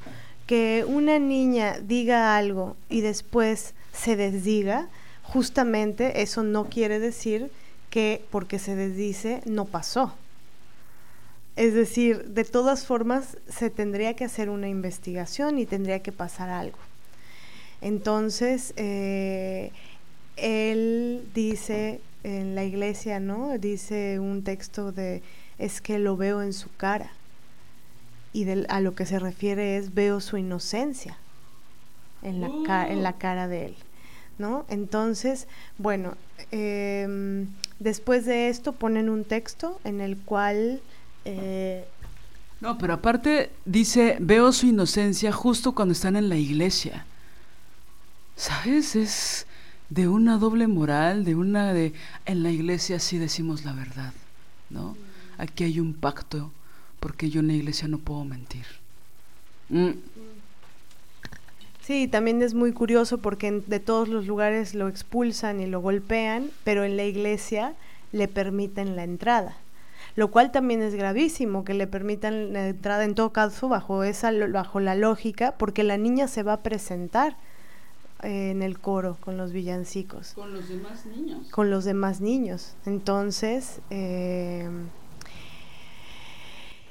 Que 0.46 0.84
una 0.86 1.18
niña 1.18 1.78
diga 1.80 2.36
algo 2.36 2.76
y 2.90 3.00
después 3.00 3.72
se 3.92 4.16
desdiga, 4.16 4.88
justamente 5.22 6.20
eso 6.20 6.42
no 6.42 6.66
quiere 6.66 6.98
decir 6.98 7.50
que 7.88 8.22
porque 8.30 8.58
se 8.58 8.76
desdice 8.76 9.40
no 9.46 9.64
pasó. 9.64 10.14
Es 11.60 11.74
decir, 11.74 12.24
de 12.24 12.44
todas 12.44 12.86
formas 12.86 13.36
se 13.46 13.68
tendría 13.68 14.16
que 14.16 14.24
hacer 14.24 14.48
una 14.48 14.70
investigación 14.70 15.58
y 15.58 15.66
tendría 15.66 15.98
que 15.98 16.10
pasar 16.10 16.48
algo. 16.48 16.78
Entonces, 17.82 18.72
eh, 18.76 19.70
él 20.36 21.22
dice 21.34 22.00
en 22.24 22.54
la 22.54 22.64
iglesia, 22.64 23.20
¿no? 23.20 23.58
Dice 23.58 24.18
un 24.20 24.42
texto 24.42 24.90
de, 24.90 25.22
es 25.58 25.82
que 25.82 25.98
lo 25.98 26.16
veo 26.16 26.40
en 26.40 26.54
su 26.54 26.74
cara. 26.78 27.12
Y 28.32 28.48
a 28.48 28.80
lo 28.80 28.94
que 28.94 29.04
se 29.04 29.18
refiere 29.18 29.76
es, 29.76 29.92
veo 29.92 30.22
su 30.22 30.38
inocencia 30.38 31.18
en 32.22 32.40
la, 32.40 32.88
en 32.88 33.02
la 33.02 33.18
cara 33.18 33.48
de 33.48 33.66
él, 33.66 33.76
¿no? 34.38 34.64
Entonces, 34.70 35.46
bueno, 35.76 36.14
em, 36.52 37.48
después 37.80 38.24
de 38.24 38.48
esto 38.48 38.72
ponen 38.72 39.10
un 39.10 39.24
texto 39.24 39.78
en 39.84 40.00
el 40.00 40.16
cual... 40.16 40.80
Eh, 41.24 41.84
no, 42.60 42.76
pero 42.78 42.94
aparte 42.94 43.50
dice, 43.64 44.16
veo 44.20 44.52
su 44.52 44.66
inocencia 44.66 45.32
justo 45.32 45.72
cuando 45.72 45.92
están 45.92 46.16
en 46.16 46.28
la 46.28 46.36
iglesia. 46.36 47.06
¿Sabes? 48.36 48.96
Es 48.96 49.46
de 49.88 50.08
una 50.08 50.38
doble 50.38 50.66
moral, 50.66 51.24
de 51.24 51.34
una 51.34 51.72
de 51.72 51.92
en 52.26 52.42
la 52.42 52.50
iglesia 52.50 52.98
sí 52.98 53.18
decimos 53.18 53.64
la 53.64 53.72
verdad, 53.72 54.12
¿no? 54.70 54.96
Aquí 55.36 55.64
hay 55.64 55.80
un 55.80 55.94
pacto 55.94 56.50
porque 57.00 57.30
yo 57.30 57.40
en 57.40 57.48
la 57.48 57.54
iglesia 57.54 57.88
no 57.88 57.98
puedo 57.98 58.24
mentir. 58.24 58.66
Mm. 59.70 59.90
Sí, 61.82 62.06
también 62.08 62.40
es 62.42 62.54
muy 62.54 62.72
curioso 62.72 63.18
porque 63.18 63.62
de 63.66 63.80
todos 63.80 64.08
los 64.08 64.26
lugares 64.26 64.74
lo 64.74 64.86
expulsan 64.86 65.60
y 65.60 65.66
lo 65.66 65.80
golpean, 65.80 66.50
pero 66.62 66.84
en 66.84 66.96
la 66.96 67.04
iglesia 67.04 67.74
le 68.12 68.28
permiten 68.28 68.96
la 68.96 69.04
entrada. 69.04 69.56
Lo 70.20 70.30
cual 70.30 70.52
también 70.52 70.82
es 70.82 70.94
gravísimo 70.94 71.64
que 71.64 71.72
le 71.72 71.86
permitan 71.86 72.52
la 72.52 72.68
entrada 72.68 73.04
en 73.04 73.14
todo 73.14 73.32
caso 73.32 73.70
bajo 73.70 74.04
esa 74.04 74.30
bajo 74.48 74.78
la 74.78 74.94
lógica, 74.94 75.54
porque 75.56 75.82
la 75.82 75.96
niña 75.96 76.28
se 76.28 76.42
va 76.42 76.52
a 76.52 76.62
presentar 76.62 77.38
en 78.22 78.60
el 78.60 78.78
coro 78.78 79.16
con 79.20 79.38
los 79.38 79.50
villancicos. 79.50 80.34
Con 80.34 80.52
los 80.52 80.68
demás 80.68 81.06
niños. 81.06 81.48
Con 81.50 81.70
los 81.70 81.86
demás 81.86 82.20
niños. 82.20 82.76
Entonces, 82.84 83.80
eh, 83.88 84.68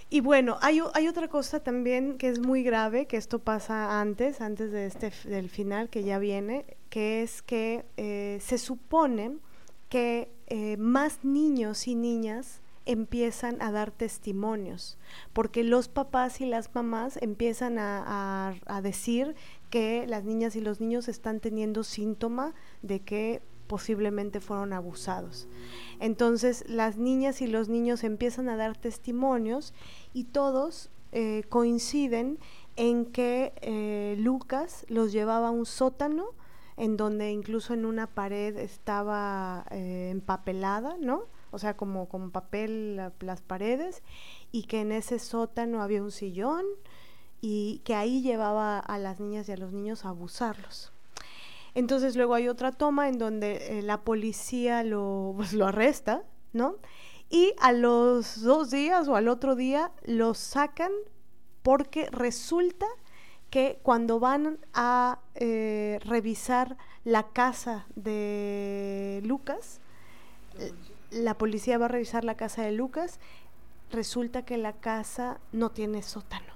y 0.10 0.22
bueno, 0.22 0.58
hay, 0.64 0.82
hay, 0.96 1.08
otra 1.08 1.28
cosa 1.28 1.60
también 1.60 2.18
que 2.18 2.30
es 2.30 2.40
muy 2.40 2.64
grave, 2.64 3.06
que 3.06 3.18
esto 3.18 3.38
pasa 3.38 4.02
antes, 4.02 4.42
antes 4.42 4.72
de 4.72 4.88
este, 4.88 5.14
del 5.30 5.52
final 5.52 5.90
que 5.90 6.04
ya 6.04 6.18
viene, 6.18 6.66
que 6.90 7.22
es 7.22 7.44
que 7.44 7.86
eh, 7.96 8.40
se 8.42 8.58
supone 8.58 9.38
que 9.88 10.32
eh, 10.48 10.78
más 10.78 11.24
niños 11.24 11.88
y 11.88 11.94
niñas 11.94 12.62
empiezan 12.92 13.62
a 13.62 13.72
dar 13.72 13.92
testimonios, 13.92 14.98
porque 15.34 15.64
los 15.64 15.88
papás 15.88 16.42
y 16.42 16.46
las 16.46 16.74
mamás 16.74 17.18
empiezan 17.22 17.78
a, 17.78 18.56
a 18.66 18.82
decir 18.82 19.36
que 19.70 20.06
las 20.08 20.24
niñas 20.24 20.56
y 20.56 20.62
los 20.62 20.82
niños 20.82 21.08
están 21.08 21.40
teniendo 21.40 21.84
síntoma 21.84 22.54
de 22.82 23.02
que 23.02 23.42
posiblemente 23.68 24.40
fueron 24.40 24.74
abusados. 24.74 25.48
Entonces 26.00 26.66
las 26.68 26.98
niñas 26.98 27.42
y 27.42 27.48
los 27.48 27.70
niños 27.70 28.04
empiezan 28.04 28.50
a 28.50 28.58
dar 28.58 28.76
testimonios 28.76 29.74
y 30.12 30.24
todos 30.24 30.90
eh, 31.12 31.44
coinciden 31.50 32.40
en 32.76 33.06
que 33.06 33.54
eh, 33.62 34.16
Lucas 34.18 34.86
los 34.90 35.12
llevaba 35.12 35.50
a 35.50 35.52
un 35.52 35.66
sótano 35.66 36.30
en 36.78 36.98
donde 36.98 37.32
incluso 37.32 37.74
en 37.74 37.86
una 37.86 38.08
pared 38.08 38.58
estaba 38.58 39.66
eh, 39.70 40.10
empapelada, 40.12 40.98
¿no? 41.00 41.26
O 41.52 41.60
sea, 41.60 41.76
como 41.76 42.08
con 42.08 42.32
papel 42.32 43.02
las 43.20 43.42
paredes, 43.42 44.04
y 44.52 44.64
que 44.64 44.82
en 44.82 44.92
ese 44.92 45.20
sótano 45.20 45.82
había 45.82 46.02
un 46.02 46.12
sillón, 46.12 46.66
y 47.42 47.82
que 47.86 47.96
ahí 47.96 48.22
llevaba 48.22 48.80
a 48.80 48.98
las 48.98 49.20
niñas 49.20 49.48
y 49.50 49.54
a 49.54 49.58
los 49.58 49.72
niños 49.72 50.06
a 50.06 50.10
abusarlos. 50.10 50.92
Entonces 51.76 52.16
luego 52.16 52.34
hay 52.34 52.48
otra 52.48 52.72
toma 52.72 53.08
en 53.08 53.18
donde 53.18 53.80
eh, 53.80 53.82
la 53.82 54.02
policía 54.02 54.84
lo, 54.84 55.34
pues, 55.38 55.54
lo 55.54 55.68
arresta, 55.68 56.24
¿no? 56.54 56.76
Y 57.30 57.54
a 57.60 57.72
los 57.72 58.42
dos 58.42 58.72
días 58.72 59.08
o 59.08 59.16
al 59.16 59.28
otro 59.28 59.56
día 59.56 59.92
lo 60.04 60.34
sacan 60.34 60.92
porque 61.62 62.08
resulta 62.12 62.88
que 63.52 63.80
cuando 63.84 64.20
van 64.20 64.60
a 64.74 65.20
eh, 65.36 66.00
revisar 66.06 66.78
la 67.04 67.28
casa 67.30 67.86
de 67.96 69.22
Lucas, 69.26 69.80
la 71.12 71.38
policía 71.38 71.78
va 71.78 71.86
a 71.86 71.90
revisar 71.90 72.24
la 72.24 72.36
casa 72.36 72.64
de 72.64 72.72
Lucas, 72.72 73.20
resulta 73.92 74.46
que 74.46 74.58
la 74.58 74.74
casa 74.74 75.40
no 75.52 75.72
tiene 75.72 76.04
sótano. 76.04 76.54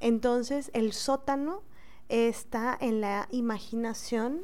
Entonces 0.00 0.70
el 0.74 0.92
sótano 0.92 1.62
está 2.08 2.76
en 2.80 3.00
la 3.00 3.28
imaginación 3.30 4.42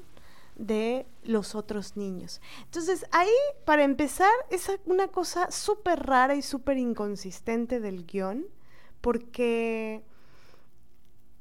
de 0.57 1.07
los 1.23 1.55
otros 1.55 1.97
niños. 1.97 2.41
Entonces 2.65 3.07
ahí, 3.13 3.33
para 3.65 3.83
empezar, 3.85 4.33
es 4.51 4.71
una 4.87 5.09
cosa 5.09 5.51
súper 5.51 6.07
rara 6.07 6.35
y 6.35 6.43
súper 6.43 6.79
inconsistente 6.79 7.81
del 7.81 8.07
guion, 8.07 8.47
porque 9.01 10.03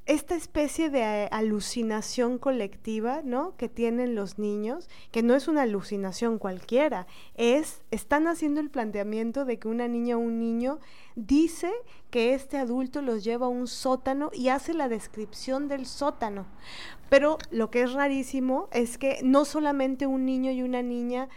esta 0.10 0.34
especie 0.34 0.90
de 0.90 1.28
alucinación 1.30 2.40
colectiva, 2.40 3.22
¿no? 3.24 3.56
Que 3.58 3.70
tienen 3.70 4.16
los 4.16 4.40
niños, 4.40 4.90
que 5.12 5.22
no 5.22 5.36
es 5.36 5.48
una 5.48 5.62
alucinación 5.62 6.40
cualquiera, 6.40 7.06
es, 7.36 7.84
están 7.92 8.28
haciendo 8.28 8.60
el 8.60 8.72
planteamiento 8.72 9.46
de 9.46 9.60
que 9.60 9.68
una 9.68 9.88
niña 9.88 10.18
o 10.18 10.20
un 10.20 10.40
niño 10.40 10.80
dice 11.16 11.72
que 12.10 12.34
este 12.34 12.58
adulto 12.58 13.04
los 13.04 13.24
lleva 13.24 13.46
a 13.46 13.50
un 13.50 13.68
sótano 13.68 14.32
y 14.34 14.50
hace 14.50 14.74
la 14.74 14.90
descripción 14.90 15.68
del 15.68 15.86
sótano. 15.86 16.48
Pero 17.12 17.38
lo 17.52 17.70
que 17.70 17.84
es 17.84 17.94
rarísimo 17.94 18.68
es 18.72 18.98
que 18.98 19.20
no 19.24 19.46
solamente 19.46 20.08
un 20.08 20.26
niño 20.26 20.50
y 20.52 20.64
una 20.64 20.82
niña 20.82 21.30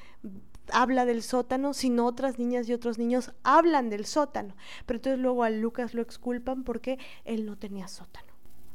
habla 0.73 1.05
del 1.05 1.23
sótano, 1.23 1.75
sino 1.75 2.07
otras 2.07 2.39
niñas 2.39 2.67
y 2.71 2.73
otros 2.73 2.97
niños 2.97 3.33
hablan 3.43 3.91
del 3.91 4.07
sótano. 4.07 4.57
Pero 4.87 4.97
entonces 4.97 5.21
luego 5.21 5.45
a 5.45 5.51
Lucas 5.51 5.93
lo 5.93 6.01
exculpan 6.01 6.65
porque 6.65 6.99
él 7.27 7.45
no 7.45 7.59
tenía 7.59 7.87
sótano. 7.87 8.32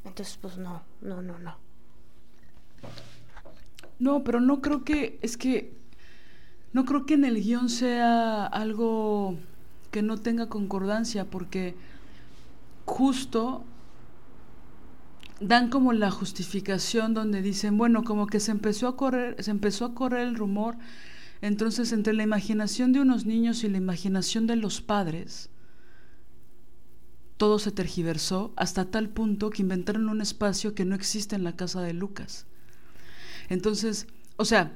Entonces, 0.08 0.38
pues 0.42 0.58
no, 0.58 0.82
no, 1.02 1.22
no, 1.22 1.38
no. 1.38 1.58
No, 4.00 4.24
pero 4.24 4.40
no 4.40 4.62
creo 4.62 4.84
que, 4.84 5.20
es 5.22 5.38
que, 5.38 5.74
no 6.74 6.86
creo 6.86 7.06
que 7.06 7.16
en 7.16 7.26
el 7.26 7.42
guion 7.42 7.70
sea 7.70 8.46
algo 8.46 9.38
que 9.92 10.02
no 10.02 10.18
tenga 10.18 10.48
concordancia, 10.48 11.26
porque 11.26 11.76
justo 12.86 13.64
dan 15.40 15.70
como 15.70 15.94
la 15.94 16.10
justificación 16.10 17.14
donde 17.14 17.42
dicen, 17.42 17.78
bueno, 17.78 18.04
como 18.04 18.28
que 18.28 18.40
se 18.40 18.52
empezó 18.52 18.88
a 18.88 18.96
correr, 18.96 19.42
se 19.44 19.52
empezó 19.52 19.86
a 19.86 19.94
correr 19.94 20.28
el 20.28 20.36
rumor, 20.36 20.76
entonces 21.42 21.92
entre 21.92 22.14
la 22.14 22.24
imaginación 22.24 22.92
de 22.94 23.02
unos 23.02 23.26
niños 23.26 23.64
y 23.64 23.70
la 23.70 23.78
imaginación 23.78 24.48
de 24.48 24.56
los 24.56 24.82
padres, 24.82 25.50
todo 27.38 27.60
se 27.60 27.72
tergiversó 27.72 28.52
hasta 28.56 28.86
tal 28.86 29.10
punto 29.10 29.52
que 29.52 29.62
inventaron 29.62 30.10
un 30.10 30.22
espacio 30.22 30.74
que 30.74 30.86
no 30.86 30.96
existe 30.96 31.36
en 31.36 31.44
la 31.44 31.56
casa 31.56 31.82
de 31.82 31.94
Lucas. 31.94 32.46
Entonces, 33.50 34.08
o 34.36 34.46
sea, 34.46 34.74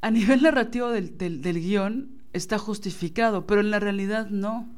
a 0.00 0.10
nivel 0.10 0.42
narrativo 0.42 0.90
del, 0.90 1.16
del, 1.16 1.60
guion 1.60 2.10
está 2.32 2.58
justificado, 2.58 3.46
pero 3.46 3.62
en 3.62 3.70
la 3.70 3.80
realidad 3.80 4.28
no. 4.28 4.68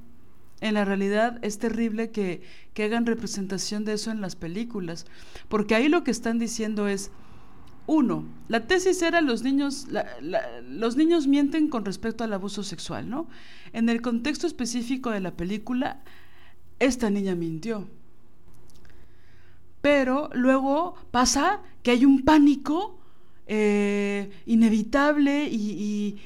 En 0.60 0.74
la 0.74 0.84
realidad 0.84 1.38
es 1.42 1.58
terrible 1.58 2.10
que, 2.10 2.42
que, 2.72 2.84
hagan 2.84 3.04
representación 3.04 3.84
de 3.84 3.94
eso 3.94 4.10
en 4.10 4.22
las 4.22 4.36
películas, 4.36 5.04
porque 5.48 5.74
ahí 5.74 5.88
lo 5.88 6.02
que 6.02 6.10
están 6.10 6.38
diciendo 6.38 6.88
es, 6.88 7.10
uno, 7.86 8.24
la 8.48 8.66
tesis 8.66 9.02
era 9.02 9.20
los 9.20 9.42
niños, 9.42 9.86
los 10.68 10.96
niños 10.96 11.26
mienten 11.26 11.68
con 11.68 11.84
respecto 11.84 12.24
al 12.24 12.32
abuso 12.32 12.62
sexual, 12.62 13.10
¿no? 13.10 13.28
En 13.72 13.88
el 13.88 14.00
contexto 14.00 14.46
específico 14.46 15.10
de 15.10 15.20
la 15.20 15.32
película, 15.32 16.02
esta 16.78 17.10
niña 17.10 17.34
mintió. 17.34 17.86
Pero 19.80 20.30
luego 20.34 20.94
pasa 21.10 21.60
que 21.82 21.92
hay 21.92 22.04
un 22.04 22.22
pánico 22.22 22.98
eh, 23.46 24.30
inevitable 24.46 25.48
y, 25.50 26.18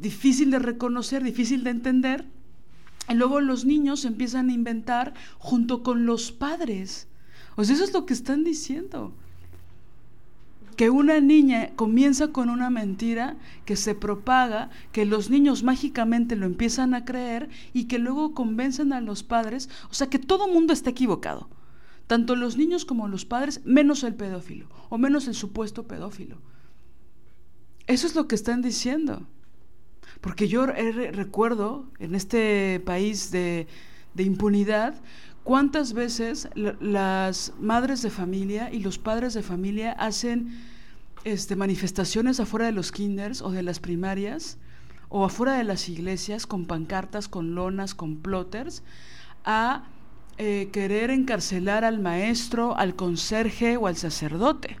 difícil 0.00 0.50
de 0.50 0.58
reconocer, 0.58 1.22
difícil 1.22 1.64
de 1.64 1.70
entender, 1.70 2.24
Y 3.08 3.14
luego 3.14 3.40
los 3.40 3.64
niños 3.64 4.04
empiezan 4.04 4.48
a 4.48 4.52
inventar 4.52 5.14
junto 5.38 5.82
con 5.82 6.06
los 6.06 6.32
padres. 6.32 7.06
O 7.56 7.64
sea, 7.64 7.74
eso 7.74 7.84
es 7.84 7.92
lo 7.92 8.06
que 8.06 8.14
están 8.14 8.44
diciendo. 8.44 9.12
Que 10.76 10.90
una 10.90 11.20
niña 11.20 11.70
comienza 11.76 12.28
con 12.28 12.50
una 12.50 12.70
mentira 12.70 13.36
que 13.64 13.76
se 13.76 13.94
propaga, 13.94 14.70
que 14.92 15.04
los 15.04 15.30
niños 15.30 15.62
mágicamente 15.62 16.36
lo 16.36 16.46
empiezan 16.46 16.94
a 16.94 17.04
creer 17.04 17.48
y 17.72 17.84
que 17.84 17.98
luego 17.98 18.34
convencen 18.34 18.92
a 18.92 19.00
los 19.00 19.22
padres. 19.22 19.68
O 19.90 19.94
sea, 19.94 20.08
que 20.08 20.18
todo 20.18 20.48
mundo 20.48 20.72
está 20.72 20.90
equivocado. 20.90 21.48
Tanto 22.06 22.36
los 22.36 22.56
niños 22.56 22.84
como 22.84 23.08
los 23.08 23.24
padres, 23.24 23.60
menos 23.64 24.04
el 24.04 24.14
pedófilo, 24.14 24.68
o 24.90 24.98
menos 24.98 25.26
el 25.28 25.34
supuesto 25.34 25.84
pedófilo. 25.84 26.38
Eso 27.86 28.06
es 28.06 28.14
lo 28.14 28.28
que 28.28 28.34
están 28.34 28.62
diciendo. 28.62 29.26
Porque 30.20 30.48
yo 30.48 30.66
recuerdo 30.66 31.90
en 31.98 32.14
este 32.14 32.80
país 32.84 33.30
de, 33.30 33.66
de 34.14 34.22
impunidad 34.22 34.94
cuántas 35.44 35.92
veces 35.92 36.48
la- 36.54 36.76
las 36.80 37.52
madres 37.60 38.02
de 38.02 38.10
familia 38.10 38.72
y 38.72 38.80
los 38.80 38.98
padres 38.98 39.34
de 39.34 39.42
familia 39.42 39.92
hacen 39.92 40.58
este, 41.24 41.56
manifestaciones 41.56 42.40
afuera 42.40 42.66
de 42.66 42.72
los 42.72 42.92
kinders 42.92 43.40
o 43.40 43.50
de 43.50 43.62
las 43.62 43.78
primarias 43.80 44.58
o 45.08 45.24
afuera 45.24 45.54
de 45.54 45.64
las 45.64 45.88
iglesias 45.88 46.46
con 46.46 46.66
pancartas, 46.66 47.28
con 47.28 47.54
lonas, 47.54 47.94
con 47.94 48.16
plotters, 48.16 48.82
a 49.44 49.84
eh, 50.38 50.68
querer 50.72 51.10
encarcelar 51.10 51.84
al 51.84 52.00
maestro, 52.00 52.76
al 52.76 52.96
conserje 52.96 53.76
o 53.76 53.86
al 53.86 53.96
sacerdote, 53.96 54.78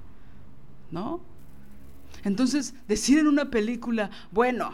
¿no? 0.90 1.20
Entonces, 2.24 2.74
decir 2.88 3.18
en 3.18 3.26
una 3.28 3.50
película, 3.50 4.10
bueno, 4.32 4.72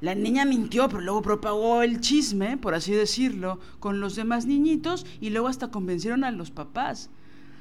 la 0.00 0.14
niña 0.14 0.44
mintió, 0.44 0.88
pero 0.88 1.00
luego 1.00 1.22
propagó 1.22 1.82
el 1.82 2.00
chisme, 2.00 2.56
por 2.56 2.74
así 2.74 2.92
decirlo, 2.92 3.58
con 3.80 4.00
los 4.00 4.14
demás 4.14 4.46
niñitos 4.46 5.04
y 5.20 5.30
luego 5.30 5.48
hasta 5.48 5.70
convencieron 5.70 6.24
a 6.24 6.30
los 6.30 6.50
papás. 6.50 7.10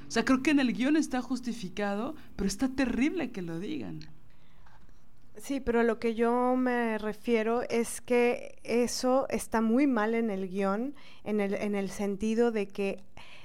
O 0.07 0.11
sea, 0.11 0.23
creo 0.23 0.41
que 0.41 0.51
en 0.51 0.59
el 0.59 0.73
guion 0.73 0.95
está 0.95 1.21
justificado, 1.21 2.15
pero 2.35 2.47
está 2.47 2.69
terrible 2.69 3.31
que 3.31 3.41
lo 3.41 3.59
digan. 3.59 3.99
Sí, 5.35 5.59
pero 5.59 5.83
lo 5.83 5.99
que 5.99 6.15
yo 6.15 6.55
me 6.55 6.97
refiero 6.97 7.61
es 7.69 8.01
que 8.01 8.55
eso 8.63 9.27
está 9.29 9.61
muy 9.61 9.85
mal 9.85 10.15
en 10.15 10.29
el 10.31 10.49
guion, 10.49 10.95
en 11.23 11.41
el, 11.41 11.53
en 11.53 11.75
el 11.75 11.89
sentido 11.89 12.51
de 12.51 12.67
que, 12.67 13.03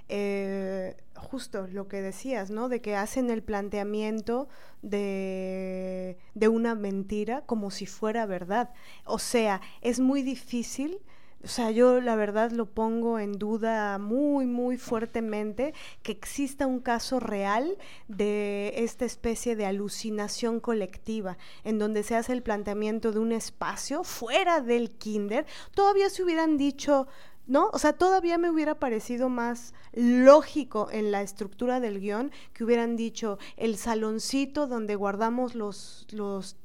eh, 0.08 0.96
justo 1.22 1.66
lo 1.68 1.88
que 1.88 2.02
decías, 2.02 2.50
¿no? 2.50 2.68
De 2.68 2.80
que 2.80 2.96
hacen 2.96 3.30
el 3.30 3.42
planteamiento 3.42 4.48
de, 4.82 6.18
de 6.34 6.48
una 6.48 6.74
mentira 6.74 7.42
como 7.46 7.70
si 7.70 7.86
fuera 7.86 8.26
verdad. 8.26 8.74
O 9.04 9.18
sea, 9.18 9.60
es 9.80 10.00
muy 10.00 10.22
difícil. 10.22 11.00
O 11.44 11.48
sea, 11.48 11.72
yo 11.72 12.00
la 12.00 12.14
verdad 12.14 12.52
lo 12.52 12.66
pongo 12.66 13.18
en 13.18 13.32
duda 13.32 13.98
muy, 13.98 14.46
muy 14.46 14.76
fuertemente 14.76 15.74
que 16.04 16.12
exista 16.12 16.68
un 16.68 16.78
caso 16.78 17.18
real 17.18 17.76
de 18.06 18.72
esta 18.76 19.04
especie 19.04 19.56
de 19.56 19.66
alucinación 19.66 20.60
colectiva, 20.60 21.38
en 21.64 21.80
donde 21.80 22.04
se 22.04 22.14
hace 22.14 22.32
el 22.32 22.44
planteamiento 22.44 23.10
de 23.10 23.18
un 23.18 23.32
espacio 23.32 24.04
fuera 24.04 24.60
del 24.60 24.92
kinder. 24.92 25.44
Todavía 25.74 26.10
se 26.10 26.22
hubieran 26.22 26.56
dicho, 26.58 27.08
¿no? 27.46 27.70
O 27.72 27.78
sea, 27.78 27.92
todavía 27.92 28.38
me 28.38 28.50
hubiera 28.50 28.76
parecido 28.76 29.28
más 29.28 29.74
lógico 29.92 30.88
en 30.90 31.10
la 31.10 31.22
estructura 31.22 31.80
del 31.80 32.00
guion 32.00 32.30
que 32.52 32.64
hubieran 32.64 32.96
dicho 32.96 33.38
el 33.56 33.76
saloncito 33.76 34.66
donde 34.66 34.94
guardamos 34.94 35.54
los, 35.54 36.06
los, 36.12 36.56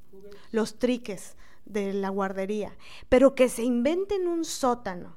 triques 0.79 1.35
de 1.65 1.93
la 1.93 2.09
guardería, 2.09 2.75
pero 3.09 3.35
que 3.35 3.49
se 3.49 3.63
inventen 3.63 4.27
un 4.27 4.45
sótano, 4.45 5.15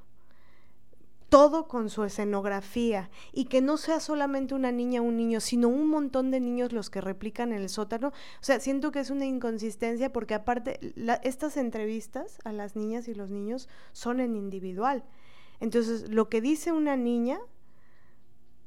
todo 1.28 1.68
con 1.68 1.90
su 1.90 2.02
escenografía, 2.02 3.08
y 3.32 3.44
que 3.44 3.60
no 3.60 3.76
sea 3.76 4.00
solamente 4.00 4.54
una 4.54 4.72
niña 4.72 5.00
o 5.00 5.04
un 5.04 5.16
niño, 5.16 5.38
sino 5.38 5.68
un 5.68 5.86
montón 5.86 6.32
de 6.32 6.40
niños 6.40 6.72
los 6.72 6.90
que 6.90 7.00
replican 7.00 7.52
en 7.52 7.62
el 7.62 7.68
sótano. 7.68 8.08
O 8.08 8.42
sea, 8.42 8.58
siento 8.58 8.90
que 8.90 8.98
es 8.98 9.10
una 9.10 9.26
inconsistencia 9.26 10.12
porque 10.12 10.34
aparte 10.34 10.80
la, 10.96 11.14
estas 11.14 11.56
entrevistas 11.56 12.38
a 12.42 12.50
las 12.50 12.74
niñas 12.74 13.06
y 13.06 13.14
los 13.14 13.30
niños 13.30 13.68
son 13.92 14.18
en 14.18 14.34
individual. 14.34 15.04
Entonces, 15.60 16.08
lo 16.08 16.28
que 16.28 16.40
dice 16.40 16.72
una 16.72 16.96
niña 16.96 17.38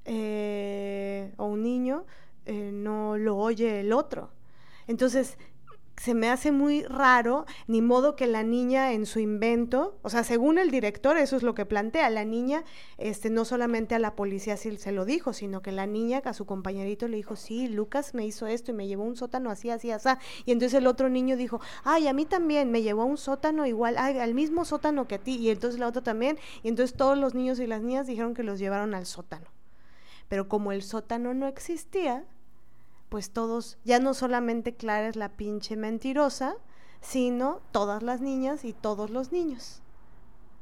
eh, 0.05 1.33
o 1.37 1.45
un 1.45 1.63
niño 1.63 2.05
eh, 2.45 2.71
no 2.71 3.17
lo 3.17 3.37
oye 3.37 3.79
el 3.79 3.93
otro. 3.93 4.31
Entonces, 4.87 5.37
se 5.97 6.13
me 6.13 6.29
hace 6.29 6.51
muy 6.51 6.83
raro, 6.83 7.45
ni 7.67 7.81
modo 7.81 8.15
que 8.15 8.27
la 8.27 8.43
niña 8.43 8.93
en 8.93 9.05
su 9.05 9.19
invento, 9.19 9.97
o 10.01 10.09
sea, 10.09 10.23
según 10.23 10.57
el 10.57 10.71
director, 10.71 11.17
eso 11.17 11.37
es 11.37 11.43
lo 11.43 11.53
que 11.53 11.65
plantea, 11.65 12.09
la 12.09 12.25
niña, 12.25 12.63
este, 12.97 13.29
no 13.29 13.45
solamente 13.45 13.95
a 13.95 13.99
la 13.99 14.15
policía 14.15 14.57
sí 14.57 14.75
se 14.77 14.91
lo 14.91 15.05
dijo, 15.05 15.33
sino 15.33 15.61
que 15.61 15.71
la 15.71 15.85
niña 15.85 16.21
a 16.25 16.33
su 16.33 16.45
compañerito 16.45 17.07
le 17.07 17.17
dijo, 17.17 17.35
sí, 17.35 17.67
Lucas 17.67 18.13
me 18.13 18.25
hizo 18.25 18.47
esto 18.47 18.71
y 18.71 18.73
me 18.73 18.87
llevó 18.87 19.03
un 19.03 19.15
sótano 19.15 19.51
así, 19.51 19.69
así, 19.69 19.91
así, 19.91 20.09
y 20.45 20.51
entonces 20.51 20.77
el 20.79 20.87
otro 20.87 21.09
niño 21.09 21.37
dijo, 21.37 21.61
ay, 21.83 22.07
a 22.07 22.13
mí 22.13 22.25
también, 22.25 22.71
me 22.71 22.81
llevó 22.81 23.03
a 23.03 23.05
un 23.05 23.17
sótano 23.17 23.65
igual, 23.65 23.95
ay, 23.97 24.17
al 24.17 24.33
mismo 24.33 24.65
sótano 24.65 25.07
que 25.07 25.15
a 25.15 25.19
ti, 25.19 25.35
y 25.35 25.49
entonces 25.49 25.79
la 25.79 25.87
otra 25.87 26.01
también, 26.01 26.39
y 26.63 26.69
entonces 26.69 26.97
todos 26.97 27.17
los 27.17 27.35
niños 27.35 27.59
y 27.59 27.67
las 27.67 27.81
niñas 27.81 28.07
dijeron 28.07 28.33
que 28.33 28.43
los 28.43 28.59
llevaron 28.59 28.95
al 28.95 29.05
sótano. 29.05 29.45
Pero 30.27 30.47
como 30.47 30.71
el 30.71 30.81
sótano 30.81 31.33
no 31.33 31.47
existía, 31.47 32.25
pues 33.13 33.29
todos, 33.29 33.77
ya 33.85 33.99
no 33.99 34.15
solamente 34.15 34.73
Clara 34.73 35.07
es 35.07 35.15
la 35.15 35.29
pinche 35.29 35.75
mentirosa, 35.75 36.55
sino 36.99 37.61
todas 37.71 38.01
las 38.01 38.21
niñas 38.21 38.65
y 38.65 38.73
todos 38.73 39.11
los 39.11 39.31
niños. 39.31 39.83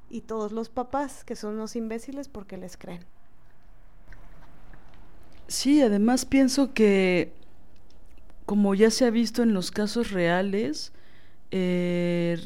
Y 0.09 0.19
todos 0.19 0.51
los 0.51 0.67
papás, 0.67 1.23
que 1.23 1.37
son 1.37 1.53
unos 1.53 1.77
imbéciles 1.77 2.27
porque 2.27 2.57
les 2.57 2.75
creen. 2.75 3.05
Sí, 5.47 5.81
además 5.81 6.25
pienso 6.25 6.73
que, 6.73 7.31
como 8.45 8.75
ya 8.75 8.91
se 8.91 9.05
ha 9.05 9.11
visto 9.11 9.43
en 9.43 9.53
los 9.53 9.71
casos 9.71 10.11
reales, 10.11 10.91
eh, 11.51 12.37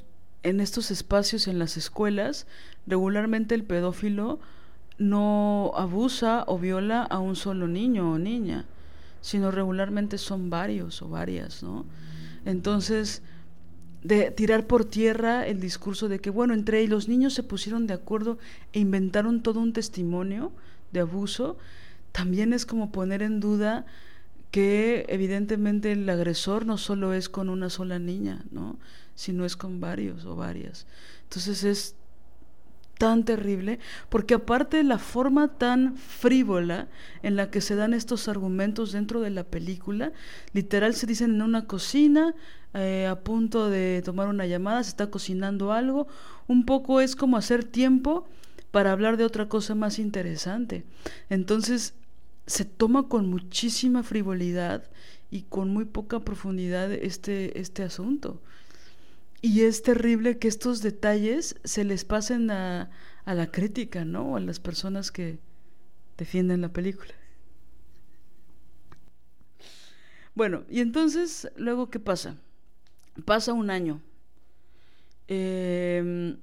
en 0.43 0.59
estos 0.59 0.91
espacios, 0.91 1.47
en 1.47 1.57
las 1.57 1.77
escuelas, 1.77 2.45
regularmente 2.85 3.55
el 3.55 3.63
pedófilo 3.63 4.37
no 4.99 5.71
abusa 5.75 6.43
o 6.45 6.59
viola 6.59 7.01
a 7.01 7.17
un 7.17 7.35
solo 7.35 7.67
niño 7.67 8.11
o 8.11 8.19
niña 8.19 8.67
sino 9.25 9.49
regularmente 9.49 10.19
son 10.19 10.51
varios 10.51 11.01
o 11.01 11.09
varias, 11.09 11.63
¿no? 11.63 11.83
Entonces, 12.45 13.23
de 14.03 14.29
tirar 14.29 14.67
por 14.67 14.85
tierra 14.85 15.47
el 15.47 15.59
discurso 15.59 16.07
de 16.09 16.19
que, 16.19 16.29
bueno, 16.29 16.53
entre 16.53 16.87
los 16.87 17.07
niños 17.07 17.33
se 17.33 17.41
pusieron 17.41 17.87
de 17.87 17.95
acuerdo 17.95 18.37
e 18.71 18.79
inventaron 18.79 19.41
todo 19.41 19.61
un 19.61 19.73
testimonio 19.73 20.51
de 20.91 20.99
abuso, 20.99 21.57
también 22.11 22.53
es 22.53 22.67
como 22.67 22.91
poner 22.91 23.23
en 23.23 23.39
duda 23.39 23.87
que 24.51 25.07
evidentemente 25.09 25.93
el 25.93 26.07
agresor 26.07 26.67
no 26.67 26.77
solo 26.77 27.11
es 27.11 27.27
con 27.27 27.49
una 27.49 27.71
sola 27.71 27.97
niña, 27.97 28.45
¿no? 28.51 28.77
Sino 29.15 29.43
es 29.43 29.55
con 29.55 29.79
varios 29.79 30.23
o 30.25 30.35
varias. 30.35 30.85
Entonces 31.23 31.63
es 31.63 31.95
tan 32.97 33.25
terrible, 33.25 33.79
porque 34.09 34.35
aparte 34.35 34.77
de 34.77 34.83
la 34.83 34.97
forma 34.97 35.57
tan 35.57 35.97
frívola 35.97 36.87
en 37.23 37.35
la 37.35 37.51
que 37.51 37.61
se 37.61 37.75
dan 37.75 37.93
estos 37.93 38.27
argumentos 38.27 38.91
dentro 38.91 39.21
de 39.21 39.29
la 39.29 39.43
película, 39.43 40.13
literal 40.53 40.93
se 40.93 41.07
dicen 41.07 41.35
en 41.35 41.41
una 41.41 41.65
cocina, 41.67 42.35
eh, 42.73 43.07
a 43.07 43.19
punto 43.19 43.69
de 43.69 44.01
tomar 44.03 44.27
una 44.27 44.45
llamada, 44.45 44.83
se 44.83 44.89
está 44.89 45.09
cocinando 45.09 45.71
algo, 45.71 46.07
un 46.47 46.65
poco 46.65 47.01
es 47.01 47.15
como 47.15 47.37
hacer 47.37 47.63
tiempo 47.63 48.27
para 48.71 48.91
hablar 48.91 49.17
de 49.17 49.25
otra 49.25 49.47
cosa 49.47 49.75
más 49.75 49.99
interesante. 49.99 50.85
Entonces 51.29 51.93
se 52.47 52.65
toma 52.65 53.07
con 53.07 53.29
muchísima 53.29 54.03
frivolidad 54.03 54.83
y 55.31 55.43
con 55.43 55.69
muy 55.69 55.85
poca 55.85 56.19
profundidad 56.19 56.91
este, 56.91 57.59
este 57.59 57.83
asunto. 57.83 58.41
Y 59.45 59.61
es 59.61 59.83
terrible 59.83 60.39
que 60.39 60.47
estos 60.47 60.81
detalles 60.81 61.55
se 61.63 61.83
les 61.83 62.03
pasen 62.03 62.49
a, 62.49 62.89
a 63.25 63.35
la 63.35 63.51
crítica, 63.51 64.03
¿no? 64.03 64.37
A 64.37 64.39
las 64.39 64.59
personas 64.59 65.11
que 65.11 65.37
defienden 66.17 66.61
la 66.61 66.73
película. 66.73 67.13
Bueno, 70.33 70.63
y 70.67 70.79
entonces, 70.79 71.47
luego, 71.57 71.91
¿qué 71.91 71.99
pasa? 71.99 72.37
Pasa 73.23 73.53
un 73.53 73.69
año. 73.69 74.01
Eh, 75.27 76.35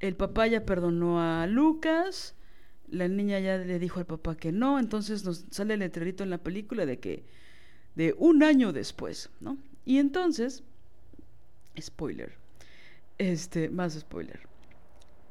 el 0.00 0.16
papá 0.16 0.46
ya 0.46 0.66
perdonó 0.66 1.22
a 1.22 1.46
Lucas, 1.46 2.34
la 2.86 3.08
niña 3.08 3.40
ya 3.40 3.56
le 3.56 3.78
dijo 3.78 3.98
al 3.98 4.04
papá 4.04 4.36
que 4.36 4.52
no, 4.52 4.78
entonces 4.78 5.24
nos 5.24 5.46
sale 5.50 5.72
el 5.72 5.80
letrerito 5.80 6.22
en 6.22 6.28
la 6.28 6.42
película 6.44 6.84
de 6.84 6.98
que 6.98 7.24
de 7.94 8.14
un 8.18 8.42
año 8.42 8.74
después, 8.74 9.30
¿no? 9.40 9.56
Y 9.86 9.96
entonces 9.96 10.64
spoiler. 11.80 12.34
Este, 13.18 13.68
más 13.70 13.94
spoiler. 13.94 14.40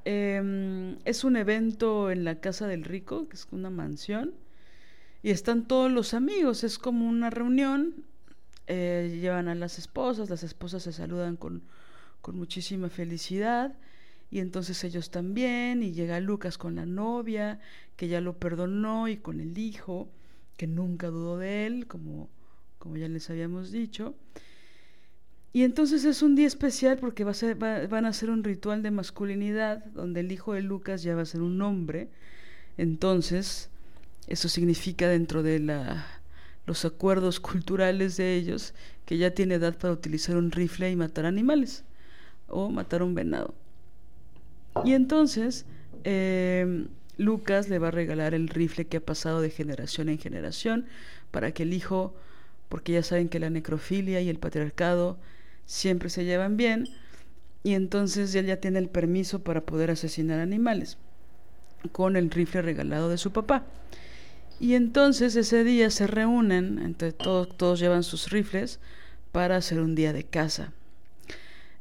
Eh, 0.05 0.97
es 1.05 1.23
un 1.23 1.35
evento 1.35 2.11
en 2.11 2.23
la 2.23 2.39
casa 2.39 2.67
del 2.67 2.83
rico, 2.83 3.27
que 3.27 3.35
es 3.35 3.47
una 3.51 3.69
mansión, 3.69 4.33
y 5.23 5.31
están 5.31 5.67
todos 5.67 5.91
los 5.91 6.13
amigos, 6.13 6.63
es 6.63 6.77
como 6.77 7.07
una 7.07 7.29
reunión, 7.31 8.05
eh, 8.67 9.17
llevan 9.21 9.47
a 9.47 9.55
las 9.55 9.79
esposas, 9.79 10.29
las 10.29 10.43
esposas 10.43 10.83
se 10.83 10.93
saludan 10.93 11.37
con, 11.37 11.63
con 12.21 12.37
muchísima 12.37 12.89
felicidad, 12.89 13.75
Y 14.29 14.39
entonces 14.39 14.83
ellos 14.83 15.11
también, 15.11 15.83
y 15.83 15.91
llega 15.93 16.19
Lucas 16.19 16.57
con 16.57 16.75
la 16.75 16.85
novia, 16.85 17.59
que 17.95 18.07
ya 18.07 18.21
lo 18.21 18.37
perdonó, 18.37 19.07
y 19.07 19.17
con 19.17 19.39
el 19.39 19.57
hijo, 19.57 20.09
que 20.57 20.67
nunca 20.67 21.07
dudó 21.07 21.37
de 21.37 21.65
él, 21.67 21.87
como, 21.87 22.29
como 22.79 22.97
ya 22.97 23.07
les 23.07 23.29
habíamos 23.29 23.71
dicho. 23.71 24.15
Y 25.55 25.63
entonces 25.63 26.03
es 26.03 26.21
un 26.21 26.35
día 26.35 26.47
especial 26.47 26.97
porque 26.99 27.23
va 27.23 27.31
a 27.31 27.33
ser, 27.41 27.61
va- 27.61 27.87
van 27.87 28.05
a 28.05 28.09
hacer 28.09 28.29
un 28.29 28.43
ritual 28.43 28.83
de 28.83 28.91
masculinidad, 28.91 29.85
donde 29.99 30.19
el 30.19 30.31
hijo 30.31 30.53
de 30.53 30.61
Lucas 30.61 31.01
ya 31.03 31.15
va 31.15 31.21
a 31.23 31.25
ser 31.33 31.41
un 31.41 31.61
hombre. 31.61 32.09
Entonces, 32.77 33.69
eso 34.27 34.49
significa 34.49 35.07
dentro 35.09 35.43
de 35.43 35.59
la, 35.59 36.05
los 36.67 36.85
acuerdos 36.85 37.39
culturales 37.39 38.17
de 38.17 38.35
ellos 38.35 38.73
que 39.05 39.17
ya 39.17 39.31
tiene 39.31 39.55
edad 39.55 39.77
para 39.77 39.93
utilizar 39.93 40.37
un 40.37 40.51
rifle 40.51 40.91
y 40.91 40.95
matar 40.97 41.25
animales 41.25 41.85
o 42.49 42.69
matar 42.69 43.03
un 43.03 43.15
venado. 43.15 43.55
Y 44.83 44.93
entonces 44.93 45.65
eh, 46.03 46.87
Lucas 47.17 47.69
le 47.69 47.79
va 47.79 47.89
a 47.89 47.91
regalar 47.91 48.33
el 48.33 48.49
rifle 48.49 48.85
que 48.87 48.97
ha 48.97 49.01
pasado 49.05 49.41
de 49.41 49.49
generación 49.49 50.09
en 50.09 50.17
generación 50.19 50.85
para 51.31 51.51
que 51.51 51.63
el 51.63 51.73
hijo, 51.73 52.15
porque 52.69 52.93
ya 52.93 53.03
saben 53.03 53.29
que 53.29 53.39
la 53.39 53.49
necrofilia 53.49 54.21
y 54.21 54.29
el 54.29 54.39
patriarcado 54.39 55.17
siempre 55.65 56.09
se 56.09 56.25
llevan 56.25 56.57
bien, 56.57 56.87
y 57.63 57.73
entonces 57.73 58.33
él 58.35 58.45
ya 58.45 58.57
tiene 58.57 58.79
el 58.79 58.89
permiso 58.89 59.43
para 59.43 59.65
poder 59.65 59.91
asesinar 59.91 60.39
animales 60.39 60.97
con 61.91 62.15
el 62.15 62.29
rifle 62.31 62.61
regalado 62.61 63.09
de 63.09 63.17
su 63.17 63.31
papá. 63.31 63.65
Y 64.59 64.75
entonces 64.75 65.35
ese 65.35 65.63
día 65.63 65.89
se 65.89 66.07
reúnen, 66.07 66.79
entre 66.79 67.11
todos, 67.11 67.57
todos 67.57 67.79
llevan 67.79 68.03
sus 68.03 68.29
rifles 68.29 68.79
para 69.31 69.57
hacer 69.57 69.81
un 69.81 69.95
día 69.95 70.13
de 70.13 70.23
caza. 70.23 70.71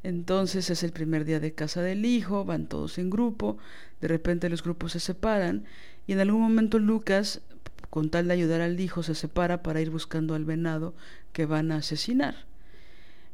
Entonces 0.03 0.71
es 0.71 0.83
el 0.83 0.93
primer 0.93 1.25
día 1.25 1.41
de 1.41 1.55
casa 1.55 1.81
del 1.81 2.05
hijo, 2.05 2.45
van 2.45 2.67
todos 2.67 2.99
en 2.99 3.11
grupo, 3.11 3.59
de 4.01 4.09
repente 4.09 4.51
los 4.51 4.63
grupos 4.63 4.93
se 4.93 5.01
separan 5.01 5.65
y 6.07 6.13
en 6.13 6.21
algún 6.21 6.43
momento 6.43 6.79
Lucas, 6.79 7.41
con 7.89 8.11
tal 8.11 8.29
de 8.29 8.35
ayudar 8.35 8.61
al 8.61 8.79
hijo, 8.81 9.03
se 9.03 9.15
separa 9.15 9.63
para 9.63 9.81
ir 9.81 9.91
buscando 9.91 10.35
al 10.35 10.45
venado 10.45 10.95
que 11.33 11.47
van 11.47 11.73
a 11.73 11.77
asesinar. 11.77 12.35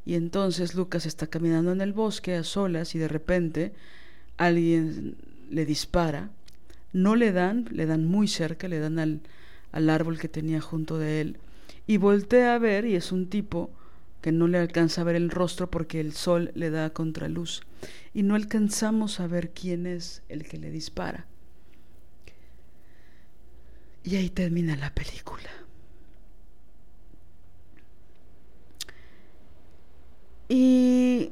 Y 0.04 0.14
entonces 0.14 0.74
Lucas 0.74 1.06
está 1.06 1.26
caminando 1.26 1.72
en 1.72 1.80
el 1.80 1.92
bosque 1.92 2.34
a 2.34 2.44
solas 2.44 2.94
y 2.94 2.98
de 2.98 3.08
repente 3.08 3.72
alguien 4.36 5.16
le 5.50 5.66
dispara. 5.66 6.30
No 6.92 7.16
le 7.16 7.32
dan, 7.32 7.66
le 7.70 7.86
dan 7.86 8.06
muy 8.06 8.26
cerca, 8.26 8.66
le 8.66 8.78
dan 8.78 8.98
al, 8.98 9.20
al 9.72 9.90
árbol 9.90 10.18
que 10.18 10.28
tenía 10.28 10.60
junto 10.60 10.98
de 10.98 11.20
él. 11.20 11.38
Y 11.86 11.98
voltea 11.98 12.54
a 12.54 12.58
ver 12.58 12.84
y 12.84 12.96
es 12.96 13.12
un 13.12 13.28
tipo 13.28 13.70
que 14.20 14.32
no 14.32 14.48
le 14.48 14.58
alcanza 14.58 15.00
a 15.00 15.04
ver 15.04 15.16
el 15.16 15.30
rostro 15.30 15.70
porque 15.70 16.00
el 16.00 16.12
sol 16.12 16.52
le 16.54 16.70
da 16.70 16.90
contraluz 16.90 17.62
y 18.12 18.22
no 18.22 18.34
alcanzamos 18.34 19.20
a 19.20 19.26
ver 19.26 19.50
quién 19.50 19.86
es 19.86 20.22
el 20.28 20.44
que 20.44 20.58
le 20.58 20.70
dispara. 20.70 21.26
Y 24.04 24.16
ahí 24.16 24.30
termina 24.30 24.76
la 24.76 24.94
película. 24.94 25.50
Y 30.50 31.30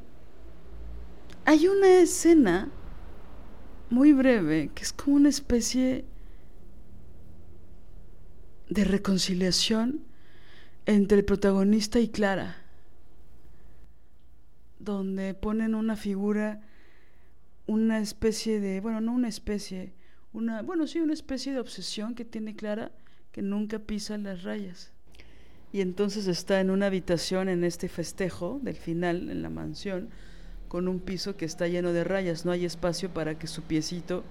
hay 1.45 1.67
una 1.67 1.99
escena 1.99 2.71
muy 3.91 4.13
breve 4.13 4.71
que 4.73 4.81
es 4.81 4.91
como 4.93 5.17
una 5.17 5.29
especie 5.29 6.05
de 8.69 8.83
reconciliación 8.83 10.01
entre 10.87 11.19
el 11.19 11.25
protagonista 11.25 11.99
y 11.99 12.09
Clara 12.09 12.55
donde 14.79 15.33
ponen 15.33 15.75
una 15.75 15.95
figura, 15.95 16.61
una 17.67 17.99
especie 17.99 18.59
de, 18.59 18.79
bueno, 18.79 19.01
no 19.01 19.11
una 19.13 19.27
especie, 19.27 19.93
una, 20.33 20.61
bueno, 20.61 20.87
sí, 20.87 20.99
una 20.99 21.13
especie 21.13 21.53
de 21.53 21.59
obsesión 21.59 22.15
que 22.15 22.25
tiene 22.25 22.55
Clara 22.55 22.91
que 23.31 23.41
nunca 23.41 23.79
pisa 23.79 24.17
las 24.17 24.43
rayas. 24.43 24.91
Y 25.71 25.81
entonces 25.81 26.27
está 26.27 26.59
en 26.61 26.69
una 26.69 26.87
habitación 26.87 27.49
en 27.49 27.63
este 27.63 27.89
festejo 27.89 28.59
del 28.63 28.75
final 28.75 29.29
en 29.29 29.41
la 29.41 29.49
mansión 29.49 30.09
con 30.67 30.87
un 30.87 30.99
piso 30.99 31.35
que 31.35 31.45
está 31.45 31.67
lleno 31.67 31.93
de 31.93 32.03
rayas, 32.03 32.45
no 32.45 32.51
hay 32.51 32.63
espacio 32.63 33.11
para 33.11 33.39
que 33.39 33.47
su 33.47 33.63
piecito 33.63 34.23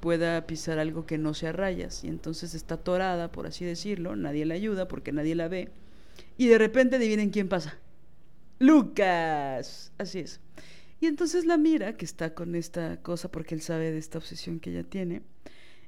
pueda 0.00 0.46
pisar 0.46 0.78
algo 0.78 1.04
que 1.04 1.18
no 1.18 1.34
sea 1.34 1.52
rayas 1.52 2.02
y 2.02 2.08
entonces 2.08 2.54
está 2.54 2.76
atorada, 2.76 3.30
por 3.30 3.46
así 3.46 3.64
decirlo, 3.64 4.16
nadie 4.16 4.46
la 4.46 4.54
ayuda 4.54 4.88
porque 4.88 5.12
nadie 5.12 5.34
la 5.34 5.48
ve 5.48 5.68
y 6.36 6.48
de 6.48 6.58
repente 6.58 6.96
adivinen 6.96 7.30
quién 7.30 7.48
pasa. 7.48 7.78
Lucas. 8.58 9.92
Así 9.98 10.20
es. 10.20 10.40
Y 11.00 11.06
entonces 11.06 11.46
la 11.46 11.56
mira, 11.56 11.96
que 11.96 12.04
está 12.04 12.32
con 12.32 12.54
esta 12.54 13.02
cosa, 13.02 13.30
porque 13.30 13.56
él 13.56 13.60
sabe 13.60 13.90
de 13.90 13.98
esta 13.98 14.18
obsesión 14.18 14.60
que 14.60 14.70
ella 14.70 14.84
tiene, 14.84 15.22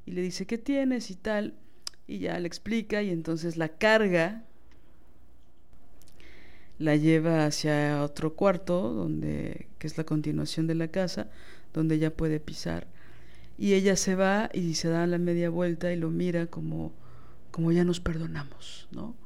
y 0.07 0.11
le 0.11 0.23
dice, 0.23 0.47
¿qué 0.47 0.59
tienes? 0.59 1.11
y 1.11 1.15
tal. 1.15 1.55
Y 2.07 2.19
ya 2.19 2.39
le 2.39 2.49
explica, 2.49 3.01
y 3.01 3.11
entonces 3.11 3.57
la 3.57 3.69
carga, 3.69 4.45
la 6.85 6.97
lleva 6.97 7.47
hacia 7.47 8.02
otro 8.02 8.35
cuarto, 8.35 8.93
donde, 8.93 9.69
que 9.78 9.86
es 9.86 9.97
la 9.97 10.05
continuación 10.05 10.66
de 10.66 10.74
la 10.74 10.89
casa, 10.89 11.31
donde 11.73 11.97
ella 11.97 12.15
puede 12.15 12.40
pisar. 12.40 12.86
Y 13.56 13.74
ella 13.74 13.97
se 13.97 14.15
va 14.15 14.51
y 14.52 14.74
se 14.74 14.89
da 14.89 15.06
la 15.06 15.19
media 15.19 15.48
vuelta 15.51 15.93
y 15.93 15.97
lo 15.97 16.11
mira 16.11 16.47
como, 16.47 16.93
como 17.51 17.73
ya 17.73 17.85
nos 17.85 18.01
perdonamos, 18.01 18.89
¿no? 18.93 19.16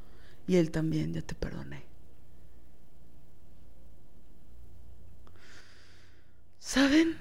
Y 0.47 0.57
él 0.57 0.71
también, 0.71 1.13
ya 1.13 1.23
te 1.23 1.35
perdoné. 1.35 1.85
¿Saben? 6.59 7.17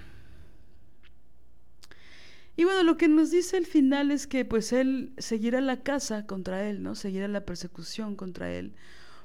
Y 2.56 2.64
bueno, 2.64 2.84
lo 2.84 2.98
que 2.98 3.08
nos 3.08 3.32
dice 3.32 3.58
el 3.58 3.66
final 3.66 4.12
es 4.12 4.28
que 4.28 4.44
pues 4.44 4.74
él 4.74 5.14
seguirá 5.18 5.62
la 5.62 5.84
casa 5.84 6.26
contra 6.26 6.68
él, 6.70 6.84
¿no? 6.84 6.96
Seguirá 6.96 7.28
la 7.28 7.46
persecución 7.46 8.16
contra 8.16 8.52
él. 8.52 8.74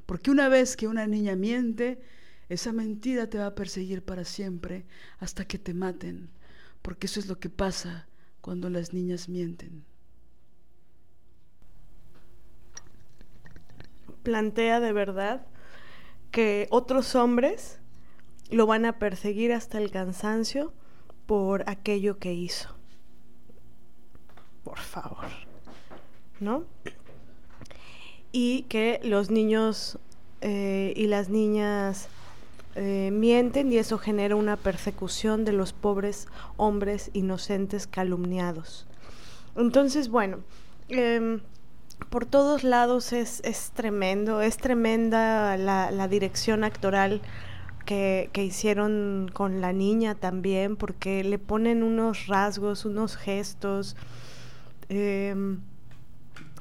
Porque 0.06 0.30
una 0.30 0.48
vez 0.48 0.76
que 0.76 0.88
una 0.88 1.06
niña 1.06 1.36
miente, 1.36 2.00
esa 2.48 2.72
mentira 2.72 3.28
te 3.28 3.38
va 3.38 3.46
a 3.46 3.54
perseguir 3.54 4.04
para 4.04 4.24
siempre 4.24 4.84
hasta 5.18 5.46
que 5.46 5.58
te 5.58 5.74
maten. 5.74 6.30
Porque 6.82 7.06
eso 7.06 7.20
es 7.20 7.26
lo 7.26 7.38
que 7.38 7.48
pasa 7.48 8.08
cuando 8.40 8.68
las 8.68 8.92
niñas 8.92 9.28
mienten. 9.28 9.84
Plantea 14.22 14.80
de 14.80 14.92
verdad 14.92 15.46
que 16.30 16.66
otros 16.70 17.14
hombres 17.14 17.78
lo 18.50 18.66
van 18.66 18.84
a 18.84 18.98
perseguir 18.98 19.52
hasta 19.52 19.78
el 19.78 19.90
cansancio 19.90 20.72
por 21.26 21.68
aquello 21.68 22.18
que 22.18 22.32
hizo. 22.32 22.74
Por 24.64 24.78
favor. 24.78 25.28
¿No? 26.40 26.66
Y 28.32 28.62
que 28.62 29.00
los 29.04 29.30
niños 29.30 29.98
eh, 30.40 30.92
y 30.96 31.06
las 31.06 31.28
niñas 31.28 32.08
eh, 32.74 33.10
mienten 33.12 33.70
y 33.70 33.76
eso 33.76 33.98
genera 33.98 34.34
una 34.34 34.56
persecución 34.56 35.44
de 35.44 35.52
los 35.52 35.72
pobres 35.72 36.26
hombres 36.56 37.10
inocentes 37.12 37.86
calumniados. 37.86 38.86
Entonces, 39.54 40.08
bueno, 40.08 40.38
eh, 40.88 41.40
por 42.08 42.26
todos 42.26 42.64
lados 42.64 43.12
es, 43.12 43.40
es, 43.44 43.70
tremendo, 43.72 44.40
es 44.40 44.56
tremenda 44.56 45.56
la, 45.56 45.90
la 45.90 46.08
dirección 46.08 46.64
actoral 46.64 47.20
que, 47.84 48.30
que, 48.32 48.44
hicieron 48.44 49.30
con 49.32 49.60
la 49.60 49.72
niña 49.72 50.14
también, 50.14 50.76
porque 50.76 51.24
le 51.24 51.38
ponen 51.38 51.82
unos 51.82 52.26
rasgos, 52.26 52.84
unos 52.84 53.16
gestos, 53.16 53.96
eh, 54.88 55.34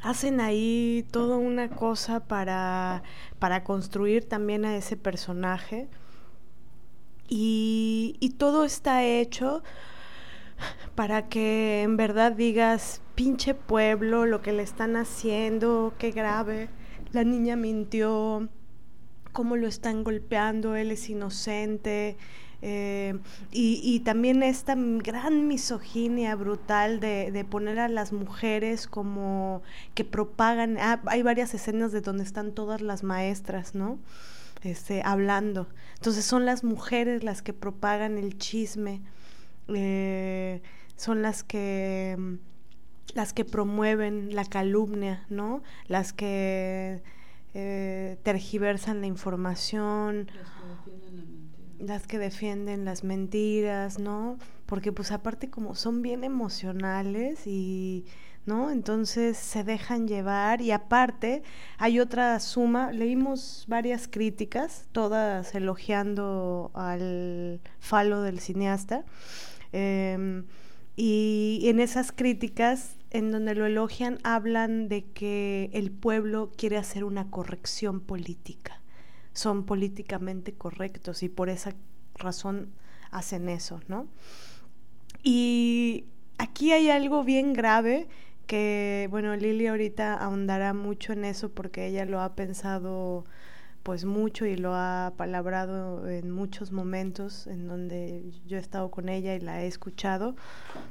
hacen 0.02 0.42
ahí 0.42 1.06
toda 1.12 1.38
una 1.38 1.70
cosa 1.70 2.22
para, 2.28 3.04
para 3.40 3.64
construir 3.64 4.28
también 4.28 4.66
a 4.66 4.76
ese 4.76 4.98
personaje. 4.98 5.90
Y, 7.28 8.18
y 8.20 8.32
todo 8.32 8.66
está 8.66 9.04
hecho 9.06 9.64
para 10.96 11.30
que 11.30 11.84
en 11.84 11.98
verdad 11.98 12.34
digas, 12.34 13.02
pinche 13.16 13.54
pueblo, 13.54 14.26
lo 14.26 14.42
que 14.42 14.52
le 14.52 14.64
están 14.64 14.96
haciendo, 14.96 15.94
qué 15.98 16.12
grave, 16.12 16.70
la 17.12 17.24
niña 17.24 17.56
mintió, 17.56 18.50
cómo 19.32 19.56
lo 19.56 19.68
están 19.68 20.04
golpeando, 20.04 20.76
él 20.76 20.92
es 20.92 21.10
inocente. 21.10 22.18
Eh, 22.64 23.18
y, 23.52 23.82
y, 23.84 24.02
también 24.02 24.44
esta 24.44 24.76
gran 24.78 25.48
misoginia 25.48 26.36
brutal 26.36 27.00
de, 27.00 27.32
de, 27.32 27.44
poner 27.44 27.80
a 27.80 27.88
las 27.88 28.14
mujeres 28.14 28.86
como 28.88 29.64
que 29.96 30.06
propagan, 30.06 30.78
ah, 30.78 31.02
hay 31.08 31.24
varias 31.24 31.56
escenas 31.56 31.92
de 31.92 32.02
donde 32.02 32.24
están 32.24 32.52
todas 32.52 32.82
las 32.82 33.02
maestras, 33.02 33.74
¿no? 33.74 33.98
Este, 34.64 35.02
hablando. 35.04 35.68
Entonces 35.96 36.24
son 36.24 36.46
las 36.46 36.64
mujeres 36.64 37.24
las 37.24 37.42
que 37.42 37.54
propagan 37.54 38.20
el 38.20 38.38
chisme, 38.38 39.02
eh, 39.68 40.62
son 40.96 41.24
las 41.24 41.44
que 41.44 42.38
las 43.16 43.34
que 43.34 43.44
promueven 43.44 44.36
la 44.36 44.46
calumnia, 44.46 45.26
¿no? 45.30 45.64
Las 45.88 46.14
que 46.14 47.02
eh, 47.54 48.18
tergiversan 48.24 49.02
la 49.02 49.08
información, 49.08 50.30
las 51.86 52.08
que 52.08 52.18
defienden 52.20 52.86
las 52.86 53.04
mentiras, 53.04 54.00
¿no? 54.00 54.38
porque 54.72 54.94
pues 54.94 55.12
aparte 55.12 55.50
como 55.50 55.76
son 55.76 56.02
bien 56.02 56.24
emocionales 56.24 57.46
y 57.46 58.06
¿no? 58.46 58.72
Entonces 58.72 59.36
se 59.36 59.66
dejan 59.66 60.08
llevar 60.08 60.62
y 60.62 60.72
aparte 60.72 61.44
hay 61.78 62.00
otra 62.00 62.40
suma, 62.40 62.94
leímos 62.94 63.66
varias 63.68 64.08
críticas, 64.08 64.86
todas 64.94 65.54
elogiando 65.56 66.72
al 66.74 67.60
falo 67.82 68.22
del 68.22 68.40
cineasta, 68.40 69.04
em, 69.74 70.46
y 70.96 71.64
en 71.66 71.82
esas 71.82 72.14
críticas, 72.14 72.96
en 73.10 73.30
donde 73.32 73.56
lo 73.56 73.66
elogian, 73.66 74.20
hablan 74.24 74.88
de 74.88 75.04
que 75.04 75.70
el 75.74 75.92
pueblo 75.92 76.50
quiere 76.56 76.78
hacer 76.78 77.04
una 77.04 77.30
corrección 77.30 78.00
política, 78.00 78.81
son 79.34 79.66
políticamente 79.66 80.54
correctos 80.54 81.24
y 81.24 81.30
por 81.30 81.50
esa 81.50 81.74
razón 82.16 82.70
hacen 83.12 83.50
eso, 83.50 83.82
¿no? 83.88 84.08
Y 85.24 86.06
aquí 86.38 86.72
hay 86.72 86.90
algo 86.90 87.24
bien 87.24 87.54
grave 87.54 88.08
que, 88.48 89.08
bueno, 89.12 89.36
Lili 89.36 89.68
ahorita 89.68 90.16
ahondará 90.16 90.74
mucho 90.74 91.14
en 91.14 91.26
eso 91.26 91.50
porque 91.50 91.88
ella 91.88 92.06
lo 92.06 92.22
ha 92.22 92.36
pensado 92.36 93.26
pues 93.84 94.06
mucho 94.06 94.46
y 94.46 94.56
lo 94.56 94.76
ha 94.76 95.14
palabrado 95.18 96.08
en 96.08 96.30
muchos 96.30 96.72
momentos 96.72 97.48
en 97.48 97.68
donde 97.68 98.24
yo 98.46 98.58
he 98.58 98.60
estado 98.60 98.92
con 98.92 99.10
ella 99.10 99.36
y 99.36 99.40
la 99.40 99.64
he 99.64 99.68
escuchado. 99.68 100.36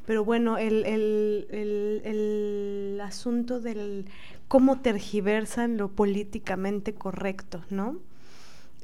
Pero 0.06 0.24
bueno, 0.24 0.58
el, 0.58 0.84
el, 0.86 1.46
el, 1.50 2.02
el 2.04 3.00
asunto 3.00 3.60
del 3.60 4.06
cómo 4.48 4.80
tergiversan 4.80 5.76
lo 5.76 5.92
políticamente 5.92 6.94
correcto, 6.94 7.62
¿no? 7.70 7.98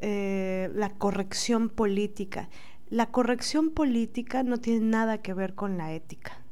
Eh, 0.01 0.71
la 0.75 0.91
corrección 0.95 1.69
política. 1.69 2.49
La 2.89 3.11
corrección 3.11 3.71
política 3.71 4.43
no 4.43 4.59
tiene 4.59 4.87
nada 4.87 5.23
que 5.23 5.35
ver 5.35 5.55
con 5.55 5.79
la 5.79 5.93
ética 5.93 6.47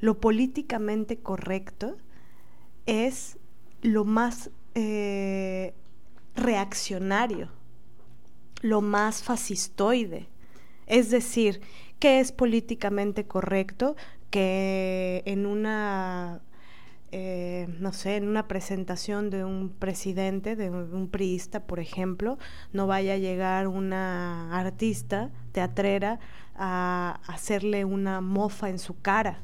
lo 0.00 0.20
políticamente 0.20 1.18
correcto 1.18 1.96
es 2.86 3.38
lo 3.82 4.04
más 4.04 4.50
eh, 4.74 5.74
reaccionario, 6.34 7.50
lo 8.60 8.80
más 8.80 9.22
fascistoide. 9.22 10.28
Es 10.86 11.10
decir, 11.10 11.60
¿qué 11.98 12.20
es 12.20 12.32
políticamente 12.32 13.26
correcto? 13.26 13.96
Que 14.30 15.22
en 15.26 15.46
una, 15.46 16.42
eh, 17.18 17.66
no 17.80 17.94
sé, 17.94 18.16
en 18.16 18.28
una 18.28 18.46
presentación 18.46 19.30
de 19.30 19.42
un 19.42 19.70
presidente, 19.70 20.54
de 20.54 20.68
un 20.68 21.08
priista, 21.08 21.60
por 21.60 21.80
ejemplo, 21.80 22.36
no 22.74 22.86
vaya 22.86 23.14
a 23.14 23.16
llegar 23.16 23.68
una 23.68 24.54
artista 24.54 25.30
teatrera 25.52 26.20
a 26.54 27.20
hacerle 27.26 27.86
una 27.86 28.20
mofa 28.20 28.68
en 28.68 28.78
su 28.78 29.00
cara 29.00 29.38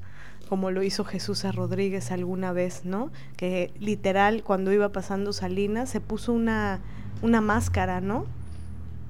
como 0.50 0.70
lo 0.70 0.82
hizo 0.82 1.02
Jesús 1.02 1.46
a 1.46 1.52
Rodríguez 1.52 2.12
alguna 2.12 2.52
vez, 2.52 2.84
¿no? 2.84 3.10
Que 3.38 3.72
literal 3.80 4.42
cuando 4.42 4.70
iba 4.70 4.92
pasando 4.92 5.32
Salinas 5.32 5.88
se 5.88 6.02
puso 6.02 6.34
una, 6.34 6.80
una 7.22 7.40
máscara, 7.40 8.02
¿no? 8.02 8.26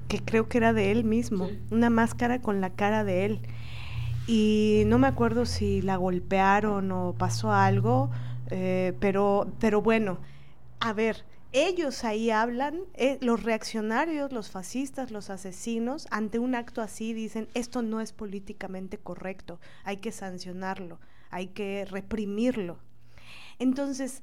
Que 0.07 0.21
creo 0.21 0.49
que 0.49 0.59
era 0.59 0.73
de 0.73 0.93
él 0.93 1.03
mismo, 1.03 1.51
una 1.73 1.91
máscara 1.91 2.41
con 2.41 2.61
la 2.61 2.71
cara 2.71 3.03
de 3.03 3.25
él. 3.25 3.41
Y 4.29 4.85
no 4.87 4.99
me 4.99 5.09
acuerdo 5.09 5.47
si 5.47 5.83
la 5.83 5.97
golpearon 5.97 6.93
o 6.93 7.17
pasó 7.19 7.53
algo, 7.53 8.09
eh, 8.53 8.93
pero, 9.01 9.53
pero 9.59 9.83
bueno, 9.83 10.19
a 10.81 10.93
ver, 10.93 11.25
ellos 11.53 12.05
ahí 12.05 12.31
hablan, 12.31 12.81
eh, 12.95 13.19
los 13.21 13.43
reaccionarios, 13.43 14.33
los 14.33 14.51
fascistas, 14.51 15.11
los 15.11 15.31
asesinos, 15.31 16.07
ante 16.11 16.39
un 16.39 16.55
acto 16.55 16.81
así 16.81 17.13
dicen, 17.13 17.49
esto 17.55 17.83
no 17.83 18.01
es 18.01 18.13
políticamente 18.13 18.99
correcto, 18.99 19.59
hay 19.85 19.97
que 19.97 20.13
sancionarlo 20.13 20.99
hay 21.33 21.49
que 21.49 21.85
reprimirlo. 21.87 22.79
Entonces, 23.59 24.23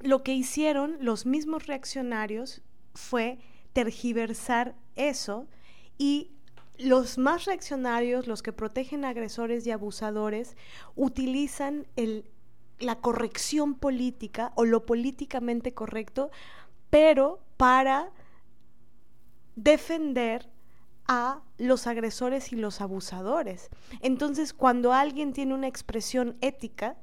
lo 0.00 0.24
que 0.24 0.34
hicieron 0.34 0.96
los 1.00 1.26
mismos 1.26 1.66
reaccionarios 1.66 2.62
fue 2.94 3.38
tergiversar 3.72 4.74
eso 4.96 5.46
y 5.98 6.32
los 6.78 7.18
más 7.18 7.44
reaccionarios, 7.44 8.26
los 8.26 8.42
que 8.42 8.52
protegen 8.52 9.04
agresores 9.04 9.66
y 9.66 9.70
abusadores, 9.70 10.56
utilizan 10.96 11.86
la 12.82 12.96
corrección 12.96 13.74
política 13.74 14.52
o 14.54 14.64
lo 14.64 14.84
políticamente 14.86 15.72
correcto, 15.72 16.30
pero 16.90 17.40
para 17.56 18.10
defender 19.56 20.48
a 21.06 21.40
los 21.58 21.86
agresores 21.86 22.52
y 22.52 22.56
los 22.56 22.80
abusadores. 22.80 23.68
Entonces, 24.00 24.52
cuando 24.52 24.92
alguien 24.92 25.32
tiene 25.32 25.54
una 25.54 25.68
expresión 25.68 26.36
ética, 26.40 26.96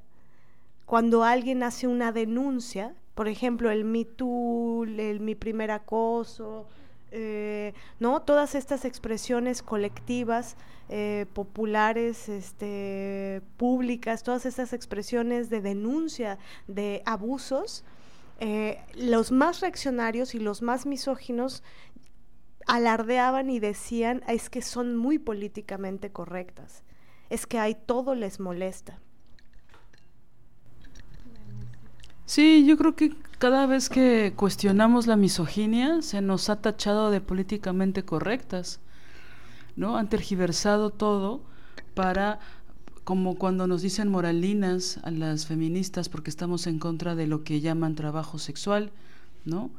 cuando 0.86 1.24
alguien 1.24 1.64
hace 1.64 1.88
una 1.88 2.12
denuncia, 2.12 2.96
por 3.14 3.28
ejemplo, 3.28 3.70
el 3.70 3.86
Me 3.86 4.06
Too, 4.06 4.86
el 4.86 5.20
Mi 5.20 5.36
Primer 5.36 5.72
Acoso, 5.72 6.68
eh, 7.12 7.74
¿no? 8.00 8.22
Todas 8.22 8.56
estas 8.56 8.86
expresiones 8.86 9.62
colectivas, 9.62 10.58
eh, 10.90 11.26
populares, 11.34 12.30
este, 12.30 13.42
públicas, 13.58 14.24
todas 14.24 14.46
estas 14.46 14.74
expresiones 14.74 15.50
de 15.50 15.62
denuncia 15.62 16.38
de 16.68 17.02
abusos, 17.06 17.84
eh, 18.40 18.80
los 18.96 19.32
más 19.32 19.60
reaccionarios 19.60 20.34
y 20.34 20.40
los 20.40 20.62
más 20.62 20.86
misóginos 20.86 21.64
alardeaban 22.68 23.50
y 23.50 23.60
decían 23.60 24.24
es 24.28 24.50
que 24.50 24.62
son 24.62 24.96
muy 24.96 25.20
políticamente 25.20 26.12
correctas, 26.12 26.84
es 27.30 27.46
que 27.46 27.60
ahí 27.60 27.76
todo 27.76 28.16
les 28.16 28.40
molesta. 28.40 29.00
Sí, 32.26 32.66
yo 32.68 32.78
creo 32.78 32.96
que 32.96 33.12
cada 33.40 33.66
vez 33.66 33.88
que 33.88 34.34
cuestionamos 34.36 35.08
la 35.08 35.16
misoginia 35.16 36.02
se 36.02 36.22
nos 36.22 36.50
ha 36.50 36.58
tachado 36.58 37.10
de 37.10 37.22
políticamente 37.22 38.04
correctas, 38.04 38.82
¿no? 39.78 39.96
Han 39.96 40.10
tergiversado 40.10 40.90
todo 40.90 41.42
para, 41.94 42.40
como 43.06 43.36
cuando 43.36 43.66
nos 43.66 43.82
dicen 43.82 44.10
moralinas 44.10 45.00
a 45.04 45.12
las 45.12 45.46
feministas 45.46 46.10
porque 46.10 46.30
estamos 46.30 46.68
en 46.68 46.80
contra 46.80 47.16
de 47.16 47.28
lo 47.28 47.46
que 47.46 47.62
llaman 47.62 47.96
trabajo 47.96 48.40
sexual, 48.40 48.92
¿no? 49.46 49.72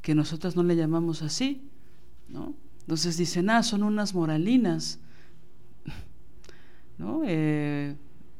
Que 0.00 0.14
nosotras 0.14 0.54
no 0.54 0.62
le 0.62 0.76
llamamos 0.76 1.22
así, 1.22 1.62
¿no? 2.28 2.54
Entonces 2.82 3.16
dicen, 3.16 3.50
ah, 3.50 3.64
son 3.64 3.82
unas 3.82 4.14
moralinas, 4.14 5.00
¿no? 6.98 7.22
Eh, 7.26 7.96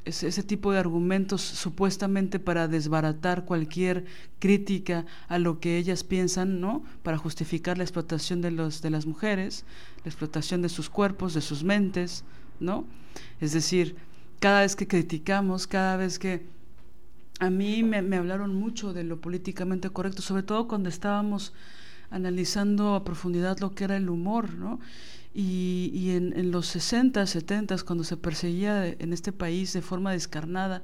ese, 0.07 0.43
tipo 0.45 0.71
de 0.71 0.79
argumentos 0.79 1.43
supuestamente 1.43 2.39
para 2.39 2.69
desbaratar 2.69 3.45
cualquier 3.45 4.05
crítica 4.39 5.05
a 5.27 5.39
lo 5.41 5.59
que 5.59 5.79
ellas 5.79 6.05
piensan, 6.05 6.61
¿no? 6.61 6.85
Para 7.03 7.19
justificar 7.19 7.77
la 7.77 7.85
explotación 7.85 8.41
de, 8.41 8.53
los, 8.53 8.83
de 8.83 8.91
las 8.91 9.05
mujeres, 9.05 9.65
la 10.05 10.11
explotación 10.11 10.63
de 10.63 10.69
sus 10.69 10.89
cuerpos, 10.89 11.35
de 11.35 11.41
sus 11.41 11.65
mentes, 11.65 12.23
¿no? 12.61 12.87
Es 13.41 13.53
decir, 13.53 13.97
cada 14.39 14.61
vez 14.61 14.77
que 14.77 14.87
criticamos, 14.87 15.67
cada 15.67 15.97
vez 15.97 16.19
que... 16.19 16.47
A 17.39 17.51
mí 17.51 17.83
me, 17.83 18.01
me 18.01 18.17
hablaron 18.17 18.55
mucho 18.55 18.95
de 18.95 19.05
lo 19.05 19.21
políticamente 19.21 19.91
correcto, 19.91 20.23
sobre 20.23 20.43
todo 20.43 20.69
cuando 20.69 20.89
estábamos 20.89 21.53
analizando 22.11 22.95
a 22.95 23.05
profundidad 23.05 23.59
lo 23.59 23.75
que 23.75 23.85
era 23.85 23.97
el 23.97 24.09
humor, 24.09 24.55
¿no? 24.55 24.79
Y, 25.39 25.91
y 25.93 26.13
en, 26.13 26.33
en, 26.35 26.51
los 26.51 26.67
60, 26.69 27.27
70, 27.27 27.77
cuando 27.85 28.05
se 28.05 28.17
perseguía 28.17 28.87
en 28.87 29.13
este 29.13 29.33
país 29.33 29.75
de 29.75 29.83
forma 29.83 30.13
descarnada, 30.13 30.83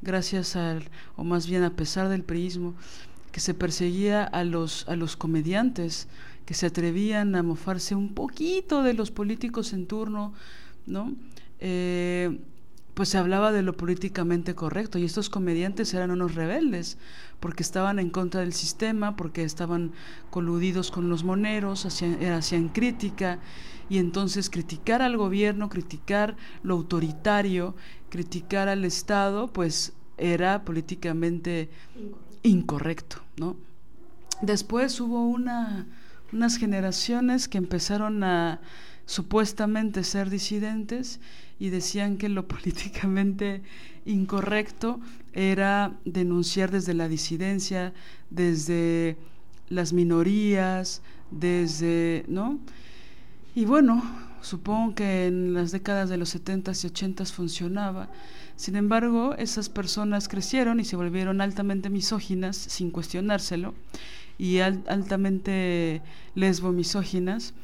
gracias 0.00 0.56
al, 0.56 0.90
o 1.14 1.22
más 1.22 1.46
bien 1.46 1.62
a 1.62 1.76
pesar 1.76 2.08
del 2.08 2.24
priismo, 2.24 2.74
que 3.30 3.38
se 3.38 3.54
perseguía 3.54 4.24
a 4.24 4.42
los, 4.42 4.88
a 4.88 4.96
los 4.96 5.16
comediantes 5.16 6.08
que 6.44 6.54
se 6.54 6.66
atrevían 6.66 7.36
a 7.36 7.44
mofarse 7.44 7.94
un 7.94 8.12
poquito 8.12 8.82
de 8.82 8.94
los 8.94 9.12
políticos 9.12 9.72
en 9.72 9.86
turno, 9.86 10.34
¿no? 10.86 11.14
Eh, 11.60 12.40
pues 12.94 13.08
se 13.08 13.18
hablaba 13.18 13.52
de 13.52 13.62
lo 13.62 13.76
políticamente 13.76 14.54
correcto 14.54 14.98
y 14.98 15.04
estos 15.04 15.30
comediantes 15.30 15.94
eran 15.94 16.10
unos 16.10 16.34
rebeldes 16.34 16.98
porque 17.40 17.62
estaban 17.62 17.98
en 17.98 18.10
contra 18.10 18.42
del 18.42 18.52
sistema, 18.52 19.16
porque 19.16 19.44
estaban 19.44 19.92
coludidos 20.30 20.90
con 20.90 21.08
los 21.08 21.24
moneros, 21.24 21.86
hacían, 21.86 22.22
hacían 22.24 22.68
crítica 22.68 23.38
y 23.88 23.98
entonces 23.98 24.50
criticar 24.50 25.02
al 25.02 25.16
gobierno, 25.16 25.68
criticar 25.68 26.36
lo 26.62 26.74
autoritario, 26.74 27.74
criticar 28.10 28.68
al 28.68 28.84
Estado, 28.84 29.48
pues 29.52 29.92
era 30.18 30.64
políticamente 30.64 31.70
incorrecto, 32.42 33.16
¿no? 33.36 33.56
Después 34.40 35.00
hubo 35.00 35.26
una, 35.26 35.86
unas 36.32 36.56
generaciones 36.58 37.48
que 37.48 37.58
empezaron 37.58 38.22
a 38.24 38.60
supuestamente 39.06 40.04
ser 40.04 40.30
disidentes 40.30 41.20
y 41.62 41.70
decían 41.70 42.16
que 42.16 42.28
lo 42.28 42.48
políticamente 42.54 43.62
incorrecto 44.04 44.98
era 45.32 45.94
denunciar 46.04 46.72
desde 46.72 46.92
la 46.92 47.06
disidencia, 47.06 47.92
desde 48.30 49.16
las 49.68 49.92
minorías, 49.92 51.02
desde, 51.30 52.24
¿no? 52.26 52.58
Y 53.54 53.64
bueno, 53.64 54.02
Supongo 54.42 54.96
que 54.96 55.28
en 55.28 55.54
las 55.54 55.70
décadas 55.70 56.10
de 56.10 56.16
los 56.16 56.34
70s 56.34 56.84
y 56.84 56.88
80s 56.88 57.30
funcionaba. 57.30 58.08
Sin 58.56 58.74
embargo, 58.74 59.36
esas 59.38 59.68
personas 59.68 60.26
crecieron 60.26 60.80
y 60.80 60.84
se 60.84 60.96
volvieron 60.96 61.40
altamente 61.40 61.88
misóginas 61.88 62.56
sin 62.56 62.90
cuestionárselo 62.90 63.72
y 64.38 64.58
altamente 64.58 66.02
lesbo-misóginas 66.34 67.54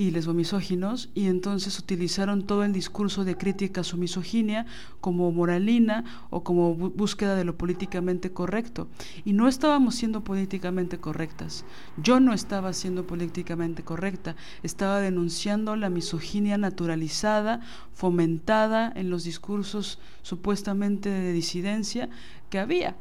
y 0.00 0.10
lesbomisóginos 0.10 1.10
y 1.14 1.26
entonces 1.26 1.78
utilizaron 1.78 2.46
todo 2.46 2.64
el 2.64 2.72
discurso 2.72 3.22
de 3.22 3.36
crítica 3.36 3.82
a 3.82 3.84
su 3.84 3.98
misoginia 3.98 4.64
como 5.02 5.30
moralina 5.30 6.06
o 6.30 6.42
como 6.42 6.74
búsqueda 6.74 7.34
de 7.34 7.44
lo 7.44 7.58
políticamente 7.58 8.32
correcto. 8.32 8.88
Y 9.26 9.34
no 9.34 9.46
estábamos 9.46 9.96
siendo 9.96 10.24
políticamente 10.24 10.96
correctas. 10.96 11.66
Yo 12.02 12.18
no 12.18 12.32
estaba 12.32 12.72
siendo 12.72 13.06
políticamente 13.06 13.82
correcta, 13.82 14.36
estaba 14.62 15.00
denunciando 15.00 15.76
la 15.76 15.90
misoginia 15.90 16.56
naturalizada, 16.56 17.60
fomentada 17.92 18.90
en 18.96 19.10
los 19.10 19.24
discursos 19.24 19.98
supuestamente 20.22 21.10
de 21.10 21.32
disidencia 21.34 22.08
que 22.48 22.58
había. 22.58 22.96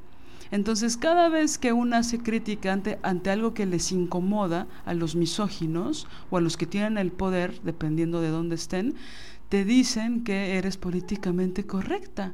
Entonces, 0.51 0.97
cada 0.97 1.29
vez 1.29 1.57
que 1.57 1.73
una 1.73 1.99
hace 1.99 2.19
crítica 2.19 2.73
ante, 2.73 2.97
ante 3.03 3.29
algo 3.29 3.53
que 3.53 3.65
les 3.65 3.91
incomoda 3.91 4.67
a 4.85 4.93
los 4.93 5.15
misóginos 5.15 6.07
o 6.31 6.37
a 6.37 6.41
los 6.41 6.57
que 6.57 6.65
tienen 6.65 6.97
el 6.97 7.11
poder, 7.11 7.61
dependiendo 7.61 8.19
de 8.19 8.29
dónde 8.29 8.55
estén, 8.55 8.95
te 9.49 9.63
dicen 9.63 10.23
que 10.23 10.57
eres 10.57 10.77
políticamente 10.77 11.65
correcta 11.65 12.33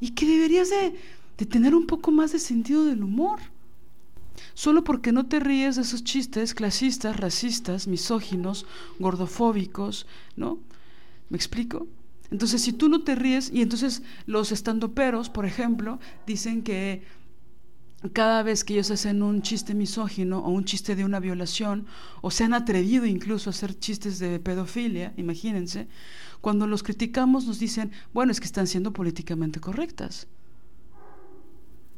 y 0.00 0.10
que 0.10 0.26
deberías 0.26 0.70
de, 0.70 0.98
de 1.36 1.46
tener 1.46 1.74
un 1.74 1.86
poco 1.86 2.10
más 2.10 2.32
de 2.32 2.38
sentido 2.38 2.84
del 2.84 3.02
humor. 3.02 3.40
Solo 4.54 4.84
porque 4.84 5.12
no 5.12 5.26
te 5.26 5.40
ríes 5.40 5.76
de 5.76 5.82
esos 5.82 6.02
chistes 6.04 6.54
clasistas, 6.54 7.18
racistas, 7.18 7.86
misóginos, 7.86 8.66
gordofóbicos, 8.98 10.06
¿no? 10.36 10.58
¿Me 11.28 11.36
explico? 11.36 11.86
Entonces, 12.30 12.62
si 12.62 12.72
tú 12.72 12.88
no 12.88 13.02
te 13.02 13.14
ríes, 13.14 13.50
y 13.52 13.60
entonces 13.62 14.02
los 14.26 14.52
estandoperos, 14.52 15.30
por 15.30 15.46
ejemplo, 15.46 15.98
dicen 16.26 16.62
que 16.62 17.02
cada 18.12 18.42
vez 18.42 18.64
que 18.64 18.74
ellos 18.74 18.90
hacen 18.90 19.22
un 19.22 19.42
chiste 19.42 19.74
misógino 19.74 20.38
o 20.38 20.50
un 20.50 20.64
chiste 20.64 20.96
de 20.96 21.04
una 21.04 21.20
violación, 21.20 21.86
o 22.22 22.30
se 22.30 22.44
han 22.44 22.54
atrevido 22.54 23.04
incluso 23.04 23.50
a 23.50 23.52
hacer 23.52 23.78
chistes 23.78 24.18
de 24.18 24.38
pedofilia, 24.38 25.12
imagínense, 25.16 25.88
cuando 26.40 26.66
los 26.66 26.82
criticamos 26.82 27.46
nos 27.46 27.58
dicen, 27.58 27.90
bueno, 28.14 28.32
es 28.32 28.40
que 28.40 28.46
están 28.46 28.66
siendo 28.66 28.92
políticamente 28.92 29.60
correctas. 29.60 30.28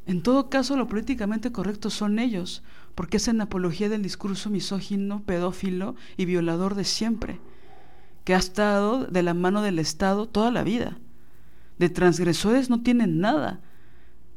En 0.05 0.21
todo 0.21 0.49
caso, 0.49 0.75
lo 0.75 0.89
políticamente 0.89 1.53
correcto 1.53 1.89
son 1.89 2.19
ellos, 2.19 2.63
porque 2.95 3.17
es 3.17 3.27
en 3.29 3.39
apología 3.39 3.87
del 3.87 4.01
discurso 4.01 4.49
misógino, 4.49 5.23
pedófilo 5.23 5.95
y 6.17 6.25
violador 6.25 6.75
de 6.75 6.83
siempre 6.83 7.39
que 8.23 8.35
ha 8.35 8.37
estado 8.37 9.05
de 9.05 9.23
la 9.23 9.33
mano 9.33 9.61
del 9.61 9.79
Estado 9.79 10.27
toda 10.27 10.51
la 10.51 10.63
vida. 10.63 10.97
De 11.77 11.89
transgresores 11.89 12.69
no 12.69 12.81
tienen 12.81 13.19
nada. 13.19 13.61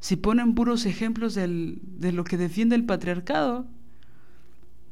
Si 0.01 0.17
ponen 0.17 0.55
puros 0.55 0.87
ejemplos 0.87 1.35
de 1.35 2.13
lo 2.13 2.25
que 2.25 2.37
defiende 2.37 2.77
el 2.77 2.85
patriarcado, 2.85 3.67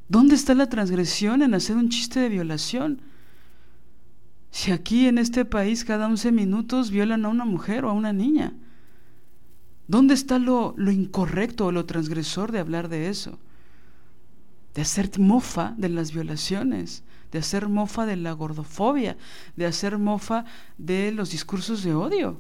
¿dónde 0.08 0.34
está 0.34 0.54
la 0.54 0.68
transgresión 0.68 1.42
en 1.42 1.54
hacer 1.54 1.76
un 1.76 1.88
chiste 1.88 2.20
de 2.20 2.28
violación? 2.28 3.00
Si 4.50 4.70
aquí 4.70 5.06
en 5.06 5.18
este 5.18 5.44
país 5.44 5.84
cada 5.84 6.06
11 6.06 6.30
minutos 6.30 6.90
violan 6.90 7.24
a 7.24 7.28
una 7.28 7.44
mujer 7.44 7.84
o 7.84 7.90
a 7.90 7.92
una 7.92 8.12
niña, 8.12 8.52
¿dónde 9.88 10.14
está 10.14 10.38
lo, 10.38 10.74
lo 10.76 10.92
incorrecto 10.92 11.66
o 11.66 11.72
lo 11.72 11.86
transgresor 11.86 12.52
de 12.52 12.60
hablar 12.60 12.88
de 12.88 13.08
eso? 13.08 13.38
De 14.74 14.82
hacer 14.82 15.18
mofa 15.18 15.74
de 15.76 15.88
las 15.88 16.12
violaciones 16.12 17.02
de 17.34 17.40
hacer 17.40 17.68
mofa 17.68 18.06
de 18.06 18.14
la 18.14 18.30
gordofobia, 18.30 19.16
de 19.56 19.66
hacer 19.66 19.98
mofa 19.98 20.44
de 20.78 21.10
los 21.10 21.32
discursos 21.32 21.82
de 21.82 21.92
odio. 21.92 22.38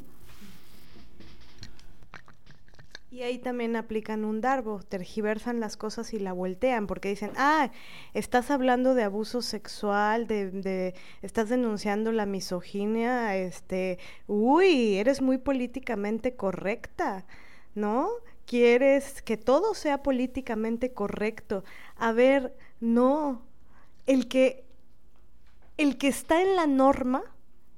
Y 3.10 3.22
ahí 3.22 3.38
también 3.38 3.74
aplican 3.74 4.24
un 4.24 4.40
darbo, 4.40 4.84
tergiversan 4.88 5.58
las 5.58 5.76
cosas 5.76 6.14
y 6.14 6.20
la 6.20 6.32
voltean, 6.32 6.86
porque 6.86 7.08
dicen, 7.08 7.32
ah, 7.36 7.72
estás 8.12 8.52
hablando 8.52 8.94
de 8.94 9.02
abuso 9.02 9.42
sexual, 9.42 10.28
de, 10.28 10.52
de, 10.52 10.94
estás 11.22 11.48
denunciando 11.48 12.12
la 12.12 12.24
misoginia, 12.24 13.36
este, 13.36 13.98
uy, 14.28 14.94
eres 14.94 15.20
muy 15.20 15.38
políticamente 15.38 16.36
correcta, 16.36 17.26
¿no? 17.74 18.10
Quieres 18.46 19.22
que 19.22 19.36
todo 19.36 19.74
sea 19.74 20.04
políticamente 20.04 20.92
correcto. 20.92 21.64
A 21.96 22.12
ver, 22.12 22.54
no, 22.78 23.42
el 24.06 24.28
que 24.28 24.63
el 25.76 25.98
que 25.98 26.08
está 26.08 26.42
en 26.42 26.56
la 26.56 26.66
norma 26.66 27.22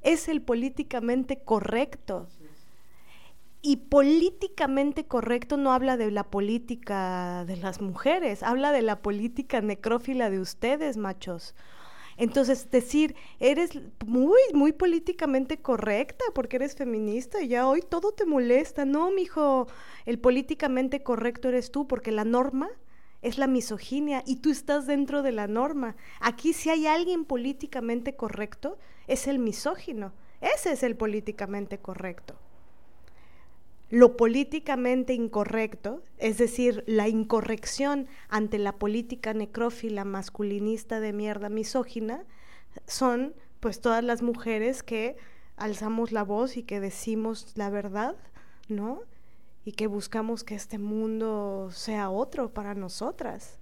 es 0.02 0.28
el 0.28 0.43
políticamente 0.43 1.39
correcto. 1.39 2.28
Y 3.62 3.77
políticamente 3.77 5.06
correcto 5.06 5.56
no 5.56 5.73
habla 5.73 5.97
de 5.97 6.10
la 6.12 6.24
política 6.24 7.44
de 7.47 7.56
las 7.56 7.81
mujeres, 7.81 8.43
habla 8.43 8.70
de 8.70 8.82
la 8.82 9.01
política 9.02 9.60
necrófila 9.60 10.31
de 10.31 10.39
ustedes, 10.39 10.97
machos. 10.97 11.55
Entonces, 12.16 12.70
decir, 12.70 13.14
eres 13.40 13.70
muy, 14.06 14.40
muy 14.55 14.73
políticamente 14.73 15.59
correcta 15.59 16.24
porque 16.35 16.56
eres 16.56 16.74
feminista 16.74 17.43
y 17.43 17.48
ya 17.48 17.66
hoy 17.66 17.82
todo 17.82 18.12
te 18.12 18.24
molesta. 18.24 18.85
No, 18.85 19.10
mijo, 19.10 19.66
el 20.06 20.18
políticamente 20.18 21.02
correcto 21.02 21.48
eres 21.48 21.70
tú 21.70 21.86
porque 21.89 22.12
la 22.12 22.24
norma 22.24 22.70
es 23.23 23.39
la 23.39 23.47
misoginia 23.47 24.23
y 24.27 24.37
tú 24.37 24.51
estás 24.51 24.87
dentro 24.87 25.23
de 25.23 25.33
la 25.33 25.47
norma. 25.47 25.97
Aquí 26.21 26.53
si 26.53 26.71
hay 26.71 26.87
alguien 26.87 27.25
políticamente 27.25 28.15
correcto, 28.17 28.79
es 29.07 29.27
el 29.27 29.39
misógino. 29.39 30.13
Ese 30.41 30.73
es 30.73 30.83
el 30.83 30.97
políticamente 30.97 31.79
correcto. 31.79 32.37
Lo 33.89 34.17
políticamente 34.17 35.15
incorrecto, 35.15 36.03
es 36.19 36.39
decir, 36.39 36.83
la 36.87 37.09
incorrección 37.09 38.09
ante 38.29 38.59
la 38.59 38.73
política 38.73 39.33
necrófila 39.33 40.05
masculinista 40.05 40.99
de 40.99 41.13
mierda 41.13 41.49
misógina, 41.49 42.25
son 42.87 43.35
pues 43.61 43.81
todas 43.81 44.03
las 44.03 44.23
mujeres 44.23 44.83
que 44.83 45.17
alzamos 45.57 46.11
la 46.11 46.25
voz 46.25 46.57
y 46.57 46.65
que 46.65 46.81
decimos 46.81 47.53
la 47.55 47.71
verdad, 47.71 48.17
¿no? 48.69 49.03
Y 49.67 49.73
que 49.73 49.89
buscamos 49.89 50.45
que 50.45 50.55
este 50.55 50.79
mundo 50.79 51.71
sea 51.73 52.09
otro 52.09 52.55
para 52.55 52.75
nosotras. 52.75 53.59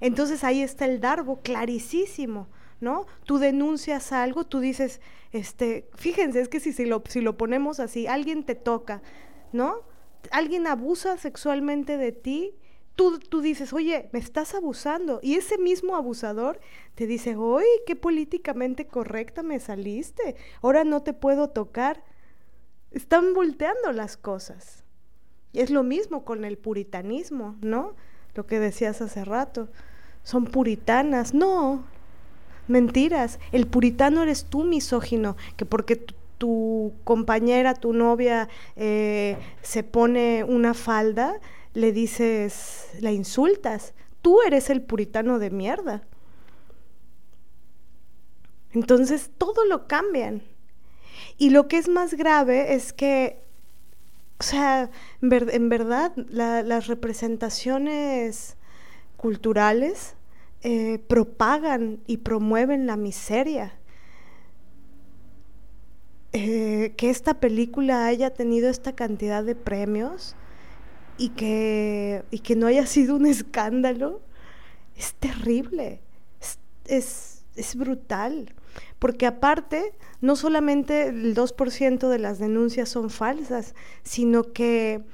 Entonces 0.00 0.42
ahí 0.42 0.60
está 0.60 0.86
el 0.86 1.00
darbo 1.00 1.40
clarísimo, 1.40 2.48
¿no? 2.80 3.06
Tú 3.24 3.38
denuncias 3.38 4.10
algo, 4.10 4.44
tú 4.44 4.58
dices, 4.58 5.00
este, 5.30 5.88
fíjense, 5.94 6.40
es 6.40 6.48
que 6.48 6.58
si, 6.58 6.72
si, 6.72 6.84
lo, 6.84 7.04
si 7.08 7.20
lo 7.20 7.36
ponemos 7.36 7.78
así, 7.78 8.08
alguien 8.08 8.42
te 8.42 8.56
toca, 8.56 9.02
¿no? 9.52 9.76
Alguien 10.32 10.66
abusa 10.66 11.16
sexualmente 11.16 11.96
de 11.96 12.10
ti, 12.10 12.56
tú, 12.96 13.20
tú 13.20 13.40
dices, 13.40 13.72
oye, 13.72 14.08
me 14.12 14.18
estás 14.18 14.56
abusando. 14.56 15.20
Y 15.22 15.36
ese 15.36 15.58
mismo 15.58 15.94
abusador 15.94 16.58
te 16.96 17.06
dice, 17.06 17.36
oye, 17.36 17.68
qué 17.86 17.94
políticamente 17.94 18.88
correcta 18.88 19.44
me 19.44 19.60
saliste, 19.60 20.34
ahora 20.60 20.82
no 20.82 21.04
te 21.04 21.12
puedo 21.12 21.50
tocar. 21.50 22.02
Están 22.90 23.32
volteando 23.32 23.92
las 23.92 24.16
cosas. 24.16 24.79
Y 25.52 25.60
es 25.60 25.70
lo 25.70 25.82
mismo 25.82 26.24
con 26.24 26.44
el 26.44 26.58
puritanismo, 26.58 27.56
¿no? 27.60 27.94
Lo 28.34 28.46
que 28.46 28.60
decías 28.60 29.00
hace 29.00 29.24
rato. 29.24 29.68
Son 30.22 30.44
puritanas. 30.44 31.34
No, 31.34 31.84
mentiras. 32.68 33.38
El 33.52 33.66
puritano 33.66 34.22
eres 34.22 34.44
tú, 34.44 34.64
misógino, 34.64 35.36
que 35.56 35.66
porque 35.66 35.96
tu, 36.38 36.92
compañera, 37.04 37.74
tu 37.74 37.92
novia 37.92 38.48
eh, 38.76 39.36
se 39.60 39.82
pone 39.82 40.44
una 40.44 40.72
falda, 40.72 41.38
le 41.74 41.92
dices, 41.92 42.88
la 43.00 43.12
insultas. 43.12 43.94
Tú 44.22 44.40
eres 44.42 44.70
el 44.70 44.82
puritano 44.82 45.38
de 45.38 45.50
mierda. 45.50 46.02
Entonces 48.72 49.30
todo 49.36 49.64
lo 49.64 49.86
cambian. 49.86 50.42
Y 51.36 51.50
lo 51.50 51.68
que 51.68 51.78
es 51.78 51.88
más 51.88 52.14
grave 52.14 52.74
es 52.74 52.92
que 52.92 53.42
o 54.40 54.42
sea, 54.42 54.90
en, 55.20 55.68
verdad, 55.68 56.16
las 56.16 56.86
representaciones 56.86 58.56
culturales 59.18 60.16
eh, 60.62 60.98
propagan 61.08 62.00
y 62.06 62.16
promueven 62.16 62.86
la 62.86 62.96
miseria. 62.96 63.74
Eh, 66.32 66.94
que 66.96 67.10
esta 67.10 67.34
película 67.34 68.06
haya 68.06 68.30
tenido 68.30 68.70
esta 68.70 68.94
cantidad 68.94 69.44
de 69.44 69.56
premios 69.56 70.36
y 71.18 71.30
que, 71.30 72.24
y 72.30 72.38
que 72.38 72.56
no 72.56 72.66
haya 72.66 72.86
sido 72.86 73.16
un 73.16 73.26
escándalo, 73.26 74.22
es 74.96 75.12
terrible, 75.16 76.00
es, 76.86 77.44
es 77.56 77.76
brutal. 77.76 78.54
Porque 78.98 79.26
aparte, 79.26 79.94
no 80.20 80.36
solamente 80.36 81.08
el 81.08 81.34
2% 81.34 82.08
de 82.08 82.18
las 82.18 82.38
denuncias 82.38 82.88
son 82.88 83.10
falsas, 83.10 83.74
sino 84.02 84.52
que 84.52 85.04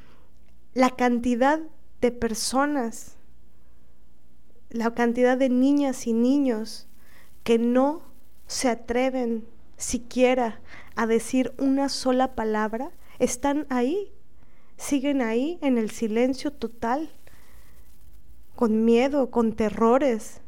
la 0.75 0.91
cantidad 0.91 1.61
de 2.01 2.11
personas, 2.11 3.17
la 4.71 4.93
cantidad 4.95 5.39
de 5.39 5.49
niñas 5.49 6.07
y 6.07 6.13
niños 6.13 6.89
que 7.45 7.59
no 7.59 8.03
se 8.47 8.69
atreven 8.69 9.47
siquiera 9.77 10.61
a 10.97 11.07
decir 11.07 11.53
una 11.59 11.89
sola 11.89 12.35
palabra, 12.35 12.91
están 13.19 13.67
ahí, 13.71 14.13
siguen 14.77 15.23
ahí 15.23 15.59
en 15.63 15.79
el 15.79 15.91
silencio 15.91 16.51
total, 16.51 17.11
con 18.55 18.85
miedo, 18.85 19.31
con 19.31 19.53
terrores, 19.55 20.41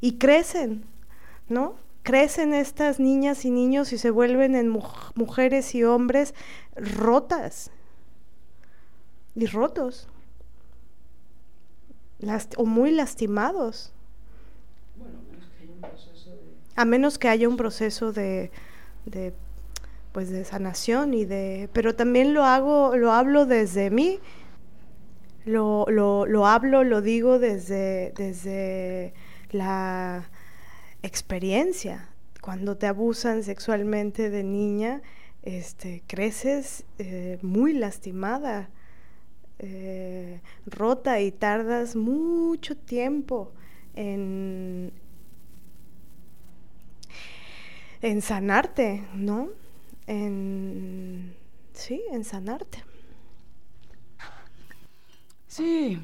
y 0.00 0.18
crecen, 0.18 0.84
¿no? 1.48 1.76
Crecen 2.08 2.54
estas 2.54 2.98
niñas 2.98 3.44
y 3.44 3.50
niños 3.50 3.92
y 3.92 3.98
se 3.98 4.10
vuelven 4.10 4.54
en 4.54 4.70
mujeres 5.14 5.74
y 5.74 5.84
hombres 5.84 6.34
rotas 6.74 7.70
y 9.34 9.44
rotos 9.44 10.08
o 12.56 12.64
muy 12.64 12.92
lastimados. 12.92 13.92
a 16.76 16.86
menos 16.86 17.18
que 17.18 17.28
haya 17.28 17.46
un 17.46 17.58
proceso 17.58 18.10
de, 18.10 18.50
de, 19.04 19.34
pues 20.12 20.30
de 20.30 20.46
sanación 20.46 21.12
y 21.12 21.26
de 21.26 21.68
pero 21.74 21.94
también 21.94 22.32
lo 22.32 22.42
hago 22.44 22.96
lo 22.96 23.12
hablo 23.12 23.44
desde 23.44 23.90
mí 23.90 24.18
lo, 25.44 25.84
lo, 25.90 26.24
lo 26.24 26.46
hablo 26.46 26.84
lo 26.84 27.02
digo 27.02 27.38
desde 27.38 28.14
desde 28.16 29.12
la 29.50 30.30
experiencia 31.08 32.08
cuando 32.40 32.76
te 32.76 32.86
abusan 32.86 33.42
sexualmente 33.42 34.30
de 34.30 34.44
niña 34.44 35.02
este 35.42 36.02
creces 36.06 36.84
eh, 36.98 37.38
muy 37.42 37.72
lastimada 37.72 38.70
eh, 39.58 40.40
rota 40.66 41.20
y 41.20 41.32
tardas 41.32 41.96
mucho 41.96 42.76
tiempo 42.76 43.52
en, 43.94 44.92
en 48.02 48.22
sanarte, 48.22 49.04
¿no? 49.14 49.48
En, 50.06 51.34
sí, 51.72 52.00
en 52.12 52.24
sanarte. 52.24 52.84
Sí, 55.48 55.98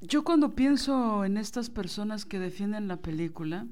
yo 0.00 0.24
cuando 0.24 0.54
pienso 0.54 1.24
en 1.24 1.36
estas 1.36 1.68
personas 1.68 2.24
que 2.24 2.38
defienden 2.38 2.88
la 2.88 2.96
película 2.96 3.66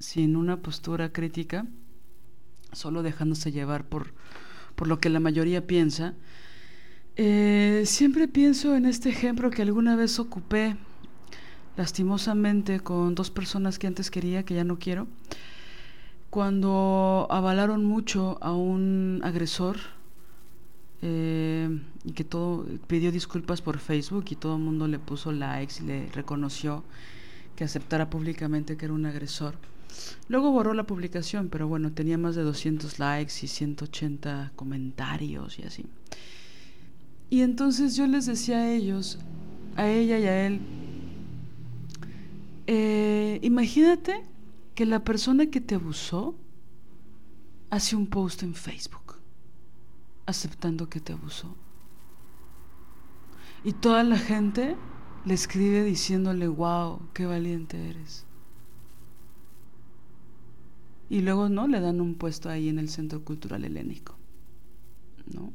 sin 0.00 0.34
una 0.34 0.56
postura 0.56 1.12
crítica, 1.12 1.66
solo 2.72 3.04
dejándose 3.04 3.52
llevar 3.52 3.84
por, 3.84 4.12
por 4.74 4.88
lo 4.88 4.98
que 4.98 5.10
la 5.10 5.20
mayoría 5.20 5.66
piensa, 5.66 6.14
eh, 7.16 7.82
siempre 7.84 8.26
pienso 8.28 8.74
en 8.74 8.86
este 8.86 9.10
ejemplo 9.10 9.50
que 9.50 9.62
alguna 9.62 9.94
vez 9.94 10.18
ocupé 10.18 10.76
lastimosamente 11.76 12.80
con 12.80 13.14
dos 13.14 13.30
personas 13.30 13.78
que 13.78 13.86
antes 13.86 14.10
quería, 14.10 14.44
que 14.44 14.54
ya 14.54 14.64
no 14.64 14.78
quiero, 14.78 15.06
cuando 16.30 17.26
avalaron 17.30 17.84
mucho 17.84 18.38
a 18.40 18.52
un 18.52 19.20
agresor 19.22 19.76
eh, 21.02 21.80
que 22.14 22.24
todo 22.24 22.64
pidió 22.86 23.10
disculpas 23.12 23.60
por 23.62 23.78
Facebook 23.78 24.24
y 24.30 24.36
todo 24.36 24.56
el 24.56 24.62
mundo 24.62 24.86
le 24.86 24.98
puso 24.98 25.32
likes 25.32 25.74
y 25.80 25.86
le 25.86 26.06
reconoció 26.12 26.84
que 27.56 27.64
aceptara 27.64 28.08
públicamente 28.08 28.76
que 28.76 28.86
era 28.86 28.94
un 28.94 29.06
agresor. 29.06 29.56
Luego 30.28 30.50
borró 30.50 30.74
la 30.74 30.84
publicación, 30.84 31.48
pero 31.48 31.68
bueno, 31.68 31.92
tenía 31.92 32.18
más 32.18 32.36
de 32.36 32.42
200 32.42 32.98
likes 32.98 33.34
y 33.42 33.48
180 33.48 34.52
comentarios 34.56 35.58
y 35.58 35.62
así. 35.62 35.86
Y 37.28 37.42
entonces 37.42 37.96
yo 37.96 38.06
les 38.06 38.26
decía 38.26 38.58
a 38.58 38.72
ellos, 38.72 39.18
a 39.76 39.88
ella 39.88 40.18
y 40.18 40.24
a 40.24 40.46
él, 40.46 40.60
eh, 42.66 43.38
imagínate 43.42 44.24
que 44.74 44.86
la 44.86 45.04
persona 45.04 45.46
que 45.46 45.60
te 45.60 45.74
abusó 45.74 46.34
hace 47.70 47.96
un 47.96 48.06
post 48.06 48.42
en 48.42 48.54
Facebook 48.54 49.00
aceptando 50.30 50.88
que 50.88 51.00
te 51.00 51.12
abusó. 51.12 51.54
Y 53.62 53.72
toda 53.72 54.02
la 54.04 54.16
gente 54.16 54.76
le 55.26 55.34
escribe 55.34 55.82
diciéndole, 55.82 56.48
wow, 56.48 57.00
qué 57.12 57.26
valiente 57.26 57.90
eres. 57.90 58.24
Y 61.10 61.20
luego, 61.20 61.48
¿no? 61.48 61.66
Le 61.66 61.80
dan 61.80 62.00
un 62.00 62.14
puesto 62.14 62.48
ahí 62.48 62.68
en 62.68 62.78
el 62.78 62.88
Centro 62.88 63.24
Cultural 63.24 63.64
Helénico. 63.64 64.16
¿No? 65.26 65.52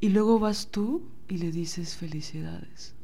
Y 0.00 0.08
luego 0.08 0.38
vas 0.38 0.68
tú 0.70 1.02
y 1.28 1.36
le 1.38 1.52
dices 1.52 1.96
felicidades. 1.96 2.94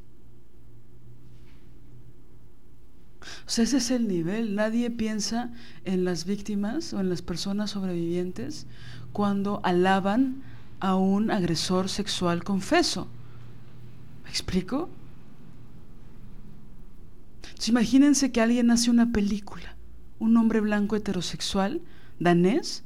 O 3.47 3.51
sea, 3.51 3.65
ese 3.65 3.79
es 3.79 3.91
el 3.91 4.09
nivel. 4.09 4.55
Nadie 4.55 4.91
piensa 4.91 5.53
en 5.85 6.05
las 6.05 6.25
víctimas 6.25 6.95
o 6.95 7.01
en 7.01 7.09
las 7.09 7.23
personas 7.23 7.73
sobrevivientes 7.73 8.67
cuando 9.13 9.61
alaban 9.65 10.43
a 10.81 10.95
un 10.97 11.31
agresor 11.31 11.89
sexual 11.89 12.45
confeso. 12.45 13.09
¿Me 14.25 14.31
explico? 14.31 14.89
imagínense 17.69 18.31
que 18.31 18.41
alguien 18.41 18.71
hace 18.71 18.91
una 18.91 19.11
película, 19.13 19.76
un 20.19 20.37
hombre 20.37 20.61
blanco 20.61 20.97
heterosexual, 20.97 21.83
danés, 22.19 22.85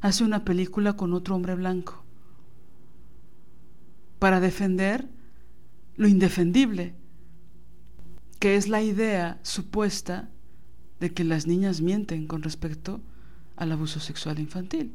hace 0.00 0.24
una 0.24 0.44
película 0.44 0.94
con 0.94 1.12
otro 1.12 1.34
hombre 1.34 1.54
blanco 1.54 2.02
para 4.22 4.38
defender 4.38 5.08
lo 5.96 6.06
indefendible, 6.06 6.94
que 8.38 8.54
es 8.54 8.68
la 8.68 8.80
idea 8.80 9.40
supuesta 9.42 10.30
de 11.00 11.12
que 11.12 11.24
las 11.24 11.48
niñas 11.48 11.80
mienten 11.80 12.28
con 12.28 12.44
respecto 12.44 13.00
al 13.56 13.72
abuso 13.72 13.98
sexual 13.98 14.38
infantil. 14.38 14.92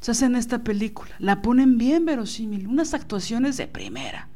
Se 0.00 0.12
hacen 0.12 0.36
esta 0.36 0.62
película, 0.62 1.10
la 1.18 1.42
ponen 1.42 1.76
bien 1.76 2.04
verosímil, 2.04 2.68
unas 2.68 2.94
actuaciones 2.94 3.56
de 3.56 3.66
primera. 3.66 4.28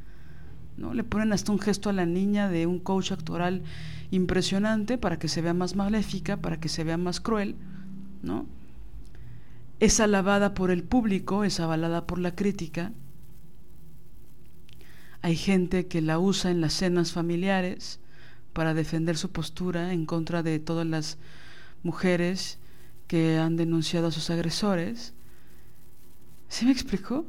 ¿no? 0.76 0.92
Le 0.92 1.04
ponen 1.04 1.32
hasta 1.32 1.52
un 1.52 1.60
gesto 1.60 1.88
a 1.88 1.92
la 1.92 2.04
niña 2.04 2.48
de 2.48 2.66
un 2.66 2.80
coach 2.80 3.12
actoral 3.12 3.62
impresionante 4.10 4.98
para 4.98 5.18
que 5.18 5.28
se 5.28 5.42
vea 5.42 5.54
más 5.54 5.76
maléfica, 5.76 6.36
para 6.36 6.58
que 6.58 6.68
se 6.68 6.84
vea 6.84 6.96
más 6.96 7.20
cruel, 7.20 7.56
¿no? 8.22 8.46
Es 9.80 10.00
alabada 10.00 10.54
por 10.54 10.70
el 10.70 10.84
público, 10.84 11.44
es 11.44 11.60
avalada 11.60 12.06
por 12.06 12.18
la 12.18 12.34
crítica, 12.34 12.92
hay 15.26 15.34
gente 15.34 15.88
que 15.88 16.00
la 16.02 16.20
usa 16.20 16.52
en 16.52 16.60
las 16.60 16.74
cenas 16.74 17.10
familiares 17.10 17.98
para 18.52 18.74
defender 18.74 19.16
su 19.16 19.32
postura 19.32 19.92
en 19.92 20.06
contra 20.06 20.44
de 20.44 20.60
todas 20.60 20.86
las 20.86 21.18
mujeres 21.82 22.58
que 23.08 23.36
han 23.36 23.56
denunciado 23.56 24.06
a 24.06 24.12
sus 24.12 24.30
agresores. 24.30 25.14
¿Sí 26.48 26.64
me 26.64 26.70
explicó? 26.70 27.26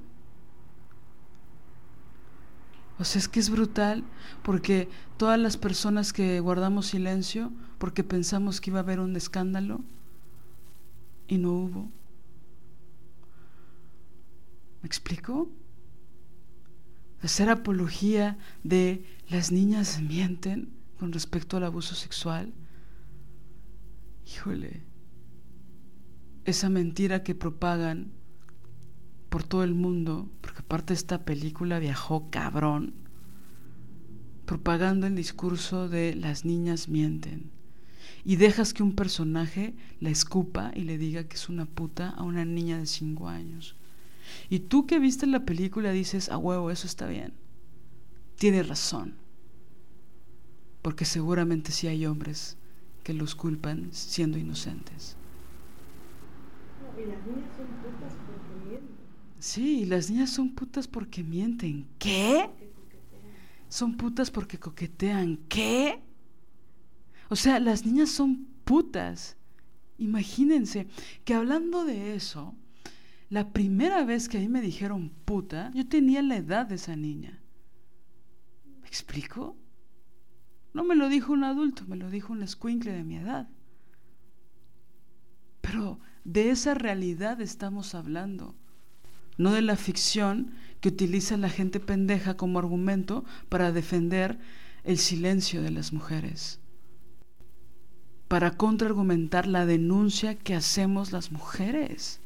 O 3.00 3.04
sea, 3.04 3.20
es 3.20 3.28
que 3.28 3.40
es 3.40 3.50
brutal 3.50 4.04
porque 4.44 4.90
todas 5.18 5.40
las 5.40 5.58
personas 5.58 6.14
que 6.14 6.40
guardamos 6.40 6.88
silencio 6.88 7.52
porque 7.78 8.04
pensamos 8.04 8.60
que 8.60 8.72
iba 8.72 8.80
a 8.80 8.84
haber 8.84 9.00
un 9.00 9.16
escándalo 9.16 9.82
y 11.28 11.38
no 11.38 11.52
hubo. 11.52 11.92
¿Me 14.82 14.88
explico? 14.88 15.50
hacer 17.22 17.50
apología 17.50 18.38
de 18.64 19.04
las 19.30 19.52
niñas 19.52 20.02
mienten 20.02 20.70
con 21.00 21.12
respecto 21.12 21.58
al 21.58 21.64
abuso 21.64 21.96
sexual. 21.96 22.54
Híjole, 24.26 24.84
esa 26.46 26.70
mentira 26.70 27.24
que 27.24 27.36
propagan 27.36 28.12
por 29.38 29.44
todo 29.44 29.64
el 29.64 29.76
mundo, 29.76 30.28
porque 30.42 30.62
aparte 30.62 30.96
esta 30.96 31.24
película 31.24 31.78
viajó 31.78 32.28
cabrón, 32.32 32.96
propagando 34.48 35.06
el 35.06 35.16
discurso 35.16 35.88
de 35.88 36.16
las 36.16 36.44
niñas 36.44 36.90
mienten. 36.90 37.52
Y 38.26 38.38
dejas 38.38 38.74
que 38.74 38.82
un 38.82 38.96
personaje 38.96 39.76
la 40.00 40.10
escupa 40.10 40.72
y 40.74 40.86
le 40.86 40.98
diga 40.98 41.26
que 41.26 41.36
es 41.36 41.50
una 41.50 41.68
puta 41.68 42.10
a 42.10 42.24
una 42.24 42.46
niña 42.46 42.80
de 42.80 42.88
cinco 42.88 43.30
años. 43.30 43.76
Y 44.50 44.58
tú 44.58 44.88
que 44.88 44.98
viste 44.98 45.28
la 45.28 45.46
película 45.46 45.92
dices, 45.92 46.30
a 46.30 46.40
huevo, 46.40 46.72
eso 46.72 46.88
está 46.88 47.06
bien. 47.06 47.32
Tienes 48.40 48.68
razón. 48.68 49.14
Porque 50.82 51.06
seguramente 51.06 51.72
sí 51.72 51.86
hay 51.86 52.08
hombres 52.08 52.58
que 53.04 53.14
los 53.14 53.36
culpan 53.36 53.90
siendo 53.92 54.40
inocentes. 54.40 55.16
y 56.98 57.06
las 57.06 57.24
niñas 57.28 57.50
son. 57.56 58.27
Sí, 59.40 59.86
las 59.86 60.10
niñas 60.10 60.32
son 60.32 60.54
putas 60.54 60.88
porque 60.88 61.24
mienten. 61.24 61.88
¿Qué? 62.00 62.50
Son 63.70 63.96
putas 63.96 64.32
porque 64.32 64.58
coquetean. 64.58 65.38
¿Qué? 65.48 66.02
O 67.30 67.36
sea, 67.36 67.60
las 67.60 67.86
niñas 67.86 68.10
son 68.10 68.46
putas. 68.64 69.38
Imagínense 69.98 70.88
que 71.26 71.34
hablando 71.34 71.84
de 71.86 72.16
eso, 72.16 72.56
la 73.30 73.52
primera 73.52 74.04
vez 74.06 74.30
que 74.30 74.38
a 74.38 74.42
mí 74.42 74.48
me 74.48 74.62
dijeron 74.62 75.10
puta, 75.26 75.72
yo 75.74 75.88
tenía 75.88 76.22
la 76.22 76.38
edad 76.38 76.66
de 76.66 76.76
esa 76.76 76.96
niña. 76.96 77.42
¿Me 78.82 78.88
explico? 78.88 79.58
No 80.74 80.84
me 80.84 80.96
lo 80.96 81.10
dijo 81.10 81.34
un 81.34 81.44
adulto, 81.44 81.84
me 81.88 81.98
lo 81.98 82.10
dijo 82.10 82.32
un 82.34 82.44
escuincle 82.44 82.92
de 82.92 83.04
mi 83.04 83.18
edad. 83.18 83.50
Pero 85.62 86.00
de 86.24 86.52
esa 86.52 86.74
realidad 86.74 87.42
estamos 87.42 87.96
hablando, 87.96 88.56
no 89.38 89.52
de 89.52 89.62
la 89.62 89.76
ficción 89.76 90.52
que 90.82 90.90
utiliza 90.90 91.38
la 91.38 91.50
gente 91.50 91.80
pendeja 91.80 92.36
como 92.36 92.60
argumento 92.60 93.26
para 93.50 93.72
defender 93.72 94.38
el 94.84 94.98
silencio 94.98 95.62
de 95.62 95.72
las 95.72 95.94
mujeres, 95.94 96.60
para 98.28 98.52
contraargumentar 98.52 99.48
la 99.48 99.66
denuncia 99.66 100.36
que 100.36 100.56
hacemos 100.56 101.12
las 101.12 101.32
mujeres. 101.32 102.20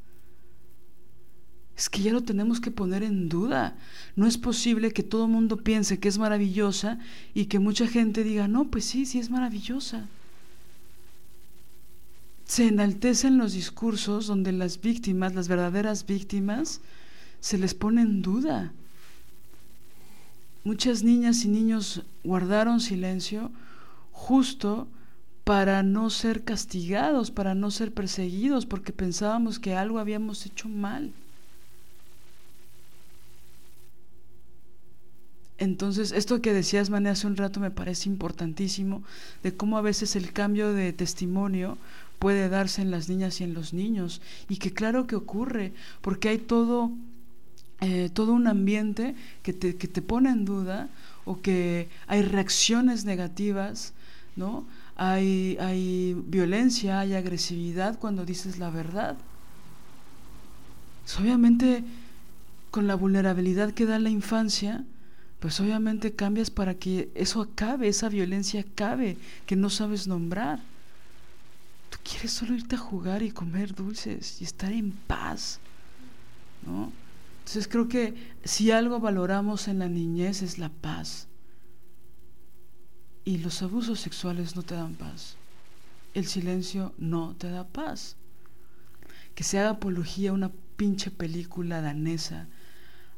Es 1.76 1.90
que 1.90 2.02
ya 2.02 2.12
lo 2.14 2.22
tenemos 2.22 2.60
que 2.60 2.70
poner 2.70 3.02
en 3.02 3.28
duda. 3.28 3.76
No 4.16 4.28
es 4.28 4.38
posible 4.38 4.92
que 4.92 5.02
todo 5.02 5.26
el 5.26 5.32
mundo 5.32 5.58
piense 5.58 6.00
que 6.00 6.10
es 6.10 6.20
maravillosa 6.20 7.00
y 7.34 7.46
que 7.46 7.58
mucha 7.58 7.88
gente 7.88 8.24
diga, 8.24 8.48
no, 8.48 8.66
pues 8.70 8.86
sí, 8.86 9.08
sí 9.08 9.18
es 9.18 9.32
maravillosa. 9.32 10.08
Se 12.46 12.68
enaltecen 12.68 13.40
los 13.40 13.54
discursos 13.54 14.28
donde 14.28 14.52
las 14.52 14.80
víctimas, 14.80 15.34
las 15.34 15.48
verdaderas 15.48 16.06
víctimas, 16.06 16.82
se 17.42 17.58
les 17.58 17.74
pone 17.74 18.02
en 18.02 18.22
duda. 18.22 18.72
Muchas 20.64 21.04
niñas 21.04 21.44
y 21.44 21.50
niños 21.50 22.04
guardaron 22.24 22.80
silencio 22.80 23.52
justo 24.12 24.88
para 25.44 25.84
no 25.84 26.10
ser 26.10 26.44
castigados, 26.44 27.32
para 27.32 27.56
no 27.56 27.72
ser 27.72 27.92
perseguidos, 27.94 28.66
porque 28.66 28.94
pensábamos 28.94 29.60
que 29.60 29.76
algo 29.76 30.00
habíamos 30.00 30.46
hecho 30.46 30.70
mal. 30.70 31.12
Entonces, 35.58 36.12
esto 36.12 36.42
que 36.42 36.54
decías, 36.54 36.90
Mané, 36.90 37.10
hace 37.10 37.28
un 37.28 37.38
rato 37.38 37.60
me 37.60 37.70
parece 37.70 38.10
importantísimo, 38.10 39.04
de 39.44 39.56
cómo 39.56 39.78
a 39.78 39.82
veces 39.82 40.16
el 40.16 40.34
cambio 40.34 40.74
de 40.74 40.92
testimonio 40.92 41.78
puede 42.18 42.50
darse 42.50 42.82
en 42.82 42.90
las 42.90 43.10
niñas 43.10 43.42
y 43.42 43.44
en 43.44 43.54
los 43.54 43.74
niños, 43.74 44.22
y 44.50 44.58
que 44.58 44.74
claro 44.74 45.06
que 45.06 45.16
ocurre, 45.16 45.74
porque 46.02 46.30
hay 46.30 46.38
todo, 46.40 46.92
eh, 47.82 48.10
todo 48.14 48.34
un 48.34 48.48
ambiente 48.48 49.16
que 49.44 49.54
te, 49.54 49.76
que 49.76 49.88
te 49.88 50.02
pone 50.02 50.30
en 50.30 50.46
duda, 50.46 50.90
o 51.26 51.42
que 51.42 51.90
hay 52.08 52.22
reacciones 52.22 53.06
negativas, 53.06 53.94
¿no? 54.36 54.66
Hay, 54.96 55.58
hay 55.60 56.16
violencia, 56.28 57.00
hay 57.00 57.14
agresividad 57.14 58.00
cuando 58.00 58.26
dices 58.26 58.60
la 58.60 58.70
verdad. 58.70 59.18
Pues 61.04 61.20
obviamente, 61.20 61.84
con 62.70 62.88
la 62.88 62.96
vulnerabilidad 62.96 63.74
que 63.74 63.86
da 63.86 64.00
la 64.00 64.10
infancia, 64.10 64.84
pues 65.40 65.60
obviamente 65.60 66.14
cambias 66.14 66.52
para 66.52 66.76
que 66.76 67.10
eso 67.16 67.42
acabe, 67.42 67.88
esa 67.88 68.10
violencia 68.10 68.62
acabe, 68.62 69.18
que 69.46 69.56
no 69.56 69.70
sabes 69.70 70.08
nombrar. 70.08 70.60
Tú 71.90 71.98
quieres 72.04 72.32
solo 72.32 72.54
irte 72.54 72.76
a 72.76 72.80
jugar 72.80 73.24
y 73.24 73.32
comer 73.32 73.74
dulces 73.74 74.40
y 74.40 74.44
estar 74.44 74.72
en 74.72 74.92
paz, 74.92 75.60
¿no? 76.66 76.92
Entonces 77.52 77.70
creo 77.70 77.90
que 77.90 78.14
si 78.46 78.72
algo 78.72 79.02
valoramos 79.02 79.68
en 79.68 79.80
la 79.80 79.90
niñez 79.90 80.42
es 80.42 80.58
la 80.58 80.70
paz. 80.70 81.28
Y 83.26 83.40
los 83.40 83.62
abusos 83.62 84.00
sexuales 84.00 84.56
no 84.56 84.64
te 84.64 84.76
dan 84.76 84.96
paz. 84.96 85.36
El 86.14 86.28
silencio 86.28 86.94
no 86.98 87.36
te 87.38 87.50
da 87.50 87.68
paz. 87.68 88.16
Que 89.36 89.44
se 89.44 89.60
haga 89.60 89.72
apología 89.72 90.32
una 90.32 90.54
pinche 90.78 91.12
película 91.12 91.82
danesa 91.82 92.48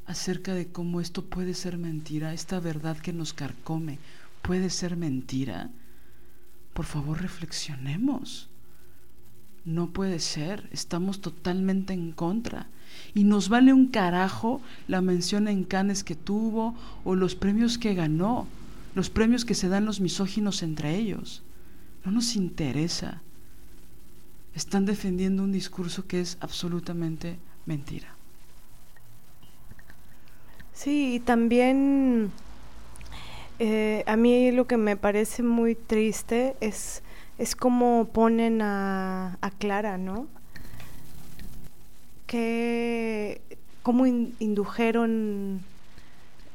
acerca 0.04 0.52
de 0.52 0.66
cómo 0.66 1.00
esto 1.00 1.24
puede 1.26 1.54
ser 1.54 1.78
mentira, 1.78 2.34
esta 2.34 2.58
verdad 2.58 2.98
que 2.98 3.12
nos 3.12 3.34
carcome 3.34 4.00
puede 4.42 4.68
ser 4.68 4.96
mentira, 4.96 5.70
por 6.72 6.86
favor 6.86 7.22
reflexionemos. 7.22 8.48
No 9.64 9.92
puede 9.92 10.18
ser, 10.18 10.68
estamos 10.72 11.20
totalmente 11.20 11.92
en 11.92 12.10
contra. 12.10 12.66
Y 13.14 13.24
nos 13.24 13.48
vale 13.48 13.72
un 13.72 13.88
carajo 13.88 14.60
la 14.88 15.00
mención 15.00 15.48
en 15.48 15.64
Cannes 15.64 16.04
que 16.04 16.14
tuvo 16.14 16.74
o 17.04 17.14
los 17.14 17.34
premios 17.34 17.78
que 17.78 17.94
ganó, 17.94 18.46
los 18.94 19.10
premios 19.10 19.44
que 19.44 19.54
se 19.54 19.68
dan 19.68 19.84
los 19.84 20.00
misóginos 20.00 20.62
entre 20.62 20.96
ellos. 20.96 21.42
No 22.04 22.12
nos 22.12 22.36
interesa. 22.36 23.22
Están 24.54 24.84
defendiendo 24.84 25.42
un 25.42 25.52
discurso 25.52 26.06
que 26.06 26.20
es 26.20 26.36
absolutamente 26.40 27.38
mentira. 27.66 28.14
Sí, 30.72 31.14
y 31.14 31.20
también 31.20 32.30
eh, 33.58 34.02
a 34.06 34.16
mí 34.16 34.50
lo 34.50 34.66
que 34.66 34.76
me 34.76 34.96
parece 34.96 35.42
muy 35.42 35.76
triste 35.76 36.56
es, 36.60 37.02
es 37.38 37.54
cómo 37.54 38.08
ponen 38.12 38.60
a, 38.60 39.38
a 39.40 39.50
Clara, 39.50 39.98
¿no? 39.98 40.26
Que 42.26 43.40
cómo 43.82 44.06
indujeron 44.06 45.60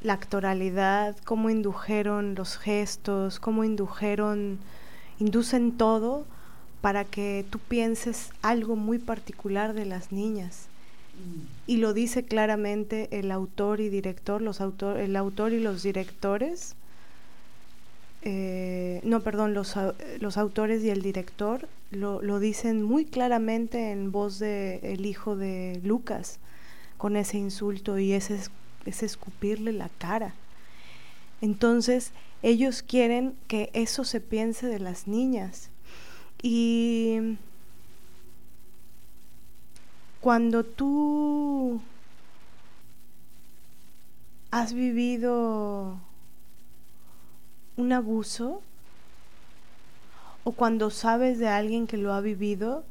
la 0.02 0.14
actoralidad, 0.14 1.16
cómo 1.26 1.50
indujeron 1.50 2.36
los 2.36 2.58
gestos, 2.58 3.40
cómo 3.40 3.64
indujeron, 3.64 4.60
inducen 5.20 5.74
todo 5.78 6.26
para 6.82 7.04
que 7.04 7.46
tú 7.50 7.60
pienses 7.60 8.32
algo 8.42 8.76
muy 8.76 8.98
particular 8.98 9.74
de 9.74 9.86
las 9.86 10.12
niñas. 10.12 10.68
Y 11.68 11.78
lo 11.78 11.94
dice 11.94 12.24
claramente 12.24 13.10
el 13.12 13.30
autor 13.32 13.82
y 13.82 13.90
director, 13.90 14.42
los 14.42 14.62
autor, 14.62 14.98
el 14.98 15.18
autor 15.18 15.52
y 15.52 15.60
los 15.60 15.84
directores, 15.84 16.76
eh, 18.22 19.00
no, 19.04 19.22
perdón, 19.22 19.54
los, 19.54 19.76
los, 20.20 20.38
autores 20.38 20.84
y 20.84 20.90
el 20.90 21.02
director 21.02 21.68
lo, 21.92 22.22
lo, 22.22 22.40
dicen 22.40 22.84
muy 22.84 23.06
claramente 23.06 23.92
en 23.92 24.12
voz 24.12 24.40
de 24.40 24.80
el 24.84 25.06
hijo 25.06 25.36
de 25.38 25.80
Lucas, 25.84 26.40
con 26.98 27.16
ese 27.16 27.38
insulto 27.38 27.98
y 27.98 28.12
ese, 28.12 28.40
ese 28.86 29.06
escupirle 29.06 29.72
la 29.72 29.90
cara. 29.98 30.34
Entonces, 31.42 32.12
ellos 32.44 32.82
quieren 32.82 33.36
que 33.48 33.70
eso 33.74 34.04
se 34.04 34.20
piense 34.20 34.68
de 34.68 34.80
las 34.80 35.08
niñas. 35.08 35.70
Y 36.42 37.38
cuando 40.20 40.64
tú 40.64 41.82
has 44.52 44.74
vivido 44.74 45.98
un 47.80 47.94
abuso 47.94 48.62
o 50.44 50.52
cuando 50.52 50.90
sabes 50.90 51.40
de 51.40 51.48
alguien 51.48 51.88
que 51.88 51.98
lo 51.98 52.14
ha 52.14 52.20
vivido, 52.20 52.84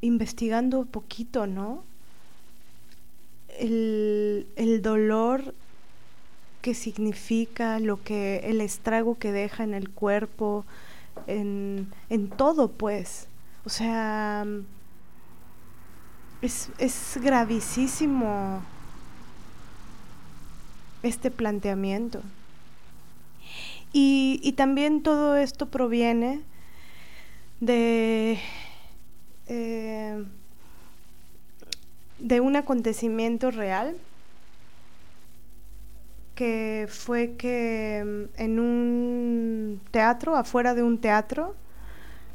investigando 0.00 0.84
poquito, 0.84 1.46
¿no? 1.46 1.84
El, 3.58 4.46
el, 4.56 4.82
dolor 4.82 5.54
que 6.60 6.74
significa, 6.74 7.78
lo 7.78 8.02
que, 8.02 8.38
el 8.44 8.60
estrago 8.60 9.16
que 9.16 9.32
deja 9.32 9.62
en 9.64 9.72
el 9.72 9.90
cuerpo, 9.90 10.64
en, 11.26 11.88
en 12.10 12.28
todo, 12.28 12.68
pues. 12.68 13.28
O 13.64 13.68
sea, 13.68 14.44
es, 16.42 16.70
es 16.78 17.18
gravísimo 17.22 18.62
este 21.02 21.30
planteamiento. 21.30 22.22
Y, 23.98 24.40
y, 24.42 24.52
también 24.52 25.02
todo 25.02 25.36
esto 25.36 25.70
proviene 25.70 26.42
de, 27.60 28.38
eh, 29.46 30.22
de 32.18 32.40
un 32.40 32.56
acontecimiento 32.56 33.50
real 33.50 33.96
que 36.34 36.88
fue 36.90 37.36
que 37.38 38.28
mm, 38.36 38.42
en 38.42 38.60
un 38.60 39.80
teatro, 39.92 40.36
afuera 40.36 40.74
de 40.74 40.82
un 40.82 40.98
teatro, 40.98 41.54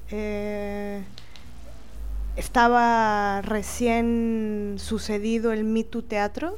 eh, 0.10 1.04
estaba 2.38 3.44
recién 3.44 4.78
sucedido 4.80 5.52
el 5.52 5.64
Me 5.64 5.84
Teatro 5.84 6.58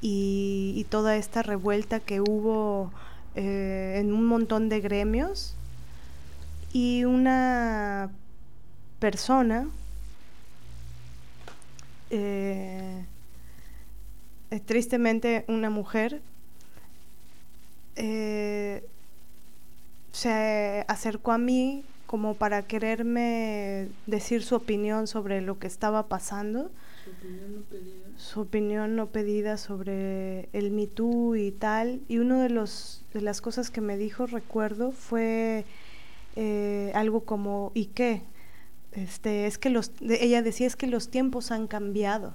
y, 0.00 0.86
toda 0.88 1.16
esta 1.16 1.42
revuelta 1.42 1.98
que 1.98 2.20
hubo 2.20 2.92
eh, 3.34 3.96
en 3.98 4.12
un 4.12 4.26
montón 4.26 4.68
de 4.68 4.80
gremios 4.80 5.54
y 6.72 7.04
una 7.04 8.10
persona 8.98 9.68
eh, 12.10 13.04
eh, 14.50 14.60
tristemente 14.60 15.44
una 15.48 15.70
mujer 15.70 16.20
se 20.12 20.84
acercó 20.86 21.32
a 21.32 21.38
mí 21.38 21.84
como 22.06 22.34
para 22.34 22.62
quererme 22.62 23.88
decir 24.06 24.42
su 24.42 24.54
opinión 24.54 25.06
sobre 25.06 25.40
lo 25.40 25.58
que 25.58 25.66
estaba 25.66 26.06
pasando. 26.06 26.70
Su 28.16 28.40
opinión 28.40 28.96
no 28.96 29.06
pedida. 29.06 29.56
Sobre 29.56 30.48
el 30.52 30.70
Me 30.70 30.86
Too 30.86 31.36
y 31.36 31.52
tal. 31.52 32.00
Y 32.08 32.18
una 32.18 32.42
de, 32.42 32.50
los, 32.50 33.04
de 33.12 33.20
las 33.20 33.40
cosas 33.40 33.70
que 33.70 33.80
me 33.80 33.96
dijo, 33.96 34.26
recuerdo, 34.26 34.92
fue 34.92 35.64
eh, 36.36 36.92
algo 36.94 37.24
como, 37.24 37.72
¿y 37.74 37.86
qué? 37.86 38.22
Este, 38.92 39.46
es 39.46 39.58
que 39.58 39.70
los, 39.70 39.92
ella 40.00 40.42
decía 40.42 40.66
es 40.66 40.76
que 40.76 40.86
los 40.86 41.10
tiempos 41.10 41.50
han 41.50 41.66
cambiado, 41.66 42.32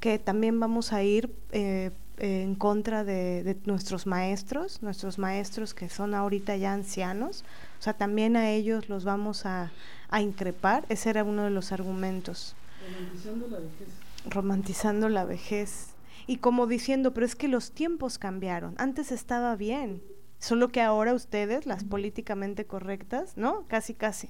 que 0.00 0.18
también 0.18 0.58
vamos 0.58 0.92
a 0.92 1.02
ir 1.02 1.30
eh, 1.52 1.90
en 2.18 2.54
contra 2.54 3.04
de, 3.04 3.42
de 3.44 3.56
nuestros 3.64 4.06
maestros, 4.06 4.82
nuestros 4.82 5.18
maestros 5.18 5.74
que 5.74 5.88
son 5.88 6.14
ahorita 6.14 6.56
ya 6.56 6.72
ancianos, 6.72 7.44
o 7.78 7.82
sea, 7.82 7.92
también 7.92 8.36
a 8.36 8.50
ellos 8.50 8.88
los 8.88 9.04
vamos 9.04 9.46
a, 9.46 9.70
a 10.08 10.20
increpar, 10.20 10.84
ese 10.88 11.10
era 11.10 11.24
uno 11.24 11.44
de 11.44 11.50
los 11.50 11.72
argumentos 11.72 12.56
Romantizando 12.86 13.48
la 13.48 13.58
vejez. 13.58 13.88
romantizando 14.28 15.08
la 15.08 15.24
vejez 15.24 15.88
y 16.26 16.38
como 16.38 16.66
diciendo, 16.66 17.14
pero 17.14 17.26
es 17.26 17.36
que 17.36 17.48
los 17.48 17.70
tiempos 17.70 18.18
cambiaron, 18.18 18.74
antes 18.78 19.12
estaba 19.12 19.54
bien, 19.56 20.02
solo 20.38 20.68
que 20.68 20.80
ahora 20.82 21.14
ustedes, 21.14 21.66
las 21.66 21.84
políticamente 21.84 22.64
correctas, 22.64 23.36
¿no? 23.36 23.64
Casi, 23.68 23.94
casi. 23.94 24.28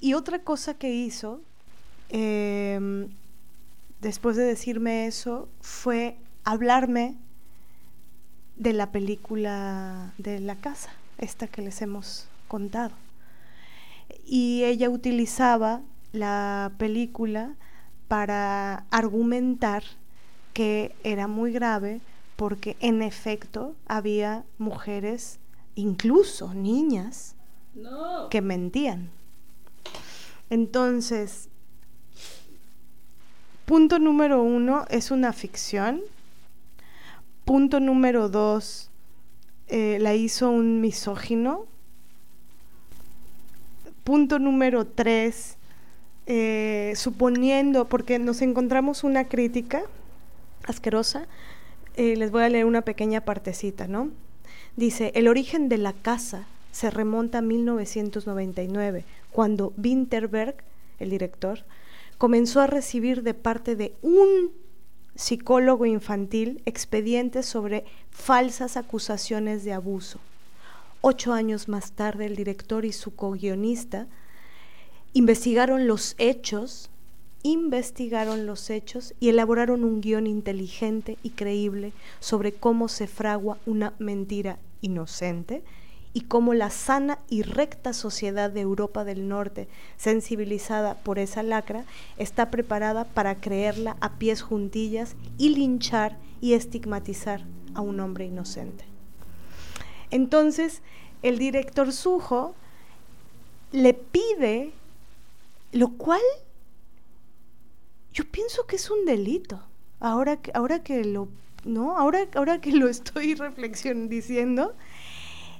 Y 0.00 0.14
otra 0.14 0.40
cosa 0.40 0.74
que 0.74 0.90
hizo, 0.92 1.40
em, 2.08 3.08
después 4.00 4.36
de 4.36 4.44
decirme 4.44 5.06
eso, 5.06 5.48
fue 5.60 6.16
hablarme 6.44 7.16
de 8.56 8.72
la 8.72 8.90
película 8.90 10.12
de 10.18 10.40
la 10.40 10.56
casa, 10.56 10.90
esta 11.18 11.46
que 11.46 11.62
les 11.62 11.80
hemos 11.82 12.26
contado. 12.48 12.94
Y 14.24 14.64
ella 14.64 14.90
utilizaba 14.90 15.82
la 16.18 16.72
película 16.78 17.54
para 18.08 18.84
argumentar 18.90 19.82
que 20.52 20.94
era 21.04 21.26
muy 21.28 21.52
grave 21.52 22.00
porque 22.36 22.76
en 22.80 23.02
efecto 23.02 23.74
había 23.86 24.44
mujeres, 24.58 25.38
incluso 25.74 26.54
niñas, 26.54 27.34
No. 27.74 28.28
que 28.30 28.40
mentían. 28.40 29.10
Entonces, 30.50 31.48
punto 33.66 33.98
número 33.98 34.42
uno 34.42 34.84
es 34.88 35.10
una 35.10 35.32
ficción. 35.32 36.00
Punto 37.44 37.80
número 37.80 38.28
dos, 38.28 38.90
eh, 39.68 39.98
la 40.00 40.14
hizo 40.14 40.50
un 40.50 40.80
misógino. 40.80 41.66
Punto 44.04 44.38
número 44.38 44.86
tres, 44.86 45.57
eh, 46.30 46.92
suponiendo, 46.94 47.86
porque 47.86 48.18
nos 48.18 48.42
encontramos 48.42 49.02
una 49.02 49.24
crítica 49.24 49.82
asquerosa, 50.66 51.26
eh, 51.96 52.16
les 52.16 52.30
voy 52.30 52.42
a 52.42 52.50
leer 52.50 52.66
una 52.66 52.82
pequeña 52.82 53.22
partecita, 53.22 53.88
¿no? 53.88 54.10
Dice, 54.76 55.10
el 55.14 55.26
origen 55.26 55.70
de 55.70 55.78
la 55.78 55.94
casa 55.94 56.46
se 56.70 56.90
remonta 56.90 57.38
a 57.38 57.42
1999, 57.42 59.06
cuando 59.32 59.72
Winterberg, 59.82 60.56
el 60.98 61.08
director, 61.08 61.64
comenzó 62.18 62.60
a 62.60 62.66
recibir 62.66 63.22
de 63.22 63.32
parte 63.32 63.74
de 63.74 63.94
un 64.02 64.52
psicólogo 65.14 65.86
infantil 65.86 66.60
expedientes 66.66 67.46
sobre 67.46 67.86
falsas 68.10 68.76
acusaciones 68.76 69.64
de 69.64 69.72
abuso. 69.72 70.20
Ocho 71.00 71.32
años 71.32 71.68
más 71.68 71.92
tarde, 71.92 72.26
el 72.26 72.36
director 72.36 72.84
y 72.84 72.92
su 72.92 73.16
co-guionista 73.16 74.08
investigaron 75.18 75.88
los 75.88 76.14
hechos, 76.18 76.90
investigaron 77.42 78.46
los 78.46 78.70
hechos 78.70 79.14
y 79.18 79.30
elaboraron 79.30 79.82
un 79.82 80.00
guion 80.00 80.28
inteligente 80.28 81.18
y 81.24 81.30
creíble 81.30 81.92
sobre 82.20 82.52
cómo 82.52 82.86
se 82.86 83.08
fragua 83.08 83.58
una 83.66 83.94
mentira 83.98 84.60
inocente 84.80 85.64
y 86.12 86.20
cómo 86.20 86.54
la 86.54 86.70
sana 86.70 87.18
y 87.28 87.42
recta 87.42 87.94
sociedad 87.94 88.48
de 88.48 88.60
Europa 88.60 89.02
del 89.02 89.26
Norte, 89.26 89.66
sensibilizada 89.96 90.94
por 90.94 91.18
esa 91.18 91.42
lacra, 91.42 91.84
está 92.16 92.52
preparada 92.52 93.02
para 93.02 93.40
creerla 93.40 93.96
a 94.00 94.18
pies 94.18 94.42
juntillas 94.42 95.16
y 95.36 95.48
linchar 95.48 96.16
y 96.40 96.52
estigmatizar 96.52 97.44
a 97.74 97.80
un 97.80 97.98
hombre 97.98 98.26
inocente. 98.26 98.84
Entonces, 100.12 100.80
el 101.24 101.38
director 101.38 101.92
Sujo 101.92 102.54
le 103.72 103.94
pide, 103.94 104.72
lo 105.72 105.96
cual 105.96 106.20
yo 108.12 108.24
pienso 108.30 108.66
que 108.66 108.76
es 108.76 108.90
un 108.90 109.04
delito. 109.04 109.62
Ahora 110.00 110.40
que, 110.40 110.50
ahora 110.54 110.82
que 110.82 111.04
lo, 111.04 111.28
¿no? 111.64 111.96
Ahora, 111.96 112.26
ahora 112.34 112.60
que 112.60 112.72
lo 112.72 112.88
estoy 112.88 113.34
reflexionando 113.46 114.08
diciendo, 114.08 114.74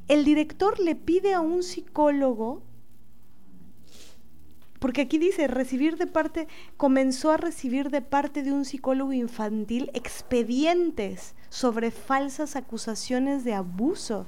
el 0.09 0.25
director 0.25 0.79
le 0.81 0.95
pide 0.95 1.35
a 1.35 1.41
un 1.41 1.63
psicólogo, 1.63 2.63
porque 4.79 5.03
aquí 5.03 5.19
dice 5.19 5.49
recibir 5.49 5.97
de 5.97 6.07
parte, 6.07 6.47
comenzó 6.77 7.33
a 7.33 7.37
recibir 7.37 7.91
de 7.91 8.01
parte 8.01 8.43
de 8.45 8.53
un 8.53 8.65
psicólogo 8.65 9.13
infantil 9.13 9.91
expedientes 9.93 11.35
sobre 11.49 11.91
falsas 11.91 12.55
acusaciones 12.55 13.43
de 13.45 13.55
abuso. 13.55 14.27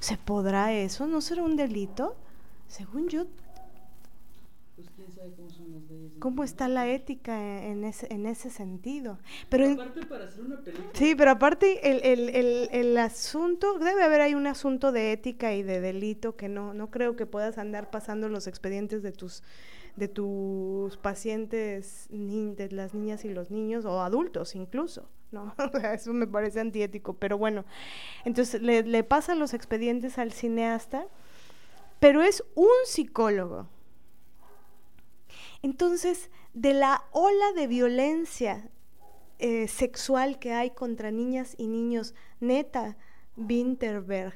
¿Se 0.00 0.16
podrá 0.16 0.72
eso? 0.72 1.06
¿No 1.06 1.20
será 1.20 1.42
un 1.44 1.56
delito? 1.56 2.16
Según 2.66 3.08
yo, 3.08 3.26
Pues 4.76 4.88
quién 4.96 5.10
sabe 5.12 5.32
cómo 5.36 5.50
son 5.50 5.72
las 5.72 5.82
leyes. 5.82 6.02
de 6.02 6.07
¿cómo 6.18 6.44
está 6.44 6.68
la 6.68 6.88
ética 6.88 7.64
en 7.64 7.84
ese, 7.84 8.12
en 8.12 8.26
ese 8.26 8.50
sentido? 8.50 9.18
Pero 9.48 9.70
Aparte 9.70 10.06
para 10.06 10.24
hacer 10.26 10.44
una 10.44 10.58
película. 10.60 10.88
Sí, 10.94 11.14
pero 11.14 11.30
aparte 11.32 11.90
el, 11.90 12.00
el, 12.04 12.28
el, 12.36 12.68
el 12.72 12.98
asunto, 12.98 13.78
debe 13.78 14.02
haber 14.02 14.20
ahí 14.20 14.34
un 14.34 14.46
asunto 14.46 14.92
de 14.92 15.12
ética 15.12 15.54
y 15.54 15.62
de 15.62 15.80
delito 15.80 16.36
que 16.36 16.48
no, 16.48 16.74
no 16.74 16.90
creo 16.90 17.16
que 17.16 17.26
puedas 17.26 17.58
andar 17.58 17.90
pasando 17.90 18.28
los 18.28 18.46
expedientes 18.46 19.02
de 19.02 19.12
tus 19.12 19.42
de 19.96 20.06
tus 20.06 20.96
pacientes, 20.96 22.06
ni- 22.10 22.54
de 22.54 22.70
las 22.70 22.94
niñas 22.94 23.24
y 23.24 23.30
los 23.30 23.50
niños, 23.50 23.84
o 23.84 24.00
adultos 24.00 24.54
incluso, 24.54 25.08
¿no? 25.32 25.54
Eso 25.92 26.12
me 26.12 26.28
parece 26.28 26.60
antiético, 26.60 27.14
pero 27.14 27.36
bueno. 27.36 27.64
Entonces 28.24 28.62
le, 28.62 28.84
le 28.84 29.02
pasa 29.04 29.34
los 29.34 29.54
expedientes 29.54 30.18
al 30.18 30.32
cineasta, 30.32 31.06
pero 32.00 32.22
es 32.22 32.44
un 32.54 32.68
psicólogo. 32.84 33.68
Entonces, 35.62 36.30
de 36.54 36.74
la 36.74 37.04
ola 37.12 37.52
de 37.54 37.66
violencia 37.66 38.70
eh, 39.38 39.68
sexual 39.68 40.38
que 40.38 40.52
hay 40.52 40.70
contra 40.70 41.10
niñas 41.10 41.54
y 41.58 41.68
niños, 41.68 42.14
neta, 42.40 42.96
Winterberg, 43.36 44.34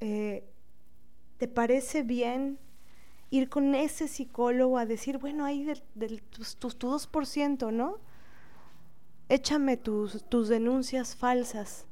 eh, 0.00 0.44
¿te 1.38 1.48
parece 1.48 2.02
bien 2.02 2.58
ir 3.30 3.48
con 3.48 3.74
ese 3.74 4.08
psicólogo 4.08 4.78
a 4.78 4.86
decir, 4.86 5.18
bueno, 5.18 5.44
ahí 5.44 5.64
del, 5.64 5.82
del- 5.94 6.22
tus, 6.22 6.56
tus- 6.56 6.76
tu 6.78 6.88
2%, 6.90 7.72
¿no? 7.72 7.98
Échame 9.30 9.78
tus, 9.78 10.28
denuncias 10.50 11.16
falsas 11.16 11.86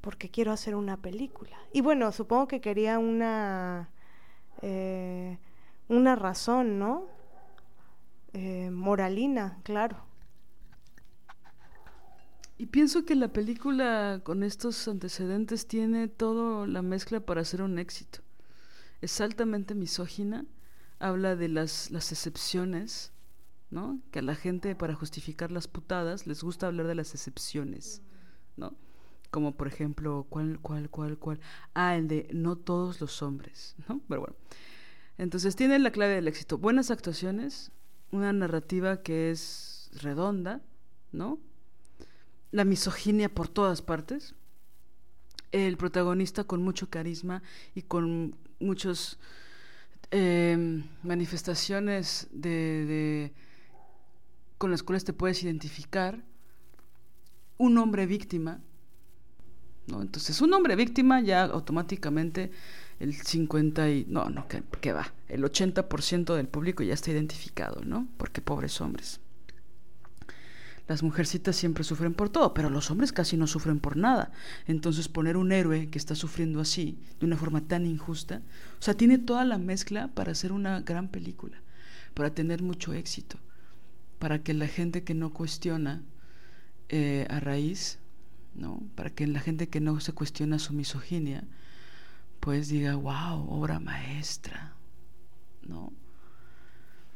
porque 0.00 0.30
quiero 0.30 0.52
hacer 0.52 0.74
una 0.74 0.96
película. 0.96 1.56
Y 1.72 1.80
bueno, 1.80 2.12
supongo 2.12 2.48
que 2.48 2.60
quería 2.60 2.98
una, 2.98 3.90
eh, 4.62 5.38
una 5.88 6.16
razón, 6.16 6.78
¿no? 6.78 7.06
Eh, 8.32 8.70
moralina, 8.70 9.58
claro. 9.62 10.08
Y 12.58 12.66
pienso 12.66 13.04
que 13.04 13.14
la 13.14 13.28
película 13.28 14.20
con 14.24 14.42
estos 14.42 14.88
antecedentes 14.88 15.66
tiene 15.66 16.08
toda 16.08 16.66
la 16.66 16.82
mezcla 16.82 17.20
para 17.20 17.44
ser 17.44 17.62
un 17.62 17.78
éxito. 17.78 18.20
Es 19.00 19.20
altamente 19.20 19.74
misógina, 19.76 20.44
habla 20.98 21.36
de 21.36 21.48
las, 21.48 21.92
las 21.92 22.10
excepciones, 22.10 23.12
¿no? 23.70 24.00
Que 24.10 24.18
a 24.18 24.22
la 24.22 24.34
gente 24.34 24.74
para 24.74 24.94
justificar 24.94 25.52
las 25.52 25.68
putadas 25.68 26.26
les 26.26 26.42
gusta 26.42 26.66
hablar 26.66 26.88
de 26.88 26.96
las 26.96 27.14
excepciones, 27.14 28.02
¿no? 28.56 28.74
Como 29.30 29.56
por 29.56 29.68
ejemplo, 29.68 30.26
¿cuál, 30.28 30.58
cuál, 30.60 30.90
cuál, 30.90 31.16
cuál? 31.16 31.40
Ah, 31.74 31.96
el 31.96 32.08
de 32.08 32.28
no 32.32 32.56
todos 32.56 33.00
los 33.00 33.22
hombres, 33.22 33.76
¿no? 33.88 34.00
Pero 34.08 34.22
bueno. 34.22 34.36
Entonces 35.18 35.56
tiene 35.56 35.78
la 35.78 35.90
clave 35.90 36.14
del 36.14 36.28
éxito. 36.28 36.58
Buenas 36.58 36.90
actuaciones, 36.90 37.72
una 38.12 38.32
narrativa 38.32 39.02
que 39.02 39.30
es 39.30 39.90
redonda, 40.00 40.60
¿no? 41.12 41.38
La 42.52 42.64
misoginia 42.64 43.28
por 43.28 43.48
todas 43.48 43.82
partes. 43.82 44.34
El 45.50 45.76
protagonista 45.76 46.44
con 46.44 46.62
mucho 46.62 46.88
carisma 46.88 47.42
y 47.74 47.82
con 47.82 48.36
muchos 48.60 49.18
eh, 50.10 50.82
manifestaciones 51.02 52.28
de, 52.30 52.50
de- 52.50 53.32
con 54.56 54.70
las 54.70 54.82
cuales 54.82 55.04
te 55.04 55.12
puedes 55.12 55.42
identificar. 55.42 56.22
Un 57.56 57.76
hombre 57.78 58.06
víctima, 58.06 58.60
¿no? 59.88 60.00
Entonces, 60.00 60.40
un 60.40 60.52
hombre 60.52 60.76
víctima 60.76 61.20
ya 61.20 61.44
automáticamente 61.44 62.52
el 63.00 63.14
50 63.14 63.90
y... 63.90 64.06
No, 64.08 64.28
no, 64.28 64.46
que, 64.48 64.92
va. 64.92 65.12
El 65.28 65.42
80% 65.44 66.34
del 66.34 66.48
público 66.48 66.82
ya 66.82 66.94
está 66.94 67.10
identificado, 67.10 67.82
¿no? 67.84 68.08
Porque 68.16 68.40
pobres 68.40 68.80
hombres. 68.80 69.20
las 70.88 71.02
mujercitas 71.02 71.54
siempre 71.54 71.84
sufren 71.84 72.14
por 72.14 72.30
todo, 72.30 72.54
pero 72.54 72.70
los 72.70 72.90
hombres 72.90 73.12
casi 73.12 73.36
no 73.36 73.46
sufren 73.46 73.78
por 73.78 73.96
nada. 73.96 74.32
Entonces 74.66 75.08
poner 75.08 75.36
un 75.36 75.52
héroe 75.52 75.90
que 75.90 75.98
está 75.98 76.14
sufriendo 76.14 76.60
así, 76.60 76.98
de 77.20 77.26
una 77.26 77.36
forma 77.36 77.60
tan 77.60 77.86
injusta, 77.86 78.42
o 78.78 78.82
sea, 78.82 78.94
tiene 78.94 79.18
toda 79.18 79.44
la 79.44 79.58
mezcla 79.58 80.08
para 80.08 80.32
hacer 80.32 80.50
una 80.50 80.80
gran 80.80 81.08
película, 81.08 81.60
para 82.14 82.34
tener 82.34 82.62
mucho 82.62 82.94
éxito, 82.94 83.38
para 84.18 84.42
que 84.42 84.54
la 84.54 84.66
gente 84.66 85.04
que 85.04 85.14
no 85.14 85.32
cuestiona 85.32 86.02
eh, 86.88 87.26
a 87.28 87.38
raíz, 87.38 87.98
¿no? 88.54 88.82
Para 88.94 89.10
que 89.10 89.26
la 89.26 89.40
gente 89.40 89.68
que 89.68 89.80
no 89.80 90.00
se 90.00 90.12
cuestiona 90.12 90.58
su 90.58 90.72
misoginia, 90.72 91.44
pues 92.48 92.70
diga, 92.70 92.94
wow, 92.96 93.46
obra 93.50 93.78
maestra, 93.78 94.72
¿no? 95.66 95.92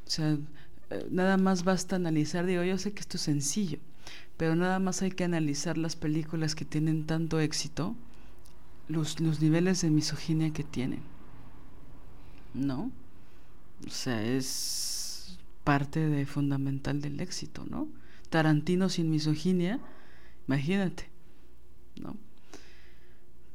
O 0.06 0.10
sea, 0.10 0.36
eh, 0.90 1.06
nada 1.10 1.38
más 1.38 1.64
basta 1.64 1.96
analizar, 1.96 2.44
digo, 2.44 2.62
yo 2.64 2.76
sé 2.76 2.92
que 2.92 3.00
esto 3.00 3.16
es 3.16 3.22
sencillo, 3.22 3.78
pero 4.36 4.56
nada 4.56 4.78
más 4.78 5.00
hay 5.00 5.10
que 5.10 5.24
analizar 5.24 5.78
las 5.78 5.96
películas 5.96 6.54
que 6.54 6.66
tienen 6.66 7.06
tanto 7.06 7.40
éxito, 7.40 7.96
los, 8.88 9.20
los 9.20 9.40
niveles 9.40 9.80
de 9.80 9.88
misoginia 9.88 10.52
que 10.52 10.64
tienen, 10.64 11.00
¿no? 12.52 12.92
O 13.86 13.90
sea, 13.90 14.22
es 14.22 15.38
parte 15.64 16.10
de 16.10 16.26
fundamental 16.26 17.00
del 17.00 17.20
éxito, 17.20 17.64
¿no? 17.64 17.88
Tarantino 18.28 18.90
sin 18.90 19.08
misoginia, 19.08 19.80
imagínate, 20.46 21.08
¿no? 21.98 22.18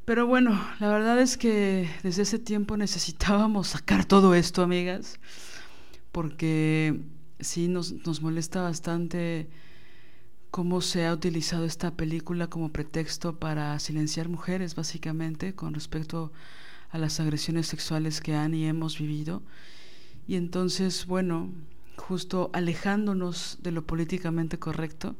Pero 0.07 0.25
bueno, 0.25 0.57
la 0.79 0.87
verdad 0.87 1.19
es 1.19 1.35
que 1.35 1.89
desde 2.01 2.21
ese 2.21 2.39
tiempo 2.39 2.77
necesitábamos 2.77 3.67
sacar 3.67 4.05
todo 4.05 4.35
esto, 4.35 4.63
amigas, 4.63 5.19
porque 6.13 7.01
sí 7.41 7.67
nos, 7.67 7.91
nos 8.05 8.21
molesta 8.21 8.61
bastante 8.61 9.49
cómo 10.49 10.79
se 10.79 11.05
ha 11.05 11.11
utilizado 11.11 11.65
esta 11.65 11.97
película 11.97 12.47
como 12.47 12.71
pretexto 12.71 13.37
para 13.37 13.77
silenciar 13.79 14.29
mujeres, 14.29 14.75
básicamente, 14.75 15.55
con 15.55 15.73
respecto 15.73 16.31
a 16.89 16.97
las 16.97 17.19
agresiones 17.19 17.67
sexuales 17.67 18.21
que 18.21 18.33
han 18.33 18.53
y 18.53 18.65
hemos 18.65 18.97
vivido. 18.97 19.43
Y 20.25 20.35
entonces, 20.35 21.05
bueno, 21.05 21.51
justo 21.97 22.49
alejándonos 22.53 23.57
de 23.61 23.73
lo 23.73 23.85
políticamente 23.85 24.57
correcto, 24.57 25.17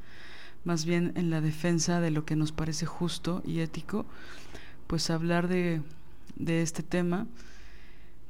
más 0.64 0.86
bien 0.86 1.12
en 1.18 1.30
la 1.30 1.42
defensa 1.42 2.00
de 2.00 2.12
lo 2.12 2.24
que 2.24 2.38
nos 2.38 2.54
parece 2.54 2.86
justo 2.86 3.44
y 3.46 3.60
ético, 3.60 4.06
pues 4.88 5.10
hablar 5.10 5.48
de, 5.48 5.82
de 6.36 6.62
este 6.62 6.84
tema 6.84 7.28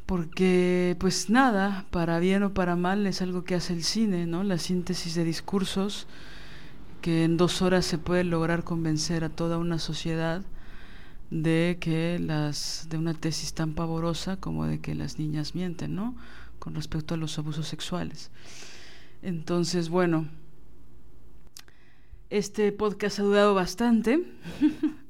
porque 0.07 0.95
pues 1.01 1.29
nada, 1.29 1.85
para 1.91 2.17
bien 2.19 2.41
o 2.41 2.53
para 2.53 2.77
mal 2.77 3.05
es 3.05 3.21
algo 3.21 3.43
que 3.43 3.55
hace 3.55 3.73
el 3.73 3.83
cine, 3.83 4.25
¿no? 4.25 4.43
La 4.43 4.57
síntesis 4.57 5.15
de 5.15 5.25
discursos 5.25 6.07
que 7.01 7.25
en 7.25 7.35
dos 7.35 7.61
horas 7.61 7.85
se 7.85 7.97
puede 7.97 8.23
lograr 8.23 8.63
convencer 8.63 9.25
a 9.25 9.29
toda 9.29 9.57
una 9.57 9.79
sociedad 9.79 10.43
de 11.29 11.77
que 11.81 12.19
las 12.19 12.87
de 12.89 12.97
una 12.97 13.13
tesis 13.13 13.53
tan 13.53 13.73
pavorosa 13.73 14.37
como 14.37 14.65
de 14.65 14.79
que 14.79 14.95
las 14.95 15.19
niñas 15.19 15.55
mienten, 15.55 15.93
¿no? 15.93 16.15
Con 16.57 16.73
respecto 16.75 17.13
a 17.13 17.17
los 17.17 17.37
abusos 17.37 17.67
sexuales. 17.67 18.31
Entonces, 19.21 19.89
bueno, 19.89 20.29
este 22.29 22.71
podcast 22.71 23.19
ha 23.19 23.23
dudado 23.23 23.53
bastante. 23.53 24.23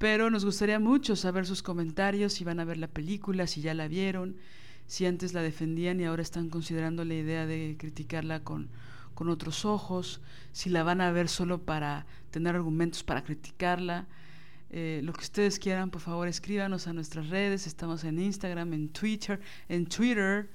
pero 0.00 0.30
nos 0.30 0.46
gustaría 0.46 0.80
mucho 0.80 1.14
saber 1.14 1.44
sus 1.44 1.62
comentarios, 1.62 2.32
si 2.32 2.42
van 2.42 2.58
a 2.58 2.64
ver 2.64 2.78
la 2.78 2.88
película, 2.88 3.46
si 3.46 3.60
ya 3.60 3.74
la 3.74 3.86
vieron, 3.86 4.34
si 4.86 5.04
antes 5.04 5.34
la 5.34 5.42
defendían 5.42 6.00
y 6.00 6.06
ahora 6.06 6.22
están 6.22 6.48
considerando 6.48 7.04
la 7.04 7.12
idea 7.12 7.44
de 7.44 7.76
criticarla 7.78 8.42
con, 8.42 8.70
con 9.12 9.28
otros 9.28 9.66
ojos, 9.66 10.22
si 10.52 10.70
la 10.70 10.84
van 10.84 11.02
a 11.02 11.12
ver 11.12 11.28
solo 11.28 11.60
para 11.60 12.06
tener 12.30 12.56
argumentos 12.56 13.02
para 13.02 13.22
criticarla. 13.22 14.06
Eh, 14.70 15.02
lo 15.04 15.12
que 15.12 15.20
ustedes 15.20 15.58
quieran, 15.58 15.90
por 15.90 16.00
favor, 16.00 16.28
escríbanos 16.28 16.86
a 16.86 16.94
nuestras 16.94 17.28
redes. 17.28 17.66
Estamos 17.66 18.02
en 18.04 18.18
Instagram, 18.20 18.72
en 18.72 18.88
Twitter, 18.88 19.38
en 19.68 19.84
Twitter, 19.84 20.48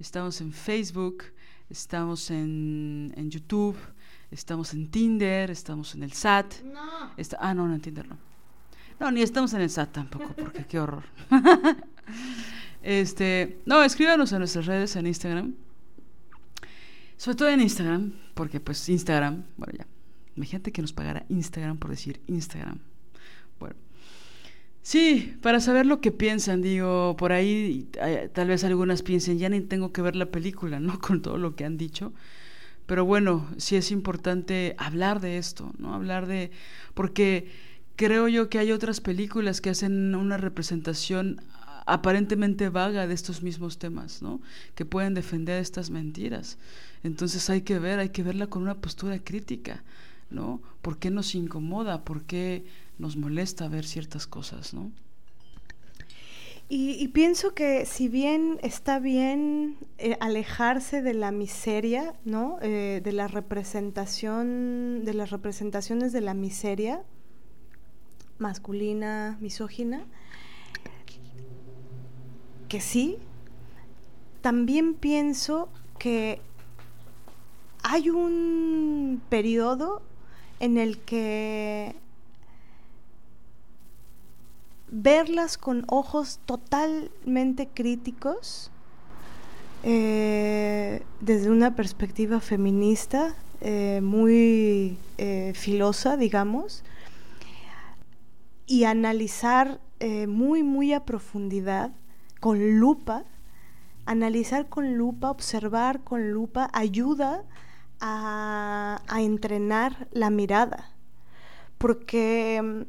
estamos 0.00 0.40
en 0.40 0.52
Facebook, 0.52 1.26
estamos 1.68 2.28
en, 2.32 3.14
en 3.16 3.30
YouTube, 3.30 3.76
estamos 4.32 4.74
en 4.74 4.90
Tinder, 4.90 5.48
estamos 5.48 5.94
en 5.94 6.02
el 6.02 6.12
SAT. 6.12 6.64
No. 6.64 7.12
Está, 7.16 7.36
ah, 7.40 7.54
no, 7.54 7.68
no, 7.68 7.74
en 7.74 7.80
Tinder 7.80 8.08
no. 8.08 8.29
No, 9.00 9.10
ni 9.10 9.22
estamos 9.22 9.54
en 9.54 9.62
el 9.62 9.70
SAT 9.70 9.92
tampoco, 9.92 10.34
porque 10.36 10.66
qué 10.66 10.78
horror. 10.78 11.04
este, 12.82 13.58
no, 13.64 13.82
escríbanos 13.82 14.30
en 14.32 14.40
nuestras 14.40 14.66
redes 14.66 14.94
en 14.94 15.06
Instagram. 15.06 15.54
Sobre 17.16 17.36
todo 17.36 17.48
en 17.48 17.62
Instagram, 17.62 18.12
porque 18.34 18.60
pues 18.60 18.86
Instagram, 18.88 19.44
bueno 19.56 19.72
ya, 19.76 19.86
imagínate 20.36 20.70
que 20.70 20.82
nos 20.82 20.92
pagara 20.92 21.24
Instagram 21.30 21.78
por 21.78 21.90
decir 21.90 22.20
Instagram. 22.26 22.78
Bueno. 23.58 23.76
Sí, 24.82 25.36
para 25.42 25.60
saber 25.60 25.86
lo 25.86 26.00
que 26.00 26.12
piensan, 26.12 26.62
digo, 26.62 27.16
por 27.18 27.32
ahí 27.32 27.88
eh, 28.02 28.30
tal 28.32 28.48
vez 28.48 28.64
algunas 28.64 29.02
piensen, 29.02 29.38
ya 29.38 29.48
ni 29.48 29.60
tengo 29.60 29.92
que 29.92 30.02
ver 30.02 30.16
la 30.16 30.26
película, 30.26 30.78
¿no? 30.78 30.98
Con 31.00 31.22
todo 31.22 31.38
lo 31.38 31.56
que 31.56 31.64
han 31.64 31.78
dicho. 31.78 32.12
Pero 32.84 33.04
bueno, 33.06 33.48
sí 33.56 33.76
es 33.76 33.92
importante 33.92 34.74
hablar 34.76 35.20
de 35.20 35.38
esto, 35.38 35.72
¿no? 35.78 35.94
Hablar 35.94 36.26
de... 36.26 36.50
Porque 36.94 37.48
creo 38.00 38.28
yo 38.28 38.48
que 38.48 38.58
hay 38.58 38.72
otras 38.72 39.02
películas 39.02 39.60
que 39.60 39.68
hacen 39.68 40.14
una 40.14 40.38
representación 40.38 41.42
aparentemente 41.84 42.70
vaga 42.70 43.06
de 43.06 43.12
estos 43.12 43.42
mismos 43.42 43.78
temas, 43.78 44.22
¿no? 44.22 44.40
Que 44.74 44.86
pueden 44.86 45.12
defender 45.12 45.60
estas 45.60 45.90
mentiras. 45.90 46.56
Entonces 47.02 47.50
hay 47.50 47.60
que 47.60 47.78
ver, 47.78 47.98
hay 47.98 48.08
que 48.08 48.22
verla 48.22 48.46
con 48.46 48.62
una 48.62 48.80
postura 48.80 49.18
crítica, 49.18 49.84
¿no? 50.30 50.62
¿Por 50.80 50.96
qué 50.96 51.10
nos 51.10 51.34
incomoda? 51.34 52.02
¿Por 52.02 52.22
qué 52.24 52.64
nos 52.96 53.18
molesta 53.18 53.68
ver 53.68 53.84
ciertas 53.84 54.26
cosas, 54.26 54.72
¿no? 54.72 54.90
Y, 56.70 57.06
pienso 57.08 57.52
que 57.52 57.84
si 57.84 58.08
bien 58.08 58.60
está 58.62 58.98
bien 58.98 59.76
eh, 59.98 60.16
alejarse 60.20 61.02
de 61.02 61.12
la 61.12 61.32
miseria, 61.32 62.14
¿no? 62.24 62.56
Eh, 62.62 63.02
de 63.04 63.12
la 63.12 63.28
representación, 63.28 65.04
de 65.04 65.12
las 65.12 65.30
representaciones 65.30 66.12
de 66.12 66.22
la 66.22 66.32
miseria, 66.32 67.04
masculina, 68.40 69.38
misógina, 69.40 70.02
que 72.68 72.80
sí, 72.80 73.18
también 74.42 74.94
pienso 74.94 75.68
que 75.98 76.40
hay 77.82 78.10
un 78.10 79.20
periodo 79.28 80.02
en 80.60 80.78
el 80.78 80.98
que 80.98 81.94
verlas 84.90 85.58
con 85.58 85.84
ojos 85.88 86.40
totalmente 86.46 87.68
críticos, 87.68 88.70
eh, 89.82 91.02
desde 91.20 91.50
una 91.50 91.74
perspectiva 91.74 92.40
feminista, 92.40 93.34
eh, 93.60 94.00
muy 94.02 94.96
eh, 95.18 95.52
filosa, 95.54 96.16
digamos, 96.16 96.82
y 98.70 98.84
analizar 98.84 99.80
eh, 99.98 100.28
muy, 100.28 100.62
muy 100.62 100.92
a 100.92 101.04
profundidad, 101.04 101.90
con 102.38 102.78
lupa, 102.78 103.24
analizar 104.06 104.68
con 104.68 104.94
lupa, 104.94 105.28
observar 105.28 106.04
con 106.04 106.30
lupa, 106.30 106.70
ayuda 106.72 107.42
a, 107.98 109.02
a 109.08 109.22
entrenar 109.22 110.06
la 110.12 110.30
mirada. 110.30 110.92
Porque, 111.78 112.86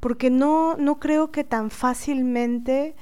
porque 0.00 0.28
no, 0.28 0.76
no 0.76 0.98
creo 0.98 1.30
que 1.30 1.44
tan 1.44 1.70
fácilmente... 1.70 2.96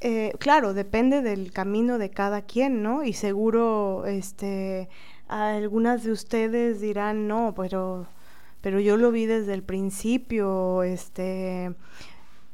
Eh, 0.00 0.32
claro, 0.38 0.74
depende 0.74 1.22
del 1.22 1.50
camino 1.50 1.98
de 1.98 2.10
cada 2.10 2.42
quien, 2.42 2.84
¿no? 2.84 3.02
Y 3.02 3.14
seguro, 3.14 4.06
este, 4.06 4.88
algunas 5.26 6.04
de 6.04 6.12
ustedes 6.12 6.80
dirán, 6.80 7.26
no, 7.26 7.52
pero 7.56 8.06
pero 8.64 8.80
yo 8.80 8.96
lo 8.96 9.12
vi 9.12 9.26
desde 9.26 9.52
el 9.52 9.62
principio, 9.62 10.82
este... 10.84 11.74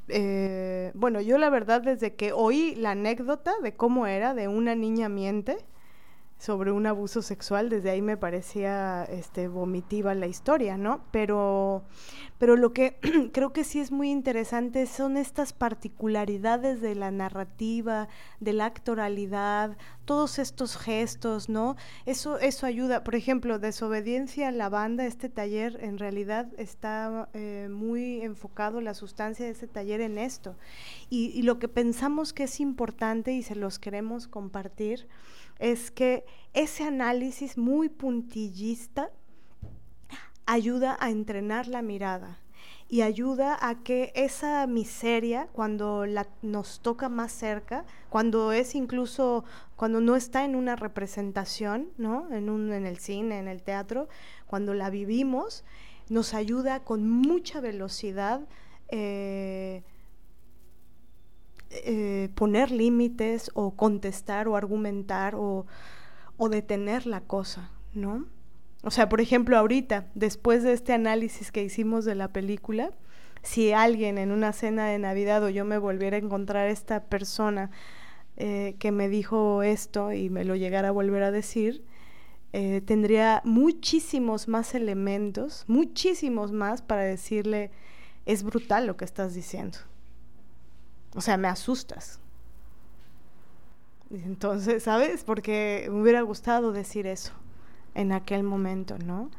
Eh, 0.09 0.91
bueno, 0.95 1.21
yo 1.21 1.39
la 1.39 1.51
verdad 1.51 1.83
desde 1.83 2.17
que 2.17 2.33
oí 2.33 2.75
la 2.75 2.91
anécdota 2.91 3.53
de 3.63 3.77
cómo 3.77 4.09
era 4.09 4.35
de 4.35 4.49
una 4.49 4.75
niña 4.75 5.09
miente, 5.09 5.59
sobre 6.41 6.73
un 6.73 6.87
abuso 6.87 7.21
sexual, 7.21 7.69
desde 7.69 7.91
ahí 7.91 8.01
me 8.01 8.17
parecía 8.17 9.05
este, 9.05 9.47
vomitiva 9.47 10.15
la 10.15 10.27
historia, 10.27 10.79
¿no? 10.79 11.05
Pero, 11.11 11.85
pero 12.39 12.57
lo 12.57 12.73
que 12.73 12.97
creo 13.35 13.53
que 13.53 13.63
sí 13.63 13.79
es 13.79 13.93
muy 13.93 14.11
interesante 14.11 14.87
son 14.87 15.19
estas 15.19 15.53
particularidades 15.53 16.81
de 16.81 16.95
la 16.95 17.11
narrativa, 17.11 18.09
de 18.41 18.55
la 18.55 18.65
actoralidad, 18.65 19.77
todos 20.07 20.39
estos 20.39 20.79
gestos, 20.79 21.51
¿no? 21.51 21.77
Eso, 22.07 22.39
eso 22.39 22.65
ayuda. 22.65 23.05
Por 23.05 23.17
ejemplo, 23.17 23.59
Desobediencia 23.59 24.49
a 24.49 24.53
la 24.53 24.71
banda, 24.71 25.05
este 25.05 25.29
taller 25.29 25.79
en 25.83 25.99
realidad 25.99 26.49
está 26.57 27.29
eh, 27.35 27.69
muy 27.71 28.23
enfocado 28.23 28.81
la 28.81 28.95
sustancia 28.95 29.45
de 29.45 29.53
ese 29.53 29.67
taller 29.67 30.01
en 30.01 30.17
esto. 30.17 30.57
Y 31.11 31.43
lo 31.43 31.59
que 31.59 31.69
pensamos 31.69 32.33
que 32.33 32.45
es 32.45 32.61
importante 32.61 33.33
y 33.33 33.43
se 33.43 33.57
los 33.57 33.79
queremos 33.79 34.27
compartir, 34.27 35.07
es 35.61 35.91
que 35.91 36.25
ese 36.53 36.85
análisis 36.85 37.57
muy 37.57 37.89
puntillista 37.89 39.11
ayuda 40.47 40.97
a 40.99 41.11
entrenar 41.11 41.69
la 41.69 41.83
mirada 41.83 42.39
y 42.89 43.03
ayuda 43.03 43.57
a 43.61 43.85
que 43.85 44.11
esa 44.17 44.67
miseria, 44.67 45.47
cuando 45.53 46.07
la, 46.07 46.27
nos 46.43 46.81
toca 46.81 47.09
más 47.09 47.31
cerca, 47.31 47.85
cuando 48.09 48.51
es 48.51 48.75
incluso, 48.75 49.45
cuando 49.77 50.01
no 50.01 50.17
está 50.17 50.45
en 50.45 50.57
una 50.57 50.75
representación, 50.75 51.91
¿no? 51.99 52.27
En, 52.33 52.51
un, 52.51 52.73
en 52.73 52.87
el 52.87 52.99
cine, 52.99 53.39
en 53.39 53.47
el 53.47 53.63
teatro, 53.63 54.09
cuando 54.49 54.75
la 54.75 54.91
vivimos, 54.91 55.63
nos 56.09 56.35
ayuda 56.35 56.81
con 56.81 57.09
mucha 57.09 57.61
velocidad 57.61 58.41
eh, 58.89 59.85
eh, 61.71 62.31
poner 62.35 62.71
límites 62.71 63.51
o 63.55 63.77
contestar 63.77 64.49
o 64.49 64.57
argumentar 64.57 65.35
o, 65.37 65.67
o 66.37 66.49
detener 66.49 67.07
la 67.07 67.21
cosa, 67.21 67.71
¿no? 67.95 68.27
O 68.83 68.91
sea, 68.91 69.09
por 69.09 69.21
ejemplo, 69.21 69.59
ahorita, 69.59 70.07
después 70.15 70.63
de 70.63 70.73
este 70.73 70.93
análisis 70.93 71.53
que 71.53 71.63
hicimos 71.63 72.05
de 72.05 72.15
la 72.15 72.29
película, 72.29 72.91
si 73.43 73.73
alguien 73.73 74.19
en 74.19 74.33
una 74.33 74.53
cena 74.53 74.87
de 74.87 74.99
Navidad 74.99 75.45
o 75.45 75.49
yo 75.49 75.65
me 75.65 75.79
volviera 75.79 76.17
a 76.17 76.21
encontrar 76.21 76.69
esta 76.69 77.05
persona 77.05 77.71
eh, 78.37 78.77
que 78.79 78.91
me 78.91 79.09
dijo 79.09 79.63
esto 79.63 80.13
y 80.13 80.31
me 80.31 80.45
lo 80.45 80.57
llegara 80.57 80.89
a 80.89 80.93
volver 80.93 81.23
a 81.23 81.31
decir, 81.31 81.85
eh, 82.53 82.81
tendría 82.85 83.43
muchísimos 83.45 84.49
más 84.49 84.75
elementos, 84.75 85.65
muchísimos 85.69 86.51
más 86.51 86.83
para 86.83 87.03
decirle, 87.03 87.71
es 88.27 88.43
brutal 88.43 88.87
lo 88.87 88.97
que 88.97 89.05
estás 89.05 89.35
diciendo. 89.35 89.79
O 91.15 91.21
sea, 91.21 91.37
me 91.37 91.49
asustas. 91.49 92.21
Entonces, 94.11 94.83
¿sabes? 94.83 95.25
Porque 95.25 95.89
me 95.91 96.01
hubiera 96.03 96.23
gustado 96.23 96.73
decir 96.73 97.07
eso 97.07 97.33
en 97.95 98.13
aquel 98.13 98.43
momento, 98.43 98.99
¿no? 98.99 99.31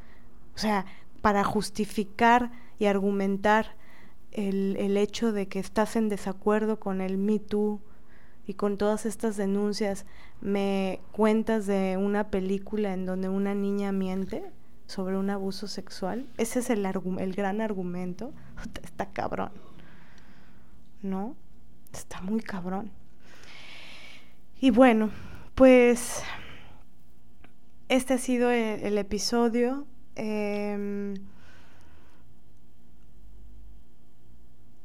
O 0.56 0.58
sea, 0.58 0.86
para 1.22 1.44
justificar 1.44 2.52
y 2.80 2.86
argumentar 2.86 3.76
el, 4.32 4.76
el 4.80 4.98
hecho 4.98 5.32
de 5.32 5.48
que 5.48 5.60
estás 5.60 5.96
en 5.96 6.10
desacuerdo 6.10 6.80
con 6.80 7.02
el 7.02 7.18
Me 7.18 7.40
Too 7.40 7.82
y 8.48 8.54
con 8.54 8.78
todas 8.78 9.06
estas 9.06 9.38
denuncias, 9.38 10.06
me 10.42 11.00
cuentas 11.12 11.68
de 11.68 11.98
una 11.98 12.30
película 12.30 12.94
en 12.94 13.06
donde 13.06 13.30
una 13.30 13.54
niña 13.54 13.92
miente 13.92 14.44
sobre 14.88 15.18
un 15.18 15.30
abuso 15.30 15.68
sexual. 15.68 16.28
Ese 16.38 16.60
es 16.60 16.70
el, 16.70 16.86
el 16.86 17.34
gran 17.34 17.62
argumento. 17.62 18.34
Está 18.84 19.08
cabrón. 19.08 19.52
¿No? 21.02 21.36
Está 21.94 22.22
muy 22.22 22.42
cabrón. 22.42 22.92
Y 24.60 24.70
bueno, 24.70 25.10
pues 25.56 26.24
este 27.90 28.14
ha 28.14 28.18
sido 28.18 28.52
el, 28.52 28.84
el 28.84 28.98
episodio. 28.98 29.86
Eh, 30.16 31.14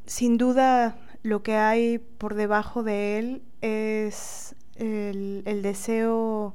sin 0.07 0.39
duda 0.39 0.97
lo 1.23 1.43
que 1.43 1.57
hay 1.57 1.99
por 1.99 2.35
debajo 2.35 2.83
de 2.83 3.19
él 3.19 3.43
es 3.61 4.55
el, 4.77 5.43
el 5.45 5.63
deseo 5.63 6.55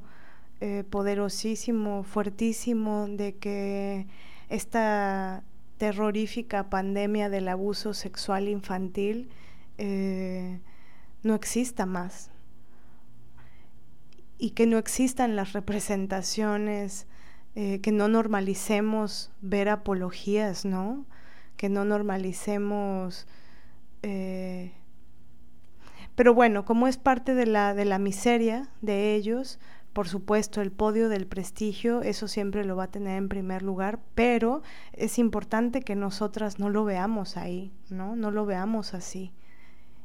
eh, 0.62 0.84
poderosísimo, 0.90 2.04
fuertísimo 2.04 3.08
de 3.08 3.36
que 3.36 4.08
esta 4.50 5.44
terrorífica 5.78 6.70
pandemia 6.70 7.30
del 7.30 7.48
abuso 7.48 7.94
sexual 7.94 8.48
infantil 8.48 9.30
eh, 9.78 10.60
no 11.24 11.36
exista 11.36 11.86
más, 11.86 12.32
y 14.38 14.52
que 14.52 14.66
no 14.66 14.78
existan 14.80 15.36
las 15.36 15.54
representaciones, 15.54 17.06
eh, 17.54 17.80
que 17.82 17.92
no 17.92 18.08
normalicemos 18.08 19.32
ver 19.42 19.70
apologías, 19.70 20.66
¿no? 20.66 21.06
Que 21.58 21.70
no 21.70 21.86
normalicemos... 21.86 23.28
Eh... 24.02 24.74
Pero 26.16 26.34
bueno, 26.34 26.66
como 26.66 26.88
es 26.88 26.98
parte 26.98 27.36
de 27.36 27.46
la, 27.46 27.74
de 27.74 27.86
la 27.86 28.00
miseria 28.00 28.70
de 28.82 29.16
ellos, 29.16 29.60
por 29.94 30.08
supuesto, 30.08 30.62
el 30.62 30.72
podio 30.72 31.10
del 31.10 31.28
prestigio, 31.28 32.02
eso 32.02 32.28
siempre 32.28 32.66
lo 32.66 32.76
va 32.76 32.86
a 32.86 32.92
tener 32.92 33.18
en 33.18 33.30
primer 33.30 33.62
lugar, 33.62 34.00
pero 34.16 34.62
es 34.94 35.20
importante 35.20 35.82
que 35.82 35.96
nosotras 35.96 36.58
no 36.58 36.70
lo 36.70 36.86
veamos 36.86 37.38
ahí, 37.38 37.74
¿no? 37.90 38.16
No 38.16 38.32
lo 38.32 38.46
veamos 38.46 38.94
así. 38.94 39.34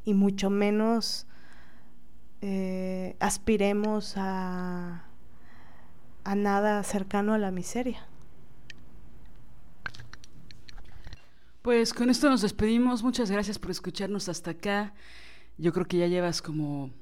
Y 0.06 0.14
mucho 0.14 0.48
menos 0.48 1.26
eh, 2.40 3.16
aspiremos 3.20 4.14
a, 4.16 5.04
a 6.24 6.34
nada 6.34 6.82
cercano 6.82 7.34
a 7.34 7.38
la 7.38 7.50
miseria. 7.50 8.06
Pues 11.62 11.92
con 11.92 12.08
esto 12.08 12.30
nos 12.30 12.42
despedimos. 12.42 13.02
Muchas 13.02 13.30
gracias 13.30 13.58
por 13.58 13.72
escucharnos 13.72 14.28
hasta 14.28 14.52
acá. 14.52 14.94
Yo 15.58 15.72
creo 15.72 15.86
que 15.86 15.98
ya 15.98 16.06
llevas 16.06 16.40
como 16.40 16.92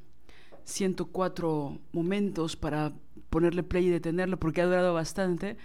104 0.65 1.78
momentos 1.92 2.57
para 2.57 2.94
ponerle 3.28 3.62
play 3.62 3.86
y 3.86 3.91
detenerlo 3.91 4.39
porque 4.39 4.62
ha 4.62 4.66
durado 4.66 4.94
bastante. 4.94 5.58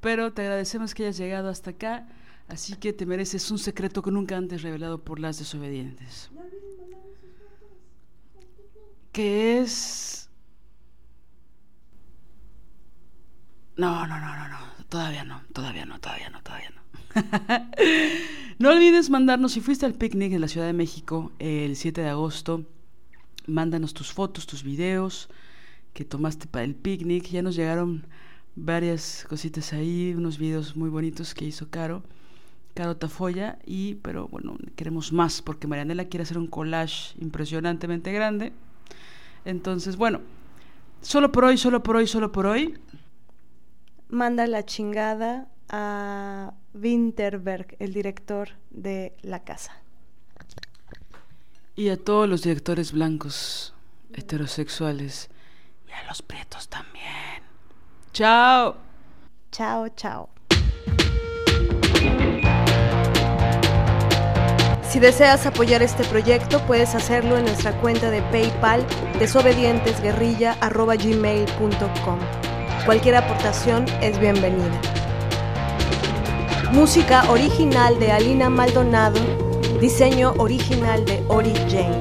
Pero 0.00 0.32
te 0.32 0.42
agradecemos 0.42 0.94
que 0.94 1.02
hayas 1.02 1.18
llegado 1.18 1.50
hasta 1.50 1.70
acá. 1.70 2.08
Así 2.48 2.74
que 2.76 2.92
te 2.92 3.06
mereces 3.06 3.50
un 3.50 3.58
secreto 3.58 4.02
que 4.02 4.10
nunca 4.10 4.36
antes 4.36 4.62
revelado 4.62 5.04
por 5.04 5.20
las 5.20 5.38
desobedientes 5.38 6.30
que 9.18 9.58
es... 9.58 10.30
No, 13.76 14.06
no, 14.06 14.20
no, 14.20 14.36
no, 14.36 14.48
no, 14.48 14.58
todavía 14.88 15.24
no, 15.24 15.42
todavía 15.52 15.84
no, 15.86 15.98
todavía 15.98 16.30
no, 16.30 16.40
todavía 16.40 16.70
no. 16.70 16.82
no 18.60 18.70
olvides 18.70 19.10
mandarnos, 19.10 19.50
si 19.50 19.60
fuiste 19.60 19.86
al 19.86 19.94
picnic 19.94 20.32
en 20.32 20.40
la 20.40 20.46
Ciudad 20.46 20.68
de 20.68 20.72
México 20.72 21.32
el 21.40 21.74
7 21.74 22.00
de 22.00 22.08
agosto, 22.08 22.64
mándanos 23.48 23.92
tus 23.92 24.12
fotos, 24.12 24.46
tus 24.46 24.62
videos 24.62 25.28
que 25.94 26.04
tomaste 26.04 26.46
para 26.46 26.64
el 26.64 26.76
picnic. 26.76 27.28
Ya 27.28 27.42
nos 27.42 27.56
llegaron 27.56 28.06
varias 28.54 29.26
cositas 29.28 29.72
ahí, 29.72 30.14
unos 30.16 30.38
videos 30.38 30.76
muy 30.76 30.90
bonitos 30.90 31.34
que 31.34 31.44
hizo 31.44 31.70
Caro, 31.70 32.04
Caro 32.78 32.96
Tafoya, 32.96 33.58
y 33.66 33.96
pero 33.96 34.28
bueno, 34.28 34.56
queremos 34.76 35.12
más 35.12 35.42
porque 35.42 35.66
Marianela 35.66 36.04
quiere 36.04 36.22
hacer 36.22 36.38
un 36.38 36.46
collage 36.46 37.12
impresionantemente 37.20 38.12
grande. 38.12 38.52
Entonces, 39.44 39.96
bueno, 39.96 40.20
solo 41.00 41.32
por 41.32 41.42
hoy, 41.42 41.58
solo 41.58 41.82
por 41.82 41.96
hoy, 41.96 42.06
solo 42.06 42.30
por 42.30 42.46
hoy. 42.46 42.78
Manda 44.10 44.46
la 44.46 44.64
chingada 44.64 45.48
a 45.68 46.54
Winterberg, 46.72 47.74
el 47.80 47.92
director 47.92 48.50
de 48.70 49.12
la 49.22 49.42
casa. 49.42 49.72
Y 51.74 51.88
a 51.88 51.96
todos 51.96 52.28
los 52.28 52.42
directores 52.42 52.92
blancos, 52.92 53.74
heterosexuales. 54.12 55.30
Y 55.88 55.90
a 55.90 56.06
los 56.06 56.22
prietos 56.22 56.68
también. 56.68 57.42
Chao. 58.12 58.76
Chao, 59.50 59.88
chao. 59.96 60.28
Si 64.88 64.98
deseas 65.00 65.44
apoyar 65.44 65.82
este 65.82 66.04
proyecto, 66.04 66.62
puedes 66.66 66.94
hacerlo 66.94 67.36
en 67.36 67.44
nuestra 67.44 67.78
cuenta 67.78 68.10
de 68.10 68.22
PayPal 68.22 68.86
desobedientesguerrilla.gmail.com. 69.18 72.18
Cualquier 72.86 73.16
aportación 73.16 73.84
es 74.00 74.18
bienvenida. 74.18 74.80
Música 76.72 77.30
original 77.30 77.98
de 77.98 78.12
Alina 78.12 78.48
Maldonado, 78.48 79.20
diseño 79.78 80.32
original 80.38 81.04
de 81.04 81.22
Ori 81.28 81.52
Jane. 81.68 82.00